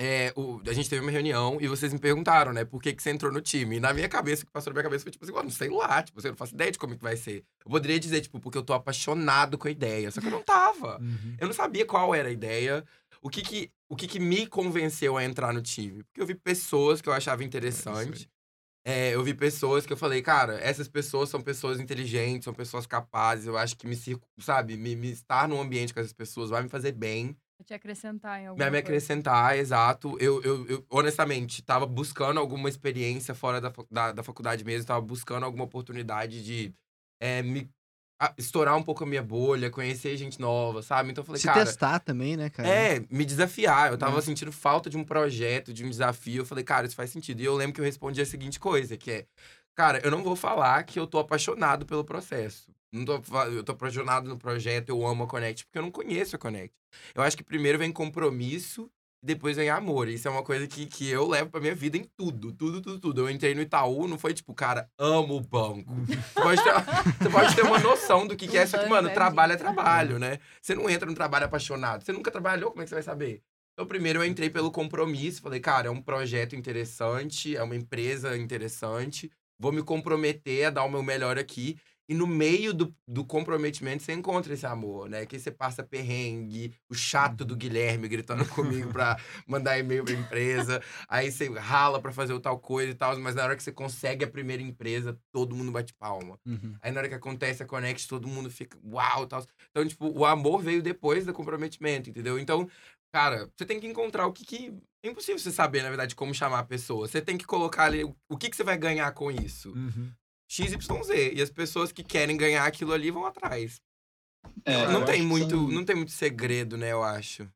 é, 0.00 0.32
o- 0.36 0.60
a 0.66 0.72
gente 0.72 0.88
teve 0.88 1.02
uma 1.02 1.10
reunião 1.10 1.58
e 1.60 1.66
vocês 1.66 1.92
me 1.92 1.98
perguntaram, 1.98 2.52
né, 2.52 2.64
por 2.64 2.80
que, 2.80 2.92
que 2.94 3.02
você 3.02 3.10
entrou 3.10 3.32
no 3.32 3.40
time. 3.40 3.76
E 3.76 3.80
na 3.80 3.92
minha 3.92 4.08
cabeça, 4.08 4.44
o 4.44 4.46
que 4.46 4.52
passou 4.52 4.70
na 4.70 4.74
minha 4.74 4.84
cabeça 4.84 5.02
foi 5.02 5.10
tipo 5.10 5.24
assim, 5.24 5.34
"Ué, 5.34 5.42
não 5.42 5.50
sei 5.50 5.68
lá, 5.68 6.02
tipo, 6.02 6.18
assim, 6.18 6.28
eu 6.28 6.32
não 6.32 6.36
faço 6.38 6.54
ideia 6.54 6.70
de 6.70 6.78
como 6.78 6.94
é 6.94 6.96
que 6.96 7.02
vai 7.02 7.16
ser. 7.16 7.44
Eu 7.64 7.70
poderia 7.70 7.98
dizer, 7.98 8.20
tipo, 8.20 8.38
porque 8.38 8.56
eu 8.56 8.62
tô 8.62 8.72
apaixonado 8.72 9.58
com 9.58 9.66
a 9.66 9.70
ideia, 9.70 10.10
só 10.10 10.20
que 10.20 10.28
eu 10.28 10.30
não 10.30 10.42
tava. 10.42 10.98
Uhum. 11.00 11.36
Eu 11.40 11.46
não 11.48 11.54
sabia 11.54 11.84
qual 11.84 12.14
era 12.14 12.28
a 12.28 12.32
ideia. 12.32 12.84
O 13.20 13.28
que 13.28 13.42
que, 13.42 13.70
o 13.88 13.96
que 13.96 14.06
que 14.06 14.20
me 14.20 14.46
convenceu 14.46 15.16
a 15.16 15.24
entrar 15.24 15.52
no 15.52 15.60
time? 15.60 16.04
Porque 16.04 16.20
eu 16.20 16.26
vi 16.26 16.36
pessoas 16.36 17.00
que 17.00 17.08
eu 17.08 17.12
achava 17.12 17.42
interessante. 17.42 18.30
É, 18.84 19.14
eu 19.14 19.22
vi 19.22 19.34
pessoas 19.34 19.84
que 19.84 19.92
eu 19.92 19.96
falei, 19.96 20.22
cara, 20.22 20.58
essas 20.60 20.88
pessoas 20.88 21.28
são 21.28 21.40
pessoas 21.42 21.78
inteligentes, 21.80 22.44
são 22.44 22.54
pessoas 22.54 22.86
capazes. 22.86 23.46
Eu 23.46 23.58
acho 23.58 23.76
que 23.76 23.86
me, 23.86 23.96
sabe, 24.38 24.76
me, 24.76 24.94
me 24.96 25.10
estar 25.10 25.46
num 25.48 25.60
ambiente 25.60 25.92
com 25.92 26.00
essas 26.00 26.12
pessoas 26.12 26.48
vai 26.50 26.62
me 26.62 26.68
fazer 26.70 26.92
bem. 26.92 27.36
Te 27.64 27.74
acrescentar 27.74 28.40
em 28.40 28.46
alguma 28.46 28.64
Vai 28.64 28.70
me 28.70 28.82
coisa. 28.82 28.88
acrescentar, 28.96 29.56
exato. 29.58 30.16
Eu, 30.20 30.42
eu, 30.42 30.66
eu, 30.68 30.86
honestamente, 30.88 31.62
tava 31.62 31.84
buscando 31.86 32.38
alguma 32.40 32.68
experiência 32.68 33.34
fora 33.34 33.60
da, 33.60 33.72
da, 33.90 34.12
da 34.12 34.22
faculdade 34.22 34.64
mesmo, 34.64 34.86
tava 34.86 35.00
buscando 35.00 35.44
alguma 35.44 35.64
oportunidade 35.64 36.42
de 36.42 36.72
é, 37.20 37.42
me 37.42 37.68
a- 38.20 38.32
estourar 38.38 38.76
um 38.76 38.82
pouco 38.82 39.04
a 39.04 39.06
minha 39.06 39.22
bolha, 39.22 39.70
conhecer 39.70 40.16
gente 40.16 40.40
nova, 40.40 40.82
sabe? 40.82 41.10
Então 41.10 41.22
eu 41.22 41.26
falei, 41.26 41.40
Se 41.40 41.46
cara. 41.46 41.64
testar 41.64 41.98
também, 41.98 42.36
né, 42.36 42.48
cara? 42.48 42.68
É, 42.68 43.00
me 43.10 43.24
desafiar. 43.24 43.90
Eu 43.90 43.98
tava 43.98 44.18
É. 44.18 44.22
sentindo 44.22 44.50
falta 44.52 44.88
de 44.88 44.96
um 44.96 45.04
projeto, 45.04 45.72
de 45.74 45.84
um 45.84 45.90
desafio. 45.90 46.42
Eu 46.42 46.46
falei, 46.46 46.64
cara, 46.64 46.86
isso 46.86 46.96
faz 46.96 47.10
sentido. 47.10 47.40
E 47.40 47.44
eu 47.44 47.54
lembro 47.54 47.74
que 47.74 47.80
eu 47.80 47.84
respondi 47.84 48.20
a 48.20 48.26
seguinte 48.26 48.58
coisa, 48.58 48.96
que 48.96 49.10
é... 49.10 49.26
Cara, 49.74 50.00
eu 50.04 50.10
não 50.10 50.22
vou 50.24 50.34
falar 50.34 50.82
que 50.84 50.98
eu 50.98 51.06
tô 51.06 51.18
apaixonado 51.18 51.84
pelo 51.86 52.04
processo. 52.04 52.72
Não 52.92 53.04
tô, 53.04 53.20
eu 53.46 53.62
tô 53.62 53.72
apaixonado 53.72 54.28
no 54.28 54.38
projeto, 54.38 54.88
eu 54.88 55.06
amo 55.06 55.24
a 55.24 55.26
Connect, 55.26 55.66
porque 55.66 55.78
eu 55.78 55.82
não 55.82 55.90
conheço 55.90 56.36
a 56.36 56.38
Connect. 56.38 56.74
Eu 57.14 57.22
acho 57.22 57.36
que 57.36 57.44
primeiro 57.44 57.78
vem 57.78 57.92
compromisso 57.92 58.90
e 59.22 59.26
depois 59.26 59.56
vem 59.56 59.68
amor. 59.68 60.08
Isso 60.08 60.26
é 60.26 60.30
uma 60.30 60.42
coisa 60.42 60.66
que, 60.66 60.86
que 60.86 61.08
eu 61.08 61.28
levo 61.28 61.50
pra 61.50 61.60
minha 61.60 61.74
vida 61.74 61.98
em 61.98 62.04
tudo, 62.16 62.50
tudo, 62.52 62.80
tudo, 62.80 62.98
tudo. 62.98 63.20
Eu 63.20 63.30
entrei 63.30 63.54
no 63.54 63.60
Itaú, 63.60 64.08
não 64.08 64.18
foi 64.18 64.32
tipo, 64.32 64.54
cara, 64.54 64.88
amo 64.98 65.36
o 65.36 65.40
banco. 65.40 65.92
Você 66.34 66.40
pode 66.40 66.64
ter, 66.64 66.72
você 67.18 67.30
pode 67.30 67.54
ter 67.56 67.62
uma 67.62 67.78
noção 67.78 68.26
do 68.26 68.36
que, 68.36 68.48
que 68.48 68.56
é, 68.56 68.66
só 68.66 68.78
que, 68.78 68.88
mano, 68.88 69.12
trabalho 69.12 69.52
é 69.52 69.56
trabalho, 69.56 70.18
né? 70.18 70.38
Você 70.62 70.74
não 70.74 70.88
entra 70.88 71.08
no 71.08 71.14
trabalho 71.14 71.44
apaixonado. 71.44 72.04
Você 72.04 72.12
nunca 72.12 72.30
trabalhou, 72.30 72.70
como 72.70 72.82
é 72.82 72.84
que 72.84 72.88
você 72.88 72.94
vai 72.94 73.02
saber? 73.02 73.42
Então, 73.74 73.86
primeiro 73.86 74.20
eu 74.20 74.24
entrei 74.24 74.48
pelo 74.50 74.72
compromisso. 74.72 75.42
Falei, 75.42 75.60
cara, 75.60 75.88
é 75.88 75.90
um 75.90 76.02
projeto 76.02 76.56
interessante, 76.56 77.56
é 77.56 77.62
uma 77.62 77.76
empresa 77.76 78.36
interessante. 78.36 79.30
Vou 79.60 79.72
me 79.72 79.82
comprometer 79.82 80.66
a 80.66 80.70
dar 80.70 80.84
o 80.84 80.90
meu 80.90 81.02
melhor 81.02 81.38
aqui. 81.38 81.76
E 82.08 82.14
no 82.14 82.26
meio 82.26 82.72
do, 82.72 82.94
do 83.06 83.22
comprometimento, 83.24 84.02
você 84.02 84.12
encontra 84.14 84.54
esse 84.54 84.64
amor, 84.64 85.10
né? 85.10 85.26
Que 85.26 85.38
você 85.38 85.50
passa 85.50 85.82
perrengue, 85.82 86.72
o 86.88 86.94
chato 86.94 87.44
do 87.44 87.54
Guilherme 87.54 88.08
gritando 88.08 88.44
comigo 88.48 88.90
pra 88.92 89.20
mandar 89.46 89.78
e-mail 89.78 90.04
pra 90.04 90.14
empresa. 90.14 90.82
Aí 91.06 91.30
você 91.30 91.48
rala 91.58 92.00
pra 92.00 92.10
fazer 92.10 92.32
o 92.32 92.40
tal 92.40 92.58
coisa 92.58 92.92
e 92.92 92.94
tal. 92.94 93.18
Mas 93.18 93.34
na 93.34 93.44
hora 93.44 93.54
que 93.56 93.62
você 93.62 93.70
consegue 93.72 94.24
a 94.24 94.28
primeira 94.30 94.62
empresa, 94.62 95.18
todo 95.32 95.54
mundo 95.54 95.70
bate 95.70 95.92
palma. 95.94 96.38
Uhum. 96.46 96.74
Aí 96.80 96.90
na 96.90 97.00
hora 97.00 97.08
que 97.08 97.14
acontece 97.14 97.62
a 97.62 97.66
Connect, 97.66 98.08
todo 98.08 98.26
mundo 98.26 98.50
fica 98.50 98.78
uau 98.82 99.24
e 99.24 99.26
tal. 99.26 99.46
Então, 99.70 99.86
tipo, 99.86 100.06
o 100.08 100.24
amor 100.24 100.62
veio 100.62 100.82
depois 100.82 101.26
do 101.26 101.32
comprometimento, 101.34 102.08
entendeu? 102.08 102.38
Então, 102.38 102.66
cara, 103.12 103.50
você 103.54 103.66
tem 103.66 103.78
que 103.78 103.86
encontrar 103.86 104.26
o 104.26 104.32
que 104.32 104.44
que. 104.46 104.72
É 105.04 105.08
impossível 105.10 105.38
você 105.38 105.52
saber, 105.52 105.82
na 105.82 105.88
verdade, 105.90 106.16
como 106.16 106.34
chamar 106.34 106.60
a 106.60 106.64
pessoa. 106.64 107.06
Você 107.06 107.20
tem 107.20 107.36
que 107.36 107.44
colocar 107.46 107.84
ali 107.84 108.02
o- 108.02 108.16
o 108.30 108.36
que, 108.36 108.48
que 108.50 108.56
você 108.56 108.64
vai 108.64 108.76
ganhar 108.78 109.12
com 109.12 109.30
isso. 109.30 109.72
Uhum. 109.72 110.10
XYZ. 110.48 111.34
E 111.34 111.42
as 111.42 111.50
pessoas 111.50 111.92
que 111.92 112.02
querem 112.02 112.36
ganhar 112.36 112.64
aquilo 112.66 112.92
ali 112.92 113.10
vão 113.10 113.26
atrás. 113.26 113.80
É, 114.64 114.86
não 114.88 115.04
tem 115.04 115.22
muito, 115.22 115.50
são- 115.50 115.68
não 115.68 115.84
tem 115.84 115.94
muito 115.96 116.12
segredo, 116.12 116.76
né, 116.76 116.90
eu 116.92 117.02
acho. 117.02 117.48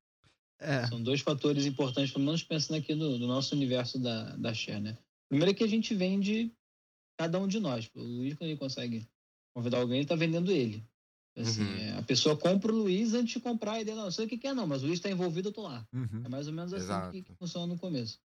É. 0.61 0.86
São 0.86 1.03
dois 1.03 1.20
fatores 1.20 1.64
importantes, 1.66 2.12
pelo 2.12 2.24
menos 2.24 2.43
pensando 2.45 2.78
aqui 2.78 2.95
no, 2.95 3.18
no 3.18 3.26
nosso 3.26 3.55
universo 3.55 3.99
da, 3.99 4.36
da 4.36 4.55
Share, 4.55 4.80
né? 4.80 4.97
Primeiro 5.28 5.51
é 5.51 5.55
que 5.55 5.64
a 5.64 5.68
gente 5.68 5.95
vende 5.95 6.53
cada 7.18 7.38
um 7.40 7.49
de 7.49 7.59
nós. 7.59 7.90
O 7.95 8.03
Luiz, 8.03 8.34
quando 8.34 8.51
ele 8.51 8.59
consegue 8.59 9.09
convidar 9.57 9.78
alguém, 9.78 9.99
ele 9.99 10.07
tá 10.09 10.14
vendendo 10.14 10.53
ele. 10.53 10.84
Assim, 11.36 11.62
Uhum. 11.62 11.76
é, 11.78 11.99
a 11.99 12.03
pessoa 12.03 12.36
compra 12.36 12.70
o 12.70 12.76
Luiz 12.76 13.14
antes 13.14 13.32
de 13.34 13.40
comprar 13.40 13.72
a 13.72 13.80
ideia. 13.80 13.97
Não, 13.97 14.05
não 14.05 14.11
sei 14.11 14.26
o 14.26 14.28
que 14.28 14.36
que 14.38 14.47
é, 14.47 14.53
não, 14.55 14.66
mas 14.66 14.82
o 14.82 14.86
Luiz 14.86 15.01
tá 15.01 15.11
envolvido, 15.11 15.49
eu 15.49 15.53
tô 15.53 15.62
lá. 15.62 15.86
Uhum. 15.93 16.22
É 16.24 16.28
mais 16.28 16.47
ou 16.47 16.53
menos 16.53 16.72
assim 16.74 17.11
que, 17.11 17.22
que 17.22 17.34
funciona 17.34 17.66
no 17.66 17.78
começo, 17.78 18.20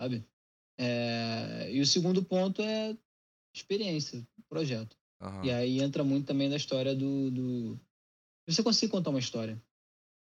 sabe? 0.00 0.24
É, 0.78 1.68
e 1.72 1.80
o 1.80 1.86
segundo 1.86 2.22
ponto 2.24 2.62
é 2.62 2.96
experiência, 3.58 4.26
projeto. 4.48 4.96
Aham. 5.20 5.44
E 5.44 5.50
aí 5.50 5.80
entra 5.80 6.04
muito 6.04 6.26
também 6.26 6.48
na 6.48 6.56
história 6.56 6.94
do, 6.94 7.30
do... 7.30 7.80
Você 8.46 8.62
conseguir 8.62 8.92
contar 8.92 9.10
uma 9.10 9.18
história. 9.18 9.60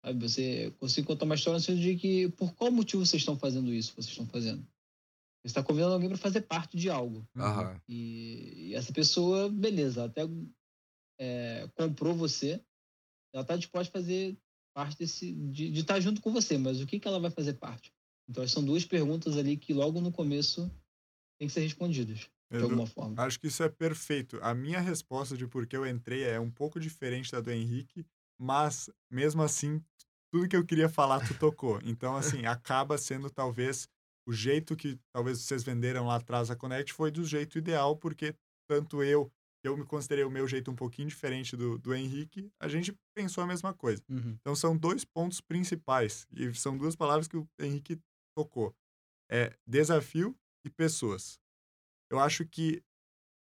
Sabe? 0.04 0.28
Você 0.28 0.72
conseguir 0.80 1.08
contar 1.08 1.26
uma 1.26 1.36
história 1.36 1.58
no 1.58 1.64
sentido 1.64 1.82
de 1.82 1.96
que 1.96 2.30
por 2.30 2.54
qual 2.54 2.72
motivo 2.72 3.06
vocês 3.06 3.22
estão 3.22 3.38
fazendo 3.38 3.74
isso 3.74 3.94
vocês 3.94 4.08
estão 4.08 4.28
fazendo. 4.28 4.66
Você 5.42 5.52
está 5.52 5.64
convidando 5.64 5.94
alguém 5.94 6.10
para 6.10 6.18
fazer 6.18 6.42
parte 6.42 6.76
de 6.76 6.90
algo. 6.90 7.26
Uhum. 7.36 7.80
E, 7.88 8.70
e 8.70 8.76
essa 8.76 8.92
pessoa, 8.92 9.50
beleza, 9.50 10.04
até 10.04 10.22
é, 11.18 11.70
comprou 11.76 12.14
você, 12.14 12.62
ela 13.34 13.44
está 13.44 13.56
disposta 13.56 13.90
a 13.90 14.02
fazer 14.02 14.38
parte 14.74 14.98
desse. 14.98 15.32
de, 15.34 15.72
de 15.72 15.80
estar 15.80 16.00
junto 16.00 16.22
com 16.22 16.32
você, 16.32 16.58
mas 16.58 16.82
o 16.82 16.88
que, 16.88 17.00
que 17.00 17.08
ela 17.08 17.20
vai 17.20 17.32
fazer 17.32 17.54
parte? 17.54 17.94
Então, 18.30 18.48
são 18.48 18.64
duas 18.64 18.86
perguntas 18.86 19.38
ali 19.38 19.58
que 19.58 19.74
logo 19.74 20.02
no 20.02 20.12
começo 20.12 20.70
tem 21.40 21.48
que 21.48 21.54
ser 21.54 21.62
respondidas, 21.62 22.30
de 22.58 22.64
alguma 22.64 22.88
forma. 22.88 23.22
Acho 23.24 23.40
que 23.40 23.48
isso 23.48 23.64
é 23.64 23.70
perfeito. 23.70 24.40
A 24.42 24.54
minha 24.54 24.80
resposta 24.80 25.38
de 25.38 25.48
por 25.48 25.68
que 25.68 25.78
eu 25.78 25.86
entrei 25.86 26.24
é 26.24 26.40
um 26.40 26.50
pouco 26.50 26.80
diferente 26.80 27.32
da 27.32 27.40
do 27.40 27.52
Henrique, 27.52 28.06
mas 28.40 28.90
mesmo 29.12 29.42
assim, 29.42 29.84
tudo 30.32 30.48
que 30.48 30.56
eu 30.56 30.66
queria 30.66 30.90
falar 30.90 31.26
tu 31.26 31.38
tocou. 31.38 31.80
Então, 31.84 32.16
assim, 32.18 32.46
acaba 32.46 32.98
sendo 32.98 33.30
talvez 33.30 33.88
o 34.28 34.34
jeito 34.34 34.76
que 34.76 35.00
talvez 35.12 35.40
vocês 35.40 35.64
venderam 35.64 36.06
lá 36.06 36.16
atrás 36.16 36.52
a 36.52 36.56
Connect 36.56 36.94
foi 36.94 37.12
do 37.12 37.24
jeito 37.24 37.58
ideal, 37.58 37.96
porque 37.98 38.36
tanto 38.68 39.04
eu, 39.04 39.32
eu 39.64 39.76
me 39.76 39.84
considerei 39.84 40.24
o 40.24 40.30
meu 40.30 40.48
jeito 40.48 40.70
um 40.70 40.76
pouquinho 40.76 41.08
diferente 41.08 41.58
do, 41.58 41.80
do 41.80 41.94
Henrique, 41.94 42.52
a 42.60 42.68
gente 42.68 42.96
pensou 43.16 43.44
a 43.44 43.48
mesma 43.48 43.74
coisa. 43.74 44.04
Uhum. 44.08 44.38
Então 44.40 44.56
são 44.56 44.78
dois 44.78 45.04
pontos 45.04 45.42
principais 45.42 46.28
e 46.32 46.54
são 46.54 46.78
duas 46.78 46.96
palavras 46.96 47.28
que 47.28 47.38
o 47.38 47.48
Henrique 47.60 48.00
tocou. 48.38 48.76
É 49.32 49.56
desafio 49.68 50.36
e 50.64 50.70
pessoas. 50.70 51.40
Eu 52.10 52.20
acho 52.20 52.46
que 52.46 52.84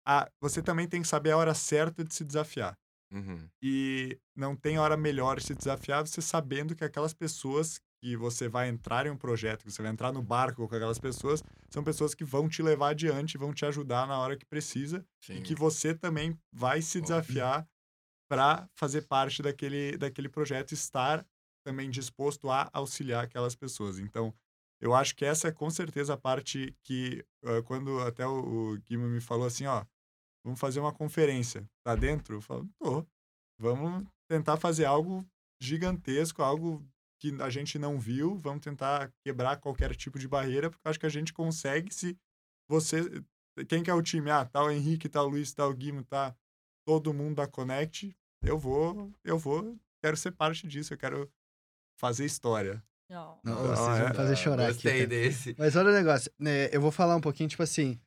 a, 0.07 0.31
você 0.41 0.63
também 0.63 0.89
tem 0.89 1.03
que 1.03 1.09
saber 1.09 1.33
a 1.33 1.37
hora 1.37 1.55
certa 1.55 2.05
de 2.05 2.15
se 2.15 2.25
desafiar. 2.25 2.79
Uhum. 3.13 3.49
E 3.63 4.19
não 4.35 4.57
tem 4.57 4.79
hora 4.79 4.97
melhor 4.97 5.39
de 5.39 5.45
se 5.45 5.55
desafiar 5.55 6.07
você 6.07 6.21
sabendo 6.21 6.75
que 6.75 6.85
aquelas 6.85 7.15
pessoas 7.15 7.81
que 8.01 8.17
você 8.17 8.49
vai 8.49 8.69
entrar 8.69 9.07
em 9.07 9.11
um 9.11 9.17
projeto, 9.17 9.65
que 9.65 9.71
você 9.71 9.83
vai 9.83 9.91
entrar 9.91 10.13
no 10.13 10.23
barco 10.23 10.69
com 10.69 10.77
aquelas 10.77 10.99
pessoas, 10.99 11.43
são 11.71 11.83
pessoas 11.83 12.15
que 12.15 12.25
vão 12.25 12.49
te 12.49 12.63
levar 12.63 12.91
adiante, 12.91 13.39
vão 13.39 13.53
te 13.53 13.65
ajudar 13.65 14.07
na 14.07 14.19
hora 14.19 14.37
que 14.37 14.45
precisa 14.45 15.05
Sim. 15.21 15.35
e 15.35 15.43
que 15.43 15.55
você 15.55 15.95
também 15.95 16.39
vai 16.53 16.83
se 16.83 17.01
desafiar 17.03 17.67
para 18.29 18.69
fazer 18.75 19.03
parte 19.03 19.41
daquele, 19.43 19.97
daquele 19.97 20.29
projeto, 20.29 20.73
estar 20.73 21.25
também 21.65 21.91
disposto 21.91 22.51
a 22.51 22.69
auxiliar 22.73 23.25
aquelas 23.25 23.55
pessoas. 23.55 23.99
Então, 23.99 24.35
eu 24.81 24.95
acho 24.95 25.15
que 25.17 25.25
essa 25.25 25.49
é 25.49 25.53
com 25.53 25.71
certeza 25.71 26.15
a 26.15 26.19
parte 26.19 26.75
que, 26.83 27.25
ah, 27.45 27.63
quando 27.63 28.01
até 28.01 28.27
o, 28.27 28.75
o 28.75 28.79
Guima 28.81 29.07
me 29.09 29.21
falou 29.21 29.47
assim, 29.47 29.67
ó, 29.67 29.85
vamos 30.45 30.61
fazer 30.61 30.81
uma 30.81 30.93
conferência, 30.93 31.69
tá 31.83 31.95
dentro? 31.95 32.37
Eu 32.37 32.41
falo, 32.43 32.69
tô, 32.79 33.07
vamos 33.59 34.07
tentar 34.29 34.57
fazer 34.57 34.85
algo 34.85 35.27
gigantesco, 35.61 36.43
algo 36.43 36.87
que 37.19 37.35
a 37.41 37.49
gente 37.49 37.79
não 37.79 37.99
viu, 37.99 38.37
vamos 38.37 38.63
tentar 38.63 39.13
quebrar 39.25 39.57
qualquer 39.57 39.95
tipo 39.97 40.19
de 40.19 40.29
barreira, 40.29 40.71
porque 40.71 40.89
acho 40.89 41.01
que 41.01 41.07
a 41.07 41.11
gente 41.11 41.33
consegue 41.33 41.93
se 41.93 42.19
você. 42.69 43.23
Quem 43.69 43.83
que 43.83 43.91
é 43.91 43.95
o 43.95 44.03
time? 44.03 44.31
Ah, 44.31 44.45
tá 44.45 44.63
o 44.63 44.71
Henrique, 44.71 45.09
tá 45.09 45.23
o 45.23 45.29
Luiz, 45.29 45.53
tá 45.53 45.67
o 45.67 45.75
Guimo, 45.75 46.05
tá 46.05 46.37
todo 46.87 47.15
mundo 47.15 47.37
da 47.37 47.47
Connect. 47.47 48.15
Eu 48.43 48.59
vou, 48.59 49.11
eu 49.25 49.39
vou, 49.39 49.79
quero 50.03 50.17
ser 50.17 50.33
parte 50.33 50.67
disso, 50.67 50.93
eu 50.93 50.99
quero 50.99 51.31
fazer 51.99 52.27
história. 52.27 52.85
Não. 53.09 53.39
Não, 53.45 53.55
Não, 53.55 53.63
vocês 53.63 53.79
vão 53.99 54.07
é- 54.07 54.09
me 54.11 54.15
fazer 54.15 54.37
chorar 54.37 54.65
aqui. 54.65 54.73
Gostei 54.75 55.07
desse. 55.07 55.55
Mas 55.59 55.77
olha 55.77 55.91
o 55.91 55.93
negócio, 55.93 56.31
né, 56.39 56.69
eu 56.73 56.81
vou 56.81 56.91
falar 56.91 57.15
um 57.17 57.21
pouquinho, 57.21 57.49
tipo 57.49 57.63
assim. 57.63 57.99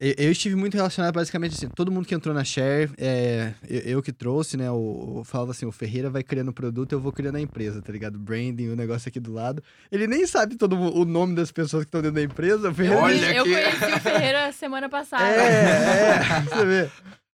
Eu, 0.00 0.14
eu 0.16 0.30
estive 0.30 0.54
muito 0.54 0.74
relacionado, 0.74 1.12
basicamente, 1.12 1.54
assim, 1.54 1.68
todo 1.70 1.90
mundo 1.90 2.06
que 2.06 2.14
entrou 2.14 2.32
na 2.32 2.44
Share, 2.44 2.88
é, 2.96 3.52
eu, 3.68 3.80
eu 3.80 4.02
que 4.02 4.12
trouxe, 4.12 4.56
né? 4.56 4.70
O, 4.70 5.18
o- 5.20 5.24
falava 5.24 5.50
assim, 5.50 5.66
o 5.66 5.72
Ferreira 5.72 6.08
vai 6.08 6.22
criando 6.22 6.50
o 6.50 6.52
produto, 6.52 6.92
eu 6.92 7.00
vou 7.00 7.10
criando 7.10 7.34
a 7.34 7.40
empresa, 7.40 7.82
tá 7.82 7.92
ligado? 7.92 8.16
Branding, 8.16 8.68
o 8.68 8.76
negócio 8.76 9.08
aqui 9.08 9.18
do 9.18 9.32
lado. 9.32 9.60
Ele 9.90 10.06
nem 10.06 10.24
sabe 10.24 10.54
todo 10.56 10.76
o 10.76 11.04
nome 11.04 11.34
das 11.34 11.50
pessoas 11.50 11.82
que 11.82 11.88
estão 11.88 12.00
dentro 12.00 12.14
da 12.14 12.22
empresa. 12.22 12.70
O 12.70 12.74
Ferreira 12.74 13.02
Olha 13.02 13.34
eu 13.34 13.42
que- 13.44 13.50
conheci 13.50 13.92
o 13.92 14.00
Ferreira 14.00 14.52
semana 14.52 14.88
passada. 14.88 15.24
É, 15.24 16.14
é, 16.20 16.40
você 16.42 16.64
vê. 16.64 16.90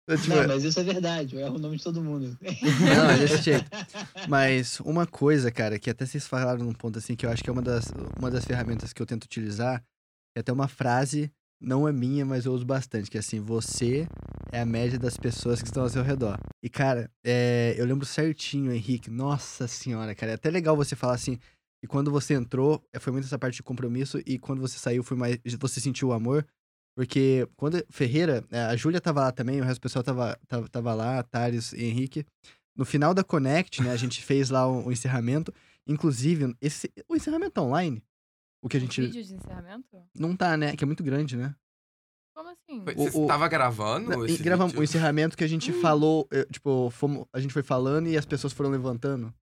Eu, 0.06 0.18
tipo, 0.18 0.34
Não, 0.34 0.48
mas 0.48 0.64
isso 0.64 0.80
é 0.80 0.82
verdade, 0.82 1.36
eu 1.36 1.40
erro 1.40 1.56
o 1.56 1.58
nome 1.58 1.76
de 1.76 1.84
todo 1.84 2.02
mundo. 2.02 2.36
Não, 2.40 3.10
é 3.10 3.18
desse 3.18 3.42
jeito. 3.42 3.70
Mas 4.28 4.80
uma 4.80 5.06
coisa, 5.06 5.50
cara, 5.50 5.78
que 5.78 5.88
até 5.88 6.04
vocês 6.04 6.26
falaram 6.26 6.64
num 6.64 6.72
ponto 6.72 6.98
assim, 6.98 7.14
que 7.14 7.24
eu 7.24 7.30
acho 7.30 7.42
que 7.42 7.48
é 7.48 7.52
uma 7.52 7.62
das, 7.62 7.92
uma 8.18 8.30
das 8.30 8.44
ferramentas 8.44 8.92
que 8.92 9.00
eu 9.00 9.06
tento 9.06 9.24
utilizar, 9.24 9.82
é 10.36 10.40
até 10.40 10.52
uma 10.52 10.66
frase, 10.66 11.30
não 11.60 11.86
é 11.86 11.92
minha, 11.92 12.26
mas 12.26 12.44
eu 12.44 12.52
uso 12.52 12.64
bastante, 12.64 13.08
que 13.08 13.16
é 13.16 13.20
assim, 13.20 13.38
você 13.38 14.08
é 14.50 14.60
a 14.60 14.66
média 14.66 14.98
das 14.98 15.16
pessoas 15.16 15.62
que 15.62 15.68
estão 15.68 15.84
ao 15.84 15.88
seu 15.88 16.02
redor. 16.02 16.36
E, 16.62 16.68
cara, 16.68 17.08
é, 17.24 17.74
eu 17.78 17.86
lembro 17.86 18.04
certinho, 18.04 18.72
Henrique, 18.72 19.08
nossa 19.08 19.68
senhora, 19.68 20.14
cara, 20.16 20.32
é 20.32 20.34
até 20.34 20.50
legal 20.50 20.76
você 20.76 20.96
falar 20.96 21.14
assim, 21.14 21.38
e 21.80 21.86
quando 21.86 22.10
você 22.10 22.34
entrou, 22.34 22.82
é, 22.92 22.98
foi 22.98 23.12
muito 23.12 23.26
essa 23.26 23.38
parte 23.38 23.56
de 23.56 23.62
compromisso, 23.62 24.20
e 24.26 24.36
quando 24.38 24.60
você 24.60 24.78
saiu, 24.78 25.04
foi 25.04 25.16
mais, 25.16 25.38
você 25.60 25.80
sentiu 25.80 26.08
o 26.08 26.12
amor, 26.12 26.44
porque 26.94 27.46
quando 27.56 27.84
Ferreira, 27.90 28.44
é, 28.50 28.60
a 28.64 28.76
Júlia 28.76 29.00
tava 29.00 29.20
lá 29.20 29.32
também, 29.32 29.60
o 29.60 29.64
resto 29.64 29.80
do 29.80 29.82
pessoal 29.82 30.02
tava, 30.02 30.38
tava, 30.48 30.68
tava 30.68 30.94
lá, 30.94 31.22
Thales 31.22 31.72
e 31.72 31.84
Henrique. 31.84 32.24
No 32.76 32.84
final 32.84 33.12
da 33.14 33.22
Connect, 33.24 33.82
né, 33.82 33.90
a 33.90 33.96
gente 33.96 34.22
fez 34.24 34.50
lá 34.50 34.66
o, 34.66 34.86
o 34.86 34.92
encerramento. 34.92 35.52
Inclusive, 35.86 36.54
esse, 36.60 36.90
o 37.08 37.16
encerramento 37.16 37.52
tá 37.52 37.62
online, 37.62 38.02
o 38.62 38.68
que 38.68 38.76
a 38.76 38.80
gente. 38.80 39.00
vídeo 39.00 39.22
de 39.24 39.34
encerramento? 39.34 39.86
Não 40.14 40.36
tá, 40.36 40.56
né? 40.56 40.76
Que 40.76 40.84
é 40.84 40.86
muito 40.86 41.02
grande, 41.02 41.36
né? 41.36 41.54
Como 42.34 42.48
assim? 42.48 42.82
Foi- 42.84 42.94
O- 42.94 43.10
Você 43.10 43.18
o- 43.18 43.26
tava 43.26 43.46
gravando 43.48 44.24
esse 44.24 44.40
e 44.40 44.44
grava 44.44 44.66
vídeo? 44.66 44.80
o 44.80 44.84
encerramento 44.84 45.36
que 45.36 45.44
a 45.44 45.48
gente 45.48 45.70
falou, 45.82 46.26
eh, 46.32 46.44
tipo, 46.50 46.88
fomos, 46.90 47.26
a 47.32 47.40
gente 47.40 47.52
foi 47.52 47.62
falando 47.62 48.06
e 48.08 48.16
as 48.16 48.24
pessoas 48.24 48.52
foram 48.52 48.70
levantando. 48.70 49.34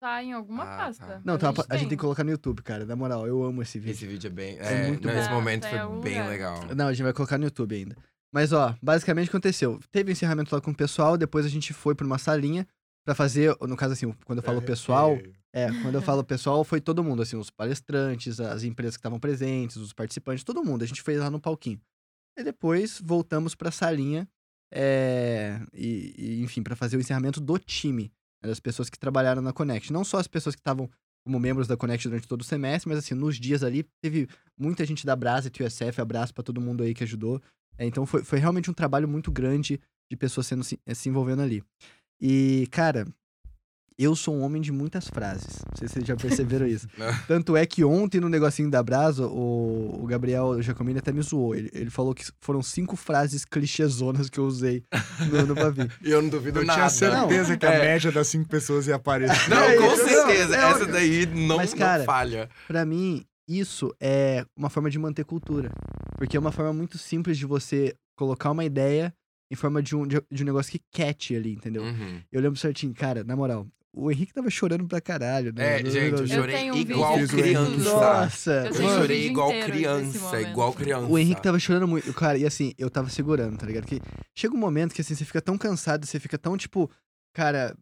Tá 0.00 0.22
em 0.22 0.32
alguma 0.32 0.62
Ah, 0.62 0.76
pasta. 0.76 1.04
tá. 1.06 1.20
Não, 1.24 1.36
tá, 1.36 1.48
a, 1.48 1.52
gente 1.52 1.66
tem 1.68 1.78
tem 1.80 1.88
que 1.88 1.96
colocar 1.96 2.22
no 2.22 2.30
YouTube, 2.30 2.62
cara. 2.62 2.84
Na 2.84 2.94
moral, 2.94 3.26
eu 3.26 3.42
amo 3.42 3.62
esse 3.62 3.78
vídeo. 3.78 3.92
Esse 3.92 4.06
vídeo 4.06 4.28
é 4.28 4.30
bem... 4.30 4.58
É 4.58 4.72
É, 4.84 4.88
muito 4.88 5.06
não, 5.06 5.12
bom. 5.14 5.20
Esse 5.20 5.30
momento 5.30 5.64
em 5.66 5.70
foi 5.70 5.78
bem 6.02 6.14
lugar. 6.18 6.28
legal. 6.28 6.60
Não, 6.76 6.86
a 6.86 6.92
gente 6.92 7.02
vai 7.02 7.12
colocar 7.12 7.36
no 7.38 7.44
YouTube 7.44 7.74
ainda. 7.74 7.96
Mas, 8.32 8.52
ó, 8.52 8.76
basicamente 8.82 9.26
o 9.26 9.30
que 9.30 9.36
aconteceu? 9.36 9.80
Teve 9.90 10.10
o 10.10 10.12
encerramento 10.12 10.54
lá 10.54 10.60
com 10.60 10.70
o 10.70 10.74
pessoal, 10.74 11.16
depois 11.16 11.44
a 11.44 11.48
gente 11.48 11.72
foi 11.72 11.94
pra 11.94 12.06
uma 12.06 12.18
salinha 12.18 12.66
pra 13.04 13.14
fazer, 13.14 13.56
no 13.62 13.76
caso 13.76 13.94
assim, 13.94 14.12
quando 14.24 14.38
eu 14.38 14.42
falo 14.44 14.60
pessoal, 14.62 15.18
É, 15.50 15.66
quando 15.82 15.94
eu 15.94 16.02
falo 16.02 16.22
pessoal, 16.22 16.62
foi 16.62 16.78
todo 16.78 17.02
mundo, 17.02 17.22
assim, 17.22 17.34
os 17.36 17.48
palestrantes, 17.50 18.38
as 18.38 18.62
empresas 18.64 18.96
que 18.96 19.00
estavam 19.00 19.18
presentes, 19.18 19.76
os 19.78 19.94
participantes, 19.94 20.44
todo 20.44 20.62
mundo. 20.62 20.84
A 20.84 20.86
gente 20.86 21.00
fez 21.02 21.18
lá 21.18 21.30
no 21.30 21.40
palquinho. 21.40 21.80
E 22.38 22.44
depois 22.44 23.00
voltamos 23.02 23.54
pra 23.54 23.70
salinha, 23.70 24.28
é, 24.72 25.58
e, 25.72 26.14
e, 26.18 26.42
enfim, 26.42 26.62
pra 26.62 26.76
fazer 26.76 26.96
o 26.98 27.00
encerramento 27.00 27.40
do 27.40 27.58
time, 27.58 28.12
das 28.42 28.60
pessoas 28.60 28.88
que 28.88 28.98
trabalharam 28.98 29.42
na 29.42 29.52
Connect. 29.52 29.92
Não 29.92 30.04
só 30.04 30.18
as 30.18 30.26
pessoas 30.26 30.54
que 30.54 30.60
estavam 30.60 30.88
como 31.24 31.38
membros 31.38 31.66
da 31.66 31.76
Connect 31.76 32.08
durante 32.08 32.28
todo 32.28 32.40
o 32.40 32.44
semestre, 32.44 32.88
mas 32.88 32.98
assim, 32.98 33.14
nos 33.14 33.36
dias 33.36 33.62
ali, 33.62 33.82
teve 34.00 34.28
muita 34.56 34.84
gente 34.86 35.04
da 35.04 35.14
Brasa 35.14 35.48
e 35.48 35.50
TUSF, 35.50 36.00
abraço 36.00 36.32
pra 36.32 36.42
todo 36.42 36.60
mundo 36.60 36.82
aí 36.82 36.94
que 36.94 37.04
ajudou. 37.04 37.40
É, 37.76 37.84
então 37.84 38.06
foi, 38.06 38.24
foi 38.24 38.38
realmente 38.38 38.70
um 38.70 38.74
trabalho 38.74 39.06
muito 39.06 39.30
grande 39.30 39.80
de 40.10 40.16
pessoas 40.16 40.46
sendo 40.46 40.64
se, 40.64 40.80
eh, 40.86 40.94
se 40.94 41.08
envolvendo 41.08 41.42
ali. 41.42 41.62
E, 42.20 42.66
cara, 42.70 43.06
eu 43.98 44.14
sou 44.14 44.34
um 44.36 44.42
homem 44.42 44.62
de 44.62 44.70
muitas 44.70 45.08
frases. 45.08 45.58
Não 45.68 45.76
sei 45.76 45.88
se 45.88 45.94
vocês 45.94 46.06
já 46.06 46.14
perceberam 46.16 46.66
isso. 46.66 46.86
Tanto 47.26 47.56
é 47.56 47.66
que 47.66 47.84
ontem, 47.84 48.20
no 48.20 48.28
negocinho 48.28 48.70
da 48.70 48.82
Brasa, 48.82 49.26
o, 49.26 50.00
o 50.02 50.06
Gabriel 50.06 50.62
Giacomini 50.62 51.00
até 51.00 51.10
me 51.12 51.20
zoou. 51.20 51.54
Ele, 51.54 51.68
ele 51.72 51.90
falou 51.90 52.14
que 52.14 52.24
foram 52.40 52.62
cinco 52.62 52.94
frases 52.94 53.44
clichêzonas 53.44 54.30
que 54.30 54.38
eu 54.38 54.44
usei 54.44 54.84
no, 55.30 55.46
no 55.46 55.54
Bavi. 55.54 55.88
E 56.02 56.10
eu 56.10 56.22
não 56.22 56.28
duvido 56.28 56.60
Eu 56.60 56.64
nada. 56.64 56.78
tinha 56.78 56.90
certeza 56.90 57.56
que 57.56 57.66
a 57.66 57.72
É. 57.72 57.78
média 57.80 58.12
das 58.12 58.28
cinco 58.28 58.48
pessoas 58.48 58.86
ia 58.86 58.94
aparecer. 58.94 59.48
Não, 59.50 59.58
É 59.64 59.76
com 59.76 59.96
certeza. 59.96 60.56
não, 60.56 60.68
Essa 60.70 60.86
daí 60.86 61.26
não, 61.26 61.56
Mas, 61.56 61.70
não 61.72 61.78
cara, 61.78 62.04
falha. 62.04 62.48
Pra 62.66 62.84
mim, 62.86 63.24
isso 63.48 63.92
é 64.00 64.44
uma 64.56 64.70
forma 64.70 64.88
de 64.90 64.98
manter 64.98 65.24
cultura. 65.24 65.72
Porque 66.16 66.36
é 66.36 66.40
uma 66.40 66.52
forma 66.52 66.72
muito 66.72 66.96
simples 66.98 67.36
de 67.36 67.46
você 67.46 67.94
colocar 68.16 68.50
uma 68.52 68.64
ideia 68.64 69.12
em 69.50 69.54
forma 69.56 69.82
de 69.82 69.96
um, 69.96 70.06
de, 70.06 70.20
de 70.30 70.42
um 70.42 70.46
negócio 70.46 70.70
que 70.72 70.80
catch 70.92 71.30
ali, 71.32 71.52
entendeu? 71.52 71.82
Uhum. 71.82 72.20
Eu 72.30 72.40
lembro 72.40 72.58
certinho, 72.58 72.92
cara, 72.92 73.24
na 73.24 73.34
moral, 73.34 73.66
o 74.00 74.10
Henrique 74.10 74.32
tava 74.32 74.48
chorando 74.50 74.86
pra 74.86 75.00
caralho. 75.00 75.52
né? 75.54 75.80
É, 75.80 75.82
No- 75.82 75.90
gente, 75.90 76.04
eu 76.12 76.12
no- 76.12 76.22
Eu 76.22 76.26
chorei 76.28 76.70
um 76.70 76.76
igual 76.76 77.26
criança. 77.26 77.78
Nossa! 77.92 78.50
Eu 78.52 78.64
Eu 78.66 78.70
um 78.86 78.94
chorei 78.96 79.26
igual 79.26 79.50
criança, 79.50 80.40
igual 80.40 80.72
criança. 80.72 81.06
O 81.06 81.18
Henrique 81.18 81.42
tava 81.42 81.58
chorando 81.58 81.88
muito. 81.88 82.12
Cara, 82.14 82.38
e 82.38 82.46
assim, 82.46 82.72
eu 82.78 82.88
tava 82.90 83.10
segurando, 83.10 83.56
tá 83.58 83.66
ligado? 83.66 83.84
Que 83.86 84.00
chega 84.34 84.54
um 84.54 84.58
momento 84.58 84.94
que 84.94 85.00
assim, 85.00 85.14
você 85.14 85.24
fica 85.24 85.40
tão 85.42 85.58
cansado, 85.58 86.06
você 86.06 86.18
fica 86.20 86.38
tão, 86.38 86.56
tipo, 86.56 86.90
cara, 87.34 87.76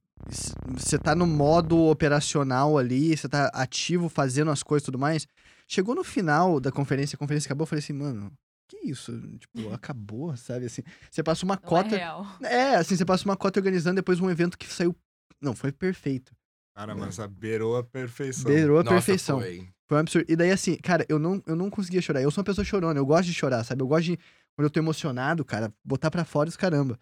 você 0.75 0.99
tá 0.99 1.15
no 1.15 1.27
modo 1.27 1.77
operacional 1.79 2.79
ali, 2.79 3.17
você 3.17 3.29
tá 3.29 3.51
ativo, 3.55 4.09
fazendo 4.09 4.51
as 4.51 4.63
coisas 4.63 4.83
e 4.85 4.87
tudo 4.87 4.99
mais. 4.99 5.27
Chegou 5.69 5.95
no 5.95 6.05
final 6.05 6.59
da 6.61 6.71
conferência, 6.73 7.17
a 7.17 7.19
conferência 7.19 7.49
acabou, 7.49 7.65
eu 7.65 7.67
falei 7.69 7.83
assim, 7.83 7.93
mano, 7.93 8.33
que 8.69 8.79
isso? 8.89 9.13
Tipo, 9.39 9.53
acabou, 9.75 10.37
sabe? 10.37 10.67
Assim, 10.67 10.83
você 11.11 11.23
passa 11.23 11.45
uma 11.45 11.57
Não 11.57 11.63
é 11.63 11.69
cota. 11.83 11.97
real. 11.97 12.27
É, 12.43 12.77
assim, 12.77 12.97
você 12.97 13.05
passa 13.05 13.25
uma 13.25 13.37
cota 13.37 13.61
organizando 13.61 13.97
depois 13.97 14.21
um 14.21 14.31
evento 14.31 14.57
que 14.59 14.67
saiu. 14.73 14.95
Não, 15.41 15.55
foi 15.55 15.73
perfeito. 15.73 16.33
Cara, 16.75 16.95
mas 16.95 17.19
a 17.19 17.27
beirou 17.27 17.77
a 17.77 17.83
perfeição. 17.83 18.51
Beirou 18.51 18.79
a 18.79 18.83
Nossa, 18.85 18.95
perfeição. 18.97 19.41
foi. 19.41 19.69
Foi 19.89 19.97
um 19.97 20.01
absurdo. 20.01 20.27
E 20.31 20.37
daí, 20.37 20.51
assim, 20.51 20.77
cara, 20.77 21.07
eu 21.09 21.19
não, 21.19 21.43
eu 21.47 21.55
não 21.57 21.71
conseguia 21.71 22.03
chorar. 22.03 22.21
Eu 22.21 22.31
sou 22.31 22.43
uma 22.43 22.47
pessoa 22.47 22.65
chorona, 22.65 22.99
eu 22.99 23.07
gosto 23.07 23.27
de 23.27 23.35
chorar, 23.35 23.63
sabe? 23.65 23.83
Eu 23.83 23.87
gosto 23.87 24.05
de, 24.05 24.17
quando 24.57 24.65
eu 24.65 24.71
tô 24.71 24.81
emocionado, 24.81 25.45
cara, 25.45 25.73
botar 25.85 26.11
pra 26.11 26.25
fora 26.25 26.49
os 26.49 26.57
caramba. 26.57 26.99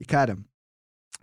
E, 0.00 0.04
cara, 0.04 0.38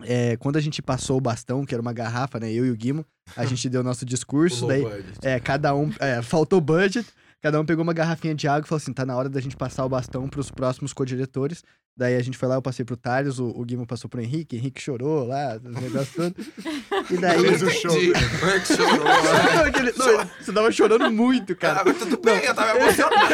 é, 0.02 0.36
quando 0.36 0.56
a 0.56 0.60
gente 0.60 0.80
passou 0.80 1.18
o 1.18 1.20
bastão, 1.20 1.66
que 1.66 1.74
era 1.74 1.82
uma 1.82 1.92
garrafa, 1.92 2.38
né? 2.40 2.50
Eu 2.52 2.64
e 2.64 2.70
o 2.70 2.76
Guimo, 2.76 3.04
a 3.36 3.44
gente 3.44 3.68
deu 3.68 3.82
nosso 3.82 4.04
discurso, 4.06 4.64
O 4.64 4.68
daí, 4.68 4.82
budget. 4.82 5.18
é, 5.22 5.38
cada 5.40 5.74
um, 5.74 5.92
é, 5.98 6.22
faltou 6.22 6.60
budget, 6.60 7.06
cada 7.42 7.60
um 7.60 7.66
pegou 7.66 7.82
uma 7.82 7.92
garrafinha 7.92 8.34
de 8.34 8.48
água 8.48 8.64
e 8.64 8.68
falou 8.68 8.78
assim, 8.80 8.92
tá 8.92 9.04
na 9.04 9.16
hora 9.16 9.28
da 9.28 9.40
gente 9.40 9.56
passar 9.56 9.84
o 9.84 9.88
bastão 9.88 10.28
pros 10.28 10.50
próximos 10.50 10.92
co-diretores. 10.92 11.62
Daí 11.96 12.16
a 12.16 12.22
gente 12.22 12.38
foi 12.38 12.48
lá, 12.48 12.54
eu 12.54 12.62
passei 12.62 12.82
pro 12.82 12.96
Thales, 12.96 13.38
o, 13.38 13.48
o 13.48 13.62
Guimo 13.62 13.86
passou 13.86 14.08
pro 14.08 14.22
Henrique, 14.22 14.56
Henrique 14.56 14.80
chorou 14.80 15.26
lá, 15.26 15.56
os 15.62 15.82
negócios 15.82 16.14
todos. 16.14 16.46
E 17.10 17.16
daí... 17.18 17.38
Fez 17.40 17.62
o 17.62 17.68
show. 17.70 17.90
Entendi. 17.94 18.12
Como 18.38 18.50
é 18.52 18.60
que 18.60 18.66
chorou? 18.74 19.04
Não, 19.54 19.64
aquele- 19.64 19.92
não, 19.92 20.26
você 20.40 20.52
tava 20.52 20.72
chorando 20.72 21.10
muito, 21.10 21.54
cara. 21.56 21.80
Ah, 21.80 21.82
mas 21.84 21.98
tudo 21.98 22.18
bem, 22.22 22.42
eu 22.42 22.54
tava 22.54 22.78
emocionado. 22.80 23.24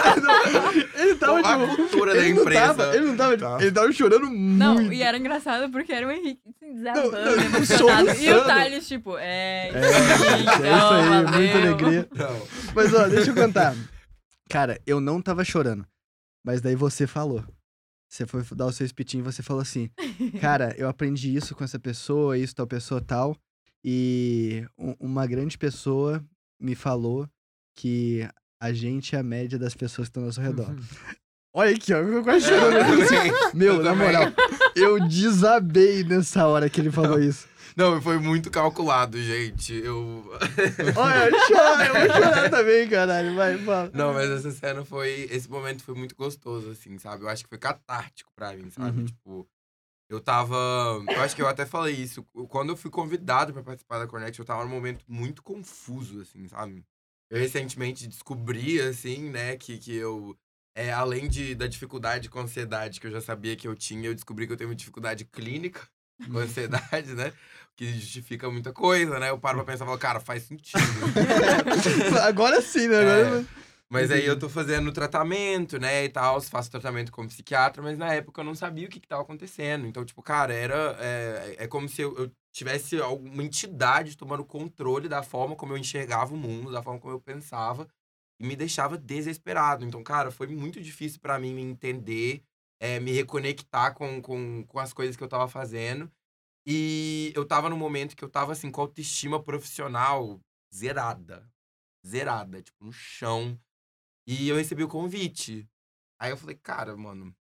Ele 0.96 1.14
tava, 1.14 1.38
A 1.38 1.42
tipo, 1.66 1.76
cultura 1.76 2.14
da 2.14 2.20
ele 2.20 2.32
não 2.34 2.42
empresa. 2.42 2.60
tava, 2.74 2.96
ele 2.96 3.06
não 3.06 3.16
tava, 3.16 3.36
Tá. 3.38 3.58
ele 3.60 3.70
tava 3.72 3.92
chorando 3.92 4.30
Não, 4.30 4.74
muito. 4.74 4.92
e 4.92 5.02
era 5.02 5.16
engraçado 5.18 5.70
porque 5.70 5.92
era 5.92 6.06
o 6.06 6.10
Henrique 6.10 6.40
assim, 6.48 6.74
desabando, 6.74 7.12
Não, 7.12 7.36
não, 7.36 7.42
emocionado. 7.44 8.10
E 8.18 8.32
o. 8.32 8.44
Thales, 8.44 8.88
tipo, 8.88 9.16
é. 9.18 9.68
É, 9.68 9.78
é 9.78 9.90
isso 9.90 10.64
aí, 10.64 11.08
valeu. 11.08 11.28
muita 11.30 11.58
alegria. 11.58 12.08
Não. 12.14 12.42
Mas, 12.74 12.94
ó, 12.94 13.06
deixa 13.06 13.30
eu 13.30 13.34
contar. 13.34 13.74
Cara, 14.50 14.80
eu 14.86 15.00
não 15.00 15.20
tava 15.22 15.44
chorando. 15.44 15.86
Mas 16.44 16.60
daí 16.60 16.74
você 16.74 17.06
falou. 17.06 17.44
Você 18.16 18.26
foi 18.26 18.42
dar 18.56 18.66
o 18.66 18.72
seu 18.72 18.86
speech 18.88 19.18
e 19.18 19.22
você 19.22 19.42
falou 19.42 19.60
assim: 19.62 19.90
Cara, 20.40 20.74
eu 20.78 20.88
aprendi 20.88 21.34
isso 21.34 21.54
com 21.54 21.62
essa 21.64 21.78
pessoa, 21.78 22.38
isso, 22.38 22.54
tal 22.54 22.66
pessoa, 22.66 23.00
tal. 23.00 23.36
E 23.84 24.66
um- 24.78 24.94
uma 24.98 25.26
grande 25.26 25.56
pessoa 25.58 26.24
me 26.60 26.74
falou 26.74 27.28
que 27.76 28.26
a 28.60 28.72
gente 28.72 29.14
é 29.14 29.18
a 29.18 29.22
média 29.22 29.58
das 29.58 29.74
pessoas 29.74 30.08
que 30.08 30.10
estão 30.10 30.22
ao 30.22 30.26
nosso 30.28 30.40
redor. 30.40 30.74
Olha 31.58 31.74
aqui, 31.74 31.94
ó, 31.94 31.96
eu 32.00 32.22
quase 32.22 32.48
chorando. 32.48 32.84
Meu, 33.56 33.76
Eu 33.76 33.82
na 33.82 33.94
moral, 33.94 34.24
eu 34.74 35.00
desabei 35.08 36.04
nessa 36.04 36.46
hora 36.46 36.68
que 36.68 36.78
ele 36.78 36.90
falou 36.90 37.18
isso. 37.18 37.48
Não, 37.74 38.00
foi 38.02 38.18
muito 38.18 38.50
calculado, 38.50 39.18
gente. 39.18 39.72
Eu. 39.72 40.30
Olha, 40.94 41.30
eu 41.30 41.38
choro, 41.46 41.82
eu 41.82 41.94
vou 41.94 42.22
chorar 42.22 42.50
também, 42.50 42.86
caralho. 42.86 43.34
Vai, 43.34 43.56
fala. 43.56 43.90
Não, 43.94 44.12
mas 44.12 44.28
essa 44.28 44.50
cena 44.50 44.84
foi. 44.84 45.28
Esse 45.30 45.48
momento 45.50 45.82
foi 45.82 45.94
muito 45.94 46.14
gostoso, 46.14 46.68
assim, 46.70 46.98
sabe? 46.98 47.24
Eu 47.24 47.28
acho 47.30 47.44
que 47.44 47.48
foi 47.48 47.58
catártico 47.58 48.30
pra 48.36 48.52
mim, 48.52 48.68
sabe? 48.68 49.00
Uhum. 49.00 49.06
Tipo. 49.06 49.48
Eu 50.10 50.20
tava. 50.20 50.56
Eu 51.08 51.22
acho 51.22 51.34
que 51.34 51.40
eu 51.40 51.48
até 51.48 51.64
falei 51.64 51.94
isso. 51.94 52.22
Quando 52.50 52.68
eu 52.68 52.76
fui 52.76 52.90
convidado 52.90 53.54
pra 53.54 53.62
participar 53.62 53.98
da 53.98 54.06
Connect, 54.06 54.38
eu 54.38 54.44
tava 54.44 54.62
num 54.62 54.70
momento 54.70 55.06
muito 55.08 55.42
confuso, 55.42 56.20
assim, 56.20 56.46
sabe? 56.48 56.84
Eu 57.30 57.38
recentemente 57.38 58.06
descobri, 58.06 58.78
assim, 58.78 59.30
né, 59.30 59.56
que, 59.56 59.78
que 59.78 59.96
eu. 59.96 60.36
É, 60.76 60.92
além 60.92 61.26
de, 61.26 61.54
da 61.54 61.66
dificuldade 61.66 62.28
com 62.28 62.38
ansiedade 62.38 63.00
que 63.00 63.06
eu 63.06 63.10
já 63.10 63.20
sabia 63.20 63.56
que 63.56 63.66
eu 63.66 63.74
tinha, 63.74 64.08
eu 64.08 64.14
descobri 64.14 64.46
que 64.46 64.52
eu 64.52 64.56
tenho 64.58 64.68
uma 64.68 64.76
dificuldade 64.76 65.24
clínica. 65.24 65.80
com 66.30 66.38
ansiedade, 66.38 67.14
né? 67.14 67.32
Que 67.74 67.92
justifica 67.92 68.50
muita 68.50 68.72
coisa, 68.72 69.18
né? 69.18 69.30
Eu 69.30 69.38
paro 69.38 69.58
pra 69.58 69.72
pensar 69.72 69.84
e 69.84 69.86
falo, 69.86 69.98
cara, 69.98 70.20
faz 70.20 70.44
sentido. 70.44 70.80
Agora 72.24 72.60
sim, 72.62 72.88
né? 72.88 73.40
É. 73.40 73.44
Mas 73.88 74.10
aí 74.10 74.26
eu 74.26 74.38
tô 74.38 74.48
fazendo 74.48 74.90
tratamento, 74.90 75.78
né, 75.78 76.04
e 76.04 76.08
tal, 76.08 76.40
faço 76.40 76.68
tratamento 76.68 77.12
como 77.12 77.28
psiquiatra, 77.28 77.80
mas 77.80 77.96
na 77.96 78.12
época 78.12 78.40
eu 78.40 78.44
não 78.44 78.54
sabia 78.54 78.88
o 78.88 78.90
que 78.90 78.98
que 78.98 79.06
tava 79.06 79.22
acontecendo. 79.22 79.86
Então, 79.86 80.04
tipo, 80.04 80.20
cara, 80.22 80.52
era... 80.52 80.96
É, 80.98 81.56
é 81.58 81.66
como 81.68 81.88
se 81.88 82.02
eu, 82.02 82.16
eu 82.18 82.32
tivesse 82.52 83.00
alguma 83.00 83.44
entidade 83.44 84.16
tomando 84.16 84.44
controle 84.44 85.08
da 85.08 85.22
forma 85.22 85.54
como 85.54 85.72
eu 85.72 85.78
enxergava 85.78 86.34
o 86.34 86.36
mundo, 86.36 86.72
da 86.72 86.82
forma 86.82 86.98
como 86.98 87.14
eu 87.14 87.20
pensava, 87.20 87.86
e 88.38 88.46
me 88.46 88.56
deixava 88.56 88.98
desesperado. 88.98 89.84
Então, 89.84 90.02
cara, 90.02 90.30
foi 90.30 90.46
muito 90.48 90.80
difícil 90.80 91.20
pra 91.20 91.38
mim 91.38 91.54
me 91.54 91.62
entender, 91.62 92.42
é, 92.80 93.00
me 93.00 93.12
reconectar 93.12 93.94
com, 93.94 94.20
com, 94.20 94.64
com 94.66 94.78
as 94.78 94.92
coisas 94.92 95.16
que 95.16 95.22
eu 95.22 95.28
tava 95.28 95.48
fazendo. 95.48 96.10
E 96.66 97.32
eu 97.34 97.46
tava 97.46 97.70
num 97.70 97.76
momento 97.76 98.16
que 98.16 98.24
eu 98.24 98.28
tava, 98.28 98.52
assim, 98.52 98.70
com 98.70 98.80
autoestima 98.80 99.42
profissional 99.42 100.40
zerada. 100.74 101.48
Zerada, 102.04 102.62
tipo, 102.62 102.84
no 102.84 102.92
chão. 102.92 103.58
E 104.26 104.48
eu 104.48 104.56
recebi 104.56 104.82
o 104.82 104.88
convite. 104.88 105.68
Aí 106.20 106.30
eu 106.30 106.36
falei, 106.36 106.56
cara, 106.56 106.96
mano, 106.96 107.34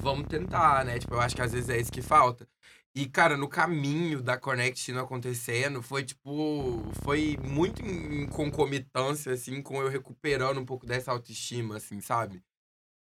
vamos 0.00 0.28
tentar, 0.28 0.84
né? 0.84 0.98
Tipo, 0.98 1.14
eu 1.14 1.20
acho 1.20 1.34
que 1.34 1.42
às 1.42 1.52
vezes 1.52 1.68
é 1.68 1.78
isso 1.80 1.90
que 1.90 2.02
falta. 2.02 2.48
E, 2.94 3.06
cara, 3.06 3.38
no 3.38 3.48
caminho 3.48 4.22
da 4.22 4.36
Connect 4.36 4.92
não 4.92 5.02
acontecendo, 5.04 5.80
foi 5.82 6.04
tipo. 6.04 6.82
Foi 7.02 7.38
muito 7.38 7.80
em 7.82 8.26
concomitância, 8.28 9.32
assim, 9.32 9.62
com 9.62 9.80
eu 9.80 9.88
recuperando 9.88 10.58
um 10.60 10.64
pouco 10.66 10.84
dessa 10.84 11.10
autoestima, 11.10 11.76
assim, 11.78 12.00
sabe? 12.00 12.42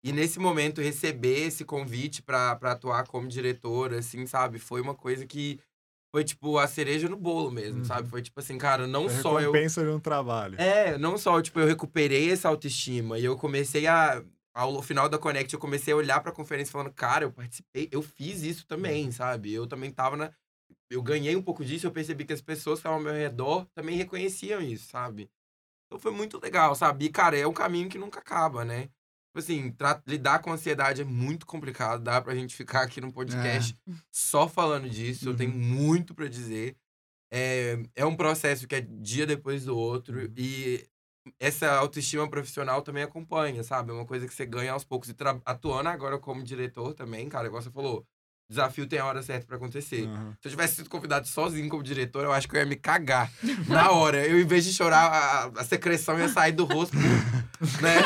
E 0.05 0.12
nesse 0.12 0.39
momento, 0.39 0.80
receber 0.82 1.47
esse 1.47 1.64
convite 1.64 2.22
pra, 2.22 2.55
pra 2.57 2.72
atuar 2.72 3.07
como 3.07 3.26
diretora, 3.28 3.99
assim, 3.99 4.26
sabe? 4.26 4.59
Foi 4.59 4.80
uma 4.80 4.95
coisa 4.95 5.26
que 5.26 5.59
foi, 6.14 6.22
tipo, 6.24 6.59
a 6.59 6.66
cereja 6.68 7.09
no 7.09 7.16
bolo 7.16 7.51
mesmo, 7.51 7.78
Uhum. 7.78 7.84
sabe? 7.84 8.09
Foi 8.09 8.22
tipo 8.22 8.39
assim, 8.41 8.59
cara, 8.59 8.86
não 8.86 9.07
A 9.07 9.11
só 9.11 9.41
eu. 9.41 9.53
recompensa 9.53 9.82
de 9.82 9.91
um 9.91 10.01
trabalho. 10.01 10.61
É, 10.61 10.97
não 10.99 11.16
só, 11.18 11.41
tipo, 11.43 11.59
eu 11.61 11.66
recuperei 11.66 12.30
essa 12.30 12.49
autoestima 12.49 13.18
e 13.18 13.24
eu 13.24 13.36
comecei 13.36 13.86
a. 13.86 14.22
Ao 14.59 14.82
final 14.82 15.09
da 15.09 15.16
Connect, 15.16 15.54
eu 15.54 15.61
comecei 15.61 15.94
a 15.94 15.96
olhar 15.96 16.20
pra 16.20 16.32
conferência 16.32 16.72
falando, 16.72 16.92
cara, 16.92 17.24
eu 17.24 17.30
participei, 17.30 17.88
eu 17.92 18.02
fiz 18.02 18.42
isso 18.42 18.66
também, 18.66 19.12
sabe? 19.12 19.52
Eu 19.52 19.68
também 19.68 19.88
tava 19.88 20.16
na. 20.16 20.32
Eu 20.90 21.00
ganhei 21.00 21.36
um 21.36 21.42
pouco 21.42 21.64
disso, 21.64 21.86
eu 21.86 21.92
percebi 21.92 22.24
que 22.24 22.32
as 22.32 22.40
pessoas 22.40 22.78
que 22.78 22.80
estavam 22.80 22.98
ao 22.98 23.04
meu 23.04 23.12
redor 23.12 23.68
também 23.72 23.96
reconheciam 23.96 24.61
isso, 24.61 24.88
sabe? 24.88 25.30
Então 25.86 26.00
foi 26.00 26.11
muito 26.11 26.40
legal, 26.42 26.74
sabe? 26.74 27.04
E, 27.04 27.09
cara, 27.09 27.38
é 27.38 27.46
um 27.46 27.52
caminho 27.52 27.88
que 27.88 27.98
nunca 27.98 28.18
acaba, 28.18 28.64
né? 28.64 28.90
Tipo 29.28 29.38
assim, 29.38 29.76
lidar 30.04 30.40
com 30.40 30.52
ansiedade 30.52 31.02
é 31.02 31.04
muito 31.04 31.46
complicado. 31.46 32.02
Dá 32.02 32.20
pra 32.20 32.34
gente 32.34 32.56
ficar 32.56 32.82
aqui 32.82 33.00
no 33.00 33.12
podcast 33.12 33.78
só 34.11 34.48
falando 34.48 34.90
disso. 34.90 35.28
Eu 35.28 35.36
tenho 35.36 35.52
muito 35.52 36.16
pra 36.16 36.26
dizer. 36.26 36.76
É, 37.32 37.78
é 37.94 38.04
um 38.04 38.16
processo 38.16 38.66
que 38.66 38.74
é 38.74 38.80
dia 38.80 39.24
depois 39.24 39.64
do 39.66 39.78
outro. 39.78 40.32
E 40.36 40.84
essa 41.39 41.70
autoestima 41.72 42.29
profissional 42.29 42.83
também 42.83 43.03
acompanha, 43.03 43.62
sabe? 43.62 43.91
É 43.91 43.95
uma 43.95 44.07
coisa 44.07 44.26
que 44.26 44.35
você 44.35 44.47
ganha 44.47 44.72
aos 44.72 44.85
poucos. 44.85 45.09
E 45.09 45.16
atuando 45.45 45.89
agora 45.89 46.18
como 46.18 46.43
diretor 46.43 46.95
também, 46.95 47.29
cara, 47.29 47.47
igual 47.47 47.62
você 47.62 47.70
falou, 47.70 48.05
desafio 48.49 48.87
tem 48.87 48.99
a 48.99 49.05
hora 49.05 49.22
certa 49.22 49.47
pra 49.47 49.57
acontecer. 49.57 50.07
Aham. 50.07 50.37
Se 50.41 50.49
eu 50.49 50.51
tivesse 50.51 50.76
sido 50.76 50.89
convidado 50.89 51.26
sozinho 51.26 51.68
como 51.68 51.83
diretor, 51.83 52.24
eu 52.24 52.33
acho 52.33 52.49
que 52.49 52.57
eu 52.57 52.61
ia 52.61 52.66
me 52.66 52.76
cagar 52.76 53.31
na 53.68 53.91
hora. 53.91 54.26
Eu, 54.26 54.41
em 54.41 54.47
vez 54.47 54.64
de 54.64 54.72
chorar, 54.72 55.11
a, 55.12 55.61
a 55.61 55.64
secreção 55.64 56.18
ia 56.18 56.29
sair 56.29 56.53
do 56.53 56.64
rosto, 56.64 56.97
né? 57.83 58.03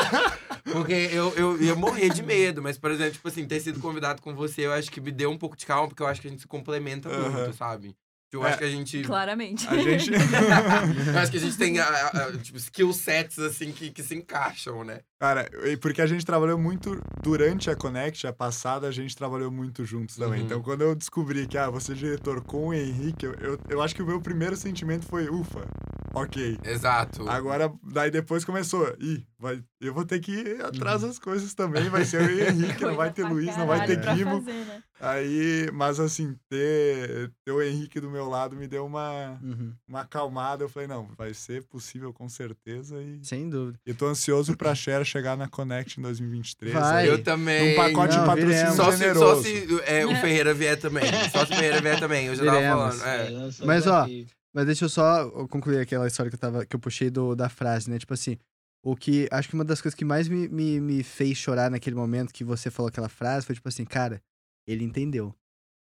Porque 0.71 0.93
eu, 0.93 1.33
eu 1.35 1.61
ia 1.61 1.75
morrer 1.75 2.09
de 2.09 2.23
medo. 2.23 2.61
Mas, 2.61 2.77
por 2.77 2.91
exemplo, 2.91 3.13
tipo 3.13 3.27
assim, 3.27 3.47
ter 3.47 3.59
sido 3.59 3.79
convidado 3.79 4.21
com 4.21 4.35
você, 4.35 4.65
eu 4.65 4.73
acho 4.73 4.91
que 4.91 4.99
me 4.99 5.11
deu 5.11 5.29
um 5.29 5.37
pouco 5.37 5.55
de 5.55 5.65
calma, 5.65 5.87
porque 5.87 6.03
eu 6.03 6.07
acho 6.07 6.21
que 6.21 6.27
a 6.27 6.31
gente 6.31 6.41
se 6.41 6.47
complementa 6.47 7.09
Aham. 7.09 7.29
muito, 7.29 7.53
sabe? 7.53 7.95
Eu 8.35 8.45
É. 8.45 8.49
acho 8.49 8.57
que 8.57 8.63
a 8.63 8.69
gente. 8.69 9.01
Claramente. 9.03 9.67
A 9.67 9.77
gente. 9.77 10.09
eu 11.13 11.19
acho 11.19 11.31
que 11.31 11.37
a 11.37 11.41
gente 11.41 11.57
tem 11.57 11.79
a, 11.79 11.85
a- 11.85 12.27
a, 12.27 12.37
tipo, 12.37 12.57
skill 12.57 12.91
sets, 12.93 13.39
assim, 13.39 13.71
que, 13.71 13.91
que 13.91 14.01
se 14.03 14.15
encaixam, 14.15 14.83
né? 14.83 15.01
Cara, 15.23 15.49
e 15.63 15.77
porque 15.77 16.01
a 16.01 16.05
gente 16.05 16.25
trabalhou 16.25 16.57
muito 16.57 16.99
durante 17.21 17.69
a 17.69 17.75
Connect, 17.77 18.27
a 18.27 18.33
passada, 18.33 18.89
a 18.89 18.91
gente 18.91 19.15
trabalhou 19.15 19.49
muito 19.49 19.85
juntos 19.85 20.17
também. 20.17 20.41
Uhum. 20.41 20.45
Então, 20.45 20.61
quando 20.61 20.81
eu 20.81 20.93
descobri 20.93 21.47
que, 21.47 21.57
ah, 21.57 21.69
você 21.69 21.93
é 21.93 21.95
diretor 21.95 22.43
com 22.43 22.67
o 22.67 22.73
Henrique, 22.73 23.25
eu, 23.25 23.33
eu, 23.35 23.57
eu 23.69 23.81
acho 23.81 23.95
que 23.95 24.01
o 24.03 24.05
meu 24.05 24.19
primeiro 24.19 24.57
sentimento 24.57 25.05
foi, 25.05 25.29
ufa, 25.29 25.65
ok. 26.13 26.59
Exato. 26.65 27.25
Agora, 27.29 27.71
daí 27.81 28.11
depois 28.11 28.43
começou, 28.43 28.93
ih, 28.99 29.25
vai, 29.39 29.63
eu 29.79 29.93
vou 29.93 30.03
ter 30.03 30.19
que 30.19 30.33
ir 30.33 30.61
atrás 30.61 31.03
das 31.03 31.17
coisas 31.17 31.53
também, 31.53 31.87
vai 31.89 32.03
ser 32.03 32.19
eu 32.21 32.29
e 32.29 32.41
o 32.43 32.47
Henrique, 32.49 32.83
não 32.83 32.97
vai 32.97 33.09
ter 33.13 33.23
Luiz, 33.23 33.55
não 33.55 33.65
vai 33.65 33.87
ter 33.87 34.01
Guimo. 34.15 34.41
né? 34.41 34.83
Aí, 34.99 35.69
mas 35.73 35.99
assim, 35.99 36.33
ter, 36.49 37.29
ter 37.43 37.51
o 37.51 37.61
Henrique 37.61 37.99
do 37.99 38.09
meu 38.09 38.29
lado 38.29 38.55
me 38.55 38.67
deu 38.67 38.85
uma, 38.85 39.37
Uhum. 39.41 39.73
uma 39.85 40.01
acalmada. 40.01 40.63
Eu 40.63 40.69
falei, 40.69 40.87
não, 40.87 41.09
vai 41.17 41.33
ser 41.33 41.63
possível 41.63 42.13
com 42.13 42.29
certeza. 42.29 43.01
E 43.01 43.19
Sem 43.21 43.49
dúvida. 43.49 43.77
eu 43.85 43.93
tô 43.95 44.05
ansioso 44.07 44.55
pra 44.55 44.73
Cher 44.73 45.03
chegar 45.13 45.37
na 45.37 45.47
Connect 45.47 45.99
em 45.99 46.03
2023. 46.03 46.73
Vai. 46.73 47.07
Eu 47.07 47.23
também. 47.23 47.73
Um 47.73 47.75
pacote 47.75 48.15
Não, 48.15 48.23
de 48.23 48.29
patrocínio. 48.29 48.73
Só 48.73 48.91
se, 48.91 48.97
só 48.97 48.97
generoso. 48.97 49.43
se 49.43 49.81
é, 49.85 50.05
o. 50.05 50.15
Ferreira 50.15 50.53
vier 50.53 50.77
também. 50.79 51.03
Só 51.31 51.45
se 51.45 51.53
o 51.53 51.55
Ferreira 51.55 51.81
vier 51.81 51.99
também. 51.99 52.25
Eu 52.27 52.35
já 52.35 52.45
tava 52.45 52.61
falando. 52.61 53.03
É. 53.03 53.65
Mas, 53.65 53.87
ó. 53.87 54.07
Mas 54.53 54.65
deixa 54.65 54.85
eu 54.85 54.89
só 54.89 55.29
concluir 55.47 55.79
aquela 55.79 56.07
história 56.07 56.29
que 56.29 56.35
eu, 56.35 56.39
tava, 56.39 56.65
que 56.65 56.75
eu 56.75 56.79
puxei 56.79 57.09
do, 57.09 57.35
da 57.35 57.49
frase, 57.49 57.89
né? 57.89 57.97
Tipo 57.97 58.13
assim, 58.13 58.37
o 58.83 58.95
que. 58.95 59.27
Acho 59.31 59.49
que 59.49 59.55
uma 59.55 59.65
das 59.65 59.81
coisas 59.81 59.95
que 59.95 60.05
mais 60.05 60.27
me, 60.27 60.47
me, 60.47 60.79
me 60.79 61.03
fez 61.03 61.37
chorar 61.37 61.69
naquele 61.69 61.95
momento 61.95 62.33
que 62.33 62.43
você 62.43 62.69
falou 62.69 62.89
aquela 62.89 63.09
frase 63.09 63.45
foi 63.45 63.55
tipo 63.55 63.67
assim, 63.69 63.85
cara, 63.85 64.21
ele 64.67 64.83
entendeu. 64.83 65.33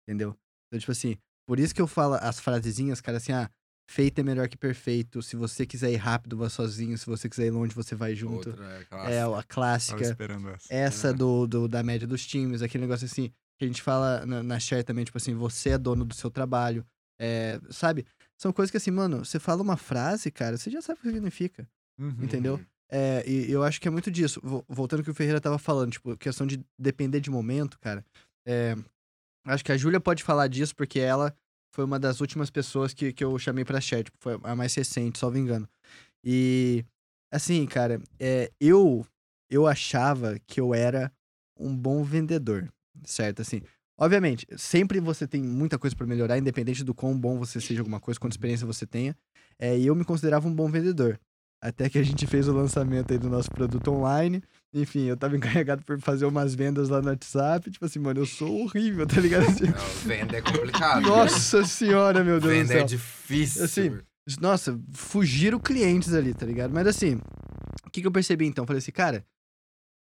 Entendeu? 0.08 0.36
Então, 0.68 0.80
tipo 0.80 0.92
assim, 0.92 1.18
por 1.48 1.60
isso 1.60 1.74
que 1.74 1.82
eu 1.82 1.88
falo 1.88 2.16
as 2.16 2.40
frasezinhas, 2.40 3.02
cara, 3.02 3.18
assim, 3.18 3.32
ah, 3.32 3.50
feito 3.90 4.20
é 4.20 4.24
melhor 4.24 4.48
que 4.48 4.56
perfeito. 4.58 5.22
Se 5.22 5.36
você 5.36 5.66
quiser 5.66 5.92
ir 5.92 5.96
rápido, 5.98 6.38
vá 6.38 6.48
sozinho. 6.50 6.98
Se 6.98 7.06
você 7.06 7.28
quiser 7.28 7.48
ir 7.48 7.52
longe, 7.52 7.74
você 7.74 7.96
vai 7.96 8.14
junto. 8.16 8.50
Outra, 8.50 8.66
é, 8.66 8.82
É 8.82 8.86
clássica. 8.86 9.40
a 9.40 9.44
clássica. 9.44 10.04
esperando 10.04 10.50
essa. 10.50 10.68
Essa 10.74 11.14
do, 11.14 11.48
do- 11.48 11.68
da 11.68 11.82
média 11.84 12.08
dos 12.08 12.26
times, 12.26 12.62
aquele 12.62 12.84
negócio 12.84 13.06
assim, 13.06 13.30
que 13.58 13.66
a 13.66 13.68
gente 13.68 13.82
fala 13.82 14.26
na, 14.26 14.44
na 14.44 14.60
share 14.60 14.84
também, 14.84 15.04
tipo 15.06 15.18
assim, 15.18 15.34
você 15.34 15.72
é 15.72 15.78
dono 15.78 16.06
do 16.06 16.14
seu 16.14 16.30
trabalho. 16.30 16.86
É, 17.20 17.60
sabe? 17.72 18.06
São 18.38 18.54
coisas 18.54 18.72
que 18.72 18.78
assim, 18.78 18.92
mano, 18.92 19.26
você 19.26 19.40
fala 19.40 19.62
uma 19.62 19.76
frase, 19.76 20.32
cara, 20.32 20.56
você 20.58 20.70
já 20.70 20.82
sabe 20.82 21.00
o 21.00 21.04
que 21.04 21.12
significa, 21.12 21.68
Uhum. 22.00 22.16
entendeu? 22.22 22.62
É, 22.92 23.24
e 23.30 23.52
eu 23.52 23.62
acho 23.64 23.82
que 23.82 23.88
é 23.88 23.92
muito 23.92 24.10
disso. 24.10 24.40
Vo- 24.42 24.64
Voltando 24.70 25.00
ao 25.00 25.04
que 25.04 25.12
o 25.12 25.14
Ferreira 25.16 25.42
tava 25.42 25.58
falando, 25.60 25.92
tipo, 25.92 26.16
questão 26.16 26.48
de 26.48 26.64
depender 26.78 27.20
de 27.20 27.30
momento, 27.30 27.78
cara. 27.80 28.06
É, 28.48 28.76
acho 29.46 29.66
que 29.66 29.72
a 29.72 29.78
Júlia 29.78 30.00
pode 30.00 30.24
falar 30.24 30.48
disso, 30.48 30.74
porque 30.76 31.00
ela 31.00 31.36
foi 31.72 31.86
uma 31.86 32.00
das 32.00 32.22
últimas 32.22 32.50
pessoas 32.50 32.94
que, 32.94 33.14
que 33.14 33.24
eu 33.24 33.38
chamei 33.38 33.64
pra 33.64 33.82
share, 33.82 34.04
tipo, 34.04 34.18
foi 34.20 34.40
a 34.44 34.56
mais 34.56 34.74
recente, 34.74 35.20
salvo 35.20 35.38
engano. 35.38 35.68
E, 36.24 36.86
assim, 37.32 37.66
cara, 37.66 38.02
é, 38.20 38.52
eu, 38.60 39.06
eu 39.50 39.68
achava 39.68 40.38
que 40.48 40.60
eu 40.60 40.74
era 40.74 41.12
um 41.58 41.76
bom 41.76 42.04
vendedor, 42.04 42.72
certo? 43.04 43.42
Assim, 43.42 43.62
obviamente, 43.98 44.48
sempre 44.58 45.00
você 45.00 45.28
tem 45.28 45.42
muita 45.42 45.78
coisa 45.78 45.96
pra 45.96 46.08
melhorar, 46.08 46.38
independente 46.38 46.84
do 46.84 46.94
quão 46.94 47.18
bom 47.18 47.38
você 47.38 47.62
seja 47.62 47.82
alguma 47.82 48.00
coisa, 48.00 48.20
quanta 48.20 48.34
experiência 48.34 48.66
você 48.66 48.86
tenha. 48.86 49.16
É, 49.58 49.78
e 49.78 49.86
eu 49.86 49.96
me 49.96 50.06
considerava 50.06 50.48
um 50.48 50.54
bom 50.54 50.70
vendedor. 50.70 51.20
Até 51.62 51.90
que 51.90 51.98
a 52.00 52.04
gente 52.04 52.26
fez 52.26 52.48
o 52.48 52.54
lançamento 52.54 53.12
aí 53.12 53.18
do 53.20 53.30
nosso 53.30 53.50
produto 53.52 53.90
online. 53.92 54.42
Enfim, 54.74 55.06
eu 55.06 55.18
tava 55.18 55.36
encarregado 55.38 55.84
por 55.84 56.00
fazer 56.00 56.26
umas 56.26 56.56
vendas 56.56 56.88
lá 56.90 57.02
no 57.02 57.10
WhatsApp. 57.10 57.70
Tipo 57.70 57.86
assim, 57.86 58.00
mano, 58.00 58.22
eu 58.22 58.26
sou 58.26 58.62
horrível, 58.64 59.06
tá 59.06 59.20
ligado? 59.20 59.44
Assim, 59.50 59.66
Não, 59.66 59.88
venda 60.06 60.38
é 60.38 60.42
complicado. 60.42 61.02
né? 61.02 61.08
nossa 61.08 61.66
senhora, 61.66 62.24
meu 62.24 62.40
Deus 62.40 62.44
do 62.44 62.50
Venda 62.50 62.74
é 62.74 62.78
céu. 62.78 62.86
difícil. 62.86 63.64
Assim, 63.66 63.98
Nossa, 64.40 64.80
fugiram 64.94 65.60
clientes 65.60 66.14
ali, 66.14 66.34
tá 66.34 66.46
ligado? 66.46 66.72
Mas 66.74 66.88
assim, 66.88 67.16
o 67.86 67.90
que, 67.90 68.00
que 68.02 68.08
eu 68.08 68.12
percebi 68.12 68.46
então? 68.46 68.66
Falei 68.66 68.78
assim, 68.78 68.92
cara, 68.92 69.26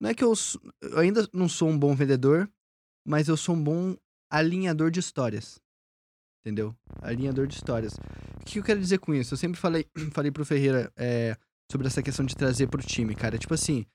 não 0.00 0.08
é 0.10 0.14
que 0.14 0.24
eu, 0.24 0.32
eu 0.80 0.98
ainda 0.98 1.28
não 1.34 1.48
sou 1.48 1.68
um 1.68 1.78
bom 1.78 1.94
vendedor, 1.94 2.48
mas 3.06 3.28
eu 3.28 3.36
sou 3.36 3.54
um 3.54 3.62
bom 3.62 3.96
alinhador 4.30 4.90
de 4.90 5.00
histórias. 5.00 5.60
Entendeu? 6.44 6.74
Alinhador 7.00 7.46
de 7.46 7.54
histórias. 7.54 7.94
O 8.40 8.44
que 8.44 8.58
eu 8.58 8.62
quero 8.64 8.80
dizer 8.80 8.98
com 8.98 9.14
isso? 9.14 9.34
Eu 9.34 9.38
sempre 9.38 9.60
falei, 9.60 9.86
falei 10.12 10.30
pro 10.30 10.44
Ferreira 10.44 10.92
é, 10.96 11.36
sobre 11.70 11.86
essa 11.86 12.02
questão 12.02 12.26
de 12.26 12.36
trazer 12.36 12.66
pro 12.66 12.82
time, 12.82 13.14
cara. 13.14 13.38
Tipo 13.38 13.54
assim, 13.54 13.86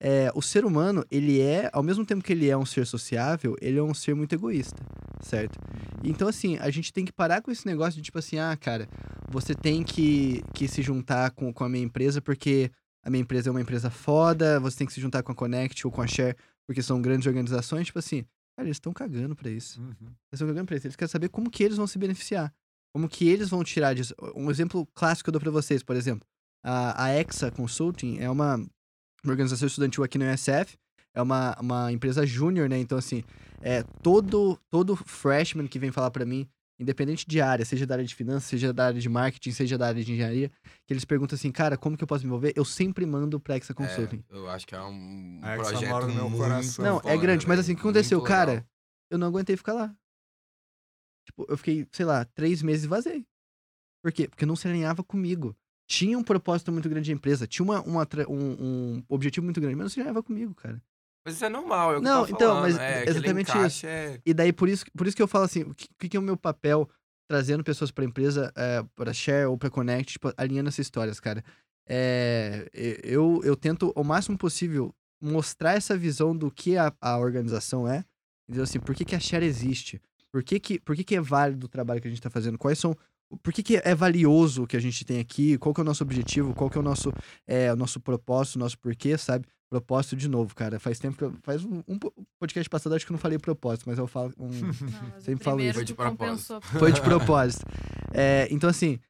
é, 0.00 0.30
o 0.34 0.42
ser 0.42 0.64
humano, 0.64 1.04
ele 1.10 1.40
é, 1.40 1.70
ao 1.72 1.82
mesmo 1.82 2.04
tempo 2.04 2.22
que 2.22 2.32
ele 2.32 2.48
é 2.48 2.56
um 2.56 2.66
ser 2.66 2.86
sociável, 2.86 3.56
ele 3.60 3.78
é 3.78 3.82
um 3.82 3.94
ser 3.94 4.14
muito 4.14 4.34
egoísta, 4.34 4.84
certo? 5.22 5.58
Então, 6.04 6.28
assim, 6.28 6.56
a 6.58 6.70
gente 6.70 6.92
tem 6.92 7.04
que 7.04 7.12
parar 7.12 7.40
com 7.40 7.50
esse 7.50 7.66
negócio 7.66 7.94
de 7.96 8.02
tipo 8.02 8.18
assim, 8.18 8.38
ah, 8.38 8.56
cara, 8.56 8.88
você 9.28 9.54
tem 9.54 9.82
que, 9.82 10.42
que 10.54 10.68
se 10.68 10.82
juntar 10.82 11.30
com, 11.30 11.52
com 11.52 11.64
a 11.64 11.68
minha 11.68 11.84
empresa 11.84 12.20
porque 12.20 12.70
a 13.02 13.10
minha 13.10 13.22
empresa 13.22 13.48
é 13.48 13.50
uma 13.52 13.60
empresa 13.60 13.90
foda, 13.90 14.60
você 14.60 14.78
tem 14.78 14.86
que 14.86 14.92
se 14.92 15.00
juntar 15.00 15.22
com 15.22 15.32
a 15.32 15.34
Connect 15.34 15.86
ou 15.86 15.92
com 15.92 16.02
a 16.02 16.06
Share 16.06 16.36
porque 16.66 16.82
são 16.82 17.00
grandes 17.00 17.26
organizações. 17.26 17.86
Tipo 17.86 17.98
assim, 17.98 18.24
cara, 18.56 18.66
eles 18.66 18.76
estão 18.76 18.92
cagando 18.92 19.36
pra 19.36 19.50
isso. 19.50 19.80
Uhum. 19.80 19.96
Eles 20.00 20.16
estão 20.32 20.48
cagando 20.48 20.66
pra 20.66 20.76
isso. 20.76 20.86
Eles 20.86 20.96
querem 20.96 21.10
saber 21.10 21.28
como 21.28 21.50
que 21.50 21.62
eles 21.62 21.76
vão 21.76 21.86
se 21.86 21.98
beneficiar. 21.98 22.52
Como 22.94 23.08
que 23.08 23.28
eles 23.28 23.50
vão 23.50 23.62
tirar 23.62 23.94
disso. 23.94 24.14
Um 24.34 24.50
exemplo 24.50 24.86
clássico 24.94 25.26
que 25.26 25.28
eu 25.28 25.32
dou 25.32 25.40
pra 25.40 25.50
vocês, 25.50 25.82
por 25.82 25.94
exemplo. 25.96 26.26
A, 26.64 27.04
a 27.04 27.14
EXA 27.14 27.50
Consulting 27.50 28.18
é 28.18 28.30
uma, 28.30 28.56
uma 28.56 29.30
organização 29.30 29.66
estudantil 29.66 30.02
aqui 30.02 30.18
no 30.18 30.24
USF. 30.24 30.78
é 31.14 31.20
uma, 31.20 31.54
uma 31.60 31.92
empresa 31.92 32.26
júnior, 32.26 32.68
né? 32.68 32.78
Então, 32.78 32.96
assim, 32.96 33.22
é, 33.60 33.82
todo, 34.02 34.58
todo 34.70 34.96
freshman 34.96 35.66
que 35.66 35.78
vem 35.78 35.92
falar 35.92 36.10
pra 36.10 36.24
mim, 36.24 36.48
independente 36.78 37.26
de 37.26 37.40
área, 37.40 37.64
seja 37.64 37.86
da 37.86 37.94
área 37.94 38.04
de 38.04 38.14
finanças, 38.14 38.44
seja 38.44 38.72
da 38.72 38.86
área 38.86 39.00
de 39.00 39.08
marketing, 39.08 39.50
seja 39.50 39.78
da 39.78 39.88
área 39.88 40.02
de 40.02 40.12
engenharia, 40.12 40.50
que 40.86 40.92
eles 40.92 41.04
perguntam 41.04 41.36
assim, 41.36 41.50
cara, 41.50 41.76
como 41.76 41.96
que 41.96 42.04
eu 42.04 42.08
posso 42.08 42.24
me 42.24 42.28
envolver? 42.28 42.52
Eu 42.54 42.64
sempre 42.64 43.06
mando 43.06 43.40
pra 43.40 43.56
Exa 43.56 43.72
Consulting. 43.72 44.22
É, 44.30 44.36
eu 44.36 44.48
acho 44.48 44.66
que 44.66 44.74
é 44.74 44.80
um 44.82 45.40
A 45.42 45.56
projeto 45.56 45.88
mora 45.88 46.06
no 46.06 46.14
meu 46.14 46.30
coração. 46.30 46.84
Não, 46.84 47.00
é 47.04 47.16
grande, 47.16 47.46
mas 47.46 47.56
velho. 47.56 47.60
assim, 47.60 47.72
o 47.72 47.76
que 47.76 47.80
aconteceu? 47.80 48.18
Legal. 48.22 48.36
Cara, 48.36 48.68
eu 49.10 49.18
não 49.18 49.26
aguentei 49.28 49.56
ficar 49.56 49.72
lá. 49.72 49.96
Tipo, 51.24 51.46
eu 51.48 51.56
fiquei, 51.56 51.86
sei 51.90 52.04
lá, 52.04 52.24
três 52.24 52.62
meses 52.62 52.84
e 52.84 52.88
vazei. 52.88 53.26
Por 54.02 54.12
quê? 54.12 54.28
Porque 54.28 54.46
não 54.46 54.54
se 54.54 54.68
alinhava 54.68 55.02
comigo. 55.02 55.56
Tinha 55.88 56.18
um 56.18 56.22
propósito 56.22 56.72
muito 56.72 56.88
grande 56.88 57.06
de 57.06 57.12
empresa, 57.12 57.46
tinha 57.46 57.64
uma, 57.64 57.80
uma 57.82 58.06
um, 58.28 58.96
um 58.96 59.04
objetivo 59.08 59.44
muito 59.44 59.60
grande, 59.60 59.76
mas 59.76 59.84
não 59.84 59.88
se 59.88 60.00
alinhava 60.00 60.22
comigo, 60.22 60.54
cara. 60.54 60.82
Mas 61.26 61.34
isso 61.34 61.44
é 61.44 61.48
normal, 61.48 61.94
é 61.94 61.96
o 61.96 61.98
que 61.98 62.04
Não, 62.04 62.20
eu 62.20 62.28
então, 62.28 62.38
falando, 62.38 62.62
mas 62.62 62.78
é, 62.78 63.04
exatamente 63.08 63.50
encaixe 63.50 63.84
É... 63.84 64.20
E 64.24 64.32
daí, 64.32 64.52
por 64.52 64.68
isso, 64.68 64.84
por 64.96 65.08
isso 65.08 65.16
que 65.16 65.22
eu 65.22 65.26
falo 65.26 65.44
assim, 65.44 65.62
o 65.62 65.74
que, 65.74 66.08
que 66.08 66.16
é 66.16 66.20
o 66.20 66.22
meu 66.22 66.36
papel 66.36 66.88
trazendo 67.28 67.64
pessoas 67.64 67.90
pra 67.90 68.04
empresa, 68.04 68.52
é, 68.54 68.84
pra 68.94 69.12
Share 69.12 69.46
ou 69.46 69.58
pra 69.58 69.68
Connect, 69.68 70.12
tipo, 70.12 70.32
alinhando 70.36 70.68
essas 70.68 70.86
histórias, 70.86 71.18
cara. 71.18 71.44
É, 71.88 72.70
eu, 73.02 73.40
eu 73.42 73.56
tento, 73.56 73.92
o 73.96 74.04
máximo 74.04 74.38
possível, 74.38 74.94
mostrar 75.20 75.74
essa 75.74 75.98
visão 75.98 76.36
do 76.36 76.48
que 76.48 76.76
a, 76.76 76.94
a 77.00 77.18
organização 77.18 77.88
é. 77.88 78.04
Entendeu? 78.48 78.62
Assim, 78.62 78.78
por 78.78 78.94
que, 78.94 79.04
que 79.04 79.16
a 79.16 79.18
Share 79.18 79.44
existe? 79.44 80.00
Por 80.30 80.44
que, 80.44 80.60
que, 80.60 80.78
por 80.78 80.94
que, 80.94 81.02
que 81.02 81.16
é 81.16 81.20
válido 81.20 81.66
o 81.66 81.68
trabalho 81.68 82.00
que 82.00 82.06
a 82.06 82.10
gente 82.10 82.22
tá 82.22 82.30
fazendo? 82.30 82.56
Quais 82.56 82.78
são... 82.78 82.96
Por 83.42 83.52
que, 83.52 83.64
que 83.64 83.76
é 83.78 83.92
valioso 83.96 84.62
o 84.62 84.66
que 84.68 84.76
a 84.76 84.80
gente 84.80 85.04
tem 85.04 85.18
aqui? 85.18 85.58
Qual 85.58 85.74
que 85.74 85.80
é 85.80 85.82
o 85.82 85.84
nosso 85.84 86.04
objetivo? 86.04 86.54
Qual 86.54 86.70
que 86.70 86.78
é 86.78 86.80
o 86.80 86.84
nosso, 86.84 87.12
é, 87.44 87.72
o 87.72 87.76
nosso 87.76 87.98
propósito, 87.98 88.54
o 88.54 88.60
nosso 88.60 88.78
porquê, 88.78 89.18
sabe? 89.18 89.48
Propósito 89.70 90.14
de 90.16 90.28
novo, 90.28 90.54
cara. 90.54 90.78
Faz 90.78 90.98
tempo 90.98 91.16
que 91.18 91.24
eu... 91.24 91.34
Faz 91.42 91.64
um, 91.64 91.82
um 91.88 91.98
po- 91.98 92.12
podcast 92.38 92.68
passado, 92.70 92.94
acho 92.94 93.04
que 93.04 93.10
eu 93.12 93.14
não 93.14 93.20
falei 93.20 93.38
propósito, 93.38 93.84
mas 93.88 93.98
eu 93.98 94.06
falo... 94.06 94.32
Um, 94.38 94.48
Não, 94.48 94.72
Sempre 95.20 95.44
falo 95.44 95.60
isso. 95.60 95.74
Foi 95.74 95.84
de 95.84 95.94
propósito. 95.94 96.60
foi 96.78 96.92
de 96.92 97.00
propósito. 97.00 97.64
É, 98.14 98.46
então, 98.50 98.70
assim, 98.70 99.00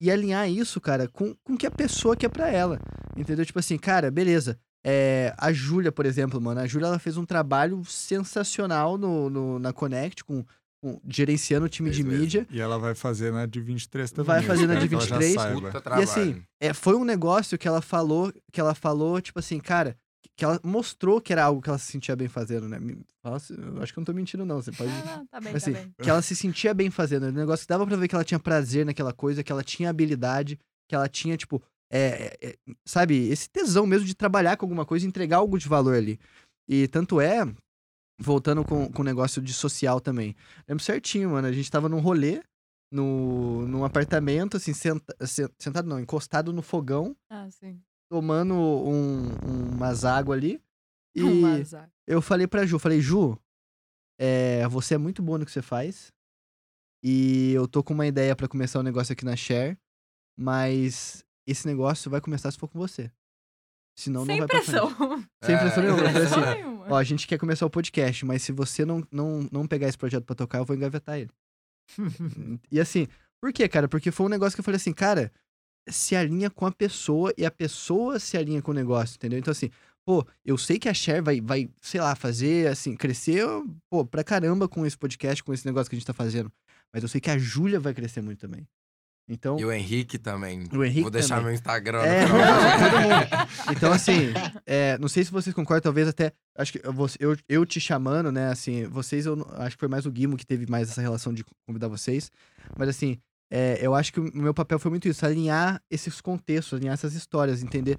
e 0.00 0.10
alinhar 0.10 0.48
isso, 0.50 0.80
cara, 0.80 1.08
com, 1.08 1.34
com 1.42 1.54
o 1.54 1.56
que 1.56 1.66
a 1.66 1.70
pessoa 1.70 2.14
quer 2.16 2.28
pra 2.28 2.50
ela. 2.50 2.78
Entendeu? 3.16 3.44
Tipo 3.46 3.58
assim, 3.58 3.78
cara, 3.78 4.10
beleza. 4.10 4.58
É, 4.84 5.32
a 5.38 5.52
Júlia, 5.52 5.92
por 5.92 6.04
exemplo, 6.04 6.40
mano, 6.40 6.60
a 6.60 6.66
Júlia 6.66 6.86
ela 6.88 6.98
fez 6.98 7.16
um 7.16 7.24
trabalho 7.24 7.82
sensacional 7.84 8.98
no, 8.98 9.30
no- 9.30 9.58
na 9.58 9.72
Connect, 9.72 10.24
com, 10.24 10.44
com- 10.82 11.00
gerenciando 11.08 11.66
o 11.66 11.68
time 11.68 11.88
Fez 11.88 11.96
de 11.96 12.02
mesmo. 12.04 12.20
mídia. 12.20 12.46
E 12.50 12.60
ela 12.60 12.78
vai 12.78 12.94
fazer 12.94 13.32
na 13.32 13.46
de 13.46 13.60
23 13.60 14.10
também. 14.10 14.26
Vai 14.26 14.42
fazer 14.42 14.66
na 14.66 14.74
de 14.74 14.88
que 14.88 14.94
ela 14.94 15.06
já 15.06 15.16
23. 15.18 15.34
saiba. 15.40 15.60
Puta 15.68 15.80
trabalho. 15.80 16.02
assim, 16.04 16.42
É, 16.60 16.72
foi 16.74 16.94
um 16.96 17.04
negócio 17.04 17.56
que 17.56 17.66
ela 17.68 17.80
falou, 17.80 18.32
que 18.52 18.60
ela 18.60 18.74
falou, 18.74 19.20
tipo 19.20 19.38
assim, 19.38 19.58
cara, 19.60 19.96
que 20.36 20.44
ela 20.44 20.58
mostrou 20.64 21.20
que 21.20 21.32
era 21.32 21.44
algo 21.44 21.60
que 21.60 21.68
ela 21.68 21.78
se 21.78 21.92
sentia 21.92 22.16
bem 22.16 22.28
fazendo, 22.28 22.68
né? 22.68 22.78
Se- 23.38 23.52
eu 23.54 23.82
acho 23.82 23.92
que 23.92 23.98
eu 23.98 24.00
não 24.00 24.06
tô 24.06 24.12
mentindo, 24.14 24.44
não. 24.44 24.60
Você 24.62 24.72
pode. 24.72 24.90
Ah, 24.90 25.18
não, 25.18 25.26
tá 25.26 25.40
bem, 25.40 25.54
Assim, 25.54 25.72
tá 25.72 25.78
bem. 25.78 25.94
que 26.00 26.10
ela 26.10 26.22
se 26.22 26.34
sentia 26.34 26.72
bem 26.74 26.90
fazendo. 26.90 27.26
Um 27.26 27.32
negócio 27.32 27.64
que 27.64 27.68
dava 27.68 27.86
pra 27.86 27.96
ver 27.96 28.08
que 28.08 28.14
ela 28.14 28.24
tinha 28.24 28.40
prazer 28.40 28.84
naquela 28.86 29.12
coisa, 29.12 29.42
que 29.44 29.52
ela 29.52 29.62
tinha 29.62 29.90
habilidade, 29.90 30.58
que 30.88 30.94
ela 30.94 31.08
tinha, 31.08 31.36
tipo, 31.36 31.62
é, 31.92 32.36
é, 32.40 32.48
é, 32.48 32.56
sabe, 32.84 33.28
esse 33.28 33.48
tesão 33.50 33.86
mesmo 33.86 34.06
de 34.06 34.14
trabalhar 34.14 34.56
com 34.56 34.64
alguma 34.64 34.84
coisa 34.86 35.04
e 35.04 35.08
entregar 35.08 35.36
algo 35.36 35.58
de 35.58 35.68
valor 35.68 35.94
ali. 35.94 36.18
E 36.68 36.88
tanto 36.88 37.20
é, 37.20 37.42
voltando 38.18 38.64
com, 38.64 38.90
com 38.90 39.02
o 39.02 39.04
negócio 39.04 39.42
de 39.42 39.52
social 39.52 40.00
também. 40.00 40.34
Lembro 40.68 40.82
certinho, 40.82 41.30
mano. 41.30 41.46
A 41.48 41.52
gente 41.52 41.70
tava 41.70 41.88
num 41.88 42.00
rolê, 42.00 42.42
no, 42.90 43.66
num 43.66 43.84
apartamento, 43.84 44.56
assim, 44.56 44.72
senta, 44.72 45.14
sen- 45.26 45.48
sentado 45.58 45.88
não, 45.88 45.98
encostado 46.00 46.52
no 46.52 46.62
fogão, 46.62 47.16
Ah, 47.30 47.48
sim. 47.50 47.80
Tomando 48.16 48.54
um, 48.54 49.28
umas 49.74 50.04
águas 50.04 50.36
ali. 50.36 50.62
E 51.16 51.22
Um 51.24 51.46
azar. 51.46 51.90
eu 52.06 52.20
falei 52.20 52.46
pra 52.46 52.66
Ju, 52.66 52.78
falei, 52.78 53.00
Ju, 53.00 53.38
é, 54.20 54.68
você 54.68 54.94
é 54.96 54.98
muito 54.98 55.22
boa 55.22 55.38
no 55.38 55.46
que 55.46 55.50
você 55.50 55.62
faz. 55.62 56.12
E 57.02 57.52
eu 57.54 57.66
tô 57.66 57.82
com 57.82 57.94
uma 57.94 58.06
ideia 58.06 58.36
pra 58.36 58.46
começar 58.46 58.80
um 58.80 58.82
negócio 58.82 59.14
aqui 59.14 59.24
na 59.24 59.34
Share, 59.34 59.78
mas 60.38 61.24
esse 61.46 61.66
negócio 61.66 62.10
vai 62.10 62.20
começar 62.20 62.50
se 62.50 62.58
for 62.58 62.68
com 62.68 62.78
você. 62.78 63.10
Senão 63.98 64.26
Sem 64.26 64.38
não 64.40 64.46
vai 64.46 64.48
pra 64.48 64.62
pressão. 64.62 64.90
frente. 64.94 65.28
Sem 65.44 65.58
pressão 65.58 65.82
É. 65.82 65.86
nenhuma. 65.86 66.02
Eu 66.02 66.12
falei 66.12 66.20
Pressão 66.28 66.44
assim, 66.44 66.62
nenhuma. 66.62 66.86
ó, 66.90 66.96
a 66.96 67.04
gente 67.04 67.26
quer 67.26 67.38
começar 67.38 67.64
o 67.66 67.70
podcast, 67.70 68.24
mas 68.26 68.42
se 68.42 68.52
você 68.52 68.84
não, 68.84 69.02
não, 69.10 69.48
não 69.50 69.66
pegar 69.66 69.88
esse 69.88 69.96
projeto 69.98 70.24
pra 70.24 70.36
tocar, 70.36 70.58
eu 70.58 70.64
vou 70.66 70.76
engavetar 70.76 71.18
ele. 71.18 71.30
e 72.70 72.78
assim, 72.78 73.08
por 73.40 73.52
quê, 73.54 73.66
cara? 73.68 73.88
Porque 73.88 74.10
foi 74.10 74.26
um 74.26 74.30
negócio 74.30 74.54
que 74.54 74.60
eu 74.60 74.64
falei 74.64 74.76
assim, 74.76 74.92
cara, 74.92 75.32
se 75.88 76.14
alinha 76.14 76.50
com 76.50 76.66
a 76.66 76.72
pessoa 76.72 77.32
e 77.36 77.44
a 77.44 77.50
pessoa 77.50 78.18
se 78.18 78.36
alinha 78.36 78.62
com 78.62 78.70
o 78.70 78.74
negócio, 78.74 79.16
entendeu? 79.16 79.38
Então, 79.38 79.52
assim, 79.52 79.70
pô, 80.04 80.26
eu 80.44 80.56
sei 80.58 80.78
que 80.78 80.88
a 80.88 80.94
Share 80.94 81.22
vai, 81.22 81.40
vai 81.40 81.68
sei 81.80 82.00
lá, 82.00 82.14
fazer, 82.14 82.68
assim, 82.68 82.96
crescer, 82.96 83.44
pô, 83.90 84.04
pra 84.04 84.24
caramba 84.24 84.68
com 84.68 84.86
esse 84.86 84.96
podcast, 84.96 85.42
com 85.42 85.52
esse 85.52 85.66
negócio 85.66 85.90
que 85.90 85.96
a 85.96 85.98
gente 85.98 86.06
tá 86.06 86.12
fazendo. 86.12 86.52
Mas 86.92 87.02
eu 87.02 87.08
sei 87.08 87.20
que 87.20 87.30
a 87.30 87.38
Júlia 87.38 87.80
vai 87.80 87.94
crescer 87.94 88.20
muito 88.20 88.40
também. 88.40 88.66
Então, 89.28 89.58
E 89.58 89.64
o 89.64 89.72
Henrique 89.72 90.18
também. 90.18 90.66
o 90.72 90.84
Henrique 90.84 91.02
Vou 91.02 91.10
deixar 91.10 91.36
também. 91.36 91.44
meu 91.44 91.54
Instagram 91.54 92.02
É, 92.02 92.26
não. 92.26 93.72
Então, 93.72 93.92
assim, 93.92 94.32
é, 94.66 94.98
não 94.98 95.08
sei 95.08 95.24
se 95.24 95.30
vocês 95.30 95.54
concordam, 95.54 95.82
talvez 95.82 96.08
até. 96.08 96.32
Acho 96.56 96.72
que 96.72 96.80
eu, 97.18 97.36
eu, 97.48 97.64
te 97.64 97.80
chamando, 97.80 98.30
né? 98.32 98.48
Assim, 98.48 98.84
vocês, 98.86 99.24
eu 99.24 99.46
acho 99.54 99.76
que 99.76 99.80
foi 99.80 99.88
mais 99.88 100.04
o 100.04 100.10
Guimo 100.10 100.36
que 100.36 100.44
teve 100.44 100.66
mais 100.68 100.90
essa 100.90 101.00
relação 101.00 101.32
de 101.32 101.44
convidar 101.66 101.88
vocês. 101.88 102.30
Mas, 102.76 102.88
assim, 102.88 103.18
é, 103.54 103.78
eu 103.84 103.94
acho 103.94 104.10
que 104.12 104.18
o 104.18 104.30
meu 104.34 104.54
papel 104.54 104.78
foi 104.78 104.90
muito 104.90 105.06
isso: 105.06 105.26
alinhar 105.26 105.82
esses 105.90 106.20
contextos, 106.22 106.78
alinhar 106.78 106.94
essas 106.94 107.12
histórias, 107.14 107.62
entender 107.62 107.98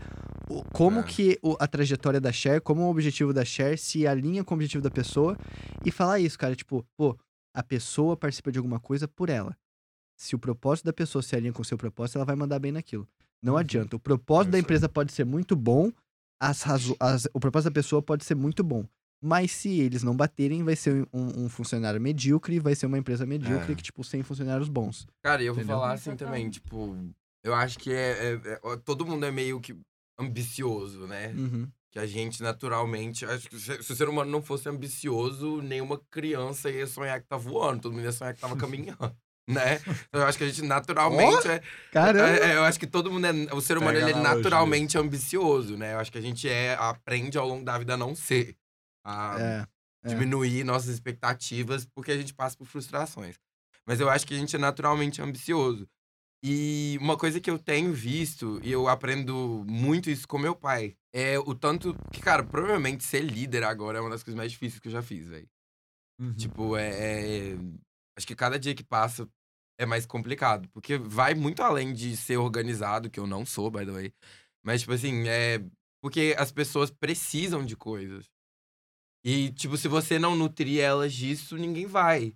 o- 0.49 0.63
como 0.73 1.01
É. 1.01 1.03
que 1.03 1.37
o- 1.43 1.55
a 1.59 1.67
trajetória 1.67 2.19
da 2.19 2.31
Cher, 2.31 2.59
como 2.61 2.81
o 2.81 2.89
objetivo 2.89 3.31
da 3.31 3.45
Cher 3.45 3.77
se 3.77 4.07
alinha 4.07 4.43
com 4.43 4.55
o 4.55 4.57
objetivo 4.57 4.81
da 4.83 4.89
pessoa 4.89 5.37
e 5.85 5.91
falar 5.91 6.19
isso, 6.19 6.37
cara. 6.39 6.55
Tipo, 6.55 6.83
pô, 6.97 7.15
a 7.55 7.61
pessoa 7.61 8.17
participa 8.17 8.51
de 8.51 8.57
alguma 8.57 8.79
coisa 8.79 9.07
por 9.07 9.29
ela. 9.29 9.55
Se 10.17 10.35
o 10.35 10.39
propósito 10.39 10.85
da 10.85 10.93
pessoa 10.93 11.21
se 11.21 11.35
alinha 11.35 11.53
com 11.53 11.61
o 11.61 11.65
seu 11.65 11.77
propósito, 11.77 12.17
ela 12.17 12.25
vai 12.25 12.35
mandar 12.35 12.57
bem 12.59 12.71
naquilo. 12.71 13.07
Não 13.41 13.53
Uhum. 13.53 13.59
adianta. 13.59 13.95
O 13.95 13.99
propósito 13.99 14.51
da 14.51 14.57
Isso 14.57 14.63
aí. 14.63 14.65
empresa 14.65 14.89
pode 14.89 15.11
ser 15.13 15.25
muito 15.25 15.55
bom, 15.55 15.91
as 16.39 16.63
as- 16.99 17.27
o 17.33 17.39
propósito 17.39 17.69
da 17.69 17.73
pessoa 17.73 18.01
pode 18.01 18.23
ser 18.25 18.35
muito 18.35 18.63
bom. 18.63 18.85
Mas 19.25 19.51
se 19.53 19.79
eles 19.79 20.03
não 20.03 20.15
baterem, 20.15 20.63
vai 20.63 20.75
ser 20.75 21.07
um, 21.13 21.45
um 21.45 21.49
funcionário 21.49 22.01
medíocre, 22.01 22.59
vai 22.59 22.75
ser 22.75 22.85
uma 22.87 22.97
empresa 22.97 23.25
medíocre 23.25 23.71
É. 23.71 23.75
que, 23.75 23.81
tipo, 23.81 24.03
sem 24.03 24.21
funcionários 24.21 24.67
bons. 24.67 25.07
Cara, 25.23 25.41
e 25.41 25.45
eu 25.45 25.53
vou 25.53 25.63
Entendeu? 25.63 25.79
falar 25.79 25.93
assim 25.93 26.15
também, 26.17 26.49
tipo, 26.49 26.97
eu 27.43 27.53
acho 27.55 27.79
que 27.79 27.91
é, 27.93 28.33
é- 28.33 28.59
é- 28.73 28.77
todo 28.83 29.05
mundo 29.05 29.25
é 29.25 29.31
meio 29.31 29.61
que 29.61 29.75
ambicioso, 30.19 31.07
né? 31.07 31.33
Uhum. 31.35 31.67
Que 31.91 31.99
a 31.99 32.05
gente 32.07 32.41
naturalmente, 32.41 33.23
acho 33.25 33.49
que 33.49 33.59
se, 33.59 33.81
se 33.83 33.93
o 33.93 33.95
ser 33.95 34.09
humano 34.09 34.29
não 34.31 34.41
fosse 34.41 34.67
ambicioso, 34.67 35.61
nenhuma 35.61 36.01
criança 36.09 36.69
ia 36.69 36.87
sonhar 36.87 37.21
que 37.21 37.27
tá 37.27 37.37
voando, 37.37 37.81
todo 37.83 37.93
mundo 37.93 38.03
ia 38.03 38.11
sonhar 38.11 38.33
que 38.33 38.41
tava 38.41 38.55
caminhando, 38.57 39.15
né? 39.47 39.79
Então, 40.07 40.21
eu 40.21 40.23
acho 40.25 40.37
que 40.37 40.43
a 40.43 40.47
gente 40.47 40.63
naturalmente 40.63 41.47
é, 41.47 41.61
Caramba! 41.91 42.27
é- 42.29 42.51
é, 42.51 42.55
eu 42.57 42.63
acho 42.63 42.79
que 42.79 42.87
todo 42.87 43.11
mundo 43.11 43.25
é, 43.27 43.31
o 43.53 43.61
ser 43.61 43.77
humano 43.77 43.99
Pega 43.99 44.09
ele 44.09 44.19
é 44.19 44.21
naturalmente 44.21 44.97
ambicioso, 44.97 45.77
né? 45.77 45.93
Eu 45.93 45.99
acho 45.99 46.11
que 46.11 46.17
a 46.17 46.21
gente 46.21 46.49
é 46.49 46.73
aprende 46.79 47.37
ao 47.37 47.47
longo 47.47 47.63
da 47.63 47.77
vida 47.77 47.93
a 47.93 47.97
não 47.97 48.15
ser, 48.15 48.55
a 49.03 49.37
É. 49.39 49.67
é. 50.03 50.09
diminuir 50.09 50.63
nossas 50.63 50.89
expectativas 50.89 51.85
porque 51.85 52.11
a 52.11 52.17
gente 52.17 52.33
passa 52.33 52.57
por 52.57 52.65
frustrações. 52.67 53.35
Mas 53.85 53.99
eu 53.99 54.09
acho 54.09 54.25
que 54.25 54.33
a 54.33 54.37
gente 54.37 54.55
é 54.55 54.59
naturalmente 54.59 55.21
ambicioso. 55.21 55.87
E 56.45 56.97
uma 56.99 57.17
coisa 57.17 57.39
que 57.39 57.49
eu 57.49 57.57
tenho 57.57 57.93
visto, 57.93 58.59
e 58.63 58.71
eu 58.71 58.87
aprendo 58.89 59.63
muito 59.65 60.09
isso 60.09 60.27
com 60.27 60.37
meu 60.37 60.53
pai, 60.55 60.95
é 61.13 61.39
o 61.39 61.55
tanto 61.55 61.95
que, 62.11 62.19
cara, 62.21 62.43
provavelmente 62.43 63.03
ser 63.03 63.21
líder 63.21 63.63
agora 63.63 63.97
é 63.97 64.01
uma 64.01 64.09
das 64.09 64.23
coisas 64.23 64.37
mais 64.37 64.51
difíceis 64.51 64.79
que 64.79 64.89
eu 64.89 64.91
já 64.91 65.01
fiz, 65.01 65.27
velho. 65.27 65.47
Uhum. 66.19 66.33
Tipo, 66.35 66.77
é, 66.77 66.89
é- 67.51 67.57
Acho 68.15 68.27
que 68.27 68.35
cada 68.35 68.59
dia 68.59 68.75
que 68.75 68.83
passa 68.83 69.27
é 69.79 69.85
mais 69.87 70.05
complicado. 70.05 70.69
Porque 70.69 70.97
vai 70.97 71.33
muito 71.33 71.63
além 71.63 71.93
de 71.93 72.15
ser 72.15 72.37
organizado, 72.37 73.09
que 73.09 73.19
eu 73.19 73.25
não 73.25 73.43
sou, 73.45 73.71
by 73.71 73.85
the 73.85 73.91
way. 73.91 74.13
Mas, 74.63 74.81
tipo 74.81 74.93
assim, 74.93 75.27
é. 75.27 75.59
Porque 76.01 76.35
as 76.37 76.51
pessoas 76.51 76.91
precisam 76.91 77.65
de 77.65 77.75
coisas. 77.75 78.29
E, 79.23 79.51
tipo, 79.51 79.77
se 79.77 79.87
você 79.87 80.19
não 80.19 80.35
nutrir 80.35 80.81
elas 80.81 81.13
disso, 81.13 81.55
ninguém 81.55 81.85
vai. 81.85 82.35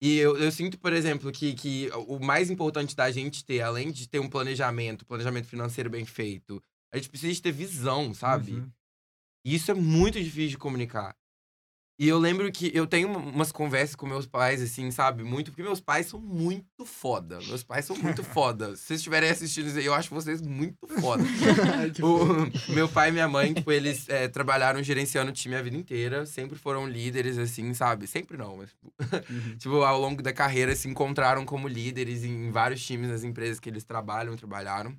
E 0.00 0.16
eu, 0.16 0.36
eu 0.36 0.50
sinto, 0.52 0.78
por 0.78 0.92
exemplo, 0.92 1.30
que, 1.32 1.54
que 1.54 1.90
o 2.06 2.18
mais 2.18 2.50
importante 2.50 2.94
da 2.94 3.10
gente 3.10 3.44
ter, 3.44 3.60
além 3.62 3.90
de 3.90 4.08
ter 4.08 4.18
um 4.18 4.28
planejamento, 4.28 5.06
planejamento 5.06 5.46
financeiro 5.46 5.90
bem 5.90 6.04
feito, 6.04 6.62
a 6.92 6.96
gente 6.96 7.08
precisa 7.08 7.32
de 7.32 7.42
ter 7.42 7.52
visão, 7.52 8.12
sabe? 8.14 8.54
Uhum. 8.54 8.70
E 9.44 9.54
isso 9.54 9.70
é 9.70 9.74
muito 9.74 10.22
difícil 10.22 10.50
de 10.50 10.58
comunicar. 10.58 11.16
E 11.98 12.06
eu 12.06 12.18
lembro 12.18 12.52
que 12.52 12.70
eu 12.74 12.86
tenho 12.86 13.08
uma- 13.08 13.18
umas 13.18 13.50
conversas 13.50 13.96
com 13.96 14.06
meus 14.06 14.26
pais, 14.26 14.60
assim, 14.60 14.90
sabe? 14.90 15.22
Muito, 15.24 15.50
porque 15.50 15.62
meus 15.62 15.80
pais 15.80 16.06
são 16.06 16.20
muito 16.20 16.84
foda. 16.84 17.38
Meus 17.46 17.62
pais 17.62 17.86
são 17.86 17.96
muito 17.96 18.22
foda. 18.24 18.76
Se 18.76 18.82
vocês 18.84 19.00
estiverem 19.00 19.30
assistindo 19.30 19.68
isso 19.68 19.78
aí, 19.78 19.86
eu 19.86 19.94
acho 19.94 20.14
vocês 20.14 20.42
muito 20.42 20.86
foda. 21.00 21.24
O- 22.02 22.72
meu 22.74 22.88
pai 22.88 23.08
e 23.08 23.12
minha 23.12 23.26
mãe, 23.28 23.54
tipo, 23.54 23.72
eles 23.72 24.08
é, 24.08 24.28
trabalharam 24.28 24.82
gerenciando 24.82 25.30
o 25.30 25.34
time 25.34 25.56
a 25.56 25.62
vida 25.62 25.76
inteira. 25.76 26.26
Sempre 26.26 26.58
foram 26.58 26.86
líderes, 26.86 27.38
assim, 27.38 27.72
sabe? 27.72 28.06
Sempre 28.06 28.36
não, 28.36 28.58
mas... 28.58 28.70
tipo, 28.70 28.92
Uhum. 29.30 29.56
tipo, 29.58 29.82
ao 29.82 29.98
longo 30.00 30.22
da 30.22 30.32
carreira 30.32 30.76
se 30.76 30.88
encontraram 30.88 31.44
como 31.46 31.66
líderes 31.66 32.24
em 32.24 32.50
vários 32.50 32.84
times 32.84 33.08
nas 33.08 33.24
empresas 33.24 33.58
que 33.58 33.68
eles 33.70 33.84
trabalham, 33.84 34.36
trabalharam. 34.36 34.94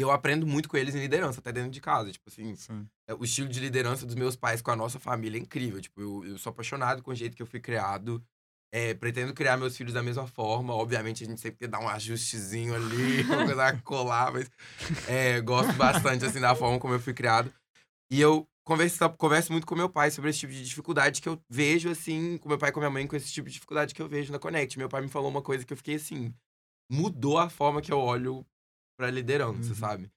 E 0.00 0.02
eu 0.02 0.10
aprendo 0.10 0.46
muito 0.46 0.66
com 0.66 0.78
eles 0.78 0.94
em 0.94 0.98
liderança, 0.98 1.40
até 1.40 1.52
dentro 1.52 1.70
de 1.70 1.78
casa. 1.78 2.10
Tipo 2.10 2.30
assim, 2.30 2.56
Sim. 2.56 2.88
é, 3.06 3.12
o 3.12 3.22
estilo 3.22 3.50
de 3.50 3.60
liderança 3.60 4.06
dos 4.06 4.14
meus 4.14 4.34
pais 4.34 4.62
com 4.62 4.70
a 4.70 4.76
nossa 4.76 4.98
família 4.98 5.38
é 5.38 5.42
incrível. 5.42 5.78
Tipo, 5.78 6.00
eu, 6.00 6.24
eu 6.24 6.38
sou 6.38 6.48
apaixonado 6.48 7.02
com 7.02 7.10
o 7.10 7.14
jeito 7.14 7.36
que 7.36 7.42
eu 7.42 7.46
fui 7.46 7.60
criado. 7.60 8.24
É, 8.72 8.94
pretendo 8.94 9.34
criar 9.34 9.58
meus 9.58 9.76
filhos 9.76 9.92
da 9.92 10.02
mesma 10.02 10.26
forma. 10.26 10.74
Obviamente, 10.74 11.22
a 11.22 11.26
gente 11.26 11.38
sempre 11.38 11.58
quer 11.58 11.68
dar 11.68 11.80
um 11.80 11.88
ajustezinho 11.88 12.74
ali, 12.74 13.24
uma 13.28 13.44
coisa 13.44 13.66
a 13.66 13.76
colar, 13.82 14.32
mas 14.32 14.50
é, 15.06 15.38
gosto 15.42 15.74
bastante, 15.74 16.24
assim, 16.24 16.40
da 16.40 16.54
forma 16.54 16.78
como 16.78 16.94
eu 16.94 17.00
fui 17.00 17.12
criado. 17.12 17.52
E 18.10 18.18
eu 18.18 18.48
converso, 18.64 19.06
converso 19.18 19.52
muito 19.52 19.66
com 19.66 19.76
meu 19.76 19.90
pai 19.90 20.10
sobre 20.10 20.30
esse 20.30 20.38
tipo 20.38 20.52
de 20.54 20.64
dificuldade 20.64 21.20
que 21.20 21.28
eu 21.28 21.38
vejo, 21.46 21.90
assim, 21.90 22.38
com 22.38 22.48
meu 22.48 22.56
pai 22.56 22.70
e 22.70 22.72
com 22.72 22.80
minha 22.80 22.88
mãe, 22.88 23.06
com 23.06 23.16
esse 23.16 23.30
tipo 23.30 23.48
de 23.48 23.52
dificuldade 23.52 23.94
que 23.94 24.00
eu 24.00 24.08
vejo 24.08 24.32
na 24.32 24.38
Connect. 24.38 24.78
Meu 24.78 24.88
pai 24.88 25.02
me 25.02 25.08
falou 25.08 25.28
uma 25.28 25.42
coisa 25.42 25.62
que 25.62 25.74
eu 25.74 25.76
fiquei 25.76 25.96
assim, 25.96 26.32
mudou 26.90 27.36
a 27.36 27.50
forma 27.50 27.82
que 27.82 27.92
eu 27.92 27.98
olho 27.98 28.46
pra 29.00 29.10
liderança, 29.10 29.70
Uhum. 29.70 29.74
sabe? 29.74 30.10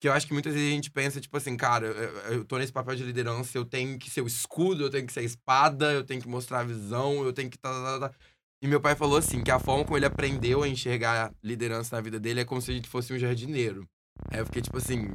Que 0.00 0.08
eu 0.08 0.12
acho 0.12 0.26
que 0.26 0.32
muitas 0.32 0.52
vezes 0.52 0.68
a 0.68 0.72
gente 0.74 0.90
pensa, 0.90 1.20
tipo 1.20 1.36
assim, 1.36 1.56
cara, 1.56 1.86
eu, 1.86 2.32
eu 2.38 2.44
tô 2.44 2.58
nesse 2.58 2.72
papel 2.72 2.94
de 2.96 3.04
liderança, 3.04 3.56
eu 3.56 3.64
tenho 3.64 3.98
que 3.98 4.10
ser 4.10 4.20
o 4.22 4.26
escudo, 4.26 4.82
eu 4.84 4.90
tenho 4.90 5.06
que 5.06 5.12
ser 5.12 5.20
a 5.20 5.22
espada, 5.22 5.92
eu 5.92 6.04
tenho 6.04 6.20
que 6.20 6.28
mostrar 6.28 6.60
a 6.60 6.64
visão, 6.64 7.24
eu 7.24 7.32
tenho 7.32 7.48
que. 7.48 7.56
Tá, 7.56 7.70
tá, 7.70 7.98
tá, 8.00 8.08
tá. 8.08 8.14
E 8.62 8.66
meu 8.66 8.80
pai 8.80 8.94
falou 8.96 9.16
assim, 9.18 9.42
que 9.42 9.50
a 9.50 9.58
forma 9.58 9.84
como 9.84 9.96
ele 9.96 10.04
aprendeu 10.06 10.62
a 10.62 10.68
enxergar 10.68 11.26
a 11.26 11.32
liderança 11.42 11.94
na 11.96 12.02
vida 12.02 12.18
dele 12.18 12.40
é 12.40 12.44
como 12.44 12.60
se 12.60 12.70
a 12.70 12.74
gente 12.74 12.88
fosse 12.88 13.12
um 13.14 13.18
jardineiro. 13.18 13.86
Aí 14.30 14.40
eu 14.40 14.46
fiquei 14.46 14.62
tipo 14.62 14.78
assim, 14.78 15.06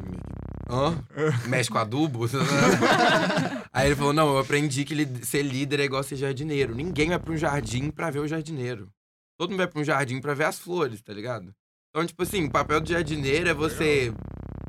hã? 0.70 1.04
Mexe 1.48 1.70
com 1.70 1.78
adubo? 1.78 2.26
Aí 3.74 3.88
ele 3.88 3.96
falou, 3.96 4.14
não, 4.14 4.30
eu 4.30 4.40
aprendi 4.40 4.84
que 4.86 4.96
ser 5.26 5.41
líder 5.44 5.80
é 5.80 5.84
igual 5.84 6.02
ser 6.04 6.16
jardineiro. 6.16 6.74
Ninguém 6.76 7.10
vai 7.10 7.20
pra 7.20 7.34
um 7.34 7.38
jardim 7.38 7.91
pra 7.91 8.10
ver 8.10 8.20
o 8.20 8.28
jardineiro. 8.28 8.90
Todo 9.38 9.50
mundo 9.52 9.60
vai 9.60 9.68
pra 9.68 9.80
um 9.80 9.84
jardim 9.84 10.20
pra 10.20 10.34
ver 10.34 10.46
as 10.46 10.60
flores, 10.60 11.02
tá 11.02 11.14
ligado? 11.14 11.54
Então, 11.99 12.07
tipo 12.07 12.23
assim, 12.23 12.45
o 12.45 12.49
papel 12.49 12.80
do 12.80 12.88
jardineiro 12.88 13.49
é 13.49 13.53
você 13.53 14.13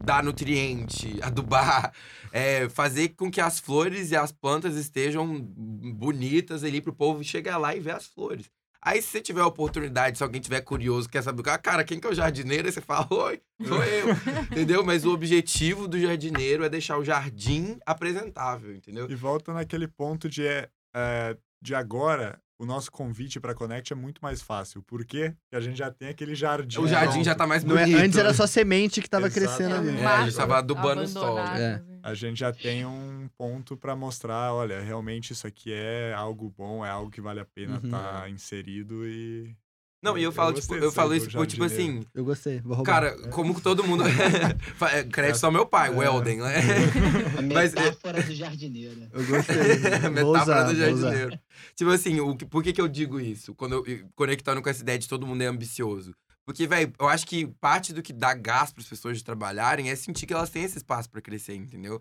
dar 0.03 0.21
nutriente, 0.21 1.17
adubar, 1.23 1.93
é, 2.33 2.69
fazer 2.69 3.11
com 3.11 3.31
que 3.31 3.41
as 3.41 3.61
flores 3.61 4.11
e 4.11 4.17
as 4.17 4.33
plantas 4.33 4.75
estejam 4.75 5.41
bonitas 5.41 6.65
ali 6.65 6.81
pro 6.81 6.93
povo 6.93 7.23
chegar 7.23 7.57
lá 7.57 7.73
e 7.73 7.79
ver 7.79 7.93
as 7.93 8.05
flores. 8.05 8.51
Aí, 8.83 9.01
se 9.01 9.09
você 9.09 9.21
tiver 9.21 9.43
a 9.43 9.47
oportunidade, 9.47 10.19
se 10.19 10.25
alguém 10.25 10.41
tiver 10.41 10.61
curioso, 10.63 11.09
quer 11.09 11.23
saber, 11.23 11.49
ah, 11.51 11.59
cara, 11.59 11.85
quem 11.85 12.01
que 12.01 12.07
é 12.09 12.11
o 12.11 12.15
jardineiro? 12.15 12.67
Aí 12.67 12.73
você 12.73 12.81
fala, 12.81 13.07
oi, 13.11 13.41
sou 13.65 13.85
eu. 13.85 14.09
entendeu? 14.51 14.85
Mas 14.85 15.05
o 15.05 15.13
objetivo 15.13 15.87
do 15.87 16.01
jardineiro 16.01 16.65
é 16.65 16.69
deixar 16.69 16.99
o 16.99 17.05
jardim 17.05 17.79
apresentável, 17.87 18.75
entendeu? 18.75 19.09
E 19.09 19.15
volta 19.15 19.53
naquele 19.53 19.87
ponto 19.87 20.29
de, 20.29 20.45
é, 20.45 20.69
é, 20.93 21.37
de 21.63 21.77
agora, 21.77 22.43
o 22.61 22.67
nosso 22.67 22.93
convite 22.93 23.41
para 23.41 23.55
Connect 23.55 23.91
é 23.91 23.97
muito 23.97 24.21
mais 24.23 24.43
fácil. 24.43 24.83
Por 24.83 25.03
quê? 25.03 25.35
Porque 25.45 25.57
a 25.57 25.61
gente 25.61 25.79
já 25.79 25.91
tem 25.91 26.09
aquele 26.11 26.35
jardim. 26.35 26.79
O 26.79 26.87
jardim 26.87 27.13
pronto. 27.15 27.25
já 27.25 27.35
tá 27.35 27.47
mais 27.47 27.65
Não 27.65 27.75
é- 27.79 27.87
bonito. 27.87 27.99
antes 28.03 28.19
era 28.19 28.35
só 28.35 28.47
semente 28.47 29.01
que 29.01 29.09
tava 29.09 29.29
Exato. 29.29 29.47
crescendo 29.47 29.75
ali. 29.77 29.99
É, 29.99 30.03
mato 30.03 30.23
ele 30.25 30.33
tava 30.33 30.59
adubando 30.59 31.01
o 31.03 31.09
solo. 31.09 31.39
É. 31.39 31.75
assim. 31.77 31.85
A 32.03 32.15
gente 32.15 32.39
já 32.41 32.53
tem 32.53 32.85
um 32.85 33.29
ponto 33.37 33.77
para 33.79 33.97
mostrar, 33.97 34.53
olha, 34.55 34.79
realmente 34.81 35.33
isso 35.33 35.47
aqui 35.47 35.73
é 35.73 36.13
algo 36.15 36.53
bom, 36.57 36.85
é 36.85 36.91
algo 36.91 37.11
que 37.11 37.21
vale 37.21 37.41
a 37.41 37.45
pena 37.47 37.79
Uhum. 37.79 37.85
estar 37.87 38.31
inserido 38.31 39.07
e... 39.07 39.55
Não, 40.03 40.17
e 40.17 40.23
eu 40.23 40.33
falo, 40.33 40.53
tipo, 40.55 40.69
gostei 40.69 40.87
eu 40.89 40.93
falo 40.93 41.11
do 41.11 41.17
isso, 41.17 41.29
tipo, 41.29 41.45
tipo 41.47 41.65
assim, 41.65 42.03
Eu 42.15 42.25
gostei, 42.25 42.59
vou 42.61 42.77
roubar. 42.77 42.91
cara, 42.93 43.29
como 43.29 43.55
que 43.55 43.61
todo 43.61 43.85
mundo. 43.85 44.03
É, 44.93 45.05
Crédito 45.05 45.45
ao 45.45 45.53
meu 45.53 45.67
pai, 45.67 45.91
o 45.91 46.03
É. 46.03 46.07
Elden, 46.07 46.39
né? 46.39 46.55
A 47.39 47.43
Mas, 47.43 47.75
é- 47.75 47.83
metáfora 47.83 48.23
do 48.23 48.35
jardineiro. 48.35 49.09
Eu 49.13 49.27
gostei. 49.27 49.57
Metáfora 50.11 50.43
usar, 50.43 50.63
do 50.65 50.75
jardineiro. 50.75 51.39
Tipo 51.77 51.91
assim, 51.91 52.19
o 52.21 52.35
que- 52.35 52.47
por 52.47 52.63
que, 52.63 52.73
que 52.73 52.81
eu 52.81 52.89
digo 52.89 53.21
isso? 53.21 53.55
Quando 53.55 53.75
eu, 53.87 54.09
conectando 54.15 54.63
com 54.63 54.71
essa 54.71 54.83
ideia 54.83 54.99
de 54.99 55.09
todo 55.09 55.27
mundo 55.27 55.43
é 55.43 55.47
ambicioso. 55.47 56.15
Porque, 56.47 56.67
velho, 56.67 56.93
eu 56.99 57.07
acho 57.09 57.27
que 57.27 57.47
parte 57.61 57.93
do 57.93 58.03
que 58.03 58.13
dá 58.13 58.35
gás 58.35 58.73
para 58.73 58.83
as 58.83 58.89
pessoas 58.89 59.19
de 59.19 59.23
trabalharem 59.23 59.91
é 59.91 59.95
sentir 59.95 60.27
que 60.27 60.33
elas 60.33 60.51
têm 60.51 60.65
esse 60.65 60.79
espaço 60.79 61.09
para 61.11 61.21
crescer, 61.21 61.55
entendeu? 61.55 62.01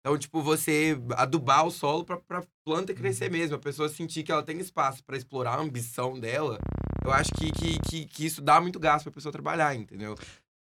Então, 0.00 0.16
tipo, 0.16 0.40
você 0.42 0.98
adubar 1.16 1.66
o 1.66 1.70
solo 1.70 2.04
pra, 2.04 2.16
pra 2.16 2.42
planta 2.64 2.94
crescer 2.94 3.30
mesmo. 3.30 3.56
A 3.56 3.58
pessoa 3.58 3.88
sentir 3.88 4.22
que 4.22 4.32
ela 4.32 4.42
tem 4.42 4.58
espaço 4.58 5.04
para 5.04 5.16
explorar 5.16 5.54
a 5.56 5.60
ambição 5.60 6.18
dela. 6.18 6.58
Eu 7.04 7.12
acho 7.12 7.30
que, 7.32 7.52
que, 7.52 7.78
que, 7.80 8.04
que 8.06 8.24
isso 8.26 8.40
dá 8.40 8.60
muito 8.60 8.78
gás 8.80 9.02
pra 9.02 9.12
pessoa 9.12 9.30
trabalhar, 9.32 9.74
entendeu? 9.74 10.14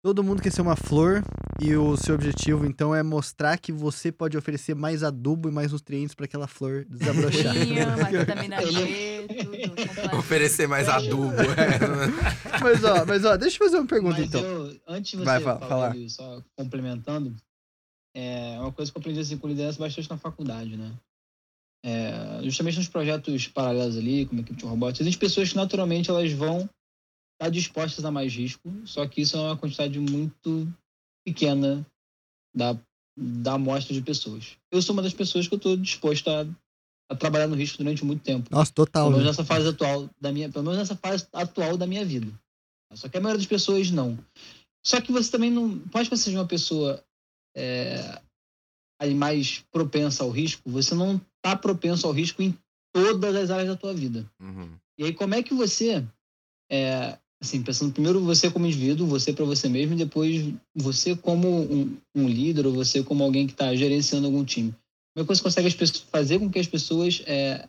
Todo 0.03 0.25
mundo 0.25 0.41
quer 0.41 0.51
ser 0.51 0.63
uma 0.63 0.75
flor 0.77 1.23
e 1.61 1.77
o 1.77 1.95
seu 1.99 2.15
objetivo, 2.15 2.65
então, 2.65 2.95
é 2.95 3.03
mostrar 3.03 3.59
que 3.59 3.71
você 3.71 4.11
pode 4.11 4.35
oferecer 4.39 4.75
mais 4.75 5.03
adubo 5.03 5.51
e 5.51 5.53
mais 5.53 5.73
nutrientes 5.73 6.15
pra 6.15 6.25
aquela 6.25 6.47
flor 6.47 6.87
desabrochar. 6.89 7.53
Mais 8.01 8.11
vitamina 8.19 8.57
D, 8.63 9.27
tudo. 9.45 10.17
Oferecer 10.19 10.67
mais 10.67 10.89
adubo. 10.89 11.35
é. 11.35 12.59
mas, 12.63 12.83
ó, 12.83 13.05
mas, 13.05 13.25
ó, 13.27 13.37
deixa 13.37 13.57
eu 13.57 13.67
fazer 13.67 13.77
uma 13.77 13.87
pergunta, 13.87 14.17
Mas 14.19 14.29
então. 14.29 14.41
eu, 14.41 14.81
antes 14.89 15.11
de 15.11 15.17
você 15.19 15.25
Vai, 15.27 15.41
fa- 15.43 15.59
falar, 15.59 15.93
falar. 15.93 16.09
só 16.09 16.43
complementando, 16.57 17.37
é 18.15 18.59
uma 18.61 18.73
coisa 18.73 18.91
que 18.91 18.99
eu 18.99 19.01
aprendi 19.01 19.21
assim, 19.21 19.39
com 19.39 19.49
liderança 19.49 19.79
bastante 19.79 20.11
na 20.11 20.19
faculdade, 20.19 20.77
né? 20.77 20.93
É, 21.85 22.43
justamente 22.43 22.77
nos 22.77 22.89
projetos 22.89 23.49
paralelos 23.49 23.97
ali, 23.97 24.27
como 24.27 24.41
equipe 24.41 24.59
de 24.59 24.67
robótica, 24.67 25.03
existem 25.03 25.21
pessoas 25.21 25.51
que 25.51 25.57
naturalmente 25.57 26.11
elas 26.11 26.31
vão 26.33 26.69
estar 27.35 27.51
dispostas 27.51 28.05
a 28.05 28.11
mais 28.11 28.35
risco, 28.35 28.71
só 28.85 29.07
que 29.07 29.23
isso 29.23 29.37
é 29.37 29.41
uma 29.41 29.57
quantidade 29.57 29.99
muito 29.99 30.71
pequena 31.25 31.87
da, 32.55 32.79
da 33.17 33.55
amostra 33.55 33.95
de 33.95 34.03
pessoas. 34.03 34.57
Eu 34.71 34.83
sou 34.83 34.93
uma 34.93 35.03
das 35.03 35.15
pessoas 35.15 35.49
que 35.49 35.55
eu 35.55 35.57
estou 35.57 35.77
disposta 35.77 36.43
a, 36.43 37.15
a 37.15 37.17
trabalhar 37.17 37.47
no 37.47 37.57
risco 37.57 37.79
durante 37.79 38.05
muito 38.05 38.23
tempo. 38.23 38.49
Nossa, 38.51 38.73
total, 38.73 39.05
Pelo 39.05 39.19
menos 39.19 39.25
né? 39.25 39.31
nessa 39.31 39.45
fase 39.45 39.69
atual 39.69 40.11
da 40.21 40.31
minha, 40.31 40.51
pelo 40.51 40.65
menos 40.65 40.79
nessa 40.79 40.97
fase 40.97 41.27
atual 41.33 41.79
da 41.79 41.87
minha 41.87 42.05
vida. 42.05 42.31
Só 42.93 43.09
que 43.09 43.17
a 43.17 43.21
maioria 43.21 43.39
das 43.39 43.47
pessoas 43.47 43.91
não. 43.91 44.19
Só 44.85 45.01
que 45.01 45.13
você 45.13 45.31
também 45.31 45.51
não, 45.51 45.79
pode 45.79 46.11
que 46.11 46.17
você 46.17 46.25
seja 46.25 46.39
uma 46.39 46.47
pessoa 46.47 47.03
é, 47.57 48.21
aí 49.01 49.15
mais 49.15 49.65
propensa 49.73 50.25
ao 50.25 50.31
risco, 50.31 50.69
você 50.71 50.95
não 50.95 51.21
tá 51.43 51.57
propenso 51.57 52.07
ao 52.07 52.13
risco 52.13 52.43
em 52.43 52.57
todas 52.93 53.35
as 53.37 53.51
áreas 53.51 53.69
da 53.69 53.77
tua 53.77 53.95
vida. 53.95 54.31
Uhum. 54.41 54.71
E 54.99 55.05
aí 55.05 55.15
como 55.15 55.35
é 55.35 55.43
que 55.43 55.55
você 55.55 56.05
é, 56.71 57.19
assim, 57.43 57.63
pensando 57.63 57.93
primeiro 57.93 58.21
você 58.21 58.51
como 58.51 58.67
indivíduo, 58.67 59.07
você 59.07 59.33
para 59.33 59.45
você 59.45 59.69
mesmo 59.69 59.95
e 59.95 59.99
depois 59.99 60.55
você 60.75 61.17
como 61.17 61.49
um, 61.49 61.97
um 62.15 62.29
líder 62.29 62.67
ou 62.67 62.73
você 62.73 63.03
como 63.03 63.25
alguém 63.25 63.47
que 63.47 63.53
está 63.53 63.75
gerenciando 63.75 64.27
algum 64.27 64.45
time. 64.45 64.75
Como 65.15 65.25
é 65.25 65.27
que 65.27 65.35
você 65.35 65.43
consegue 65.43 65.67
as 65.67 65.75
pessoas, 65.75 66.01
fazer 66.11 66.39
com 66.39 66.51
que 66.51 66.59
as 66.59 66.69
pessoas 66.69 67.23
é, 67.27 67.69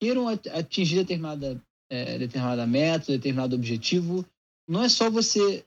queiram 0.00 0.28
at- 0.28 0.48
atingir 0.48 0.96
determinada, 0.96 1.62
é, 1.90 2.18
determinada 2.18 2.66
meta, 2.66 3.12
determinado 3.12 3.54
objetivo? 3.54 4.26
Não 4.68 4.82
é 4.82 4.88
só 4.88 5.08
você, 5.08 5.64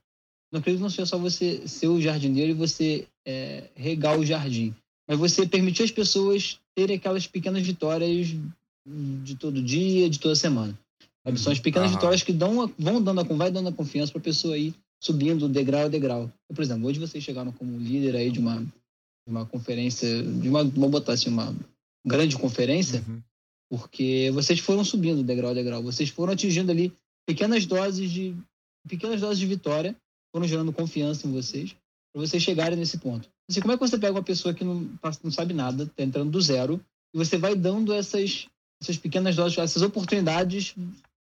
não 0.51 0.59
acredito 0.59 0.79
que 0.79 0.83
não 0.83 0.89
seja 0.89 1.05
só 1.05 1.17
você 1.17 1.65
ser 1.67 1.87
o 1.87 2.01
jardineiro 2.01 2.51
e 2.51 2.55
você 2.55 3.07
é, 3.29 3.69
regar 3.75 4.17
o 4.17 4.25
jardim, 4.25 4.73
mas 5.07 5.19
você 5.19 5.45
permitir 5.45 5.83
às 5.83 5.91
pessoas 5.91 6.59
terem 6.75 6.95
aquelas 6.95 7.27
pequenas 7.27 7.61
vitórias 7.61 8.27
de 9.23 9.35
todo 9.35 9.61
dia, 9.61 10.09
de 10.09 10.19
toda 10.19 10.35
semana. 10.35 10.77
Sabe? 11.23 11.39
São 11.39 11.53
as 11.53 11.59
pequenas 11.59 11.89
Aham. 11.89 11.97
vitórias 11.97 12.23
que 12.23 12.33
dão 12.33 12.73
vão 12.77 13.01
dando 13.01 13.21
a, 13.21 13.23
vai 13.23 13.51
dando 13.51 13.69
a 13.69 13.73
confiança 13.73 14.11
para 14.11 14.21
a 14.21 14.23
pessoa 14.23 14.57
ir 14.57 14.73
subindo 14.99 15.47
degrau 15.47 15.85
a 15.85 15.87
degrau. 15.87 16.31
Por 16.53 16.63
exemplo, 16.63 16.87
hoje 16.87 16.99
vocês 16.99 17.23
chegaram 17.23 17.51
como 17.51 17.77
líder 17.77 18.15
aí 18.15 18.31
de 18.31 18.39
uma, 18.39 18.61
de 18.61 19.29
uma 19.29 19.45
conferência, 19.45 20.23
de 20.23 20.49
uma, 20.49 20.63
vamos 20.63 20.91
botar 20.91 21.13
assim, 21.13 21.29
uma 21.29 21.55
grande 22.05 22.35
conferência, 22.35 23.03
Uhum. 23.07 23.21
porque 23.69 24.31
vocês 24.33 24.59
foram 24.59 24.83
subindo 24.83 25.23
degrau 25.23 25.51
a 25.51 25.53
degrau, 25.53 25.83
vocês 25.83 26.09
foram 26.09 26.33
atingindo 26.33 26.71
ali 26.71 26.91
pequenas 27.27 27.65
doses 27.65 28.09
de 28.09 28.35
pequenas 28.87 29.21
doses 29.21 29.37
de 29.37 29.45
vitória, 29.45 29.95
foram 30.31 30.47
gerando 30.47 30.73
confiança 30.73 31.27
em 31.27 31.31
vocês, 31.31 31.75
para 32.19 32.27
vocês 32.27 32.43
chegarem 32.43 32.77
nesse 32.77 32.97
ponto. 32.97 33.29
Assim, 33.49 33.61
como 33.61 33.73
é 33.73 33.77
que 33.77 33.87
você 33.87 33.97
pega 33.97 34.13
uma 34.13 34.23
pessoa 34.23 34.53
que 34.53 34.63
não, 34.63 34.89
não 35.23 35.31
sabe 35.31 35.53
nada, 35.53 35.85
tá 35.95 36.03
entrando 36.03 36.29
do 36.29 36.41
zero, 36.41 36.79
e 37.13 37.17
você 37.17 37.37
vai 37.37 37.55
dando 37.55 37.93
essas, 37.93 38.47
essas 38.81 38.97
pequenas 38.97 39.35
doses, 39.35 39.57
essas 39.57 39.81
oportunidades 39.81 40.75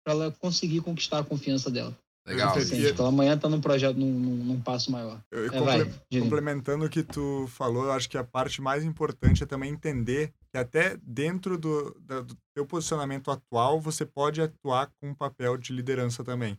para 0.04 0.12
ela 0.14 0.30
conseguir 0.40 0.80
conquistar 0.80 1.18
a 1.20 1.24
confiança 1.24 1.70
dela. 1.70 1.96
Legal. 2.26 2.54
Ela 2.58 3.08
amanhã 3.08 3.38
tá 3.38 3.48
num 3.48 3.60
projeto, 3.60 3.96
num, 3.96 4.12
num, 4.12 4.36
num 4.44 4.60
passo 4.60 4.92
maior. 4.92 5.18
Eu- 5.30 5.46
É, 5.46 5.48
comple- 5.48 5.64
vai. 5.64 6.20
Complementando 6.20 6.84
o 6.84 6.90
que 6.90 7.02
tu 7.02 7.46
falou, 7.48 7.84
eu 7.84 7.92
acho 7.92 8.06
que 8.08 8.18
a 8.18 8.24
parte 8.24 8.60
mais 8.60 8.84
importante 8.84 9.42
é 9.42 9.46
também 9.46 9.72
entender 9.72 10.30
que 10.52 10.58
até 10.58 10.98
dentro 11.02 11.56
do, 11.56 11.96
da- 12.00 12.20
do 12.20 12.36
teu 12.54 12.66
posicionamento 12.66 13.30
atual, 13.30 13.80
você 13.80 14.04
pode 14.04 14.42
atuar 14.42 14.90
com 15.00 15.08
um 15.08 15.14
papel 15.14 15.56
de 15.56 15.72
liderança 15.72 16.22
também. 16.22 16.58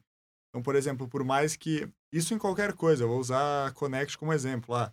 Então, 0.50 0.62
por 0.62 0.76
exemplo, 0.76 1.08
por 1.08 1.24
mais 1.24 1.56
que... 1.56 1.88
Isso 2.12 2.34
em 2.34 2.40
qualquer 2.40 2.74
coisa, 2.74 3.04
eu 3.04 3.08
vou 3.08 3.20
usar 3.20 3.68
a 3.68 3.72
Connect 3.72 4.18
como 4.18 4.34
exemplo. 4.34 4.74
Ah, 4.76 4.92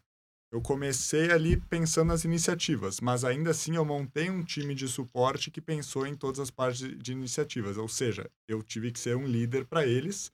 eu 0.53 0.61
comecei 0.61 1.31
ali 1.31 1.57
pensando 1.57 2.09
nas 2.09 2.25
iniciativas, 2.25 3.01
mas 3.01 3.25
ainda 3.25 3.51
assim 3.51 3.77
eu 3.77 3.85
montei 3.85 4.31
um 4.31 4.45
time 4.45 4.75
de 4.75 4.87
suporte 4.87 5.51
que 5.51 5.61
pensou 5.61 6.07
em 6.07 6.15
todas 6.15 6.39
as 6.41 6.51
partes 6.51 6.81
de- 6.99 7.13
iniciativas. 7.13 7.77
Ou 7.79 7.89
seja, 7.89 8.31
eu 8.49 8.63
tive 8.63 8.93
que 8.93 8.99
ser 9.01 9.17
um 9.17 9.27
líder 9.27 9.67
para 9.67 9.87
eles 9.87 10.31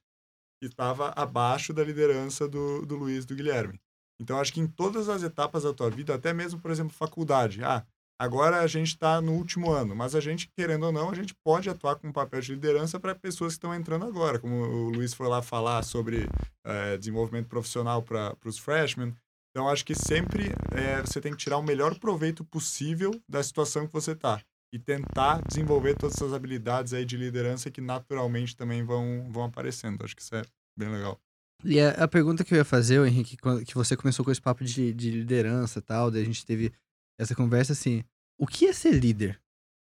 que 0.61 0.67
estava 0.69 1.09
abaixo 1.17 1.73
da 1.73 1.83
liderança 1.85 2.49
do, 2.49 2.85
do 2.87 2.97
Luiz 2.97 3.25
do 3.25 3.35
Guilherme. 3.35 3.81
Então, 4.21 4.39
acho 4.39 4.53
que 4.53 4.61
em 4.61 4.67
todas 4.67 5.09
as 5.09 5.23
etapas 5.23 5.65
da 5.65 5.75
tua 5.75 5.91
vida, 5.91 6.15
até 6.15 6.33
mesmo, 6.33 6.61
por 6.61 6.71
exemplo, 6.71 6.93
faculdade. 6.93 7.65
Ah, 7.65 7.85
Agora 8.21 8.61
a 8.61 8.67
gente 8.67 8.89
está 8.89 9.21
no 9.21 9.33
último 9.33 9.71
ano, 9.71 9.97
mas 9.97 10.15
a 10.15 10.21
gente, 10.21 10.49
querendo 10.57 10.85
ou 10.85 10.93
não, 10.93 11.11
a 11.11 11.15
gente 11.15 11.35
pode 11.45 11.69
atuar 11.69 11.97
com 11.97 12.09
um 12.09 12.13
papel 12.13 12.41
de 12.41 12.55
liderança 12.55 13.01
para 13.01 13.15
pessoas 13.15 13.55
que 13.55 13.59
estão 13.59 13.75
entrando 13.75 14.05
agora, 14.05 14.39
como 14.39 14.55
o 14.55 14.91
Luiz 14.91 15.13
foi 15.13 15.29
lá 15.29 15.43
falar 15.43 15.83
sobre 15.83 16.29
é, 16.65 16.97
desenvolvimento 16.97 17.49
profissional 17.49 18.03
para 18.03 18.37
os 18.45 18.59
freshmen. 18.59 19.15
Então, 19.51 19.69
acho 19.69 19.85
que 19.85 19.95
sempre 19.95 20.45
é, 20.71 21.01
você 21.03 21.21
tem 21.21 21.33
que 21.33 21.39
tirar 21.39 21.59
o 21.59 21.63
melhor 21.63 21.99
proveito 21.99 22.45
possível 22.45 23.11
da 23.29 23.43
situação 23.43 23.87
que 23.87 23.93
você 23.93 24.13
está 24.13 24.41
e 24.73 24.79
tentar 24.79 25.43
desenvolver 25.47 25.95
todas 25.95 26.17
essas 26.17 26.33
habilidades 26.33 26.95
aí 26.95 27.05
de 27.05 27.17
liderança 27.17 27.71
que 27.71 27.81
naturalmente 27.81 28.57
também 28.57 28.83
vão, 28.83 29.29
vão 29.31 29.45
aparecendo. 29.45 30.03
Acho 30.03 30.17
que 30.17 30.23
isso 30.23 30.35
é 30.35 30.43
bem 30.77 30.89
legal. 30.89 31.21
E 31.65 31.79
a, 31.79 31.91
a 31.91 32.09
pergunta 32.09 32.43
que 32.43 32.55
eu 32.55 32.59
ia 32.59 32.65
fazer, 32.65 33.05
Henrique, 33.07 33.37
quando, 33.37 33.65
que 33.65 33.75
você 33.75 33.97
começou 33.97 34.25
com 34.25 34.31
esse 34.31 34.41
papo 34.41 34.65
de, 34.65 34.93
de 34.93 35.11
liderança 35.11 35.79
e 35.79 35.83
tal, 35.83 36.11
daí 36.11 36.23
a 36.23 36.25
gente 36.25 36.45
teve 36.45 36.73
essa 37.19 37.35
conversa 37.35 37.73
assim, 37.73 38.03
o 38.39 38.47
que 38.47 38.67
é 38.67 38.73
ser 38.73 38.93
líder 38.93 39.41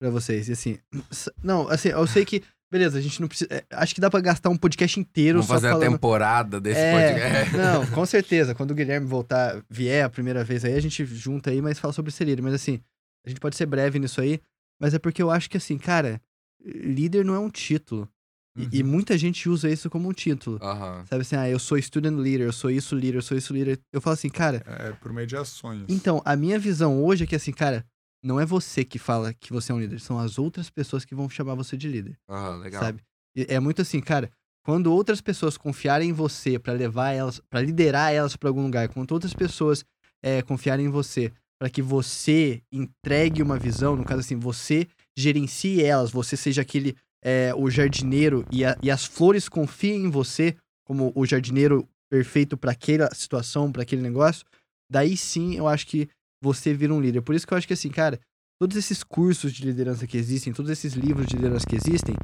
para 0.01 0.11
vocês? 0.11 0.49
E 0.49 0.53
assim, 0.53 0.79
não, 1.43 1.69
assim, 1.69 1.89
eu 1.89 2.07
sei 2.07 2.25
que 2.25 2.43
beleza, 2.75 2.99
a 2.99 3.01
gente 3.01 3.21
não 3.21 3.29
precisa, 3.29 3.55
é, 3.55 3.65
acho 3.71 3.95
que 3.95 4.01
dá 4.01 4.11
para 4.11 4.21
gastar 4.21 4.51
um 4.51 4.57
podcast 4.57 4.99
inteiro 4.99 5.39
Vamos 5.39 5.47
só 5.47 5.55
fazer 5.55 5.69
falando... 5.69 5.87
a 5.87 5.91
temporada 5.91 6.61
desse 6.61 6.81
é, 6.81 6.93
podcast. 6.93 7.55
Não, 7.57 7.87
com 7.87 8.05
certeza, 8.05 8.53
quando 8.53 8.73
o 8.73 8.75
Guilherme 8.75 9.07
voltar, 9.07 9.63
vier 9.71 10.05
a 10.05 10.11
primeira 10.11 10.43
vez 10.43 10.65
aí, 10.65 10.75
a 10.75 10.81
gente 10.81 11.07
junta 11.07 11.51
aí, 11.51 11.63
mas 11.63 11.79
fala 11.79 11.93
sobre 11.93 12.11
ser 12.11 12.25
líder, 12.25 12.43
mas 12.43 12.53
assim, 12.55 12.81
a 13.25 13.29
gente 13.29 13.39
pode 13.39 13.55
ser 13.55 13.67
breve 13.67 14.01
nisso 14.01 14.21
aí, 14.21 14.41
mas 14.81 14.93
é 14.93 14.99
porque 14.99 15.23
eu 15.23 15.31
acho 15.31 15.49
que 15.49 15.57
assim, 15.57 15.79
cara, 15.79 16.21
líder 16.65 17.25
não 17.25 17.35
é 17.35 17.39
um 17.39 17.49
título. 17.49 18.09
Uhum. 18.57 18.69
E, 18.73 18.79
e, 18.79 18.83
muita 18.83 19.19
gente 19.19 19.49
usa 19.49 19.69
isso 19.69 19.91
como 19.91 20.09
um 20.09 20.13
título. 20.13 20.61
Uhum. 20.63 21.07
Sabe 21.07 21.23
assim, 21.23 21.37
ah, 21.37 21.49
eu 21.49 21.59
sou 21.59 21.81
student 21.81 22.17
leader, 22.17 22.47
eu 22.47 22.53
sou 22.53 22.71
isso 22.71 22.95
líder, 22.95 23.19
eu 23.19 23.23
sou 23.23 23.37
isso 23.37 23.53
líder. 23.53 23.81
Eu 23.93 24.01
falo 24.01 24.15
assim, 24.15 24.29
cara. 24.29 24.63
É 24.67 24.93
por 24.93 25.13
meio 25.13 25.27
de 25.27 25.37
ações. 25.37 25.85
Então, 25.89 26.23
a 26.25 26.37
minha 26.37 26.59
visão 26.59 27.03
hoje 27.03 27.25
é 27.25 27.27
que 27.27 27.35
assim, 27.35 27.53
cara, 27.53 27.85
não 28.23 28.41
é 28.41 28.47
você 28.47 28.85
que 28.85 28.99
fala 28.99 29.35
que 29.35 29.53
você 29.53 29.73
é 29.73 29.75
um 29.75 29.81
líder, 29.81 30.01
são 30.01 30.19
as 30.19 30.39
outras 30.39 30.71
pessoas 30.71 31.05
que 31.05 31.15
vão 31.15 31.29
chamar 31.29 31.55
você 31.55 31.77
de 31.77 31.89
líder. 31.89 32.17
Aham, 32.29 32.59
legal. 32.59 32.83
Sabe? 32.83 33.03
E 33.37 33.47
é 33.49 33.59
muito 33.59 33.83
assim, 33.83 34.01
cara, 34.01 34.31
quando 34.65 34.93
outras 34.93 35.21
pessoas 35.21 35.59
confiarem 35.59 36.11
em 36.11 36.13
você 36.13 36.59
para 36.59 36.73
levar 36.73 37.11
elas, 37.11 37.41
para 37.51 37.61
liderar 37.61 38.13
elas 38.13 38.37
para 38.37 38.49
algum 38.49 38.63
lugar, 38.63 38.89
quando 38.89 39.13
outras 39.13 39.35
pessoas 39.35 39.85
é, 40.23 40.41
confiarem 40.43 40.87
em 40.87 40.91
você 40.91 41.33
para 41.59 41.69
que 41.71 41.83
você 41.83 42.63
entregue 42.73 43.43
uma 43.43 43.59
visão, 43.59 43.95
no 43.95 44.05
caso 44.05 44.21
assim, 44.21 44.37
você 44.37 44.89
gerencie 45.17 45.83
elas, 45.83 46.11
você 46.11 46.37
seja 46.37 46.63
aquele 46.63 46.97
é, 47.25 47.55
o 47.57 47.71
jardineiro 47.71 48.45
e, 48.53 48.65
a, 48.65 48.77
e 48.83 48.91
as 48.91 49.05
flores 49.05 49.49
confiem 49.49 50.05
em 50.05 50.11
você 50.11 50.55
como 50.85 51.11
o 51.15 51.25
jardineiro 51.25 51.89
perfeito 52.11 52.57
para 52.57 52.73
aquela 52.73 53.13
situação, 53.15 53.73
para 53.73 53.83
aquele 53.83 54.03
negócio, 54.03 54.45
daí 54.91 55.17
sim 55.17 55.57
eu 55.57 55.67
acho 55.67 55.87
que 55.87 56.09
você 56.43 56.75
vira 56.75 56.93
um 56.93 57.01
líder. 57.01 57.23
Por 57.23 57.35
isso 57.35 57.47
que 57.47 57.55
eu 57.55 57.59
acho 57.59 57.67
que 57.67 57.73
assim, 57.73 57.89
cara, 57.89 58.21
todos 58.61 58.77
esses 58.77 59.03
cursos 59.03 59.53
de 59.53 59.65
liderança 59.65 60.07
que 60.07 60.19
existem, 60.19 60.53
todos 60.53 60.71
esses 60.71 60.93
livros 60.93 61.27
de 61.27 61.37
liderança 61.37 61.67
que 61.67 61.75
existem, 61.75 62.15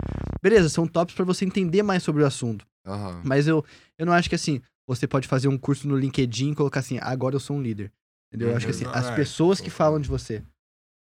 beleza, 0.43 0.69
são 0.69 0.87
tops 0.87 1.15
para 1.15 1.25
você 1.25 1.47
entender 1.47 1.83
mais 1.83 2.03
sobre 2.03 2.23
o 2.23 2.27
assunto. 2.27 2.67
Uhum. 2.87 3.23
Mas 3.25 3.49
eu, 3.49 3.65
eu 3.99 4.05
não 4.05 4.13
acho 4.13 4.29
que 4.29 4.35
assim, 4.35 4.61
você 4.87 5.07
pode 5.07 5.27
fazer 5.27 5.49
um 5.49 5.57
curso 5.57 5.89
no 5.89 5.97
LinkedIn 5.97 6.53
e 6.53 6.55
colocar 6.55 6.81
assim, 6.81 6.99
agora 7.01 7.35
eu 7.35 7.41
sou 7.41 7.57
um 7.57 7.63
líder. 7.63 7.91
Entendeu? 8.29 8.51
Eu 8.51 8.57
acho 8.57 8.67
que 8.67 8.71
assim, 8.71 8.85
Não, 8.85 8.95
as 8.95 9.07
é, 9.07 9.17
pessoas 9.17 9.61
que 9.61 9.71
falam 9.71 9.99
de 9.99 10.09
você. 10.09 10.39
Não 10.41 10.47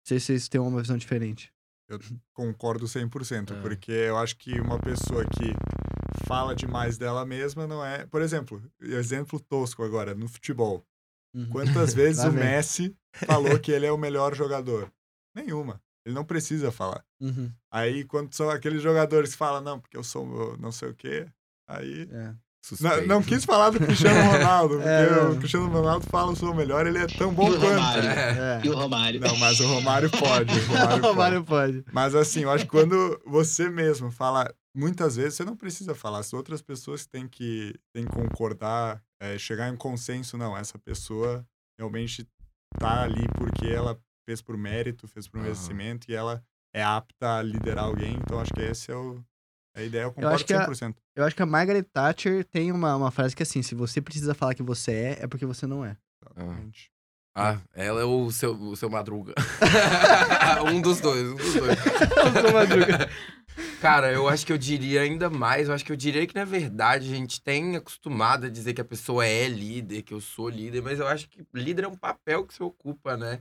sei 0.07 0.21
se 0.21 0.27
vocês 0.27 0.49
têm 0.49 0.61
uma 0.61 0.81
visão 0.81 0.97
diferente. 0.97 1.53
Eu 1.89 2.01
concordo 2.35 2.87
100%, 2.87 3.53
É. 3.53 3.61
porque 3.61 3.93
eu 3.93 4.17
acho 4.19 4.37
que 4.37 4.61
uma 4.61 4.79
pessoa 4.79 5.25
que 5.25 5.53
fala 6.27 6.55
demais 6.55 6.99
dela 6.99 7.25
mesma 7.25 7.67
não 7.67 7.85
é. 7.85 8.07
Por 8.07 8.21
exemplo, 8.23 8.61
exemplo 8.81 9.39
tosco 9.39 9.83
agora, 9.85 10.15
no 10.15 10.29
futebol. 10.29 10.85
Uhum. 11.35 11.49
Quantas 11.51 11.95
vezes 11.95 12.25
o. 12.25 12.33
Messi 12.33 12.97
falou 13.13 13.59
que 13.61 13.71
ele 13.71 13.87
é 13.87 13.93
o 13.93 13.99
melhor 13.99 14.35
jogador? 14.35 14.91
Nenhuma. 15.35 15.81
Ele 16.05 16.15
não 16.15 16.25
precisa 16.25 16.71
falar. 16.73 17.05
Uhum. 17.21 17.53
Aí, 17.71 18.05
quando 18.05 18.33
são 18.35 18.49
aqueles 18.51 18.81
jogadores 18.83 19.33
que 19.33 19.37
falam, 19.39 19.61
não, 19.61 19.81
porque 19.81 19.97
eu 19.97 20.05
sou 20.05 20.57
não 20.59 20.71
sei 20.73 20.91
o 20.91 20.95
quê, 20.95 21.27
aí. 21.69 22.09
É. 22.11 22.35
Não, 22.81 23.07
não 23.07 23.23
quis 23.23 23.45
falar 23.45 23.71
do 23.71 23.79
Cristiano 23.81 24.21
Ronaldo, 24.33 24.77
porque 24.83 24.89
É, 24.89 25.23
o 25.23 25.37
Cristiano 25.37 25.69
Ronaldo 25.69 26.07
fala, 26.11 26.33
o 26.33 26.55
melhor, 26.55 26.87
ele 26.87 26.99
é 26.99 27.07
tão 27.07 27.33
bom 27.33 27.49
E 27.49 27.57
o 27.57 27.61
quanto. 27.61 27.75
Romário? 27.75 28.09
É. 28.11 28.61
E 28.65 28.69
o 28.69 28.75
Romário? 28.75 29.21
Não, 29.21 29.37
mas 29.37 29.61
o 29.61 29.67
Romário 29.67 30.11
pode. 30.11 30.53
O 30.59 30.63
Romário 30.67 30.87
O 30.97 31.01
pode. 31.01 31.07
Romário 31.07 31.45
pode. 31.45 31.85
Mas 31.93 32.15
assim, 32.15 32.41
eu 32.43 32.51
acho 32.51 32.65
que 32.65 32.71
quando 32.71 33.21
você 33.27 33.69
mesmo 33.69 34.11
fala, 34.11 34.53
muitas 34.75 35.17
vezes 35.17 35.35
você 35.35 35.45
não 35.45 35.57
precisa 35.57 35.95
falar, 35.95 36.19
as 36.19 36.33
outras 36.33 36.61
pessoas 36.63 37.07
têm 37.07 37.29
que, 37.29 37.75
têm 37.95 38.05
que 38.05 38.13
concordar, 38.13 39.03
é, 39.21 39.39
chegar 39.39 39.69
em 39.69 39.73
um 39.73 39.77
consenso, 39.77 40.37
não, 40.37 40.57
essa 40.57 40.79
pessoa 40.79 41.47
realmente 41.79 42.27
tá 42.79 43.03
ali 43.03 43.27
porque 43.37 43.67
ela 43.67 43.99
fez 44.29 44.43
por 44.43 44.57
mérito, 44.57 45.07
fez 45.09 45.29
por 45.29 45.41
merecimento 45.41 46.11
e 46.11 46.15
ela 46.15 46.43
é 46.75 46.83
apta 46.83 47.39
a 47.39 47.43
liderar 47.43 47.85
alguém, 47.85 48.15
então 48.17 48.39
acho 48.41 48.53
que 48.53 48.61
esse 48.61 48.91
é 48.91 48.97
o, 48.97 49.25
a 49.77 49.83
ideia, 49.83 50.03
eu 50.05 50.13
concordo 50.13 50.35
acho 50.35 50.45
que 50.45 50.55
a- 50.55 50.67
100%. 50.67 50.95
Eu 51.15 51.25
acho 51.25 51.37
que 51.37 51.43
a 51.43 51.47
Margaret 51.47 51.83
Thatcher 51.83 52.45
tem 52.45 52.73
uma, 52.73 52.97
uma 52.97 53.11
frase 53.11 53.37
que 53.37 53.43
é 53.43 53.45
assim, 53.45 53.63
se 53.63 53.75
você 53.75 54.01
precisa 54.01 54.35
falar 54.35 54.55
que 54.55 54.63
você 54.63 54.93
é, 54.93 55.19
é 55.23 55.27
porque 55.27 55.47
você 55.47 55.67
não 55.67 55.85
é. 55.85 55.97
Exatamente. 56.25 56.91
Ah, 57.39 57.61
ela 57.75 58.01
é 58.01 58.05
o 58.05 58.31
seu, 58.31 58.53
o 58.55 58.75
seu 58.75 58.89
Madruga. 58.89 59.35
um 60.73 60.81
dos 60.81 61.01
dois, 61.03 61.29
um 61.29 61.35
dos 61.35 61.53
dois. 61.55 61.79
seu 62.41 62.53
Madruga. 62.53 63.11
Cara, 63.81 64.11
eu 64.11 64.27
acho 64.27 64.47
que 64.47 64.53
eu 64.53 64.57
diria 64.59 65.03
ainda 65.03 65.29
mais. 65.29 65.69
Eu 65.69 65.75
acho 65.75 65.85
que 65.85 65.93
eu 65.93 65.97
diria 65.97 66.27
que, 66.27 66.35
na 66.35 66.47
verdade, 66.47 67.13
a 67.13 67.15
gente 67.15 67.43
tem 67.43 67.77
acostumado 67.77 68.47
a 68.47 68.49
dizer 68.49 68.73
que 68.73 68.81
a 68.81 68.85
pessoa 68.85 69.27
é 69.27 69.47
líder, 69.49 70.01
que 70.03 70.15
eu 70.15 70.21
sou 70.21 70.49
líder, 70.49 70.83
mas 70.83 70.99
eu 70.99 71.07
acho 71.07 71.29
que 71.29 71.45
líder 71.53 71.85
é 71.85 71.89
um 71.89 71.95
papel 71.97 72.47
que 72.47 72.55
você 72.55 72.63
ocupa, 72.63 73.19
né? 73.19 73.37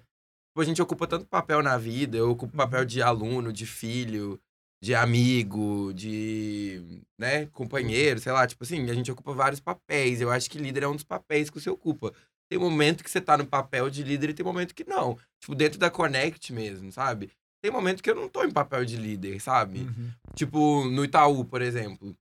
Tipo, 0.49 0.61
a 0.61 0.65
gente 0.65 0.81
ocupa 0.81 1.07
tanto 1.07 1.25
papel 1.25 1.63
na 1.63 1.77
vida, 1.77 2.17
eu 2.17 2.29
ocupo 2.29 2.55
papel 2.55 2.83
de 2.83 3.01
aluno, 3.01 3.51
de 3.53 3.65
filho, 3.65 4.39
de 4.81 4.93
amigo, 4.93 5.93
de, 5.93 7.01
né, 7.17 7.47
companheiro, 7.47 8.19
sei 8.19 8.31
lá, 8.31 8.45
tipo 8.45 8.63
assim, 8.63 8.89
a 8.89 8.93
gente 8.93 9.11
ocupa 9.11 9.33
vários 9.33 9.59
papéis. 9.59 10.21
Eu 10.21 10.31
acho 10.31 10.49
que 10.49 10.57
líder 10.57 10.83
é 10.83 10.87
um 10.87 10.95
dos 10.95 11.03
papéis 11.03 11.49
que 11.49 11.59
você 11.59 11.69
ocupa. 11.69 12.13
Tem 12.49 12.59
momento 12.59 13.03
que 13.03 13.09
você 13.09 13.19
tá 13.19 13.37
no 13.37 13.45
papel 13.45 13.89
de 13.89 14.03
líder 14.03 14.29
e 14.29 14.33
tem 14.33 14.45
momento 14.45 14.75
que 14.75 14.87
não. 14.87 15.17
Tipo, 15.39 15.55
dentro 15.55 15.79
da 15.79 15.89
Connect 15.89 16.53
mesmo, 16.53 16.91
sabe? 16.91 17.31
Tem 17.61 17.71
momento 17.71 18.03
que 18.03 18.09
eu 18.09 18.15
não 18.15 18.29
tô 18.29 18.43
em 18.43 18.51
papel 18.51 18.85
de 18.85 18.95
líder, 18.95 19.41
sabe? 19.41 19.79
Uhum. 19.79 20.11
Tipo, 20.35 20.85
no 20.85 21.03
Itaú, 21.03 21.43
por 21.43 21.61
exemplo. 21.61 22.15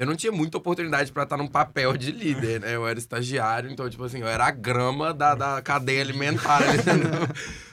Eu 0.00 0.06
não 0.06 0.16
tinha 0.16 0.32
muita 0.32 0.56
oportunidade 0.56 1.12
pra 1.12 1.24
estar 1.24 1.36
num 1.36 1.46
papel 1.46 1.94
de 1.94 2.10
líder, 2.10 2.58
né? 2.58 2.74
Eu 2.74 2.88
era 2.88 2.98
estagiário, 2.98 3.70
então, 3.70 3.88
tipo 3.90 4.02
assim, 4.02 4.20
eu 4.20 4.26
era 4.26 4.46
a 4.46 4.50
grama 4.50 5.12
da, 5.12 5.34
da 5.34 5.60
cadeia 5.60 6.00
alimentar 6.00 6.62
ali 6.62 6.78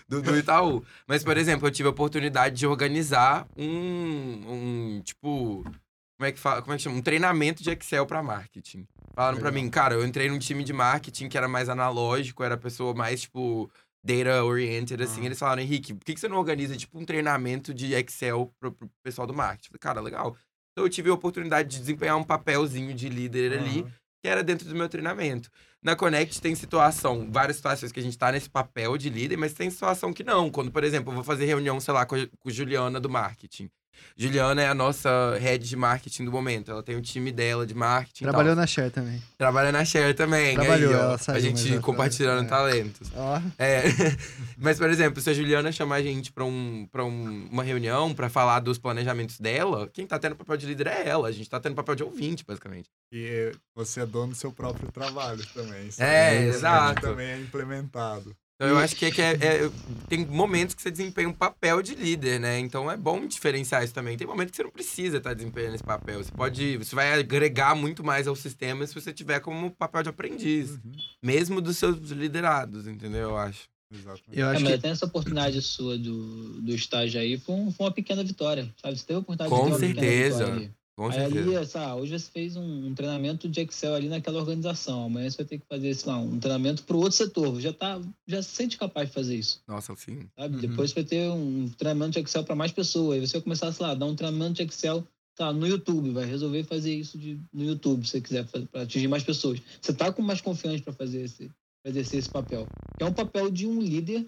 do, 0.09 0.21
do, 0.21 0.21
do 0.21 0.37
Itaú. 0.37 0.83
Mas, 1.07 1.23
por 1.23 1.37
exemplo, 1.37 1.65
eu 1.65 1.71
tive 1.71 1.87
a 1.87 1.91
oportunidade 1.91 2.53
de 2.53 2.67
organizar 2.67 3.47
um, 3.57 4.41
um 4.45 5.01
tipo. 5.05 5.63
Como 5.63 6.27
é 6.27 6.33
que 6.33 6.37
fala? 6.37 6.61
Como 6.61 6.73
é 6.73 6.75
que 6.75 6.83
chama? 6.83 6.97
Um 6.97 7.01
treinamento 7.01 7.63
de 7.63 7.69
Excel 7.69 8.05
pra 8.05 8.21
marketing. 8.21 8.85
Falaram 9.15 9.37
pra 9.37 9.47
Legal. 9.47 9.63
mim, 9.63 9.69
cara, 9.69 9.95
eu 9.95 10.05
entrei 10.05 10.27
num 10.27 10.37
time 10.37 10.65
de 10.65 10.73
marketing 10.73 11.29
que 11.29 11.37
era 11.37 11.47
mais 11.47 11.69
analógico, 11.69 12.43
era 12.43 12.55
a 12.55 12.57
pessoa 12.57 12.93
mais, 12.93 13.21
tipo, 13.21 13.71
data 14.03 14.43
oriented, 14.43 15.01
assim. 15.01 15.21
Ah. 15.21 15.27
Eles 15.27 15.39
falaram, 15.39 15.61
Henrique, 15.61 15.93
por 15.93 16.03
que, 16.03 16.13
que 16.13 16.19
você 16.19 16.27
não 16.27 16.37
organiza, 16.37 16.75
tipo, 16.75 16.99
um 16.99 17.05
treinamento 17.05 17.73
de 17.73 17.93
Excel 17.93 18.51
pro, 18.59 18.73
pro 18.73 18.89
pessoal 19.01 19.25
do 19.25 19.33
marketing? 19.33 19.69
Eu 19.69 19.79
falei, 19.79 19.79
cara, 19.79 20.01
legal. 20.01 20.35
Então 20.77 20.85
eu 20.85 20.89
tive 20.91 21.09
a 21.09 21.13
oportunidade 21.15 21.69
de 21.69 21.79
desempenhar 21.79 22.15
um 22.15 22.23
papelzinho 22.23 22.93
de 22.93 23.09
líder 23.09 23.53
ali, 23.53 23.79
Aham. 23.79 23.91
que 24.21 24.27
era 24.29 24.43
dentro 24.43 24.69
do 24.69 24.75
meu 24.75 24.87
treinamento. 24.87 25.49
Na 25.81 25.95
Connect 25.95 26.39
tem 26.39 26.53
situação, 26.53 27.27
várias 27.31 27.57
situações 27.57 27.91
que 27.91 27.99
a 27.99 28.03
gente 28.03 28.15
tá 28.15 28.31
nesse 28.31 28.47
papel 28.47 28.95
de 28.95 29.09
líder, 29.09 29.37
mas 29.37 29.53
tem 29.53 29.71
situação 29.71 30.13
que 30.13 30.23
não. 30.23 30.51
Quando, 30.51 30.71
por 30.71 30.83
exemplo, 30.83 31.09
eu 31.09 31.15
vou 31.15 31.23
fazer 31.23 31.45
reunião, 31.45 31.79
sei 31.79 31.95
lá, 31.95 32.05
com 32.05 32.13
a, 32.13 32.27
com 32.27 32.49
a 32.49 32.51
Juliana 32.51 32.99
do 32.99 33.09
marketing. 33.09 33.71
Juliana 34.15 34.61
é 34.61 34.68
a 34.68 34.74
nossa 34.74 35.38
head 35.40 35.68
de 35.68 35.76
marketing 35.76 36.26
do 36.26 36.32
momento. 36.32 36.72
Ela 36.72 36.82
tem 36.82 36.95
o 36.95 37.02
time 37.02 37.32
dela 37.32 37.65
de 37.68 37.74
marketing. 37.74 38.24
tal. 38.24 38.32
Trabalhou 38.34 38.56
na 38.56 38.65
Share 38.65 38.90
também. 38.91 39.22
Trabalha 39.38 39.72
na 39.72 39.86
Share 39.86 40.14
também. 40.14 40.56
Trabalhou, 40.56 40.90
aí, 40.91 40.95
ó, 40.95 40.99
ela 41.03 41.18
saiu, 41.18 41.38
A 41.38 41.41
mas 41.52 41.60
gente 41.60 41.74
ela- 41.74 41.82
compartilhando 41.82 42.44
é. 42.45 42.48
talentos. 42.48 43.11
Ó, 43.15 43.41
É, 43.60 43.84
mas, 44.57 44.78
por 44.78 44.90
exemplo, 44.90 45.22
se 45.22 45.30
a 45.30 45.34
Juliana 45.34 45.72
chamar 45.72 45.95
a 45.98 46.02
gente 46.02 46.32
pra, 46.32 46.44
um, 46.44 46.88
pra 46.91 47.03
um- 47.06 47.48
uma 47.52 47.64
reunião 47.64 48.14
pra 48.14 48.30
falar 48.30 48.60
dos 48.60 48.78
planejamentos 48.78 49.40
dela, 49.40 49.88
quem 49.94 50.07
tá 50.07 50.18
tendo 50.18 50.36
papel 50.36 50.57
de 50.57 50.65
líder 50.65 50.88
é 50.88 51.07
ela. 51.07 51.28
A 51.28 51.32
gente 51.32 51.49
tá 51.49 51.60
tendo 51.60 51.76
papel 51.76 51.95
de 51.95 52.03
ouvinte, 52.03 52.44
basicamente. 52.45 52.90
E 53.11 53.52
você 53.76 54.02
é 54.02 54.06
dono 54.06 54.32
do 54.34 54.36
seu 54.38 54.52
próprio 54.52 54.91
trabalho 54.91 55.45
também. 55.53 55.88
isso 55.88 56.02
É, 56.02 56.30
também- 56.36 56.48
exato. 56.49 57.02
Também 57.02 57.28
é 57.28 57.40
implementado. 57.40 58.36
Então, 58.59 58.69
eu 58.69 58.77
acho 58.79 58.95
que, 58.95 59.05
é, 59.05 59.11
que 59.11 59.21
é- 59.21 59.34
é- 59.35 59.71
tem 60.09 60.25
momentos 60.25 60.73
que 60.73 60.81
você 60.81 60.89
desempenha 60.89 61.29
um 61.29 61.34
papel 61.34 61.79
de 61.84 61.93
líder, 61.93 62.39
né? 62.39 62.57
Então, 62.57 62.89
é 62.89 62.97
bom 62.97 63.27
diferenciar 63.27 63.84
isso 63.84 63.93
também. 63.93 64.17
Tem 64.17 64.25
momentos 64.25 64.49
que 64.49 64.57
você 64.57 64.63
não 64.63 64.71
precisa 64.71 65.17
estar 65.17 65.35
desempenhando 65.35 65.75
esse 65.75 65.84
papel. 65.84 66.23
Você 66.23 66.31
pode... 66.31 66.75
Você 66.77 66.95
vai 66.95 67.13
agregar 67.19 67.75
muito 67.75 68.03
mais 68.03 68.27
ao 68.27 68.35
sistema 68.35 68.88
se 68.88 68.95
você 68.95 69.13
tiver 69.13 69.41
como 69.41 69.69
papel 69.69 70.01
de 70.01 70.09
aprendiz. 70.09 70.71
Uhum. 70.71 70.91
Mesmo 71.23 71.61
dos 71.61 71.77
seus 71.77 71.97
liderados, 72.09 72.88
entendeu? 72.88 73.29
Eu 73.29 73.38
acho. 73.38 73.69
Exatamente. 73.93 74.38
eu 74.39 74.47
É, 74.47 74.51
acho 74.51 74.61
mas 74.63 74.71
que 74.71 74.77
até 74.79 74.89
essa 74.89 75.05
oportunidade 75.05 75.61
sua 75.61 75.97
do, 75.97 76.59
do 76.61 76.73
estágio 76.73 77.21
aí 77.21 77.39
foi, 77.39 77.53
um- 77.55 77.71
foi 77.71 77.85
uma 77.85 77.93
pequena 77.93 78.23
vitória, 78.23 78.73
sabe? 78.81 78.97
Você 78.97 79.05
teve 79.05 79.17
a 79.17 79.19
oportunidade 79.19 79.49
Com 79.49 79.57
de 79.57 79.61
ter 79.65 79.69
uma 79.71 79.79
pequena 79.79 80.01
certeza. 80.01 80.45
vitória 80.45 80.76
aí. 81.03 81.30
Com 81.30 81.38
Aí 81.38 81.56
ali, 81.56 82.02
hoje 82.02 82.19
você 82.19 82.32
fez 82.32 82.56
um, 82.56 82.88
um 82.88 82.95
treinamento 82.95 83.48
de 83.48 83.61
Excel 83.61 83.94
ali 83.94 84.10
naquela 84.10 84.40
organização. 84.40 85.06
Amanhã 85.06 85.30
você 85.30 85.38
vai 85.38 85.45
ter 85.45 85.57
que 85.60 85.65
fazer, 85.68 85.94
sei 85.94 86.11
lá, 86.11 86.18
um 86.18 86.40
treinamento 86.40 86.84
para 86.84 86.95
o 86.95 86.99
outro 86.99 87.18
setor. 87.18 87.60
Já 87.61 87.72
tá, 87.72 88.02
já 88.26 88.41
se 88.41 88.49
sente 88.49 88.78
capaz 88.78 89.10
de 89.10 89.14
fazer 89.14 89.36
isso, 89.36 89.61
Nossa, 89.68 89.95
sim. 89.95 90.28
sabe? 90.36 90.56
Uhum. 90.56 90.61
Depois 90.61 90.90
você 90.90 90.95
vai 90.95 91.03
ter 91.03 91.30
um 91.30 91.69
treinamento 91.69 92.11
de 92.14 92.19
Excel 92.19 92.44
para 92.44 92.56
mais 92.56 92.72
pessoas. 92.72 93.15
Aí 93.19 93.28
você 93.28 93.34
vai 93.34 93.44
começar, 93.44 93.72
sei 93.72 93.86
lá, 93.86 93.94
dar 93.94 94.06
um 94.06 94.15
treinamento 94.15 94.53
de 94.53 94.64
Excel 94.64 95.07
tá, 95.36 95.53
no 95.53 95.68
YouTube. 95.68 96.10
Vai 96.11 96.26
resolver 96.26 96.64
fazer 96.64 96.94
isso 96.94 97.18
de, 97.18 97.40
no 97.53 97.64
YouTube, 97.64 98.03
se 98.03 98.11
você 98.11 98.22
quiser, 98.22 98.45
para 98.45 98.82
atingir 98.82 99.07
mais 99.07 99.24
pessoas. 99.24 99.61
Você 99.82 99.94
tá 99.94 100.11
com 100.11 100.22
mais 100.22 100.41
confiança 100.41 100.84
para 100.84 100.94
fazer 100.94 101.22
esse, 101.22 101.52
pra 101.84 101.91
exercer 101.91 102.19
esse 102.19 102.30
papel. 102.30 102.68
É 102.99 103.06
um 103.06 103.14
papel 103.14 103.52
de 103.52 103.68
um 103.68 103.80
líder 103.80 104.28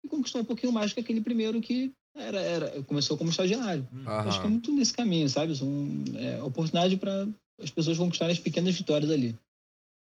que 0.00 0.08
conquistou 0.08 0.40
um 0.40 0.44
pouquinho 0.44 0.72
mais 0.72 0.92
que 0.92 1.00
aquele 1.00 1.20
primeiro 1.20 1.60
que 1.60 1.92
era, 2.18 2.40
era, 2.40 2.82
começou 2.82 3.16
como 3.16 3.30
estagiário. 3.30 3.86
Acho 4.06 4.40
que 4.40 4.46
é 4.46 4.48
Aham. 4.48 4.50
muito 4.50 4.72
nesse 4.72 4.92
caminho, 4.92 5.28
sabe? 5.28 5.56
São 5.56 5.68
é, 6.16 6.42
oportunidade 6.42 6.96
para 6.96 7.26
as 7.62 7.70
pessoas 7.70 7.98
conquistarem 7.98 8.32
as 8.32 8.40
pequenas 8.40 8.74
vitórias 8.74 9.10
ali. 9.10 9.36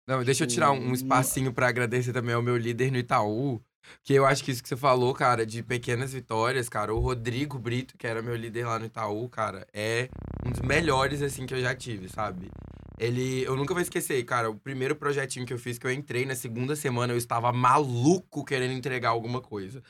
Não, 0.07 0.23
deixa 0.23 0.45
eu 0.45 0.49
tirar 0.49 0.70
um, 0.70 0.77
um 0.77 0.81
Tipo, 0.81 0.95
espacinho 0.95 1.53
pra 1.53 1.69
agradecer 1.69 2.12
também 2.12 2.35
ao 2.35 2.43
meu 2.43 2.57
líder 2.57 2.91
no 2.91 2.99
Itaú. 2.99 3.61
Que 4.03 4.15
eu 4.15 4.24
acho 4.24 4.43
que 4.43 4.51
isso 4.51 4.62
que 4.62 4.69
você 4.69 4.77
falou, 4.77 5.12
cara, 5.12 5.45
de 5.45 5.62
pequenas 5.62 6.12
vitórias, 6.12 6.70
cara. 6.70 6.95
O 6.95 7.01
Rodrigo 7.01 7.59
Brito, 7.59 7.99
que 7.99 8.07
era 8.07 8.23
meu 8.23 8.35
líder 8.35 8.66
lá 8.66 8.78
no 8.78 8.86
Itaú, 8.86 9.28
cara, 9.28 9.66
é 9.74 10.09
um 10.47 10.51
dos 10.51 10.61
melhores, 10.61 11.20
assim, 11.20 11.45
que 11.45 11.53
eu 11.53 11.61
já 11.61 11.74
tive, 11.74 12.09
sabe? 12.09 12.51
Ele. 12.99 13.43
Eu 13.43 13.57
nunca 13.57 13.74
vou 13.74 13.82
esquecer, 13.82 14.23
cara. 14.24 14.51
O 14.51 14.55
primeiro 14.55 14.97
projetinho 14.97 15.45
que 15.45 15.53
eu 15.53 15.59
fiz, 15.59 15.78
que 15.78 15.86
eu 15.86 15.93
entrei 15.93 16.24
na 16.24 16.35
segunda 16.35 16.74
semana, 16.74 17.12
eu 17.12 17.16
estava 17.19 17.53
maluco 17.53 18.45
querendo 18.45 18.73
entregar 18.73 19.11
alguma 19.11 19.41
coisa. 19.41 19.82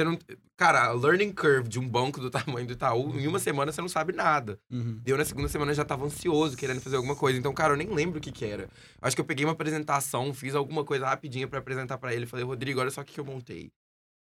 Você 0.00 0.04
não. 0.04 0.18
Cara, 0.56 0.86
a 0.86 0.92
learning 0.92 1.32
curve 1.32 1.68
de 1.68 1.78
um 1.78 1.86
banco 1.86 2.20
do 2.20 2.30
tamanho 2.30 2.66
do 2.66 2.72
Itaú, 2.72 3.18
em 3.18 3.26
uma 3.26 3.38
semana 3.38 3.70
você 3.70 3.80
não 3.80 3.88
sabe 3.88 4.12
nada. 4.12 4.58
Uhum. 4.70 4.98
Deu 5.02 5.16
na 5.16 5.24
segunda 5.24 5.48
semana 5.48 5.74
já 5.74 5.84
tava 5.84 6.06
ansioso, 6.06 6.56
querendo 6.56 6.80
fazer 6.80 6.96
alguma 6.96 7.14
coisa. 7.14 7.38
Então, 7.38 7.52
cara, 7.52 7.74
eu 7.74 7.76
nem 7.76 7.88
lembro 7.88 8.18
o 8.18 8.20
que 8.20 8.32
que 8.32 8.44
era. 8.44 8.68
Acho 9.02 9.14
que 9.14 9.20
eu 9.20 9.26
peguei 9.26 9.44
uma 9.44 9.52
apresentação, 9.52 10.32
fiz 10.32 10.54
alguma 10.54 10.84
coisa 10.84 11.06
rapidinha 11.06 11.46
pra 11.46 11.58
apresentar 11.58 11.98
pra 11.98 12.14
ele. 12.14 12.26
Falei, 12.26 12.44
Rodrigo, 12.44 12.80
olha 12.80 12.90
só 12.90 13.02
o 13.02 13.04
que 13.04 13.14
que 13.14 13.20
eu 13.20 13.24
montei. 13.24 13.70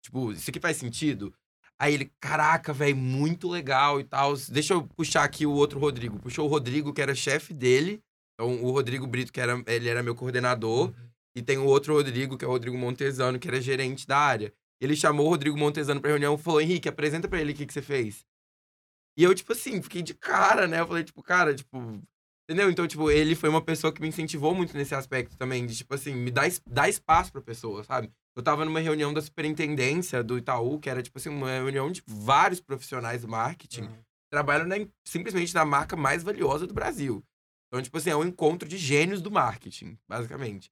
Tipo, 0.03 0.34
isso 0.34 0.49
aqui 0.49 0.60
faz 0.60 0.76
sentido? 0.77 1.34
Aí 1.80 1.94
ele, 1.94 2.11
caraca, 2.19 2.73
velho, 2.73 2.95
muito 2.95 3.49
legal 3.49 3.99
e 3.99 4.03
tal. 4.03 4.35
Deixa 4.49 4.73
eu 4.73 4.84
puxar 4.84 5.23
aqui 5.23 5.45
o 5.45 5.52
outro 5.52 5.80
Rodrigo. 5.80 6.19
Puxou 6.19 6.45
o 6.45 6.49
Rodrigo, 6.49 6.94
que 6.94 7.02
era 7.02 7.15
chefe 7.15 7.53
dele. 7.53 8.02
Então, 8.34 8.61
o 8.64 8.72
Rodrigo 8.72 9.07
Brito, 9.07 9.31
que 9.31 9.40
era, 9.40 9.61
ele 9.68 9.88
era 9.88 10.03
meu 10.03 10.15
coordenador. 10.15 10.94
E 11.35 11.41
tem 11.41 11.57
o 11.57 11.65
outro 11.65 11.94
Rodrigo, 11.94 12.38
que 12.38 12.45
é 12.45 12.48
o 12.48 12.52
Rodrigo 12.52 12.77
Montesano, 12.77 13.40
que 13.40 13.48
era 13.48 13.61
gerente 13.61 14.06
da 14.06 14.18
área. 14.18 14.53
Ele 14.84 14.96
chamou 14.96 15.28
o 15.28 15.30
Rodrigo 15.30 15.58
Montesano 15.58 16.02
pra 16.02 16.10
reunião 16.10 16.36
e 16.36 16.38
falou: 16.38 16.62
Henrique, 16.62 16.90
apresenta 16.90 17.28
pra 17.28 17.40
ele 17.40 17.54
o 17.54 17.56
que, 17.56 17.66
que 17.66 17.74
você 17.74 17.82
fez. 17.82 18.26
E 19.18 19.24
eu, 19.24 19.34
tipo 19.34 19.54
assim, 19.54 19.82
fiquei 19.82 20.02
de 20.02 20.14
cara, 20.14 20.68
né? 20.68 20.82
Eu 20.82 20.88
falei, 20.88 21.04
tipo, 21.04 21.22
cara, 21.22 21.54
tipo. 21.56 21.78
Entendeu? 22.50 22.70
Então, 22.70 22.86
tipo, 22.86 23.10
ele 23.10 23.36
foi 23.36 23.48
uma 23.48 23.62
pessoa 23.62 23.94
que 23.94 24.02
me 24.02 24.10
incentivou 24.10 24.54
muito 24.54 24.76
nesse 24.76 24.94
aspecto 24.94 25.38
também, 25.38 25.66
de, 25.66 25.78
tipo 25.78 25.94
assim, 25.94 26.14
me 26.14 26.30
dar, 26.30 26.50
dar 26.68 26.90
espaço 26.90 27.32
pra 27.32 27.42
pessoa, 27.42 27.86
sabe? 27.86 28.12
Eu 28.36 28.44
tava 28.44 28.66
numa 28.66 28.82
reunião 28.82 29.14
da 29.14 29.22
superintendência 29.22 30.22
do 30.22 30.38
Itaú, 30.38 30.78
que 30.78 30.90
era, 30.90 31.02
tipo 31.02 31.18
assim, 31.18 31.30
uma 31.30 31.50
reunião 31.50 31.90
de 31.90 32.04
vários 32.06 32.60
profissionais 32.60 33.22
do 33.22 33.30
marketing, 33.30 33.88
trabalham 34.30 34.68
na, 34.68 34.76
simplesmente 35.08 35.54
na 35.54 35.64
marca 35.64 35.96
mais 35.96 36.22
valiosa 36.22 36.68
do 36.68 36.74
Brasil. 36.74 37.24
Então, 37.68 37.82
tipo 37.82 37.98
assim, 37.98 38.10
é 38.10 38.16
um 38.16 38.26
encontro 38.26 38.68
de 38.68 38.78
gênios 38.78 39.22
do 39.22 39.32
marketing, 39.32 39.98
basicamente. 40.10 40.70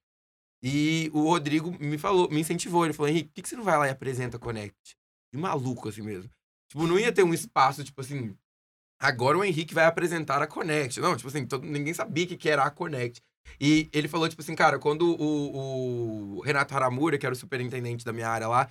E 0.62 1.10
o 1.12 1.22
Rodrigo 1.24 1.70
me 1.80 1.98
falou, 1.98 2.28
me 2.30 2.40
incentivou. 2.40 2.84
Ele 2.84 2.94
falou, 2.94 3.08
Henrique, 3.10 3.28
por 3.30 3.34
que, 3.34 3.42
que 3.42 3.48
você 3.48 3.56
não 3.56 3.64
vai 3.64 3.76
lá 3.76 3.88
e 3.88 3.90
apresenta 3.90 4.36
a 4.36 4.40
Connect? 4.40 4.96
De 5.34 5.40
maluco, 5.40 5.88
assim 5.88 6.02
mesmo. 6.02 6.30
Tipo, 6.70 6.86
não 6.86 6.98
ia 6.98 7.12
ter 7.12 7.22
um 7.22 7.34
espaço, 7.34 7.82
tipo 7.84 8.00
assim, 8.00 8.36
agora 9.00 9.36
o 9.36 9.44
Henrique 9.44 9.74
vai 9.74 9.84
apresentar 9.84 10.40
a 10.40 10.46
Connect. 10.46 11.00
Não, 11.00 11.16
tipo 11.16 11.28
assim, 11.28 11.46
todo, 11.46 11.66
ninguém 11.66 11.92
sabia 11.92 12.24
o 12.24 12.28
que, 12.28 12.36
que 12.36 12.48
era 12.48 12.62
a 12.64 12.70
Connect. 12.70 13.20
E 13.60 13.88
ele 13.92 14.08
falou, 14.08 14.28
tipo 14.28 14.40
assim, 14.40 14.54
cara, 14.54 14.78
quando 14.78 15.02
o, 15.20 16.36
o 16.38 16.40
Renato 16.42 16.74
Haramura, 16.74 17.18
que 17.18 17.26
era 17.26 17.32
o 17.32 17.38
superintendente 17.38 18.04
da 18.04 18.12
minha 18.12 18.28
área 18.28 18.46
lá, 18.48 18.70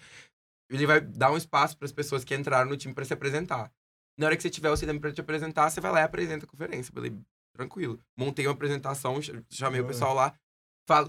ele 0.69 0.85
vai 0.87 1.01
dar 1.01 1.31
um 1.31 1.37
espaço 1.37 1.77
para 1.77 1.85
as 1.85 1.91
pessoas 1.91 2.23
que 2.23 2.33
entraram 2.33 2.69
no 2.69 2.77
time 2.77 2.93
para 2.93 3.03
se 3.03 3.13
apresentar. 3.13 3.71
Na 4.17 4.27
hora 4.27 4.35
que 4.37 4.41
você 4.41 4.49
tiver 4.49 4.69
o 4.69 4.77
CDM 4.77 4.99
para 4.99 5.11
te 5.11 5.19
apresentar, 5.21 5.69
você 5.69 5.81
vai 5.81 5.91
lá 5.91 5.99
e 5.99 6.03
apresenta 6.03 6.45
a 6.45 6.47
conferência. 6.47 6.89
Eu 6.91 6.93
falei, 6.95 7.13
tranquilo. 7.53 7.99
Montei 8.17 8.47
uma 8.47 8.53
apresentação, 8.53 9.21
ch- 9.21 9.31
chamei 9.49 9.81
o 9.81 9.83
pessoal 9.87 10.13
lá. 10.13 10.33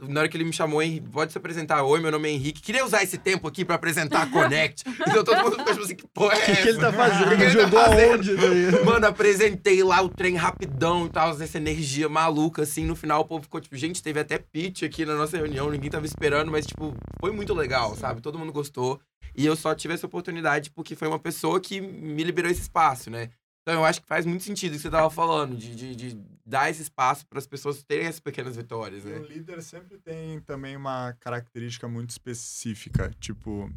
Na 0.08 0.20
hora 0.20 0.28
que 0.28 0.36
ele 0.36 0.44
me 0.44 0.52
chamou, 0.52 0.82
Henrique, 0.82 1.08
pode 1.08 1.32
se 1.32 1.38
apresentar. 1.38 1.82
Oi, 1.82 2.00
meu 2.00 2.10
nome 2.10 2.28
é 2.28 2.32
Henrique. 2.32 2.62
Queria 2.62 2.84
usar 2.84 3.02
esse 3.02 3.18
tempo 3.18 3.48
aqui 3.48 3.64
pra 3.64 3.74
apresentar 3.74 4.22
a 4.22 4.26
Connect. 4.26 4.84
então 5.08 5.24
todo 5.24 5.42
mundo 5.42 5.56
ficou 5.58 5.72
tipo 5.72 5.84
assim, 5.84 5.94
que 5.96 6.06
porra 6.06 6.34
é 6.34 6.38
O 6.38 6.44
que, 6.44 6.62
que 6.62 6.68
ele 6.68 6.78
tá 6.78 6.92
fazendo? 6.92 7.26
O 7.26 7.30
que 7.30 7.36
que 7.36 7.42
ele 7.42 7.54
tá 7.54 7.62
Jogou 7.62 7.80
fazendo? 7.80 8.12
aonde? 8.12 8.36
daí? 8.36 8.84
Mano, 8.84 9.06
apresentei 9.06 9.82
lá 9.82 10.00
o 10.00 10.08
trem 10.08 10.36
rapidão 10.36 11.06
e 11.06 11.10
tal, 11.10 11.30
essa 11.30 11.58
energia 11.58 12.08
maluca, 12.08 12.62
assim. 12.62 12.84
No 12.84 12.94
final, 12.94 13.22
o 13.22 13.24
povo 13.24 13.42
ficou 13.42 13.60
tipo, 13.60 13.76
gente, 13.76 14.02
teve 14.02 14.20
até 14.20 14.38
pitch 14.38 14.82
aqui 14.84 15.04
na 15.04 15.14
nossa 15.16 15.36
reunião, 15.36 15.70
ninguém 15.70 15.90
tava 15.90 16.06
esperando, 16.06 16.50
mas, 16.50 16.66
tipo, 16.66 16.94
foi 17.20 17.32
muito 17.32 17.52
legal, 17.54 17.96
sabe? 17.96 18.20
Todo 18.20 18.38
mundo 18.38 18.52
gostou. 18.52 19.00
E 19.34 19.46
eu 19.46 19.56
só 19.56 19.74
tive 19.74 19.94
essa 19.94 20.06
oportunidade 20.06 20.70
porque 20.70 20.94
foi 20.94 21.08
uma 21.08 21.18
pessoa 21.18 21.58
que 21.58 21.80
me 21.80 22.22
liberou 22.22 22.50
esse 22.50 22.62
espaço, 22.62 23.10
né? 23.10 23.30
Então 23.62 23.74
eu 23.80 23.84
acho 23.84 24.00
que 24.02 24.08
faz 24.08 24.26
muito 24.26 24.42
sentido 24.42 24.72
o 24.72 24.76
que 24.76 24.82
você 24.82 24.90
tava 24.90 25.08
falando, 25.08 25.56
de, 25.56 25.74
de, 25.74 25.94
de 25.94 26.20
dar 26.44 26.68
esse 26.68 26.82
espaço 26.82 27.24
para 27.26 27.38
as 27.38 27.46
pessoas 27.46 27.82
terem 27.84 28.06
essas 28.06 28.18
pequenas 28.20 28.56
vitórias, 28.56 29.04
né? 29.04 29.16
o 29.18 29.22
líder 29.24 29.62
sempre 29.62 29.98
tem 29.98 30.40
também 30.40 30.76
uma 30.76 31.12
característica 31.20 31.86
muito 31.86 32.10
específica. 32.10 33.08
Tipo, 33.20 33.72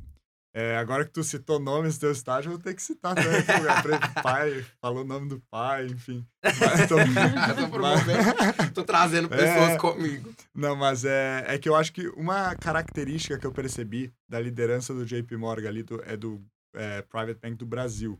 é, 0.55 0.75
agora 0.77 1.05
que 1.05 1.11
tu 1.11 1.23
citou 1.23 1.59
nomes 1.59 1.97
do 1.97 2.01
teu 2.01 2.11
estágio, 2.11 2.49
eu 2.49 2.53
vou 2.55 2.63
ter 2.63 2.73
que 2.73 2.81
citar 2.81 3.13
também. 3.13 3.31
apre- 3.69 4.23
pai, 4.23 4.65
falou 4.81 5.03
o 5.03 5.07
nome 5.07 5.29
do 5.29 5.39
pai, 5.51 5.85
enfim. 5.85 6.25
Mas 6.43 6.87
tô- 6.89 7.69
promovendo, 7.69 8.73
tô 8.73 8.83
trazendo 8.83 9.29
pessoas 9.29 9.71
É. 9.71 9.77
comigo. 9.77 10.33
Não, 10.53 10.75
mas 10.75 11.05
é, 11.05 11.43
é 11.47 11.59
que 11.59 11.69
eu 11.69 11.75
acho 11.75 11.93
que 11.93 12.07
uma 12.09 12.55
característica 12.55 13.37
que 13.37 13.45
eu 13.45 13.51
percebi 13.51 14.11
da 14.27 14.39
liderança 14.39 14.95
do 14.95 15.05
JP 15.05 15.37
Morgan 15.37 15.67
ali 15.69 15.83
do, 15.83 16.01
é 16.03 16.17
do 16.17 16.43
é, 16.73 17.03
Private 17.03 17.39
Bank 17.39 17.55
do 17.57 17.67
Brasil. 17.67 18.19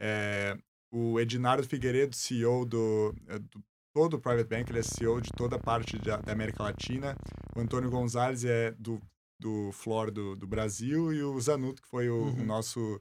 É, 0.00 0.56
o 0.90 1.18
Edinardo 1.20 1.66
Figueiredo, 1.66 2.14
CEO 2.14 2.64
do, 2.64 3.14
é, 3.26 3.38
do 3.38 3.62
todo 3.94 4.14
o 4.14 4.20
Private 4.20 4.48
Bank, 4.48 4.70
ele 4.70 4.78
é 4.78 4.82
CEO 4.82 5.20
de 5.20 5.32
toda 5.32 5.56
a 5.56 5.58
parte 5.58 5.98
da, 5.98 6.18
da 6.18 6.32
América 6.32 6.62
Latina. 6.62 7.18
O 7.56 7.60
Antônio 7.60 7.90
Gonzalez 7.90 8.44
é 8.44 8.70
do, 8.72 9.00
do 9.40 9.72
Flor 9.72 10.10
do, 10.10 10.36
do 10.36 10.46
Brasil 10.46 11.12
e 11.12 11.22
o 11.22 11.40
Zanuto, 11.40 11.82
que 11.82 11.88
foi 11.88 12.08
o, 12.08 12.14
o 12.14 12.26
Uhum. 12.26 12.44
nosso, 12.46 13.00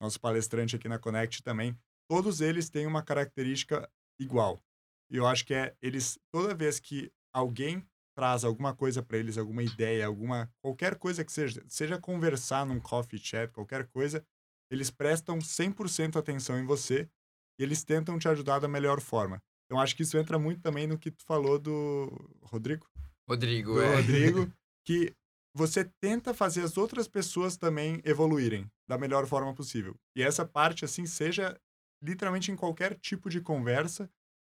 nosso 0.00 0.20
palestrante 0.20 0.76
aqui 0.76 0.88
na 0.88 0.98
Connect 0.98 1.42
também. 1.42 1.76
Todos 2.08 2.40
eles 2.40 2.70
têm 2.70 2.86
uma 2.86 3.02
característica 3.02 3.90
igual. 4.20 4.62
E 5.10 5.16
eu 5.16 5.26
acho 5.26 5.44
que 5.44 5.54
é 5.54 5.74
eles, 5.82 6.18
toda 6.32 6.54
vez 6.54 6.78
que 6.78 7.10
alguém 7.34 7.84
traz 8.16 8.44
alguma 8.44 8.74
coisa 8.74 9.02
para 9.02 9.18
eles, 9.18 9.36
alguma 9.36 9.62
ideia, 9.62 10.06
alguma 10.06 10.50
qualquer 10.62 10.96
coisa 10.96 11.24
que 11.24 11.32
seja, 11.32 11.62
seja 11.68 11.98
conversar 12.00 12.64
num 12.64 12.80
coffee 12.80 13.18
chat, 13.18 13.50
qualquer 13.52 13.86
coisa, 13.88 14.24
eles 14.70 14.90
prestam 14.90 15.38
100% 15.40 16.16
atenção 16.16 16.58
em 16.58 16.64
você 16.64 17.08
e 17.58 17.62
eles 17.62 17.84
tentam 17.84 18.18
te 18.18 18.28
ajudar 18.28 18.58
da 18.58 18.68
melhor 18.68 19.00
forma. 19.00 19.42
Então 19.66 19.80
acho 19.80 19.96
que 19.96 20.02
isso 20.02 20.16
entra 20.16 20.38
muito 20.38 20.60
também 20.60 20.86
no 20.86 20.98
que 20.98 21.10
tu 21.10 21.24
falou 21.24 21.58
do 21.58 22.10
Rodrigo, 22.42 22.86
Rodrigo, 23.28 23.74
do 23.74 23.80
é. 23.82 23.96
Rodrigo, 23.96 24.52
que 24.86 25.12
você 25.54 25.90
tenta 26.00 26.34
fazer 26.34 26.62
as 26.62 26.76
outras 26.76 27.08
pessoas 27.08 27.56
também 27.56 28.00
evoluírem 28.04 28.70
da 28.88 28.98
melhor 28.98 29.26
forma 29.26 29.54
possível. 29.54 29.94
E 30.14 30.22
essa 30.22 30.44
parte 30.44 30.84
assim 30.84 31.06
seja 31.06 31.58
literalmente 32.02 32.52
em 32.52 32.56
qualquer 32.56 32.94
tipo 32.98 33.28
de 33.30 33.40
conversa, 33.40 34.08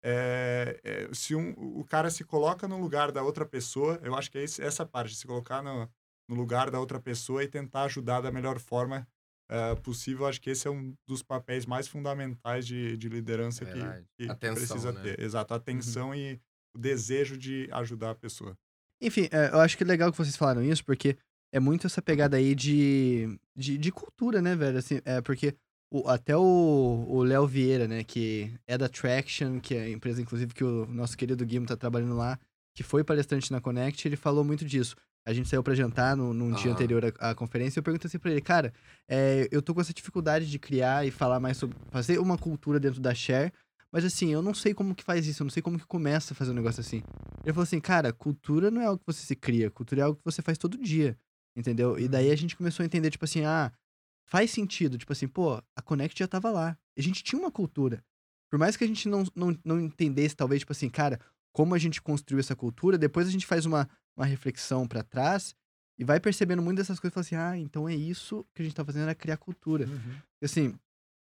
é, 0.04 0.80
é, 0.84 1.14
se 1.14 1.36
um, 1.36 1.52
o 1.58 1.86
cara 1.86 2.10
se 2.10 2.24
coloca 2.24 2.68
no 2.68 2.80
lugar 2.80 3.12
da 3.12 3.24
outra 3.24 3.46
pessoa, 3.46 4.00
eu 4.04 4.16
acho 4.16 4.32
que 4.32 4.38
é 4.38 4.44
esse- 4.44 4.62
essa 4.62 4.86
parte, 4.86 5.16
se 5.16 5.26
colocar 5.26 5.62
no, 5.62 5.90
no 6.30 6.36
lugar 6.36 6.70
da 6.70 6.80
outra 6.80 7.00
pessoa 7.00 7.44
e 7.44 7.48
tentar 7.48 7.84
ajudar 7.84 8.22
da 8.22 8.32
melhor 8.32 8.60
forma 8.60 9.08
eh, 9.50 9.76
possível, 9.76 10.26
acho 10.26 10.42
que 10.42 10.50
esse 10.50 10.68
é 10.68 10.72
um 10.72 10.94
dos 11.08 11.22
papéis 11.24 11.66
mais 11.66 11.88
fundamentais 11.88 12.66
de, 12.66 12.98
de 12.98 13.10
liderança 13.10 13.66
É 13.66 13.72
que, 13.74 13.80
que 14.26 14.32
Atenção, 14.32 14.56
precisa 14.56 14.92
né? 14.94 15.02
ter. 15.02 15.20
Exato, 15.20 15.54
a 15.54 15.58
atenção 15.58 16.14
e 16.14 16.40
o 16.76 16.80
desejo 16.80 17.38
de 17.38 17.68
ajudar 17.72 18.12
a 18.12 18.16
pessoa. 18.16 18.56
Enfim, 19.02 19.28
é, 19.32 19.50
eu 19.54 19.60
acho 19.60 19.78
que 19.78 19.84
é 19.84 19.88
legal 19.88 20.12
que 20.12 20.18
vocês 20.18 20.36
falaram 20.36 20.64
isso, 20.64 20.84
porque 20.84 21.18
é 21.54 21.60
muito 21.60 21.88
essa 21.88 22.02
pegada 22.02 22.38
aí 22.38 22.54
de, 22.56 23.40
de, 23.56 23.78
de 23.78 23.92
cultura, 23.92 24.42
né, 24.42 24.56
velho? 24.56 24.78
Assim, 24.78 25.00
é 25.06 25.22
porque 25.22 25.56
o- 25.94 26.08
até 26.10 26.36
o 26.36 27.06
o 27.08 27.24
Léo 27.24 27.48
Vieira, 27.48 27.88
né, 27.88 28.04
que 28.04 28.52
é 28.68 28.78
da 28.78 28.90
Traction, 28.90 29.60
que 29.60 29.76
é 29.76 29.82
a 29.84 29.90
empresa, 29.90 30.22
inclusive, 30.22 30.54
que 30.54 30.64
o 30.64 30.86
nosso 30.88 31.16
querido 31.18 31.46
Guimo 31.46 31.66
tá 31.66 31.78
trabalhando 31.78 32.16
lá, 32.18 32.38
que 32.76 32.84
foi 32.84 33.04
palestrante 33.04 33.52
na 33.52 33.62
Connect, 33.62 34.08
ele 34.08 34.16
falou 34.18 34.44
muito 34.44 34.66
disso. 34.66 34.96
A 35.28 35.34
gente 35.34 35.50
saiu 35.50 35.62
pra 35.62 35.76
jantar 35.76 36.16
no, 36.16 36.34
num 36.34 36.54
dia 36.54 36.68
Aham. 36.68 36.72
anterior 36.72 37.14
à, 37.20 37.32
à 37.32 37.36
conferência 37.36 37.78
e 37.78 37.80
eu 37.82 37.84
perguntei 37.84 38.08
assim 38.08 38.18
pra 38.18 38.32
ele, 38.32 38.40
cara, 38.40 38.74
é, 39.10 39.46
eu 39.52 39.62
tô 39.62 39.76
com 39.76 39.82
essa 39.82 39.94
dificuldade 39.94 40.50
de 40.50 40.58
criar 40.58 41.06
e 41.06 41.12
falar 41.12 41.38
mais 41.38 41.58
sobre. 41.58 41.76
fazer 41.92 42.18
uma 42.18 42.38
cultura 42.38 42.80
dentro 42.80 43.02
da 43.02 43.14
Share, 43.14 43.52
mas 43.92 44.06
assim, 44.06 44.32
eu 44.32 44.42
não 44.42 44.54
sei 44.54 44.74
como 44.74 44.96
que 44.96 45.04
faz 45.04 45.28
isso, 45.28 45.44
eu 45.44 45.46
não 45.46 45.52
sei 45.52 45.62
como 45.62 45.78
que 45.78 45.86
começa 45.86 46.34
a 46.34 46.36
fazer 46.36 46.52
um 46.52 46.54
negócio 46.54 46.80
assim. 46.80 47.04
Ele 47.44 47.52
falou 47.52 47.64
assim, 47.64 47.82
cara, 47.82 48.14
cultura 48.14 48.72
não 48.72 48.82
é 48.82 48.86
algo 48.86 49.00
que 49.00 49.06
você 49.06 49.26
se 49.26 49.36
cria, 49.36 49.70
cultura 49.70 50.00
é 50.00 50.04
algo 50.06 50.18
que 50.18 50.24
você 50.24 50.42
faz 50.42 50.58
todo 50.58 50.78
dia, 50.78 51.18
entendeu? 51.58 52.00
E 52.00 52.08
daí 52.08 52.32
a 52.32 52.36
gente 52.38 52.56
começou 52.56 52.84
a 52.84 52.86
entender, 52.86 53.10
tipo 53.10 53.26
assim, 53.26 53.44
ah, 53.44 53.70
faz 54.30 54.50
sentido, 54.52 54.98
tipo 54.98 55.12
assim, 55.12 55.28
pô, 55.28 55.62
a 55.76 55.82
Connect 55.82 56.18
já 56.18 56.28
tava 56.28 56.50
lá. 56.50 56.78
A 56.98 57.02
gente 57.02 57.22
tinha 57.22 57.38
uma 57.38 57.52
cultura. 57.52 58.02
por 58.50 58.58
mais 58.58 58.78
que 58.78 58.86
a 58.86 58.88
gente 58.88 59.10
não, 59.10 59.26
não, 59.36 59.58
não 59.66 59.82
entendesse, 59.82 60.38
talvez, 60.38 60.62
tipo 60.62 60.72
assim, 60.72 60.90
cara, 60.90 61.20
como 61.52 61.76
a 61.76 61.78
gente 61.78 62.02
construiu 62.02 62.40
essa 62.40 62.56
cultura, 62.56 62.98
depois 62.98 63.28
a 63.28 63.32
gente 63.32 63.46
faz 63.46 63.66
uma, 63.66 63.90
uma 64.18 64.26
reflexão 64.26 64.88
para 64.88 65.04
trás 65.04 65.56
e 66.00 66.04
vai 66.04 66.20
percebendo 66.20 66.62
muito 66.62 66.78
dessas 66.78 67.00
coisas 67.00 67.14
e 67.14 67.16
fala 67.16 67.26
assim, 67.26 67.36
ah, 67.36 67.58
então 67.58 67.88
é 67.88 67.96
isso 67.96 68.46
que 68.54 68.62
a 68.62 68.66
gente 68.66 68.76
tá 68.76 68.84
fazendo, 68.84 69.04
era 69.04 69.16
criar 69.16 69.38
cultura. 69.38 69.88
Uhum. 69.88 70.16
Assim, 70.44 70.76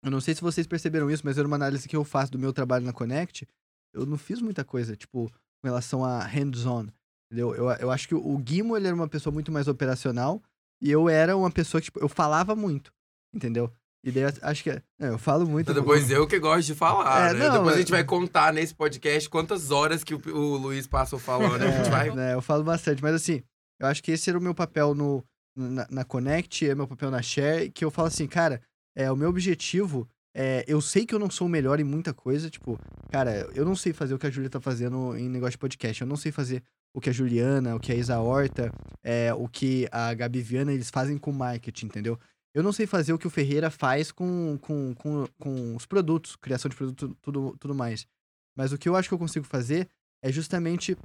eu 0.03 0.11
não 0.11 0.21
sei 0.21 0.35
se 0.35 0.41
vocês 0.41 0.67
perceberam 0.67 1.09
isso, 1.09 1.23
mas 1.25 1.37
era 1.37 1.47
uma 1.47 1.55
análise 1.55 1.87
que 1.87 1.95
eu 1.95 2.03
faço 2.03 2.31
do 2.31 2.39
meu 2.39 2.53
trabalho 2.53 2.85
na 2.85 2.93
Connect. 2.93 3.47
Eu 3.93 4.05
não 4.05 4.17
fiz 4.17 4.41
muita 4.41 4.63
coisa, 4.63 4.95
tipo, 4.95 5.29
com 5.29 5.67
relação 5.67 6.05
a 6.05 6.23
hands-on. 6.23 6.87
Entendeu? 7.31 7.53
Eu, 7.55 7.69
eu 7.71 7.91
acho 7.91 8.07
que 8.07 8.15
o 8.15 8.37
Guimo, 8.37 8.75
ele 8.75 8.87
era 8.87 8.95
uma 8.95 9.07
pessoa 9.07 9.31
muito 9.31 9.51
mais 9.51 9.67
operacional 9.67 10.41
e 10.81 10.89
eu 10.89 11.09
era 11.09 11.35
uma 11.35 11.51
pessoa 11.51 11.79
que, 11.79 11.85
tipo, 11.85 11.99
eu 11.99 12.09
falava 12.09 12.55
muito, 12.55 12.91
entendeu? 13.33 13.71
E 14.03 14.11
daí 14.11 14.23
acho 14.41 14.63
que. 14.63 14.69
é, 14.69 14.81
eu 14.99 15.17
falo 15.17 15.45
muito. 15.45 15.69
Então, 15.71 15.81
depois 15.81 16.09
eu 16.09 16.25
que 16.25 16.39
gosto 16.39 16.67
de 16.67 16.75
falar, 16.75 17.31
É, 17.31 17.33
né? 17.33 17.39
não, 17.39 17.51
depois 17.55 17.59
a 17.59 17.63
mas- 17.71 17.77
gente 17.79 17.91
vai 17.91 18.03
contar 18.03 18.53
nesse 18.53 18.73
podcast 18.73 19.29
quantas 19.29 19.71
horas 19.71 20.03
que 20.03 20.13
o, 20.15 20.21
o 20.33 20.57
Luiz 20.57 20.87
passou 20.87 21.19
falando. 21.19 21.61
a 21.63 21.69
gente 21.71 21.89
vai. 21.89 22.09
É, 22.09 22.15
né, 22.15 22.33
eu 22.33 22.41
falo 22.41 22.63
bastante, 22.63 23.01
mas 23.03 23.13
assim, 23.13 23.43
eu 23.79 23.87
acho 23.87 24.01
que 24.01 24.11
esse 24.11 24.29
era 24.29 24.39
o 24.39 24.41
meu 24.41 24.55
papel 24.55 24.95
no, 24.95 25.23
na, 25.55 25.85
na 25.91 26.03
Connect, 26.05 26.69
é 26.69 26.73
meu 26.73 26.87
papel 26.87 27.11
na 27.11 27.21
Share, 27.21 27.69
que 27.71 27.83
eu 27.83 27.91
falo 27.91 28.07
assim, 28.07 28.25
cara, 28.27 28.61
é, 28.95 29.11
o 29.11 29.15
meu 29.17 29.27
objetivo 29.29 30.07
é. 30.33 30.63
Eu 30.67 30.79
sei 30.79 31.05
que 31.05 31.13
eu 31.13 31.19
não 31.19 31.29
sou 31.29 31.47
o 31.47 31.49
melhor 31.49 31.79
em 31.79 31.83
muita 31.83 32.13
coisa, 32.13 32.49
tipo, 32.49 32.79
cara, 33.11 33.49
eu 33.53 33.65
não 33.65 33.75
sei 33.75 33.91
fazer 33.91 34.13
o 34.13 34.19
que 34.19 34.27
a 34.27 34.31
Júlia 34.31 34.49
tá 34.49 34.61
fazendo 34.61 35.17
em 35.17 35.27
negócio 35.27 35.51
de 35.51 35.57
podcast, 35.57 36.01
eu 36.01 36.07
não 36.07 36.15
sei 36.15 36.31
fazer 36.31 36.63
o 36.95 37.01
que 37.01 37.09
a 37.09 37.13
Juliana, 37.13 37.75
o 37.75 37.79
que 37.79 37.91
a 37.91 37.95
Isa 37.95 38.17
Horta, 38.19 38.71
é, 39.03 39.33
o 39.33 39.47
que 39.47 39.87
a 39.91 40.13
Gabi 40.13 40.41
Viana, 40.41 40.71
eles 40.73 40.89
fazem 40.89 41.17
com 41.17 41.31
marketing, 41.33 41.87
entendeu? 41.87 42.17
Eu 42.53 42.63
não 42.63 42.71
sei 42.71 42.87
fazer 42.87 43.13
o 43.13 43.19
que 43.19 43.27
o 43.27 43.29
Ferreira 43.29 43.69
faz 43.69 44.11
com, 44.11 44.57
com, 44.59 44.93
com, 44.95 45.25
com 45.39 45.75
os 45.75 45.85
produtos, 45.85 46.35
criação 46.35 46.69
de 46.69 46.75
produto, 46.75 47.15
tudo, 47.21 47.55
tudo 47.59 47.75
mais. 47.75 48.07
Mas 48.55 48.71
o 48.71 48.77
que 48.77 48.89
eu 48.89 48.95
acho 48.95 49.07
que 49.07 49.13
eu 49.13 49.19
consigo 49.19 49.45
fazer 49.45 49.87
é 50.23 50.31
justamente 50.31 50.97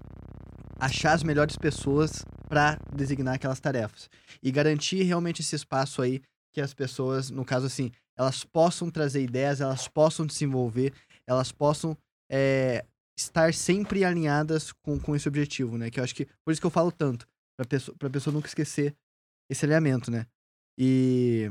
achar 0.79 1.13
as 1.13 1.23
melhores 1.23 1.57
pessoas 1.57 2.25
para 2.49 2.79
designar 2.95 3.35
aquelas 3.35 3.61
tarefas 3.61 4.09
e 4.43 4.51
garantir 4.51 5.03
realmente 5.03 5.41
esse 5.41 5.55
espaço 5.55 6.03
aí 6.03 6.23
que 6.53 6.61
as 6.61 6.73
pessoas, 6.73 7.31
no 7.31 7.45
caso 7.45 7.67
assim, 7.67 7.91
elas 8.17 8.45
possam 8.45 8.91
trazer 8.91 9.23
ideias, 9.23 9.61
elas 9.61 9.89
possam 9.89 10.25
desenvolver, 10.25 10.93
elas 11.27 11.51
possam 11.51 11.97
é, 12.31 12.85
estar 13.19 13.53
sempre 13.53 14.05
alinhadas 14.05 14.73
com, 14.73 14.99
com 14.99 15.15
esse 15.17 15.29
objetivo, 15.29 15.77
né? 15.77 15.91
Que 15.91 16.01
eu 16.01 16.05
acho 16.05 16.15
que 16.15 16.27
por 16.45 16.53
isso 16.53 16.61
que 16.61 16.67
eu 16.67 16.71
falo 16.71 16.93
tanto 16.93 17.27
para 17.57 17.67
pessoa, 17.67 17.97
pessoa 17.99 18.33
nunca 18.33 18.49
esquecer 18.49 18.95
esse 19.51 19.65
alinhamento, 19.65 20.11
né? 20.11 20.27
E 20.79 21.49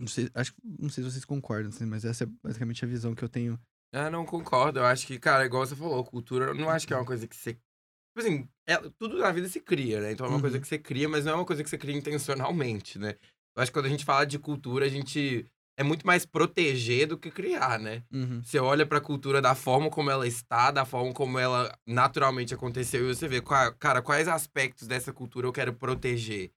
não 0.00 0.06
sei, 0.06 0.28
acho 0.34 0.52
não 0.62 0.88
sei 0.88 1.02
se 1.04 1.10
vocês 1.10 1.24
concordam, 1.24 1.68
assim, 1.70 1.86
mas 1.86 2.04
essa 2.04 2.24
é 2.24 2.26
basicamente 2.42 2.84
a 2.84 2.88
visão 2.88 3.14
que 3.14 3.22
eu 3.24 3.28
tenho. 3.28 3.58
Ah, 3.94 4.10
não 4.10 4.26
concordo. 4.26 4.80
Eu 4.80 4.84
acho 4.84 5.06
que, 5.06 5.18
cara, 5.18 5.46
igual 5.46 5.66
você 5.66 5.74
falou, 5.76 6.04
cultura, 6.04 6.46
eu 6.46 6.54
não 6.54 6.68
acho 6.68 6.86
que 6.86 6.92
é 6.92 6.96
uma 6.96 7.04
coisa 7.06 7.26
que 7.26 7.34
você. 7.36 7.54
Tipo 7.54 8.18
assim, 8.18 8.48
é- 8.66 8.78
tudo 8.98 9.18
na 9.18 9.30
vida 9.32 9.48
se 9.48 9.60
cria, 9.60 10.00
né? 10.00 10.12
Então 10.12 10.26
é 10.26 10.28
uma 10.28 10.36
Uhum. 10.36 10.40
coisa 10.42 10.58
que 10.60 10.66
você 10.66 10.78
cria, 10.78 11.08
mas 11.08 11.24
não 11.24 11.32
é 11.32 11.34
uma 11.36 11.44
coisa 11.44 11.62
que 11.62 11.70
você 11.70 11.78
cria 11.78 11.96
intencionalmente, 11.96 12.98
né? 12.98 13.16
Eu 13.56 13.62
acho 13.62 13.70
que 13.70 13.78
quando 13.78 13.86
a 13.86 13.90
gente 13.90 14.04
fala 14.04 14.24
de 14.26 14.38
cultura, 14.38 14.84
a 14.86 14.88
gente. 14.88 15.46
É 15.78 15.82
muito 15.82 16.06
mais 16.06 16.24
proteger 16.24 17.06
do 17.06 17.18
que 17.18 17.30
criar, 17.30 17.78
né? 17.78 18.02
Uhum. 18.10 18.42
Você 18.42 18.58
olha 18.58 18.86
pra 18.86 18.98
cultura 18.98 19.42
da 19.42 19.54
forma 19.54 19.90
como 19.90 20.10
ela 20.10 20.26
está, 20.26 20.70
da 20.70 20.86
forma 20.86 21.12
como 21.12 21.38
ela 21.38 21.70
naturalmente 21.86 22.54
aconteceu, 22.54 23.02
e 23.10 23.14
você 23.14 23.28
vê, 23.28 23.42
cara, 23.78 24.00
quais 24.00 24.26
aspectos 24.26 24.88
dessa 24.88 25.12
cultura 25.12 25.46
eu 25.46 25.52
quero 25.52 25.74
proteger. 25.74 26.50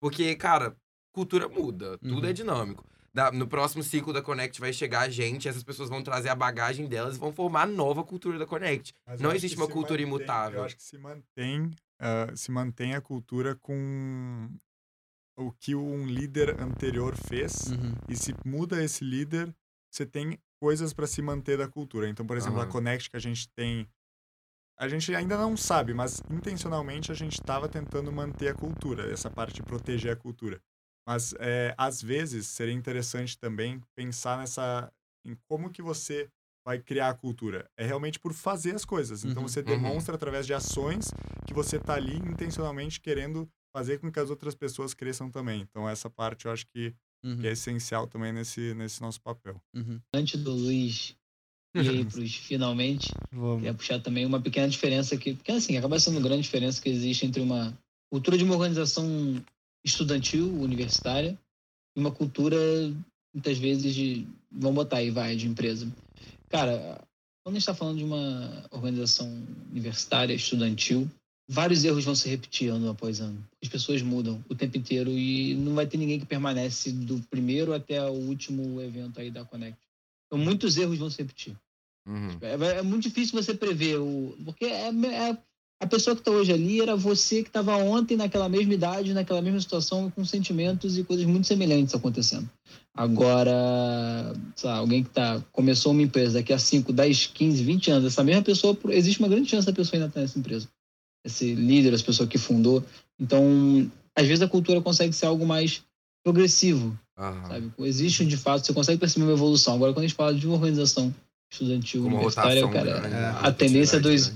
Porque, 0.00 0.36
cara, 0.36 0.76
cultura 1.14 1.48
muda, 1.48 1.96
tudo 1.98 2.18
Uhum. 2.18 2.24
é 2.26 2.32
dinâmico. 2.32 2.84
Da- 3.14 3.30
no 3.30 3.46
próximo 3.46 3.80
ciclo 3.82 4.12
da 4.12 4.20
Connect 4.20 4.60
vai 4.60 4.72
chegar 4.72 5.02
a 5.02 5.08
gente, 5.08 5.48
essas 5.48 5.62
pessoas 5.62 5.88
vão 5.88 6.02
trazer 6.02 6.28
a 6.30 6.34
bagagem 6.34 6.88
delas 6.88 7.14
e 7.16 7.18
vão 7.20 7.32
formar 7.32 7.62
a 7.62 7.66
nova 7.66 8.02
cultura 8.02 8.36
da 8.38 8.44
Connect. 8.46 8.92
Mas 9.06 9.20
Não 9.20 9.32
existe 9.32 9.56
uma 9.56 9.68
cultura 9.68 10.02
mantém- 10.02 10.06
imutável. 10.08 10.58
Eu 10.58 10.64
acho 10.64 10.76
que 10.76 10.82
se 10.82 10.98
mantém, 10.98 11.70
ah, 12.00 12.34
se 12.34 12.50
mantém 12.50 12.94
a 12.96 13.00
cultura 13.00 13.54
com 13.54 14.50
o 15.38 15.52
que 15.52 15.76
um 15.76 16.06
líder 16.06 16.60
anterior 16.60 17.16
fez. 17.16 17.70
Uhum. 17.70 17.94
E 18.08 18.16
se 18.16 18.34
muda 18.44 18.82
esse 18.82 19.04
líder, 19.04 19.54
você 19.92 20.04
tem 20.04 20.36
coisas 20.60 20.92
para 20.92 21.06
se 21.06 21.22
manter 21.22 21.56
da 21.58 21.68
cultura. 21.68 22.08
Então, 22.08 22.26
por 22.26 22.36
exemplo, 22.36 22.58
a 22.58 22.62
Aham. 22.64 22.72
Connect 22.72 23.10
que 23.10 23.16
a 23.16 23.20
gente 23.20 23.48
tem. 23.50 23.88
A 24.76 24.88
gente 24.88 25.14
ainda 25.14 25.38
não 25.38 25.56
sabe, 25.56 25.94
mas 25.94 26.20
intencionalmente 26.28 27.12
a 27.12 27.14
gente 27.14 27.34
estava 27.34 27.68
tentando 27.68 28.10
manter 28.10 28.48
a 28.48 28.54
cultura, 28.54 29.08
essa 29.12 29.30
parte 29.30 29.54
de 29.54 29.62
proteger 29.62 30.12
a 30.12 30.16
cultura. 30.16 30.60
Mas 31.06 31.34
é, 31.38 31.74
às 31.76 32.00
vezes 32.00 32.46
seria 32.46 32.72
interessante 32.74 33.38
também 33.38 33.80
pensar 33.96 34.38
nessa 34.38 34.90
em 35.26 35.36
como 35.48 35.70
que 35.70 35.82
você 35.82 36.28
vai 36.66 36.78
criar 36.78 37.10
a 37.10 37.14
cultura. 37.14 37.66
É 37.78 37.84
realmente 37.84 38.18
por 38.18 38.32
fazer 38.32 38.74
as 38.74 38.84
coisas. 38.84 39.24
Então 39.24 39.42
Uhum. 39.42 39.48
você 39.48 39.60
Uhum. 39.60 39.66
demonstra 39.66 40.14
através 40.14 40.46
de 40.46 40.54
ações 40.54 41.10
que 41.46 41.52
você 41.54 41.78
tá 41.78 41.94
ali 41.94 42.16
intencionalmente 42.16 43.00
querendo 43.00 43.48
fazer 43.76 43.98
com 43.98 44.10
que 44.10 44.18
as 44.20 44.30
outras 44.30 44.54
pessoas 44.54 44.94
cresçam 44.94 45.30
também. 45.30 45.60
Então 45.62 45.88
essa 45.88 46.08
parte 46.08 46.46
eu 46.46 46.52
acho 46.52 46.66
que, 46.68 46.94
Uhum. 47.24 47.38
que 47.40 47.46
é 47.46 47.52
essencial 47.52 48.06
também 48.06 48.32
nesse, 48.32 48.72
nesse 48.74 49.00
nosso 49.02 49.20
papel. 49.20 49.60
Uhum. 49.74 50.00
Antes 50.14 50.40
do 50.42 50.52
Luiz 50.52 51.14
ir 51.74 51.88
aí 51.88 52.04
pros 52.22 52.34
finalmente, 52.36 53.10
Vamos. 53.32 53.56
queria 53.56 53.74
puxar 53.74 54.00
também 54.00 54.24
uma 54.24 54.40
pequena 54.40 54.68
diferença 54.68 55.14
aqui, 55.14 55.34
porque 55.34 55.52
assim, 55.52 55.76
acaba 55.76 55.98
sendo 56.00 56.16
uma 56.18 56.26
grande 56.28 56.42
diferença 56.42 56.80
que 56.80 56.88
existe 56.88 57.26
entre 57.26 57.42
uma 57.42 57.76
cultura 58.10 58.38
de 58.38 58.44
uma 58.44 58.54
organização 58.54 59.06
estudantil, 59.84 60.46
universitária, 60.60 61.38
e 61.96 62.00
uma 62.00 62.10
cultura, 62.10 62.56
muitas 63.32 63.58
vezes, 63.58 63.94
de. 63.94 64.26
Vamos 64.50 64.76
botar 64.76 64.98
aí, 64.98 65.10
vai, 65.10 65.36
de 65.36 65.46
empresa. 65.46 65.86
Cara, 66.48 67.00
quando 67.42 67.56
a 67.56 67.58
gente 67.58 67.62
está 67.62 67.74
falando 67.74 67.98
de 67.98 68.04
uma 68.04 68.66
organização 68.70 69.26
universitária, 69.70 70.32
estudantil, 70.32 71.10
vários 71.48 71.84
erros 71.84 72.04
vão 72.04 72.14
se 72.14 72.28
repetir 72.28 72.70
ano 72.70 72.88
após 72.88 73.20
ano. 73.20 73.46
As 73.62 73.68
pessoas 73.68 74.02
mudam 74.02 74.42
o 74.48 74.54
tempo 74.54 74.78
inteiro 74.78 75.10
e 75.10 75.54
não 75.54 75.74
vai 75.74 75.86
ter 75.86 75.96
ninguém 75.96 76.18
que 76.18 76.26
permanece 76.26 76.90
do 76.90 77.20
primeiro 77.28 77.74
até 77.74 78.02
o 78.02 78.14
último 78.14 78.80
evento 78.80 79.20
aí 79.20 79.30
da 79.30 79.44
Connect. 79.44 79.78
Então, 80.26 80.38
muitos 80.38 80.76
erros 80.76 80.98
vão 80.98 81.10
se 81.10 81.18
repetir. 81.18 81.56
Uhum. 82.06 82.38
É, 82.40 82.78
é 82.78 82.82
muito 82.82 83.04
difícil 83.04 83.40
você 83.40 83.54
prever 83.54 83.98
o. 83.98 84.36
Porque 84.44 84.64
é, 84.64 84.88
é- 84.88 85.38
a 85.80 85.86
pessoa 85.86 86.14
que 86.14 86.20
está 86.20 86.30
hoje 86.30 86.52
ali 86.52 86.80
era 86.80 86.96
você 86.96 87.42
que 87.42 87.48
estava 87.48 87.76
ontem 87.76 88.16
naquela 88.16 88.48
mesma 88.48 88.72
idade, 88.72 89.12
naquela 89.12 89.42
mesma 89.42 89.60
situação, 89.60 90.10
com 90.10 90.24
sentimentos 90.24 90.96
e 90.96 91.04
coisas 91.04 91.26
muito 91.26 91.46
semelhantes 91.46 91.94
acontecendo. 91.94 92.48
Agora, 92.96 94.32
sei 94.54 94.70
lá, 94.70 94.76
alguém 94.76 95.02
que 95.02 95.10
tá, 95.10 95.42
começou 95.52 95.92
uma 95.92 96.02
empresa 96.02 96.34
daqui 96.34 96.52
a 96.52 96.58
5, 96.58 96.92
10, 96.92 97.26
15, 97.26 97.64
20 97.64 97.90
anos, 97.90 98.06
essa 98.06 98.22
mesma 98.22 98.42
pessoa, 98.42 98.76
existe 98.90 99.18
uma 99.18 99.28
grande 99.28 99.50
chance 99.50 99.66
da 99.66 99.72
pessoa 99.72 99.96
ainda 99.96 100.08
estar 100.08 100.20
nessa 100.20 100.38
empresa. 100.38 100.68
Esse 101.24 101.54
líder, 101.54 101.92
essa 101.92 102.04
pessoa 102.04 102.28
que 102.28 102.38
fundou. 102.38 102.84
Então, 103.18 103.90
às 104.14 104.26
vezes 104.26 104.42
a 104.42 104.48
cultura 104.48 104.80
consegue 104.80 105.12
ser 105.12 105.26
algo 105.26 105.44
mais 105.44 105.82
progressivo, 106.22 106.96
Aham. 107.18 107.48
sabe? 107.48 107.72
Existe 107.80 108.24
de 108.24 108.36
fato, 108.36 108.64
você 108.64 108.72
consegue 108.72 108.98
perceber 108.98 109.26
uma 109.26 109.32
evolução. 109.32 109.74
Agora, 109.74 109.92
quando 109.92 110.04
a 110.04 110.08
gente 110.08 110.16
fala 110.16 110.32
de 110.32 110.46
uma 110.46 110.54
organização 110.54 111.12
estudantil 111.52 112.02
Com 112.02 112.08
uma 112.08 112.16
universitária, 112.18 112.64
rotação 112.64 112.84
cara, 112.84 113.00
grande, 113.00 113.14
é, 113.14 113.30
uma 113.30 113.40
a 113.40 113.52
tendência 113.52 114.00
dos. 114.00 114.32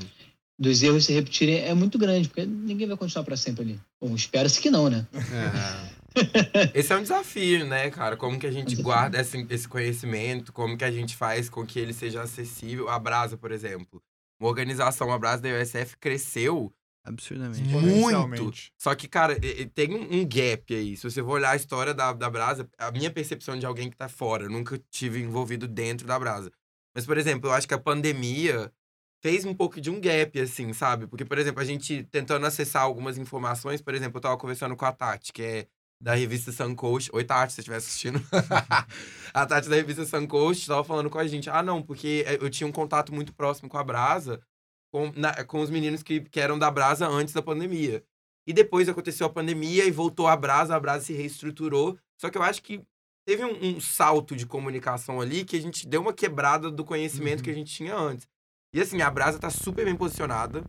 Dos 0.59 0.83
erros 0.83 1.05
se 1.05 1.13
repetirem 1.13 1.61
é 1.61 1.73
muito 1.75 1.99
grande, 1.99 2.29
porque 2.29 2.45
ninguém 2.45 2.87
vai 2.87 2.97
continuar 2.97 3.25
para 3.25 3.37
sempre 3.37 3.63
ali. 3.63 3.81
Bom, 4.01 4.15
espera-se 4.15 4.61
que 4.61 4.71
não, 4.71 4.91
né? 4.91 5.07
É. 5.15 5.99
Esse 6.75 6.93
é 6.93 6.97
um 6.97 7.03
desafio, 7.03 7.65
né, 7.67 7.91
cara? 7.91 8.17
Como 8.17 8.39
que 8.39 8.47
a 8.47 8.51
gente 8.51 8.69
desafio. 8.69 8.85
guarda 8.85 9.21
esse, 9.21 9.47
esse 9.51 9.69
conhecimento, 9.69 10.53
como 10.53 10.77
que 10.77 10.85
a 10.85 10.91
gente 10.91 11.15
faz 11.15 11.49
com 11.49 11.65
que 11.65 11.79
ele 11.79 11.93
seja 11.93 12.23
acessível. 12.23 12.89
A 12.89 12.99
Brasa, 12.99 13.37
por 13.37 13.53
exemplo. 13.53 14.03
Uma 14.41 14.49
organização, 14.49 15.13
a 15.13 15.19
Brasa 15.19 15.43
da 15.43 15.49
USF, 15.51 15.97
cresceu 15.99 16.73
Absurdamente. 17.05 17.63
muito. 17.63 18.53
Só 18.77 18.95
que, 18.95 19.09
cara, 19.09 19.37
tem 19.75 19.95
um 19.95 20.21
um 20.21 20.29
gap 20.29 20.75
aí. 20.75 20.97
Se 20.97 21.05
você 21.05 21.23
for 21.23 21.33
olhar 21.33 21.51
a 21.51 21.57
história 21.57 21.95
da, 21.95 22.13
da 22.13 22.29
Brasa, 22.29 22.69
a 22.77 22.91
minha 22.91 23.11
percepção 23.11 23.59
de 23.59 23.65
alguém 23.65 23.91
que 23.91 23.97
tá 23.97 24.09
fora, 24.09 24.45
eu 24.45 24.51
nunca 24.51 24.81
tive 24.91 25.21
envolvido 25.21 25.67
dentro 25.67 26.07
da 26.07 26.19
Brasa. 26.19 26.51
Mas, 26.95 27.07
por 27.07 27.17
exemplo, 27.17 27.49
eu 27.49 27.55
acho 27.55 27.67
que 27.67 27.75
a 27.75 27.79
pandemia 27.79 28.73
fez 29.23 29.45
um 29.45 29.55
pouco 29.55 29.81
de 29.81 29.91
um 29.91 30.01
gap, 30.01 30.41
assim, 30.41 30.73
sabe? 30.73 31.07
Porque, 31.07 31.25
por 31.25 31.39
exemplo, 31.39 31.61
a 31.61 31.65
gente 31.65 32.05
tentando 32.11 32.47
acessar 32.47 32.83
algumas 32.83 33.19
informações, 33.19 33.81
por 33.83 33.95
exemplo, 33.95 34.19
eu 34.19 34.23
tava 34.23 34.37
conversando 34.39 34.77
com 34.77 34.85
a 34.85 34.93
Tati, 34.93 35.33
que 35.33 35.43
é 35.43 35.67
da 36.01 36.15
revista 36.15 36.53
Suncoast. 36.53 37.11
Oi, 37.13 37.25
Tati, 37.25 37.53
se 37.53 37.57
você 37.57 37.61
estiver 37.63 37.77
assistindo. 37.77 38.21
a 39.35 39.47
Tati 39.47 39.69
da 39.69 39.77
revista 39.77 40.05
Suncoast 40.07 40.67
tava 40.67 40.85
falando 40.85 41.11
com 41.11 41.19
a 41.19 41.27
gente. 41.27 41.51
Ah, 41.51 41.63
não, 41.63 41.83
porque 41.83 42.25
eu 42.41 42.49
tinha 42.49 42.67
um 42.67 42.73
contato 42.73 43.13
muito 43.13 43.33
próximo 43.35 43.69
com 43.69 43.77
a 43.79 43.85
Brasa, 43.85 44.41
com, 44.93 45.13
na- 45.17 45.45
com 45.45 45.61
os 45.61 45.71
meninos 45.71 46.03
que, 46.03 46.21
que 46.21 46.41
eram 46.41 46.59
da 46.59 46.71
Brasa 46.71 47.09
antes 47.09 47.35
da 47.35 47.43
pandemia. 47.43 48.05
E 48.47 48.53
depois 48.53 48.89
aconteceu 48.89 49.27
a 49.27 49.31
pandemia 49.31 49.85
e 49.85 49.91
voltou 49.91 50.27
a 50.27 50.37
Brasa, 50.37 50.75
a 50.75 50.81
Brasa 50.81 51.05
se 51.07 51.13
reestruturou. 51.13 51.99
Só 52.21 52.31
que 52.31 52.39
eu 52.39 52.43
acho 52.43 52.63
que 52.63 52.81
teve 53.27 53.45
um, 53.45 53.77
um 53.77 53.81
salto 53.81 54.35
de 54.35 54.47
comunicação 54.47 55.21
ali 55.21 55.45
que 55.45 55.57
a 55.57 55.61
gente 55.61 55.87
deu 55.87 56.01
uma 56.01 56.13
quebrada 56.15 56.71
do 56.71 56.85
conhecimento 56.85 57.39
Uhum. 57.41 57.45
que 57.45 57.51
a 57.51 57.55
gente 57.55 57.75
tinha 57.75 57.95
antes. 57.97 58.27
E 58.75 58.81
assim, 58.81 59.01
a 59.01 59.11
Brasa 59.11 59.39
tá 59.39 59.51
super 59.51 59.85
bem 59.85 59.97
posicionada, 59.97 60.63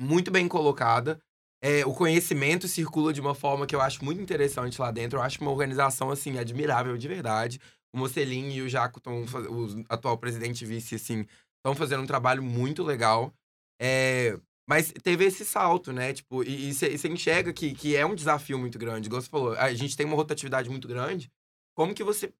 muito 0.00 0.30
bem 0.30 0.46
colocada. 0.48 1.18
É, 1.62 1.86
o 1.86 1.94
conhecimento 1.94 2.66
circula 2.66 3.12
de 3.12 3.20
uma 3.20 3.34
forma 3.34 3.66
que 3.66 3.74
eu 3.74 3.80
acho 3.80 4.04
muito 4.04 4.20
interessante 4.20 4.80
lá 4.80 4.90
dentro. 4.90 5.18
Eu 5.18 5.22
acho 5.22 5.40
uma 5.40 5.50
organização, 5.50 6.10
assim, 6.10 6.38
admirável 6.38 6.96
de 6.98 7.08
verdade. 7.08 7.60
o 7.94 7.98
Mocelin 7.98 8.50
e 8.52 8.62
o 8.62 8.68
Jaco 8.68 8.98
estão 8.98 9.24
o 9.24 9.84
atual 9.88 10.18
presidente 10.18 10.62
e 10.62 10.66
vice, 10.66 10.96
assim, 10.96 11.26
estão 11.58 11.74
fazendo 11.74 12.02
um 12.02 12.06
trabalho 12.06 12.42
muito 12.42 12.82
legal. 12.82 13.32
É, 13.80 14.38
mas 14.68 14.92
teve 15.02 15.24
esse 15.24 15.44
salto, 15.44 15.92
né? 15.92 16.12
Tipo, 16.12 16.42
e 16.42 16.72
você 16.72 17.08
enxerga 17.08 17.52
que, 17.52 17.74
que 17.74 17.96
é 17.96 18.04
um 18.04 18.14
desafio 18.14 18.58
muito 18.58 18.78
grande. 18.78 19.06
Igual 19.08 19.22
você 19.22 19.28
falou, 19.28 19.54
a 19.54 19.72
gente 19.74 19.96
tem 19.96 20.06
uma 20.06 20.16
rotatividade 20.16 20.68
muito 20.68 20.88
grande. 20.88 21.30
Como 21.74 21.94
que 21.94 22.04
você, 22.04 22.32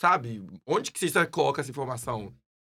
sabe, 0.00 0.44
onde 0.66 0.92
que 0.92 0.98
você 1.08 1.26
coloca 1.26 1.60
essa 1.60 1.70
informação? 1.70 2.34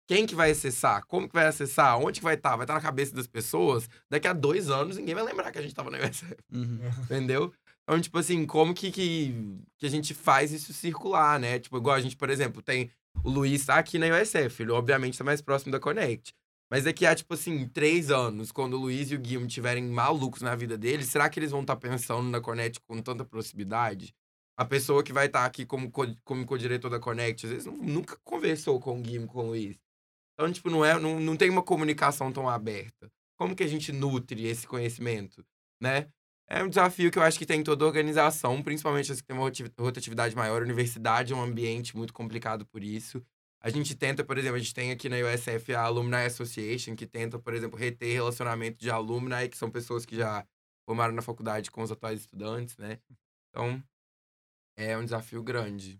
Quem 0.07 0.25
que 0.25 0.33
vai 0.33 0.51
acessar? 0.51 1.05
Como 1.05 1.27
que 1.27 1.35
vai 1.35 1.45
acessar? 1.45 1.99
Onde 1.99 2.19
que 2.19 2.23
vai 2.23 2.35
estar? 2.35 2.51
Tá? 2.51 2.55
Vai 2.55 2.63
estar 2.63 2.75
tá 2.75 2.79
na 2.79 2.85
cabeça 2.85 3.13
das 3.13 3.27
pessoas? 3.27 3.89
Daqui 4.09 4.27
a 4.27 4.33
dois 4.33 4.69
anos, 4.69 4.97
ninguém 4.97 5.13
vai 5.13 5.23
lembrar 5.23 5.51
que 5.51 5.59
a 5.59 5.61
gente 5.61 5.71
estava 5.71 5.91
na 5.91 5.97
USF. 5.97 6.35
Uhum. 6.51 6.79
Entendeu? 7.03 7.53
Então, 7.83 7.99
tipo 7.99 8.17
assim, 8.17 8.45
como 8.45 8.73
que, 8.73 8.89
que, 8.89 9.59
que 9.77 9.85
a 9.85 9.89
gente 9.89 10.13
faz 10.13 10.51
isso 10.51 10.73
circular, 10.73 11.39
né? 11.39 11.59
Tipo, 11.59 11.77
igual 11.77 11.95
a 11.95 12.01
gente, 12.01 12.15
por 12.15 12.29
exemplo, 12.29 12.61
tem 12.61 12.89
o 13.23 13.29
Luiz 13.29 13.65
tá 13.65 13.75
aqui 13.75 13.97
na 13.97 14.07
USF, 14.07 14.61
ele 14.61 14.71
obviamente 14.71 15.17
tá 15.17 15.23
mais 15.23 15.41
próximo 15.41 15.71
da 15.71 15.79
Connect. 15.79 16.33
Mas 16.69 16.83
daqui 16.83 17.05
a, 17.05 17.15
tipo 17.15 17.33
assim, 17.33 17.67
três 17.67 18.11
anos, 18.11 18.51
quando 18.51 18.73
o 18.73 18.77
Luiz 18.77 19.09
e 19.09 19.15
o 19.15 19.19
Guilherme 19.19 19.47
tiverem 19.47 19.83
malucos 19.85 20.41
na 20.41 20.53
vida 20.53 20.77
deles, 20.77 21.07
será 21.07 21.29
que 21.29 21.39
eles 21.39 21.51
vão 21.51 21.61
estar 21.61 21.75
tá 21.75 21.89
pensando 21.89 22.29
na 22.29 22.41
Connect 22.41 22.81
com 22.85 23.01
tanta 23.01 23.23
proximidade? 23.23 24.13
A 24.57 24.65
pessoa 24.65 25.03
que 25.03 25.13
vai 25.13 25.27
estar 25.27 25.41
tá 25.41 25.45
aqui 25.45 25.65
como, 25.65 25.89
co 25.89 26.05
como 26.25 26.45
co-diretor 26.45 26.89
da 26.89 26.99
Connect, 26.99 27.45
às 27.45 27.51
vezes 27.51 27.65
nunca 27.67 28.17
conversou 28.23 28.79
com 28.79 28.99
o 28.99 29.01
Guilherme, 29.01 29.27
com 29.27 29.45
o 29.45 29.47
Luiz. 29.47 29.77
Então, 30.37 30.51
tipo, 30.51 30.69
não, 30.69 30.85
é, 30.85 30.99
não, 30.99 31.19
não 31.19 31.35
tem 31.35 31.49
uma 31.49 31.63
comunicação 31.63 32.31
tão 32.31 32.47
aberta. 32.47 33.11
Como 33.39 33.55
que 33.55 33.63
a 33.63 33.67
gente 33.67 33.91
nutre 33.91 34.45
esse 34.45 34.67
conhecimento, 34.67 35.43
né? 35.81 36.07
É 36.47 36.63
um 36.63 36.69
desafio 36.69 37.11
que 37.11 37.17
eu 37.17 37.23
acho 37.23 37.37
que 37.37 37.45
tem 37.45 37.59
em 37.59 37.63
toda 37.63 37.85
organização, 37.85 38.61
principalmente 38.61 39.11
as 39.11 39.19
que 39.19 39.27
tem 39.27 39.35
uma 39.35 39.51
rotatividade 39.79 40.35
maior. 40.35 40.61
A 40.61 40.65
universidade 40.65 41.33
é 41.33 41.35
um 41.35 41.41
ambiente 41.41 41.97
muito 41.97 42.13
complicado 42.13 42.65
por 42.67 42.83
isso. 42.83 43.21
A 43.59 43.69
gente 43.69 43.95
tenta, 43.95 44.23
por 44.23 44.37
exemplo, 44.37 44.55
a 44.55 44.59
gente 44.59 44.73
tem 44.73 44.91
aqui 44.91 45.09
na 45.09 45.17
USF 45.17 45.73
a 45.73 45.81
Alumni 45.81 46.25
Association, 46.25 46.95
que 46.95 47.05
tenta, 47.05 47.39
por 47.39 47.53
exemplo, 47.53 47.77
reter 47.77 48.13
relacionamento 48.13 48.79
de 48.79 48.89
alumni, 48.89 49.49
que 49.49 49.57
são 49.57 49.69
pessoas 49.69 50.05
que 50.05 50.15
já 50.15 50.45
formaram 50.85 51.13
na 51.13 51.21
faculdade 51.21 51.69
com 51.69 51.81
os 51.81 51.91
atuais 51.91 52.21
estudantes, 52.21 52.77
né? 52.77 52.99
Então, 53.49 53.83
é 54.77 54.97
um 54.97 55.03
desafio 55.03 55.43
grande. 55.43 55.99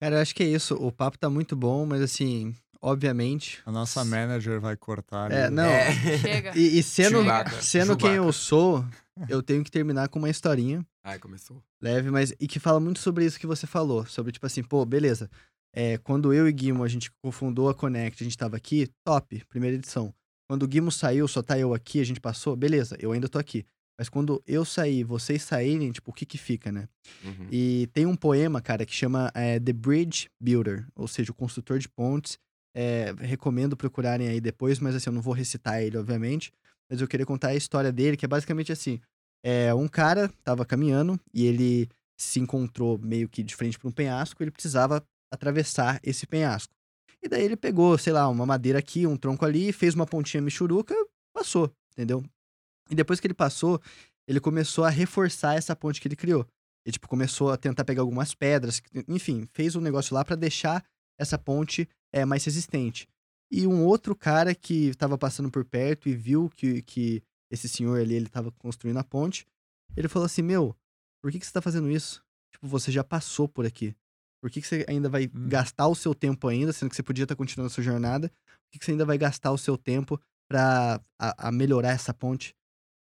Cara, 0.00 0.16
eu 0.16 0.22
acho 0.22 0.34
que 0.34 0.42
é 0.42 0.46
isso. 0.46 0.76
O 0.76 0.90
papo 0.90 1.18
tá 1.18 1.28
muito 1.28 1.54
bom, 1.54 1.84
mas 1.84 2.00
assim, 2.00 2.54
obviamente. 2.84 3.62
A 3.64 3.72
nossa 3.72 4.04
manager 4.04 4.60
vai 4.60 4.76
cortar. 4.76 5.32
É, 5.32 5.48
não. 5.48 5.64
É. 5.64 5.90
Chega. 6.20 6.52
E, 6.54 6.78
e 6.78 6.82
sendo, 6.82 7.24
sendo 7.62 7.96
quem 7.96 8.12
eu 8.12 8.30
sou, 8.30 8.84
eu 9.28 9.42
tenho 9.42 9.64
que 9.64 9.70
terminar 9.70 10.08
com 10.08 10.18
uma 10.18 10.28
historinha. 10.28 10.86
Ai, 11.02 11.18
começou. 11.18 11.62
Leve, 11.80 12.10
mas. 12.10 12.34
E 12.38 12.46
que 12.46 12.60
fala 12.60 12.78
muito 12.78 12.98
sobre 12.98 13.24
isso 13.24 13.40
que 13.40 13.46
você 13.46 13.66
falou. 13.66 14.04
Sobre, 14.04 14.32
tipo 14.32 14.44
assim, 14.44 14.62
pô, 14.62 14.84
beleza. 14.84 15.30
É, 15.74 15.98
quando 15.98 16.32
eu 16.32 16.46
e 16.46 16.52
Guimo, 16.52 16.84
a 16.84 16.88
gente 16.88 17.10
confundou 17.22 17.68
a 17.68 17.74
Connect, 17.74 18.22
a 18.22 18.24
gente 18.24 18.38
tava 18.38 18.56
aqui, 18.56 18.88
top, 19.04 19.42
primeira 19.48 19.76
edição. 19.76 20.14
Quando 20.48 20.62
o 20.62 20.68
Guimo 20.68 20.92
saiu, 20.92 21.26
só 21.26 21.42
tá 21.42 21.58
eu 21.58 21.74
aqui, 21.74 22.00
a 22.00 22.04
gente 22.04 22.20
passou, 22.20 22.54
beleza, 22.54 22.96
eu 23.00 23.10
ainda 23.10 23.28
tô 23.28 23.38
aqui. 23.38 23.66
Mas 23.98 24.08
quando 24.08 24.40
eu 24.46 24.64
sair, 24.64 25.02
vocês 25.02 25.42
saírem, 25.42 25.90
tipo, 25.90 26.10
o 26.10 26.14
que 26.14 26.26
que 26.26 26.38
fica, 26.38 26.70
né? 26.70 26.88
Uhum. 27.24 27.48
E 27.50 27.88
tem 27.92 28.06
um 28.06 28.14
poema, 28.14 28.60
cara, 28.60 28.86
que 28.86 28.94
chama 28.94 29.32
é, 29.34 29.58
The 29.58 29.72
Bridge 29.72 30.28
Builder, 30.40 30.86
ou 30.94 31.08
seja, 31.08 31.32
o 31.32 31.34
construtor 31.34 31.78
de 31.78 31.88
pontes. 31.88 32.38
É, 32.74 33.14
recomendo 33.20 33.76
procurarem 33.76 34.28
aí 34.28 34.40
depois, 34.40 34.80
mas 34.80 34.94
assim, 34.94 35.08
eu 35.08 35.14
não 35.14 35.22
vou 35.22 35.32
recitar 35.32 35.80
ele, 35.82 35.96
obviamente. 35.96 36.52
Mas 36.90 37.00
eu 37.00 37.08
queria 37.08 37.24
contar 37.24 37.48
a 37.48 37.54
história 37.54 37.92
dele, 37.92 38.16
que 38.16 38.24
é 38.24 38.28
basicamente 38.28 38.72
assim. 38.72 39.00
É, 39.42 39.74
um 39.74 39.86
cara 39.86 40.28
tava 40.42 40.64
caminhando 40.64 41.20
e 41.32 41.46
ele 41.46 41.88
se 42.16 42.40
encontrou 42.40 42.98
meio 42.98 43.28
que 43.28 43.42
de 43.42 43.54
frente 43.54 43.78
para 43.78 43.88
um 43.88 43.92
penhasco, 43.92 44.42
ele 44.42 44.50
precisava 44.50 45.04
atravessar 45.32 46.00
esse 46.02 46.26
penhasco. 46.26 46.72
E 47.22 47.28
daí 47.28 47.42
ele 47.42 47.56
pegou, 47.56 47.96
sei 47.98 48.12
lá, 48.12 48.28
uma 48.28 48.46
madeira 48.46 48.78
aqui, 48.78 49.06
um 49.06 49.16
tronco 49.16 49.44
ali, 49.44 49.72
fez 49.72 49.94
uma 49.94 50.06
pontinha 50.06 50.42
michuruca, 50.42 50.94
passou, 51.32 51.70
entendeu? 51.92 52.22
E 52.90 52.94
depois 52.94 53.18
que 53.18 53.26
ele 53.26 53.34
passou, 53.34 53.80
ele 54.28 54.40
começou 54.40 54.84
a 54.84 54.90
reforçar 54.90 55.54
essa 55.54 55.74
ponte 55.74 56.00
que 56.00 56.08
ele 56.08 56.16
criou. 56.16 56.46
Ele, 56.84 56.92
tipo, 56.92 57.08
começou 57.08 57.50
a 57.50 57.56
tentar 57.56 57.84
pegar 57.84 58.02
algumas 58.02 58.34
pedras, 58.34 58.82
enfim, 59.08 59.48
fez 59.52 59.74
um 59.74 59.80
negócio 59.80 60.14
lá 60.14 60.24
para 60.24 60.36
deixar 60.36 60.84
essa 61.18 61.38
ponte 61.38 61.88
é, 62.14 62.24
mais 62.24 62.44
resistente. 62.44 63.08
E 63.50 63.66
um 63.66 63.84
outro 63.84 64.14
cara 64.14 64.54
que 64.54 64.86
estava 64.86 65.18
passando 65.18 65.50
por 65.50 65.64
perto 65.64 66.08
e 66.08 66.14
viu 66.14 66.48
que, 66.48 66.80
que 66.82 67.22
esse 67.50 67.68
senhor 67.68 68.00
ali, 68.00 68.14
ele 68.14 68.26
estava 68.26 68.52
construindo 68.52 68.98
a 68.98 69.04
ponte, 69.04 69.44
ele 69.96 70.08
falou 70.08 70.26
assim, 70.26 70.42
meu, 70.42 70.76
por 71.20 71.32
que, 71.32 71.40
que 71.40 71.44
você 71.44 71.50
está 71.50 71.60
fazendo 71.60 71.90
isso? 71.90 72.24
Tipo, 72.52 72.68
você 72.68 72.92
já 72.92 73.02
passou 73.02 73.48
por 73.48 73.66
aqui. 73.66 73.96
Por 74.40 74.50
que, 74.50 74.60
que 74.60 74.66
você 74.66 74.84
ainda 74.88 75.08
vai 75.08 75.24
hum. 75.24 75.48
gastar 75.48 75.88
o 75.88 75.94
seu 75.94 76.14
tempo 76.14 76.46
ainda, 76.46 76.72
sendo 76.72 76.90
que 76.90 76.96
você 76.96 77.02
podia 77.02 77.24
estar 77.24 77.34
tá 77.34 77.38
continuando 77.38 77.66
a 77.66 77.74
sua 77.74 77.82
jornada? 77.82 78.28
Por 78.28 78.72
que, 78.72 78.78
que 78.78 78.84
você 78.84 78.92
ainda 78.92 79.04
vai 79.04 79.18
gastar 79.18 79.50
o 79.50 79.58
seu 79.58 79.76
tempo 79.76 80.20
para 80.48 81.00
a, 81.18 81.48
a 81.48 81.52
melhorar 81.52 81.90
essa 81.90 82.14
ponte? 82.14 82.54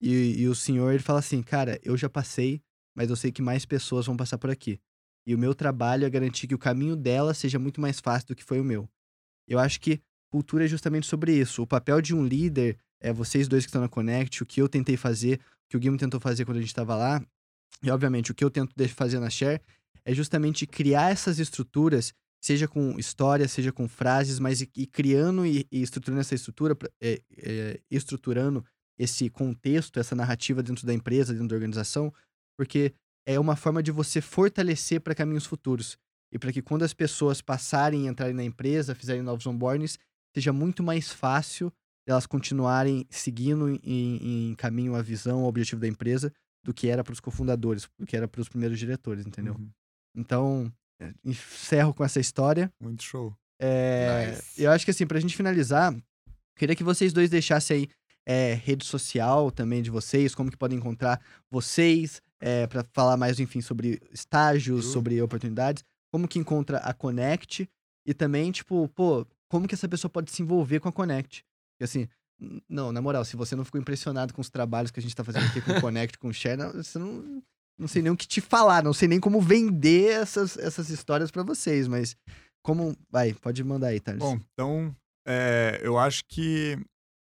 E, 0.00 0.40
e, 0.42 0.48
o 0.48 0.54
senhor, 0.54 0.92
ele 0.92 1.02
fala 1.02 1.18
assim, 1.18 1.42
cara, 1.42 1.80
eu 1.82 1.96
já 1.96 2.08
passei, 2.08 2.62
mas 2.96 3.10
eu 3.10 3.16
sei 3.16 3.32
que 3.32 3.42
mais 3.42 3.66
pessoas 3.66 4.06
vão 4.06 4.16
passar 4.16 4.38
por 4.38 4.50
aqui. 4.50 4.80
E 5.26 5.34
o 5.34 5.38
meu 5.38 5.54
trabalho 5.54 6.06
é 6.06 6.10
garantir 6.10 6.46
que 6.46 6.54
o 6.54 6.58
caminho 6.58 6.96
dela 6.96 7.34
seja 7.34 7.58
muito 7.58 7.80
mais 7.80 8.00
fácil 8.00 8.28
do 8.28 8.36
que 8.36 8.44
foi 8.44 8.60
o 8.60 8.64
meu. 8.64 8.88
Eu 9.50 9.58
acho 9.58 9.80
que 9.80 10.00
cultura 10.30 10.64
é 10.64 10.68
justamente 10.68 11.08
sobre 11.08 11.36
isso. 11.36 11.62
O 11.62 11.66
papel 11.66 12.00
de 12.00 12.14
um 12.14 12.24
líder, 12.24 12.78
é 13.00 13.12
vocês 13.12 13.48
dois 13.48 13.64
que 13.64 13.68
estão 13.68 13.82
na 13.82 13.88
Connect, 13.88 14.42
o 14.42 14.46
que 14.46 14.62
eu 14.62 14.68
tentei 14.68 14.96
fazer, 14.96 15.40
o 15.66 15.70
que 15.70 15.76
o 15.76 15.80
Guilherme 15.80 15.98
tentou 15.98 16.20
fazer 16.20 16.44
quando 16.44 16.58
a 16.58 16.60
gente 16.60 16.68
estava 16.68 16.94
lá, 16.94 17.20
e 17.82 17.90
obviamente 17.90 18.30
o 18.30 18.34
que 18.34 18.44
eu 18.44 18.50
tento 18.50 18.72
fazer 18.90 19.18
na 19.18 19.28
Share, 19.28 19.60
é 20.04 20.14
justamente 20.14 20.66
criar 20.66 21.10
essas 21.10 21.38
estruturas, 21.38 22.14
seja 22.40 22.68
com 22.68 22.98
história, 22.98 23.48
seja 23.48 23.72
com 23.72 23.88
frases, 23.88 24.38
mas 24.38 24.60
e 24.60 24.86
criando 24.86 25.44
e, 25.44 25.66
e, 25.70 25.82
estruturando 25.82 26.20
essa 26.20 26.34
estrutura, 26.34 26.76
é, 27.00 27.20
é, 27.36 27.80
estruturando 27.90 28.64
esse 28.98 29.28
contexto, 29.30 29.98
essa 29.98 30.14
narrativa 30.14 30.62
dentro 30.62 30.86
da 30.86 30.94
empresa, 30.94 31.32
dentro 31.32 31.48
da 31.48 31.54
organização, 31.54 32.12
porque 32.56 32.92
é 33.26 33.38
uma 33.40 33.56
forma 33.56 33.82
de 33.82 33.90
você 33.90 34.20
fortalecer 34.20 35.00
para 35.00 35.14
caminhos 35.14 35.46
futuros. 35.46 35.98
E 36.32 36.38
para 36.38 36.52
que 36.52 36.62
quando 36.62 36.82
as 36.82 36.94
pessoas 36.94 37.40
passarem 37.40 38.06
e 38.06 38.08
entrarem 38.08 38.34
na 38.34 38.44
empresa, 38.44 38.94
fizerem 38.94 39.22
novos 39.22 39.46
onboardings, 39.46 39.98
seja 40.34 40.52
muito 40.52 40.82
mais 40.82 41.10
fácil 41.12 41.72
elas 42.06 42.26
continuarem 42.26 43.06
seguindo 43.10 43.68
em, 43.84 44.50
em 44.50 44.54
caminho 44.54 44.94
a 44.94 45.02
visão, 45.02 45.44
o 45.44 45.46
objetivo 45.46 45.80
da 45.80 45.86
empresa, 45.86 46.32
do 46.64 46.74
que 46.74 46.88
era 46.88 47.04
para 47.04 47.12
os 47.12 47.20
cofundadores, 47.20 47.88
do 47.98 48.06
que 48.06 48.16
era 48.16 48.26
para 48.26 48.40
os 48.40 48.48
primeiros 48.48 48.78
diretores, 48.78 49.26
entendeu? 49.26 49.54
Uhum. 49.54 49.70
Então, 50.16 50.72
é, 51.00 51.12
encerro 51.24 51.94
com 51.94 52.04
essa 52.04 52.20
história. 52.20 52.72
Muito 52.80 53.02
show. 53.02 53.34
É, 53.60 54.30
nice. 54.30 54.62
Eu 54.62 54.70
acho 54.70 54.84
que 54.84 54.90
assim, 54.90 55.06
pra 55.06 55.20
gente 55.20 55.36
finalizar, 55.36 55.94
queria 56.56 56.74
que 56.74 56.84
vocês 56.84 57.12
dois 57.12 57.30
deixassem 57.30 57.76
aí 57.76 57.88
é, 58.26 58.54
rede 58.54 58.84
social 58.84 59.50
também 59.50 59.82
de 59.82 59.90
vocês, 59.90 60.34
como 60.34 60.50
que 60.50 60.56
podem 60.56 60.78
encontrar 60.78 61.20
vocês, 61.50 62.20
é, 62.40 62.66
para 62.66 62.84
falar 62.92 63.16
mais, 63.16 63.38
enfim, 63.38 63.60
sobre 63.60 64.00
estágios, 64.12 64.86
uhum. 64.86 64.92
sobre 64.92 65.22
oportunidades, 65.22 65.84
como 66.12 66.28
que 66.28 66.38
encontra 66.38 66.78
a 66.78 66.92
Connect 66.92 67.68
e 68.06 68.14
também, 68.14 68.50
tipo, 68.50 68.88
pô, 68.88 69.26
como 69.48 69.66
que 69.66 69.74
essa 69.74 69.88
pessoa 69.88 70.10
pode 70.10 70.30
se 70.30 70.42
envolver 70.42 70.80
com 70.80 70.88
a 70.88 70.92
Connect? 70.92 71.44
Porque 71.72 71.84
assim, 71.84 72.08
não, 72.68 72.92
na 72.92 73.02
moral, 73.02 73.24
se 73.24 73.36
você 73.36 73.54
não 73.54 73.64
ficou 73.64 73.80
impressionado 73.80 74.32
com 74.32 74.40
os 74.40 74.48
trabalhos 74.48 74.90
que 74.90 74.98
a 74.98 75.02
gente 75.02 75.14
tá 75.14 75.22
fazendo 75.22 75.46
aqui 75.46 75.60
com 75.60 75.72
o 75.72 75.80
Connect, 75.80 76.18
com 76.18 76.28
o 76.28 76.32
Share, 76.32 76.72
você 76.72 76.98
não, 76.98 77.42
não 77.78 77.88
sei 77.88 78.02
nem 78.02 78.12
o 78.12 78.16
que 78.16 78.26
te 78.26 78.40
falar, 78.40 78.82
não 78.82 78.92
sei 78.92 79.08
nem 79.08 79.20
como 79.20 79.40
vender 79.40 80.12
essas, 80.12 80.56
essas 80.56 80.88
histórias 80.90 81.30
para 81.30 81.42
vocês, 81.42 81.86
mas 81.86 82.16
como. 82.62 82.96
Vai, 83.10 83.34
pode 83.34 83.62
mandar 83.64 83.88
aí, 83.88 84.00
Thales. 84.00 84.20
Bom, 84.20 84.38
então, 84.52 84.94
é, 85.26 85.80
eu 85.82 85.98
acho 85.98 86.24
que 86.26 86.78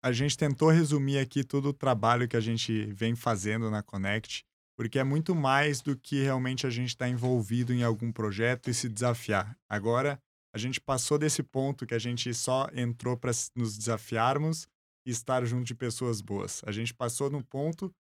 a 0.04 0.12
gente 0.12 0.38
tentou 0.38 0.70
resumir 0.70 1.18
aqui 1.18 1.44
todo 1.44 1.70
o 1.70 1.74
trabalho 1.74 2.28
que 2.28 2.36
a 2.36 2.42
gente 2.42 2.86
vem 2.88 3.16
fazendo 3.16 3.72
na 3.72 3.82
Connect, 3.82 4.44
porque 4.78 5.00
é 5.00 5.04
muito 5.04 5.36
mais 5.36 5.82
do 5.82 5.98
que 5.98 6.22
realmente 6.22 6.66
a 6.66 6.70
gente 6.70 6.90
estar 6.90 7.06
tá 7.06 7.10
envolvido 7.10 7.74
em 7.74 7.84
algum 7.84 8.12
projeto 8.12 8.70
e 8.70 8.74
se 8.74 8.90
desafiar. 8.90 9.58
Agora, 9.70 10.20
a 10.54 10.58
gente 10.58 10.80
passou 10.80 11.18
desse 11.18 11.42
ponto 11.44 11.86
que 11.86 11.94
a 11.94 12.00
gente 12.00 12.34
só 12.34 12.68
entrou 12.74 13.18
para 13.18 13.32
nos 13.56 13.78
desafiarmos 13.78 14.68
e 15.06 15.12
estar 15.12 15.46
junto 15.46 15.66
de 15.66 15.76
pessoas 15.76 16.22
boas. 16.22 16.62
A 16.66 16.72
gente 16.72 16.94
passou 16.94 17.30
no 17.30 17.44
ponto 17.44 17.94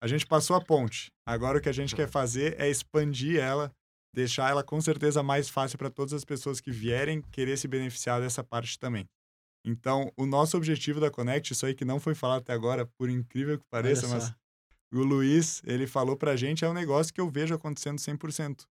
a 0.00 0.06
gente 0.06 0.26
passou 0.26 0.54
a 0.54 0.60
ponte. 0.60 1.10
Agora 1.26 1.58
o 1.58 1.60
que 1.60 1.68
a 1.68 1.72
gente 1.72 1.94
quer 1.94 2.08
fazer 2.08 2.58
é 2.60 2.70
expandir 2.70 3.40
ela, 3.40 3.72
deixar 4.14 4.50
ela 4.50 4.62
com 4.62 4.80
certeza 4.80 5.22
mais 5.22 5.48
fácil 5.48 5.76
para 5.76 5.90
todas 5.90 6.12
as 6.12 6.24
pessoas 6.24 6.60
que 6.60 6.70
vierem 6.70 7.20
querer 7.20 7.56
se 7.56 7.66
beneficiar 7.66 8.20
dessa 8.20 8.44
parte 8.44 8.78
também. 8.78 9.06
Então, 9.66 10.12
o 10.16 10.24
nosso 10.24 10.56
objetivo 10.56 11.00
da 11.00 11.10
Connect, 11.10 11.52
isso 11.52 11.66
aí 11.66 11.74
que 11.74 11.84
não 11.84 11.98
foi 11.98 12.14
falado 12.14 12.42
até 12.42 12.52
agora, 12.52 12.86
por 12.96 13.10
incrível 13.10 13.58
que 13.58 13.64
pareça, 13.68 14.06
mas 14.06 14.32
o 14.92 15.02
Luiz, 15.02 15.62
ele 15.64 15.86
falou 15.86 16.16
para 16.16 16.32
a 16.32 16.36
gente, 16.36 16.64
é 16.64 16.68
um 16.68 16.74
negócio 16.74 17.12
que 17.12 17.20
eu 17.20 17.28
vejo 17.28 17.54
acontecendo 17.54 17.98
100%. 17.98 18.66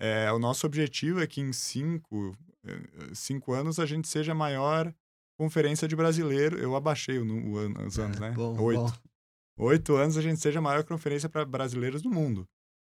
É, 0.00 0.30
o 0.32 0.38
nosso 0.38 0.66
objetivo 0.66 1.20
é 1.20 1.26
que 1.26 1.40
em 1.40 1.52
cinco, 1.52 2.36
eh, 2.66 3.10
cinco 3.14 3.52
anos 3.52 3.78
a 3.78 3.86
gente 3.86 4.08
seja 4.08 4.32
a 4.32 4.34
maior 4.34 4.92
conferência 5.38 5.86
de 5.86 5.94
brasileiro. 5.94 6.58
Eu 6.58 6.74
abaixei 6.74 7.18
o, 7.18 7.24
o, 7.24 7.86
os 7.86 7.98
anos, 7.98 8.16
é, 8.16 8.20
né? 8.20 8.30
Bom, 8.32 8.60
Oito. 8.60 8.80
Bom 8.80 9.12
oito 9.56 9.94
anos 9.96 10.16
a 10.16 10.22
gente 10.22 10.40
seja 10.40 10.58
a 10.58 10.62
maior 10.62 10.84
conferência 10.84 11.28
para 11.28 11.44
brasileiros 11.44 12.02
do 12.02 12.10
mundo. 12.10 12.48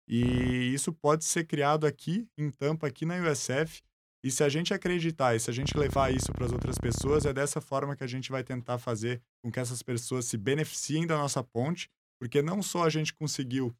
E 0.08 0.72
isso 0.74 0.92
pode 0.92 1.24
ser 1.24 1.46
criado 1.46 1.86
aqui, 1.86 2.26
em 2.36 2.50
Tampa, 2.50 2.86
aqui 2.86 3.04
na 3.04 3.16
USF. 3.16 3.82
E 4.24 4.30
se 4.30 4.44
a 4.44 4.48
gente 4.48 4.72
acreditar 4.72 5.34
e 5.34 5.40
se 5.40 5.50
a 5.50 5.52
gente 5.52 5.76
levar 5.76 6.12
isso 6.14 6.32
para 6.32 6.46
as 6.46 6.52
outras 6.52 6.78
pessoas, 6.78 7.24
é 7.24 7.32
dessa 7.32 7.60
forma 7.60 7.96
que 7.96 8.04
a 8.04 8.06
gente 8.06 8.30
vai 8.30 8.44
tentar 8.44 8.78
fazer 8.78 9.20
com 9.42 9.50
que 9.50 9.58
essas 9.58 9.82
pessoas 9.82 10.26
se 10.26 10.36
beneficiem 10.36 11.06
da 11.06 11.16
nossa 11.16 11.42
ponte, 11.42 11.90
porque 12.22 12.40
não 12.40 12.62
só 12.62 12.84
a 12.84 12.88
gente 12.88 13.12
conseguiu 13.12 13.74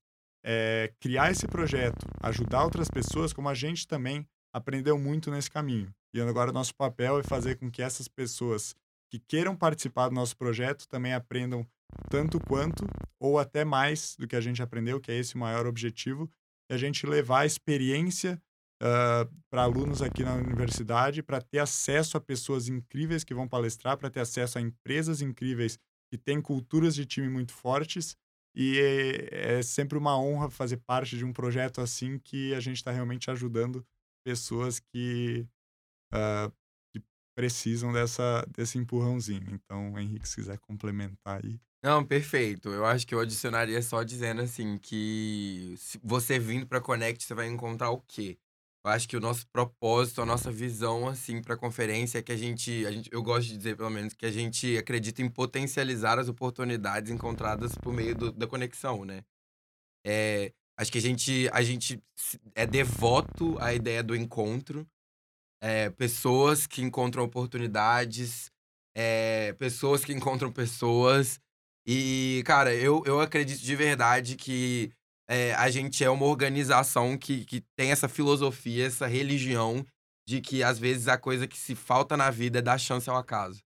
é, 0.44 0.92
criar 0.98 1.30
esse 1.30 1.46
projeto, 1.46 2.04
ajudar 2.20 2.64
outras 2.64 2.88
pessoas, 2.88 3.32
como 3.32 3.48
a 3.48 3.54
gente 3.54 3.86
também 3.86 4.26
aprendeu 4.52 4.98
muito 4.98 5.30
nesse 5.30 5.48
caminho. 5.48 5.94
E 6.12 6.20
agora 6.20 6.50
o 6.50 6.52
nosso 6.52 6.74
papel 6.74 7.20
é 7.20 7.22
fazer 7.22 7.54
com 7.54 7.70
que 7.70 7.80
essas 7.80 8.08
pessoas 8.08 8.74
que 9.08 9.20
queiram 9.20 9.54
participar 9.54 10.08
do 10.08 10.16
nosso 10.16 10.36
projeto 10.36 10.88
também 10.88 11.14
aprendam 11.14 11.64
tanto 12.10 12.40
quanto 12.40 12.84
ou 13.20 13.38
até 13.38 13.64
mais 13.64 14.16
do 14.18 14.26
que 14.26 14.34
a 14.34 14.40
gente 14.40 14.60
aprendeu, 14.60 15.00
que 15.00 15.12
é 15.12 15.16
esse 15.16 15.36
o 15.36 15.38
maior 15.38 15.64
objetivo, 15.64 16.28
é 16.68 16.74
a 16.74 16.78
gente 16.78 17.06
levar 17.06 17.42
a 17.42 17.46
experiência 17.46 18.42
uh, 18.82 19.32
para 19.48 19.62
alunos 19.62 20.02
aqui 20.02 20.24
na 20.24 20.34
universidade, 20.34 21.22
para 21.22 21.40
ter 21.40 21.60
acesso 21.60 22.16
a 22.16 22.20
pessoas 22.20 22.66
incríveis 22.66 23.22
que 23.22 23.34
vão 23.34 23.46
palestrar, 23.46 23.96
para 23.96 24.10
ter 24.10 24.18
acesso 24.18 24.58
a 24.58 24.60
empresas 24.60 25.22
incríveis 25.22 25.78
que 26.10 26.18
têm 26.18 26.42
culturas 26.42 26.96
de 26.96 27.06
time 27.06 27.28
muito 27.28 27.52
fortes. 27.52 28.16
E 28.54 28.78
é, 28.78 29.58
é 29.58 29.62
sempre 29.62 29.96
uma 29.96 30.18
honra 30.18 30.50
fazer 30.50 30.76
parte 30.78 31.16
de 31.16 31.24
um 31.24 31.32
projeto 31.32 31.80
assim 31.80 32.18
que 32.18 32.54
a 32.54 32.60
gente 32.60 32.76
está 32.76 32.90
realmente 32.90 33.30
ajudando 33.30 33.84
pessoas 34.24 34.78
que, 34.78 35.46
uh, 36.12 36.52
que 36.92 37.02
precisam 37.34 37.92
dessa, 37.92 38.46
desse 38.54 38.78
empurrãozinho. 38.78 39.46
Então, 39.50 39.98
Henrique, 39.98 40.28
se 40.28 40.36
quiser 40.36 40.58
complementar 40.58 41.42
aí. 41.44 41.58
Não, 41.82 42.04
perfeito. 42.04 42.68
Eu 42.68 42.84
acho 42.84 43.06
que 43.06 43.14
eu 43.14 43.20
adicionaria 43.20 43.82
só 43.82 44.04
dizendo 44.04 44.42
assim 44.42 44.78
que 44.78 45.74
você 46.02 46.38
vindo 46.38 46.66
para 46.66 46.80
Connect, 46.80 47.24
você 47.24 47.34
vai 47.34 47.48
encontrar 47.48 47.90
o 47.90 48.00
quê? 48.00 48.38
Eu 48.84 48.90
acho 48.90 49.08
que 49.08 49.16
o 49.16 49.20
nosso 49.20 49.46
propósito, 49.46 50.20
a 50.20 50.26
nossa 50.26 50.50
visão, 50.50 51.06
assim, 51.06 51.40
para 51.40 51.54
a 51.54 51.58
conferência 51.58 52.18
é 52.18 52.22
que 52.22 52.32
a 52.32 52.36
gente, 52.36 52.84
a 52.84 52.90
gente, 52.90 53.08
eu 53.12 53.22
gosto 53.22 53.48
de 53.48 53.56
dizer, 53.56 53.76
pelo 53.76 53.90
menos, 53.90 54.12
que 54.12 54.26
a 54.26 54.30
gente 54.30 54.76
acredita 54.76 55.22
em 55.22 55.28
potencializar 55.30 56.18
as 56.18 56.28
oportunidades 56.28 57.10
encontradas 57.10 57.76
por 57.76 57.92
meio 57.92 58.16
do, 58.16 58.32
da 58.32 58.46
conexão, 58.46 59.04
né? 59.04 59.22
É, 60.04 60.52
acho 60.76 60.90
que 60.90 60.98
a 60.98 61.00
gente, 61.00 61.48
a 61.52 61.62
gente 61.62 62.02
é 62.56 62.66
devoto 62.66 63.56
à 63.60 63.72
ideia 63.72 64.02
do 64.02 64.16
encontro. 64.16 64.84
É, 65.62 65.88
pessoas 65.90 66.66
que 66.66 66.82
encontram 66.82 67.22
oportunidades, 67.22 68.50
é, 68.96 69.52
pessoas 69.52 70.04
que 70.04 70.12
encontram 70.12 70.50
pessoas. 70.50 71.38
E, 71.86 72.42
cara, 72.44 72.74
eu, 72.74 73.04
eu 73.06 73.20
acredito 73.20 73.60
de 73.60 73.76
verdade 73.76 74.34
que 74.34 74.92
é, 75.28 75.54
a 75.54 75.70
gente 75.70 76.02
é 76.04 76.10
uma 76.10 76.26
organização 76.26 77.16
que, 77.16 77.44
que 77.44 77.62
tem 77.76 77.90
essa 77.90 78.08
filosofia, 78.08 78.86
essa 78.86 79.06
religião 79.06 79.84
de 80.26 80.40
que 80.40 80.62
às 80.62 80.78
vezes 80.78 81.08
a 81.08 81.18
coisa 81.18 81.46
que 81.46 81.58
se 81.58 81.74
falta 81.74 82.16
na 82.16 82.30
vida 82.30 82.58
é 82.58 82.62
dar 82.62 82.78
chance 82.78 83.08
ao 83.08 83.16
acaso. 83.16 83.60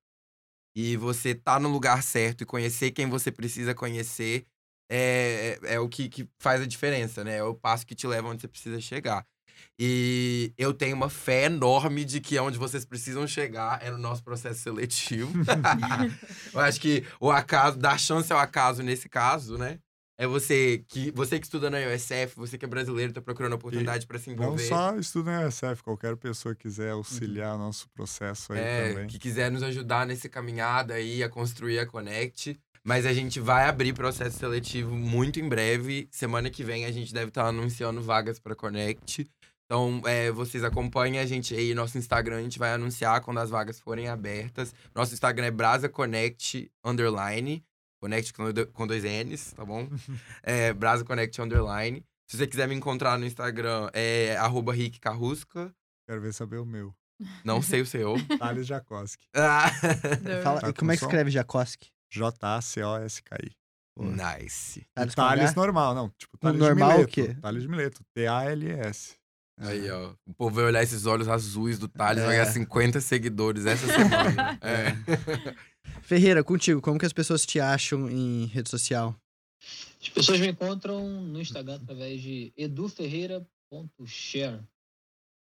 E 0.75 0.97
você 0.97 1.35
tá 1.35 1.59
no 1.59 1.69
lugar 1.69 2.03
certo 2.03 2.43
e 2.43 2.47
conhecer 2.47 2.91
quem 2.91 3.09
você 3.09 3.33
precisa 3.33 3.75
conhecer 3.75 4.47
é, 4.91 5.59
é, 5.63 5.75
é 5.75 5.81
o 5.81 5.89
que, 5.89 6.09
que 6.09 6.29
faz 6.39 6.61
a 6.61 6.67
diferença, 6.67 7.25
né? 7.25 7.39
É 7.39 7.43
o 7.43 7.55
passo 7.55 7.87
que 7.87 7.95
te 7.95 8.07
leva 8.07 8.29
onde 8.29 8.43
você 8.43 8.49
precisa 8.49 8.81
chegar. 8.81 9.27
E 9.79 10.53
eu 10.57 10.73
tenho 10.73 10.95
uma 10.95 11.09
fé 11.09 11.45
enorme 11.45 12.05
de 12.05 12.21
que 12.21 12.39
onde 12.39 12.59
vocês 12.59 12.85
precisam 12.85 13.27
chegar 13.27 13.83
é 13.83 13.91
no 13.91 13.99
nosso 13.99 14.23
processo 14.23 14.61
seletivo. 14.61 15.33
eu 16.53 16.61
acho 16.61 16.81
que 16.81 17.05
o 17.19 17.31
acaso, 17.31 17.79
dar 17.79 17.99
chance 17.99 18.33
ao 18.33 18.39
acaso 18.39 18.83
nesse 18.83 19.09
caso, 19.09 19.57
né? 19.59 19.79
É 20.19 20.27
você 20.27 20.83
que 20.89 21.11
você 21.11 21.39
que 21.39 21.45
estuda 21.45 21.69
na 21.69 21.79
USF, 21.79 22.37
você 22.37 22.57
que 22.57 22.65
é 22.65 22.69
brasileiro, 22.69 23.11
está 23.11 23.21
procurando 23.21 23.53
oportunidade 23.53 24.07
para 24.07 24.19
se 24.19 24.31
envolver. 24.31 24.63
Não 24.63 24.69
só 24.69 24.97
estuda 24.97 25.31
na 25.31 25.47
USF, 25.47 25.83
qualquer 25.83 26.17
pessoa 26.17 26.55
que 26.55 26.63
quiser 26.63 26.93
auxiliar 26.93 27.53
uhum. 27.55 27.67
nosso 27.67 27.89
processo 27.91 28.53
aí 28.55 28.59
é, 28.59 28.89
também. 28.89 29.07
Que 29.09 29.19
quiser 29.19 29.51
nos 29.51 29.63
ajudar 29.63 30.07
nesse 30.07 30.29
caminhada 30.29 30.95
aí 30.95 31.23
a 31.23 31.29
construir 31.29 31.79
a 31.79 31.87
Connect. 31.87 32.59
Mas 32.83 33.05
a 33.05 33.13
gente 33.13 33.41
vai 33.41 33.69
abrir 33.69 33.93
processo 33.93 34.39
seletivo 34.39 34.95
muito 34.95 35.41
em 35.41 35.49
breve. 35.49 36.09
Semana 36.11 36.49
que 36.49 36.63
vem 36.63 36.85
a 36.85 36.93
gente 36.93 37.13
deve 37.13 37.29
estar 37.29 37.43
tá 37.43 37.49
anunciando 37.49 38.01
vagas 38.01 38.39
para 38.39 38.55
Connect. 38.55 39.29
Então, 39.67 40.01
é, 40.07 40.31
vocês 40.31 40.63
acompanhem 40.63 41.19
a 41.19 41.27
gente 41.27 41.53
aí, 41.53 41.75
nosso 41.75 41.99
Instagram, 41.99 42.37
a 42.37 42.43
gente 42.43 42.59
vai 42.59 42.73
anunciar 42.73 43.21
quando 43.21 43.39
as 43.39 43.51
vagas 43.51 43.81
forem 43.81 44.07
abertas. 44.07 44.73
Nosso 44.95 45.13
Instagram 45.13 45.47
é 45.47 45.51
Brasa 45.51 45.89
Connect 48.07 48.33
com 48.73 48.87
dois 48.87 49.03
N's, 49.03 49.53
tá 49.53 49.65
bom? 49.65 49.89
é, 50.43 50.73
Brasa 50.73 51.05
Connect 51.05 51.41
Underline. 51.43 52.05
Se 52.31 52.37
você 52.37 52.47
quiser 52.47 52.69
me 52.69 52.75
encontrar 52.75 53.19
no 53.19 53.27
Instagram, 53.27 53.91
é 53.93 54.37
arroba 54.37 54.73
Rick 54.73 55.01
Carrusca. 55.01 55.73
Quero 56.09 56.21
ver 56.21 56.33
saber 56.33 56.59
o 56.59 56.65
meu. 56.67 56.95
Não 57.45 57.61
sei 57.61 57.81
o 57.81 57.87
seu. 57.87 58.15
Thales 58.39 58.67
Jacoski. 58.67 59.27
Ah. 59.35 59.71
Fala, 60.43 60.61
tá 60.61 60.73
como 60.73 60.93
é 60.93 60.95
que 60.95 61.01
som? 61.01 61.07
escreve 61.07 61.31
Jacoski? 61.31 61.89
J-A-C-O-S-K-I. 62.13 63.51
Nice. 63.99 64.87
Thales, 64.95 65.15
Thales 65.15 65.55
normal, 65.55 65.95
não. 65.95 66.11
Tipo, 66.11 66.37
Thales 66.39 66.61
normal 66.61 66.91
de 66.91 66.95
Mileto. 66.95 67.11
o 67.11 67.13
quê? 67.13 67.41
Thales 67.41 67.63
de 67.63 67.69
Mileto. 67.69 68.05
T-A-L-S. 68.15 69.17
Aí, 69.59 69.91
ó. 69.91 70.13
O 70.27 70.35
povo 70.35 70.57
vai 70.57 70.65
olhar 70.67 70.83
esses 70.83 71.07
olhos 71.07 71.29
azuis 71.29 71.79
do 71.79 71.89
Thales, 71.89 72.23
é. 72.23 72.27
vai 72.27 72.37
ganhar 72.37 72.47
50 72.47 73.01
seguidores 73.01 73.65
essa 73.65 73.87
semana. 73.87 74.59
é. 74.61 74.95
Ferreira, 76.03 76.45
contigo, 76.45 76.81
como 76.81 76.99
que 76.99 77.07
as 77.07 77.13
pessoas 77.13 77.45
te 77.45 77.59
acham 77.59 78.09
em 78.09 78.47
rede 78.47 78.71
social? 78.71 79.17
As 80.01 80.09
pessoas 80.09 80.41
me 80.41 80.49
encontram 80.49 81.23
no 81.23 81.41
Instagram 81.41 81.77
através 81.77 82.23
de 82.23 82.53
eduferreira.share. 82.57 84.61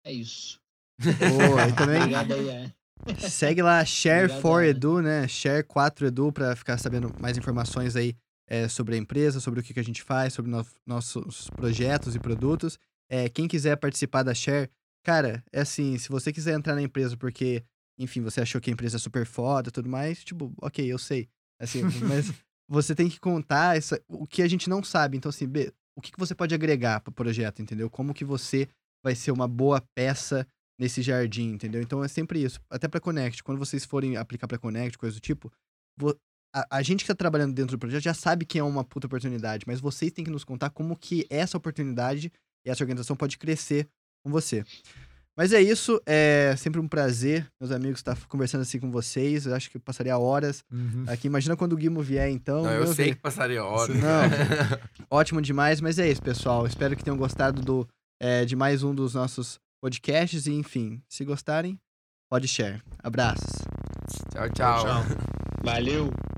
É 0.05 0.13
isso. 0.13 0.61
Boa, 1.01 1.69
e 1.69 1.73
também. 1.73 1.99
Obrigado 1.99 2.35
aí, 2.35 2.49
é. 2.49 2.73
Segue 3.29 3.63
lá, 3.63 3.85
Share 3.85 4.25
Obrigado, 4.25 4.41
for 4.41 4.63
Edu, 4.63 5.03
né? 5.03 5.27
Share 5.27 5.65
4 5.65 6.07
Edu 6.07 6.33
para 6.33 6.55
ficar 6.55 6.79
sabendo 6.79 7.13
mais 7.21 7.37
informações 7.37 7.97
aí 7.97 8.15
é, 8.49 8.69
sobre 8.69 8.95
a 8.95 8.99
empresa, 8.99 9.41
sobre 9.41 9.61
o 9.61 9.63
que, 9.63 9.75
que 9.75 9.81
a 9.81 9.85
gente 9.85 10.03
faz, 10.03 10.33
sobre 10.33 10.51
no 10.51 10.65
nossos 10.87 11.51
projetos 11.51 12.15
e 12.15 12.21
produtos. 12.21 12.79
É, 13.11 13.29
quem 13.29 13.49
quiser 13.49 13.77
participar 13.77 14.23
da 14.23 14.35
Share, 14.35 14.71
cara, 15.05 15.43
é 15.53 15.63
assim, 15.63 15.99
se 15.99 16.09
você 16.09 16.33
quiser 16.33 16.55
entrar 16.55 16.75
na 16.75 16.83
empresa 16.83 17.17
porque 17.17 17.65
enfim, 18.03 18.21
você 18.21 18.41
achou 18.41 18.61
que 18.61 18.71
a 18.71 18.73
empresa 18.73 18.97
é 18.97 19.01
super 19.01 19.27
foda 19.27 19.69
e 19.69 19.73
tudo 19.73 19.89
mais, 19.89 20.23
tipo, 20.25 20.53
ok, 20.61 20.85
eu 20.91 20.99
sei. 20.99 21.29
Assim, 21.61 21.83
mas 22.07 22.33
você 22.69 22.95
tem 22.95 23.09
que 23.09 23.21
contar 23.21 23.77
essa, 23.77 24.03
o 24.09 24.27
que 24.27 24.43
a 24.43 24.49
gente 24.49 24.69
não 24.69 24.83
sabe. 24.83 25.17
Então, 25.17 25.29
assim, 25.29 25.47
B, 25.47 25.73
o 25.97 26.01
que, 26.01 26.13
que 26.13 26.19
você 26.19 26.35
pode 26.35 26.55
agregar 26.55 27.01
para 27.01 27.11
o 27.11 27.15
projeto, 27.15 27.63
entendeu? 27.63 27.89
Como 27.91 28.15
que 28.15 28.25
você 28.25 28.69
vai 29.05 29.15
ser 29.15 29.31
uma 29.31 29.49
boa 29.49 29.83
peça 29.95 30.47
nesse 30.79 31.03
jardim, 31.03 31.51
entendeu? 31.51 31.83
Então 31.83 32.03
é 32.03 32.09
sempre 32.09 32.43
isso. 32.43 32.61
Até 32.71 32.89
para 32.89 33.01
Connect, 33.01 33.43
quando 33.43 33.59
vocês 33.59 33.85
forem 33.85 34.17
aplicar 34.17 34.49
para 34.49 34.59
Connect, 34.59 34.97
coisa 34.99 35.17
do 35.17 35.21
tipo, 35.21 35.53
a, 36.55 36.79
a, 36.79 36.83
gente 36.83 37.05
que 37.05 37.09
tá 37.09 37.15
trabalhando 37.15 37.55
dentro 37.55 37.77
do 37.77 37.79
projeto 37.79 38.03
já 38.03 38.15
sabe 38.15 38.45
que 38.45 38.59
é 38.59 38.63
uma 38.63 38.85
puta 38.85 39.07
oportunidade, 39.07 39.65
mas 39.67 39.81
vocês 39.81 40.13
têm 40.13 40.25
que 40.25 40.31
nos 40.31 40.45
contar 40.45 40.71
como 40.71 40.97
que 40.97 41.27
essa 41.31 41.57
oportunidade 41.57 42.33
e 42.67 42.71
essa 42.71 42.83
organização 42.83 43.17
pode 43.17 43.39
crescer 43.39 43.89
com 44.25 44.31
você. 44.31 44.65
Mas 45.37 45.53
é 45.53 45.63
isso, 45.63 46.01
é 46.05 46.55
sempre 46.59 46.79
um 46.79 46.87
prazer, 46.87 47.51
meus 47.59 47.73
amigos, 47.73 48.01
estar 48.01 48.17
conversando 48.29 48.61
assim 48.61 48.79
com 48.79 48.91
vocês. 48.91 49.47
Eu 49.47 49.55
acho 49.55 49.71
que 49.71 49.79
passaria 49.79 50.17
horas 50.19 50.63
uhum. 50.71 51.05
aqui. 51.09 51.27
Imagina 51.27 51.57
quando 51.57 51.73
o 51.73 51.77
Guimo 51.77 52.03
vier, 52.03 52.29
então. 52.29 52.63
Não, 52.63 52.71
eu 52.71 52.87
sei 52.89 53.07
ver. 53.07 53.15
que 53.15 53.21
passaria 53.23 53.65
horas. 53.65 53.97
Não, 53.97 55.09
ótimo 55.11 55.41
demais, 55.41 55.81
mas 55.81 55.99
é 55.99 56.11
isso, 56.11 56.21
pessoal. 56.21 56.67
Espero 56.67 56.95
que 56.95 57.03
tenham 57.03 57.17
gostado 57.17 57.63
do, 57.63 57.89
é, 58.21 58.45
de 58.45 58.55
mais 58.55 58.83
um 58.83 58.95
dos 58.95 59.15
nossos 59.15 59.59
podcasts. 59.81 60.47
E, 60.47 60.53
enfim, 60.53 61.03
se 61.09 61.25
gostarem, 61.25 61.81
pode 62.31 62.47
share. 62.47 62.83
Abraços. 62.99 63.53
tchau. 64.33 64.51
tchau. 64.51 64.85
tchau. 64.85 65.05
Valeu. 65.65 66.11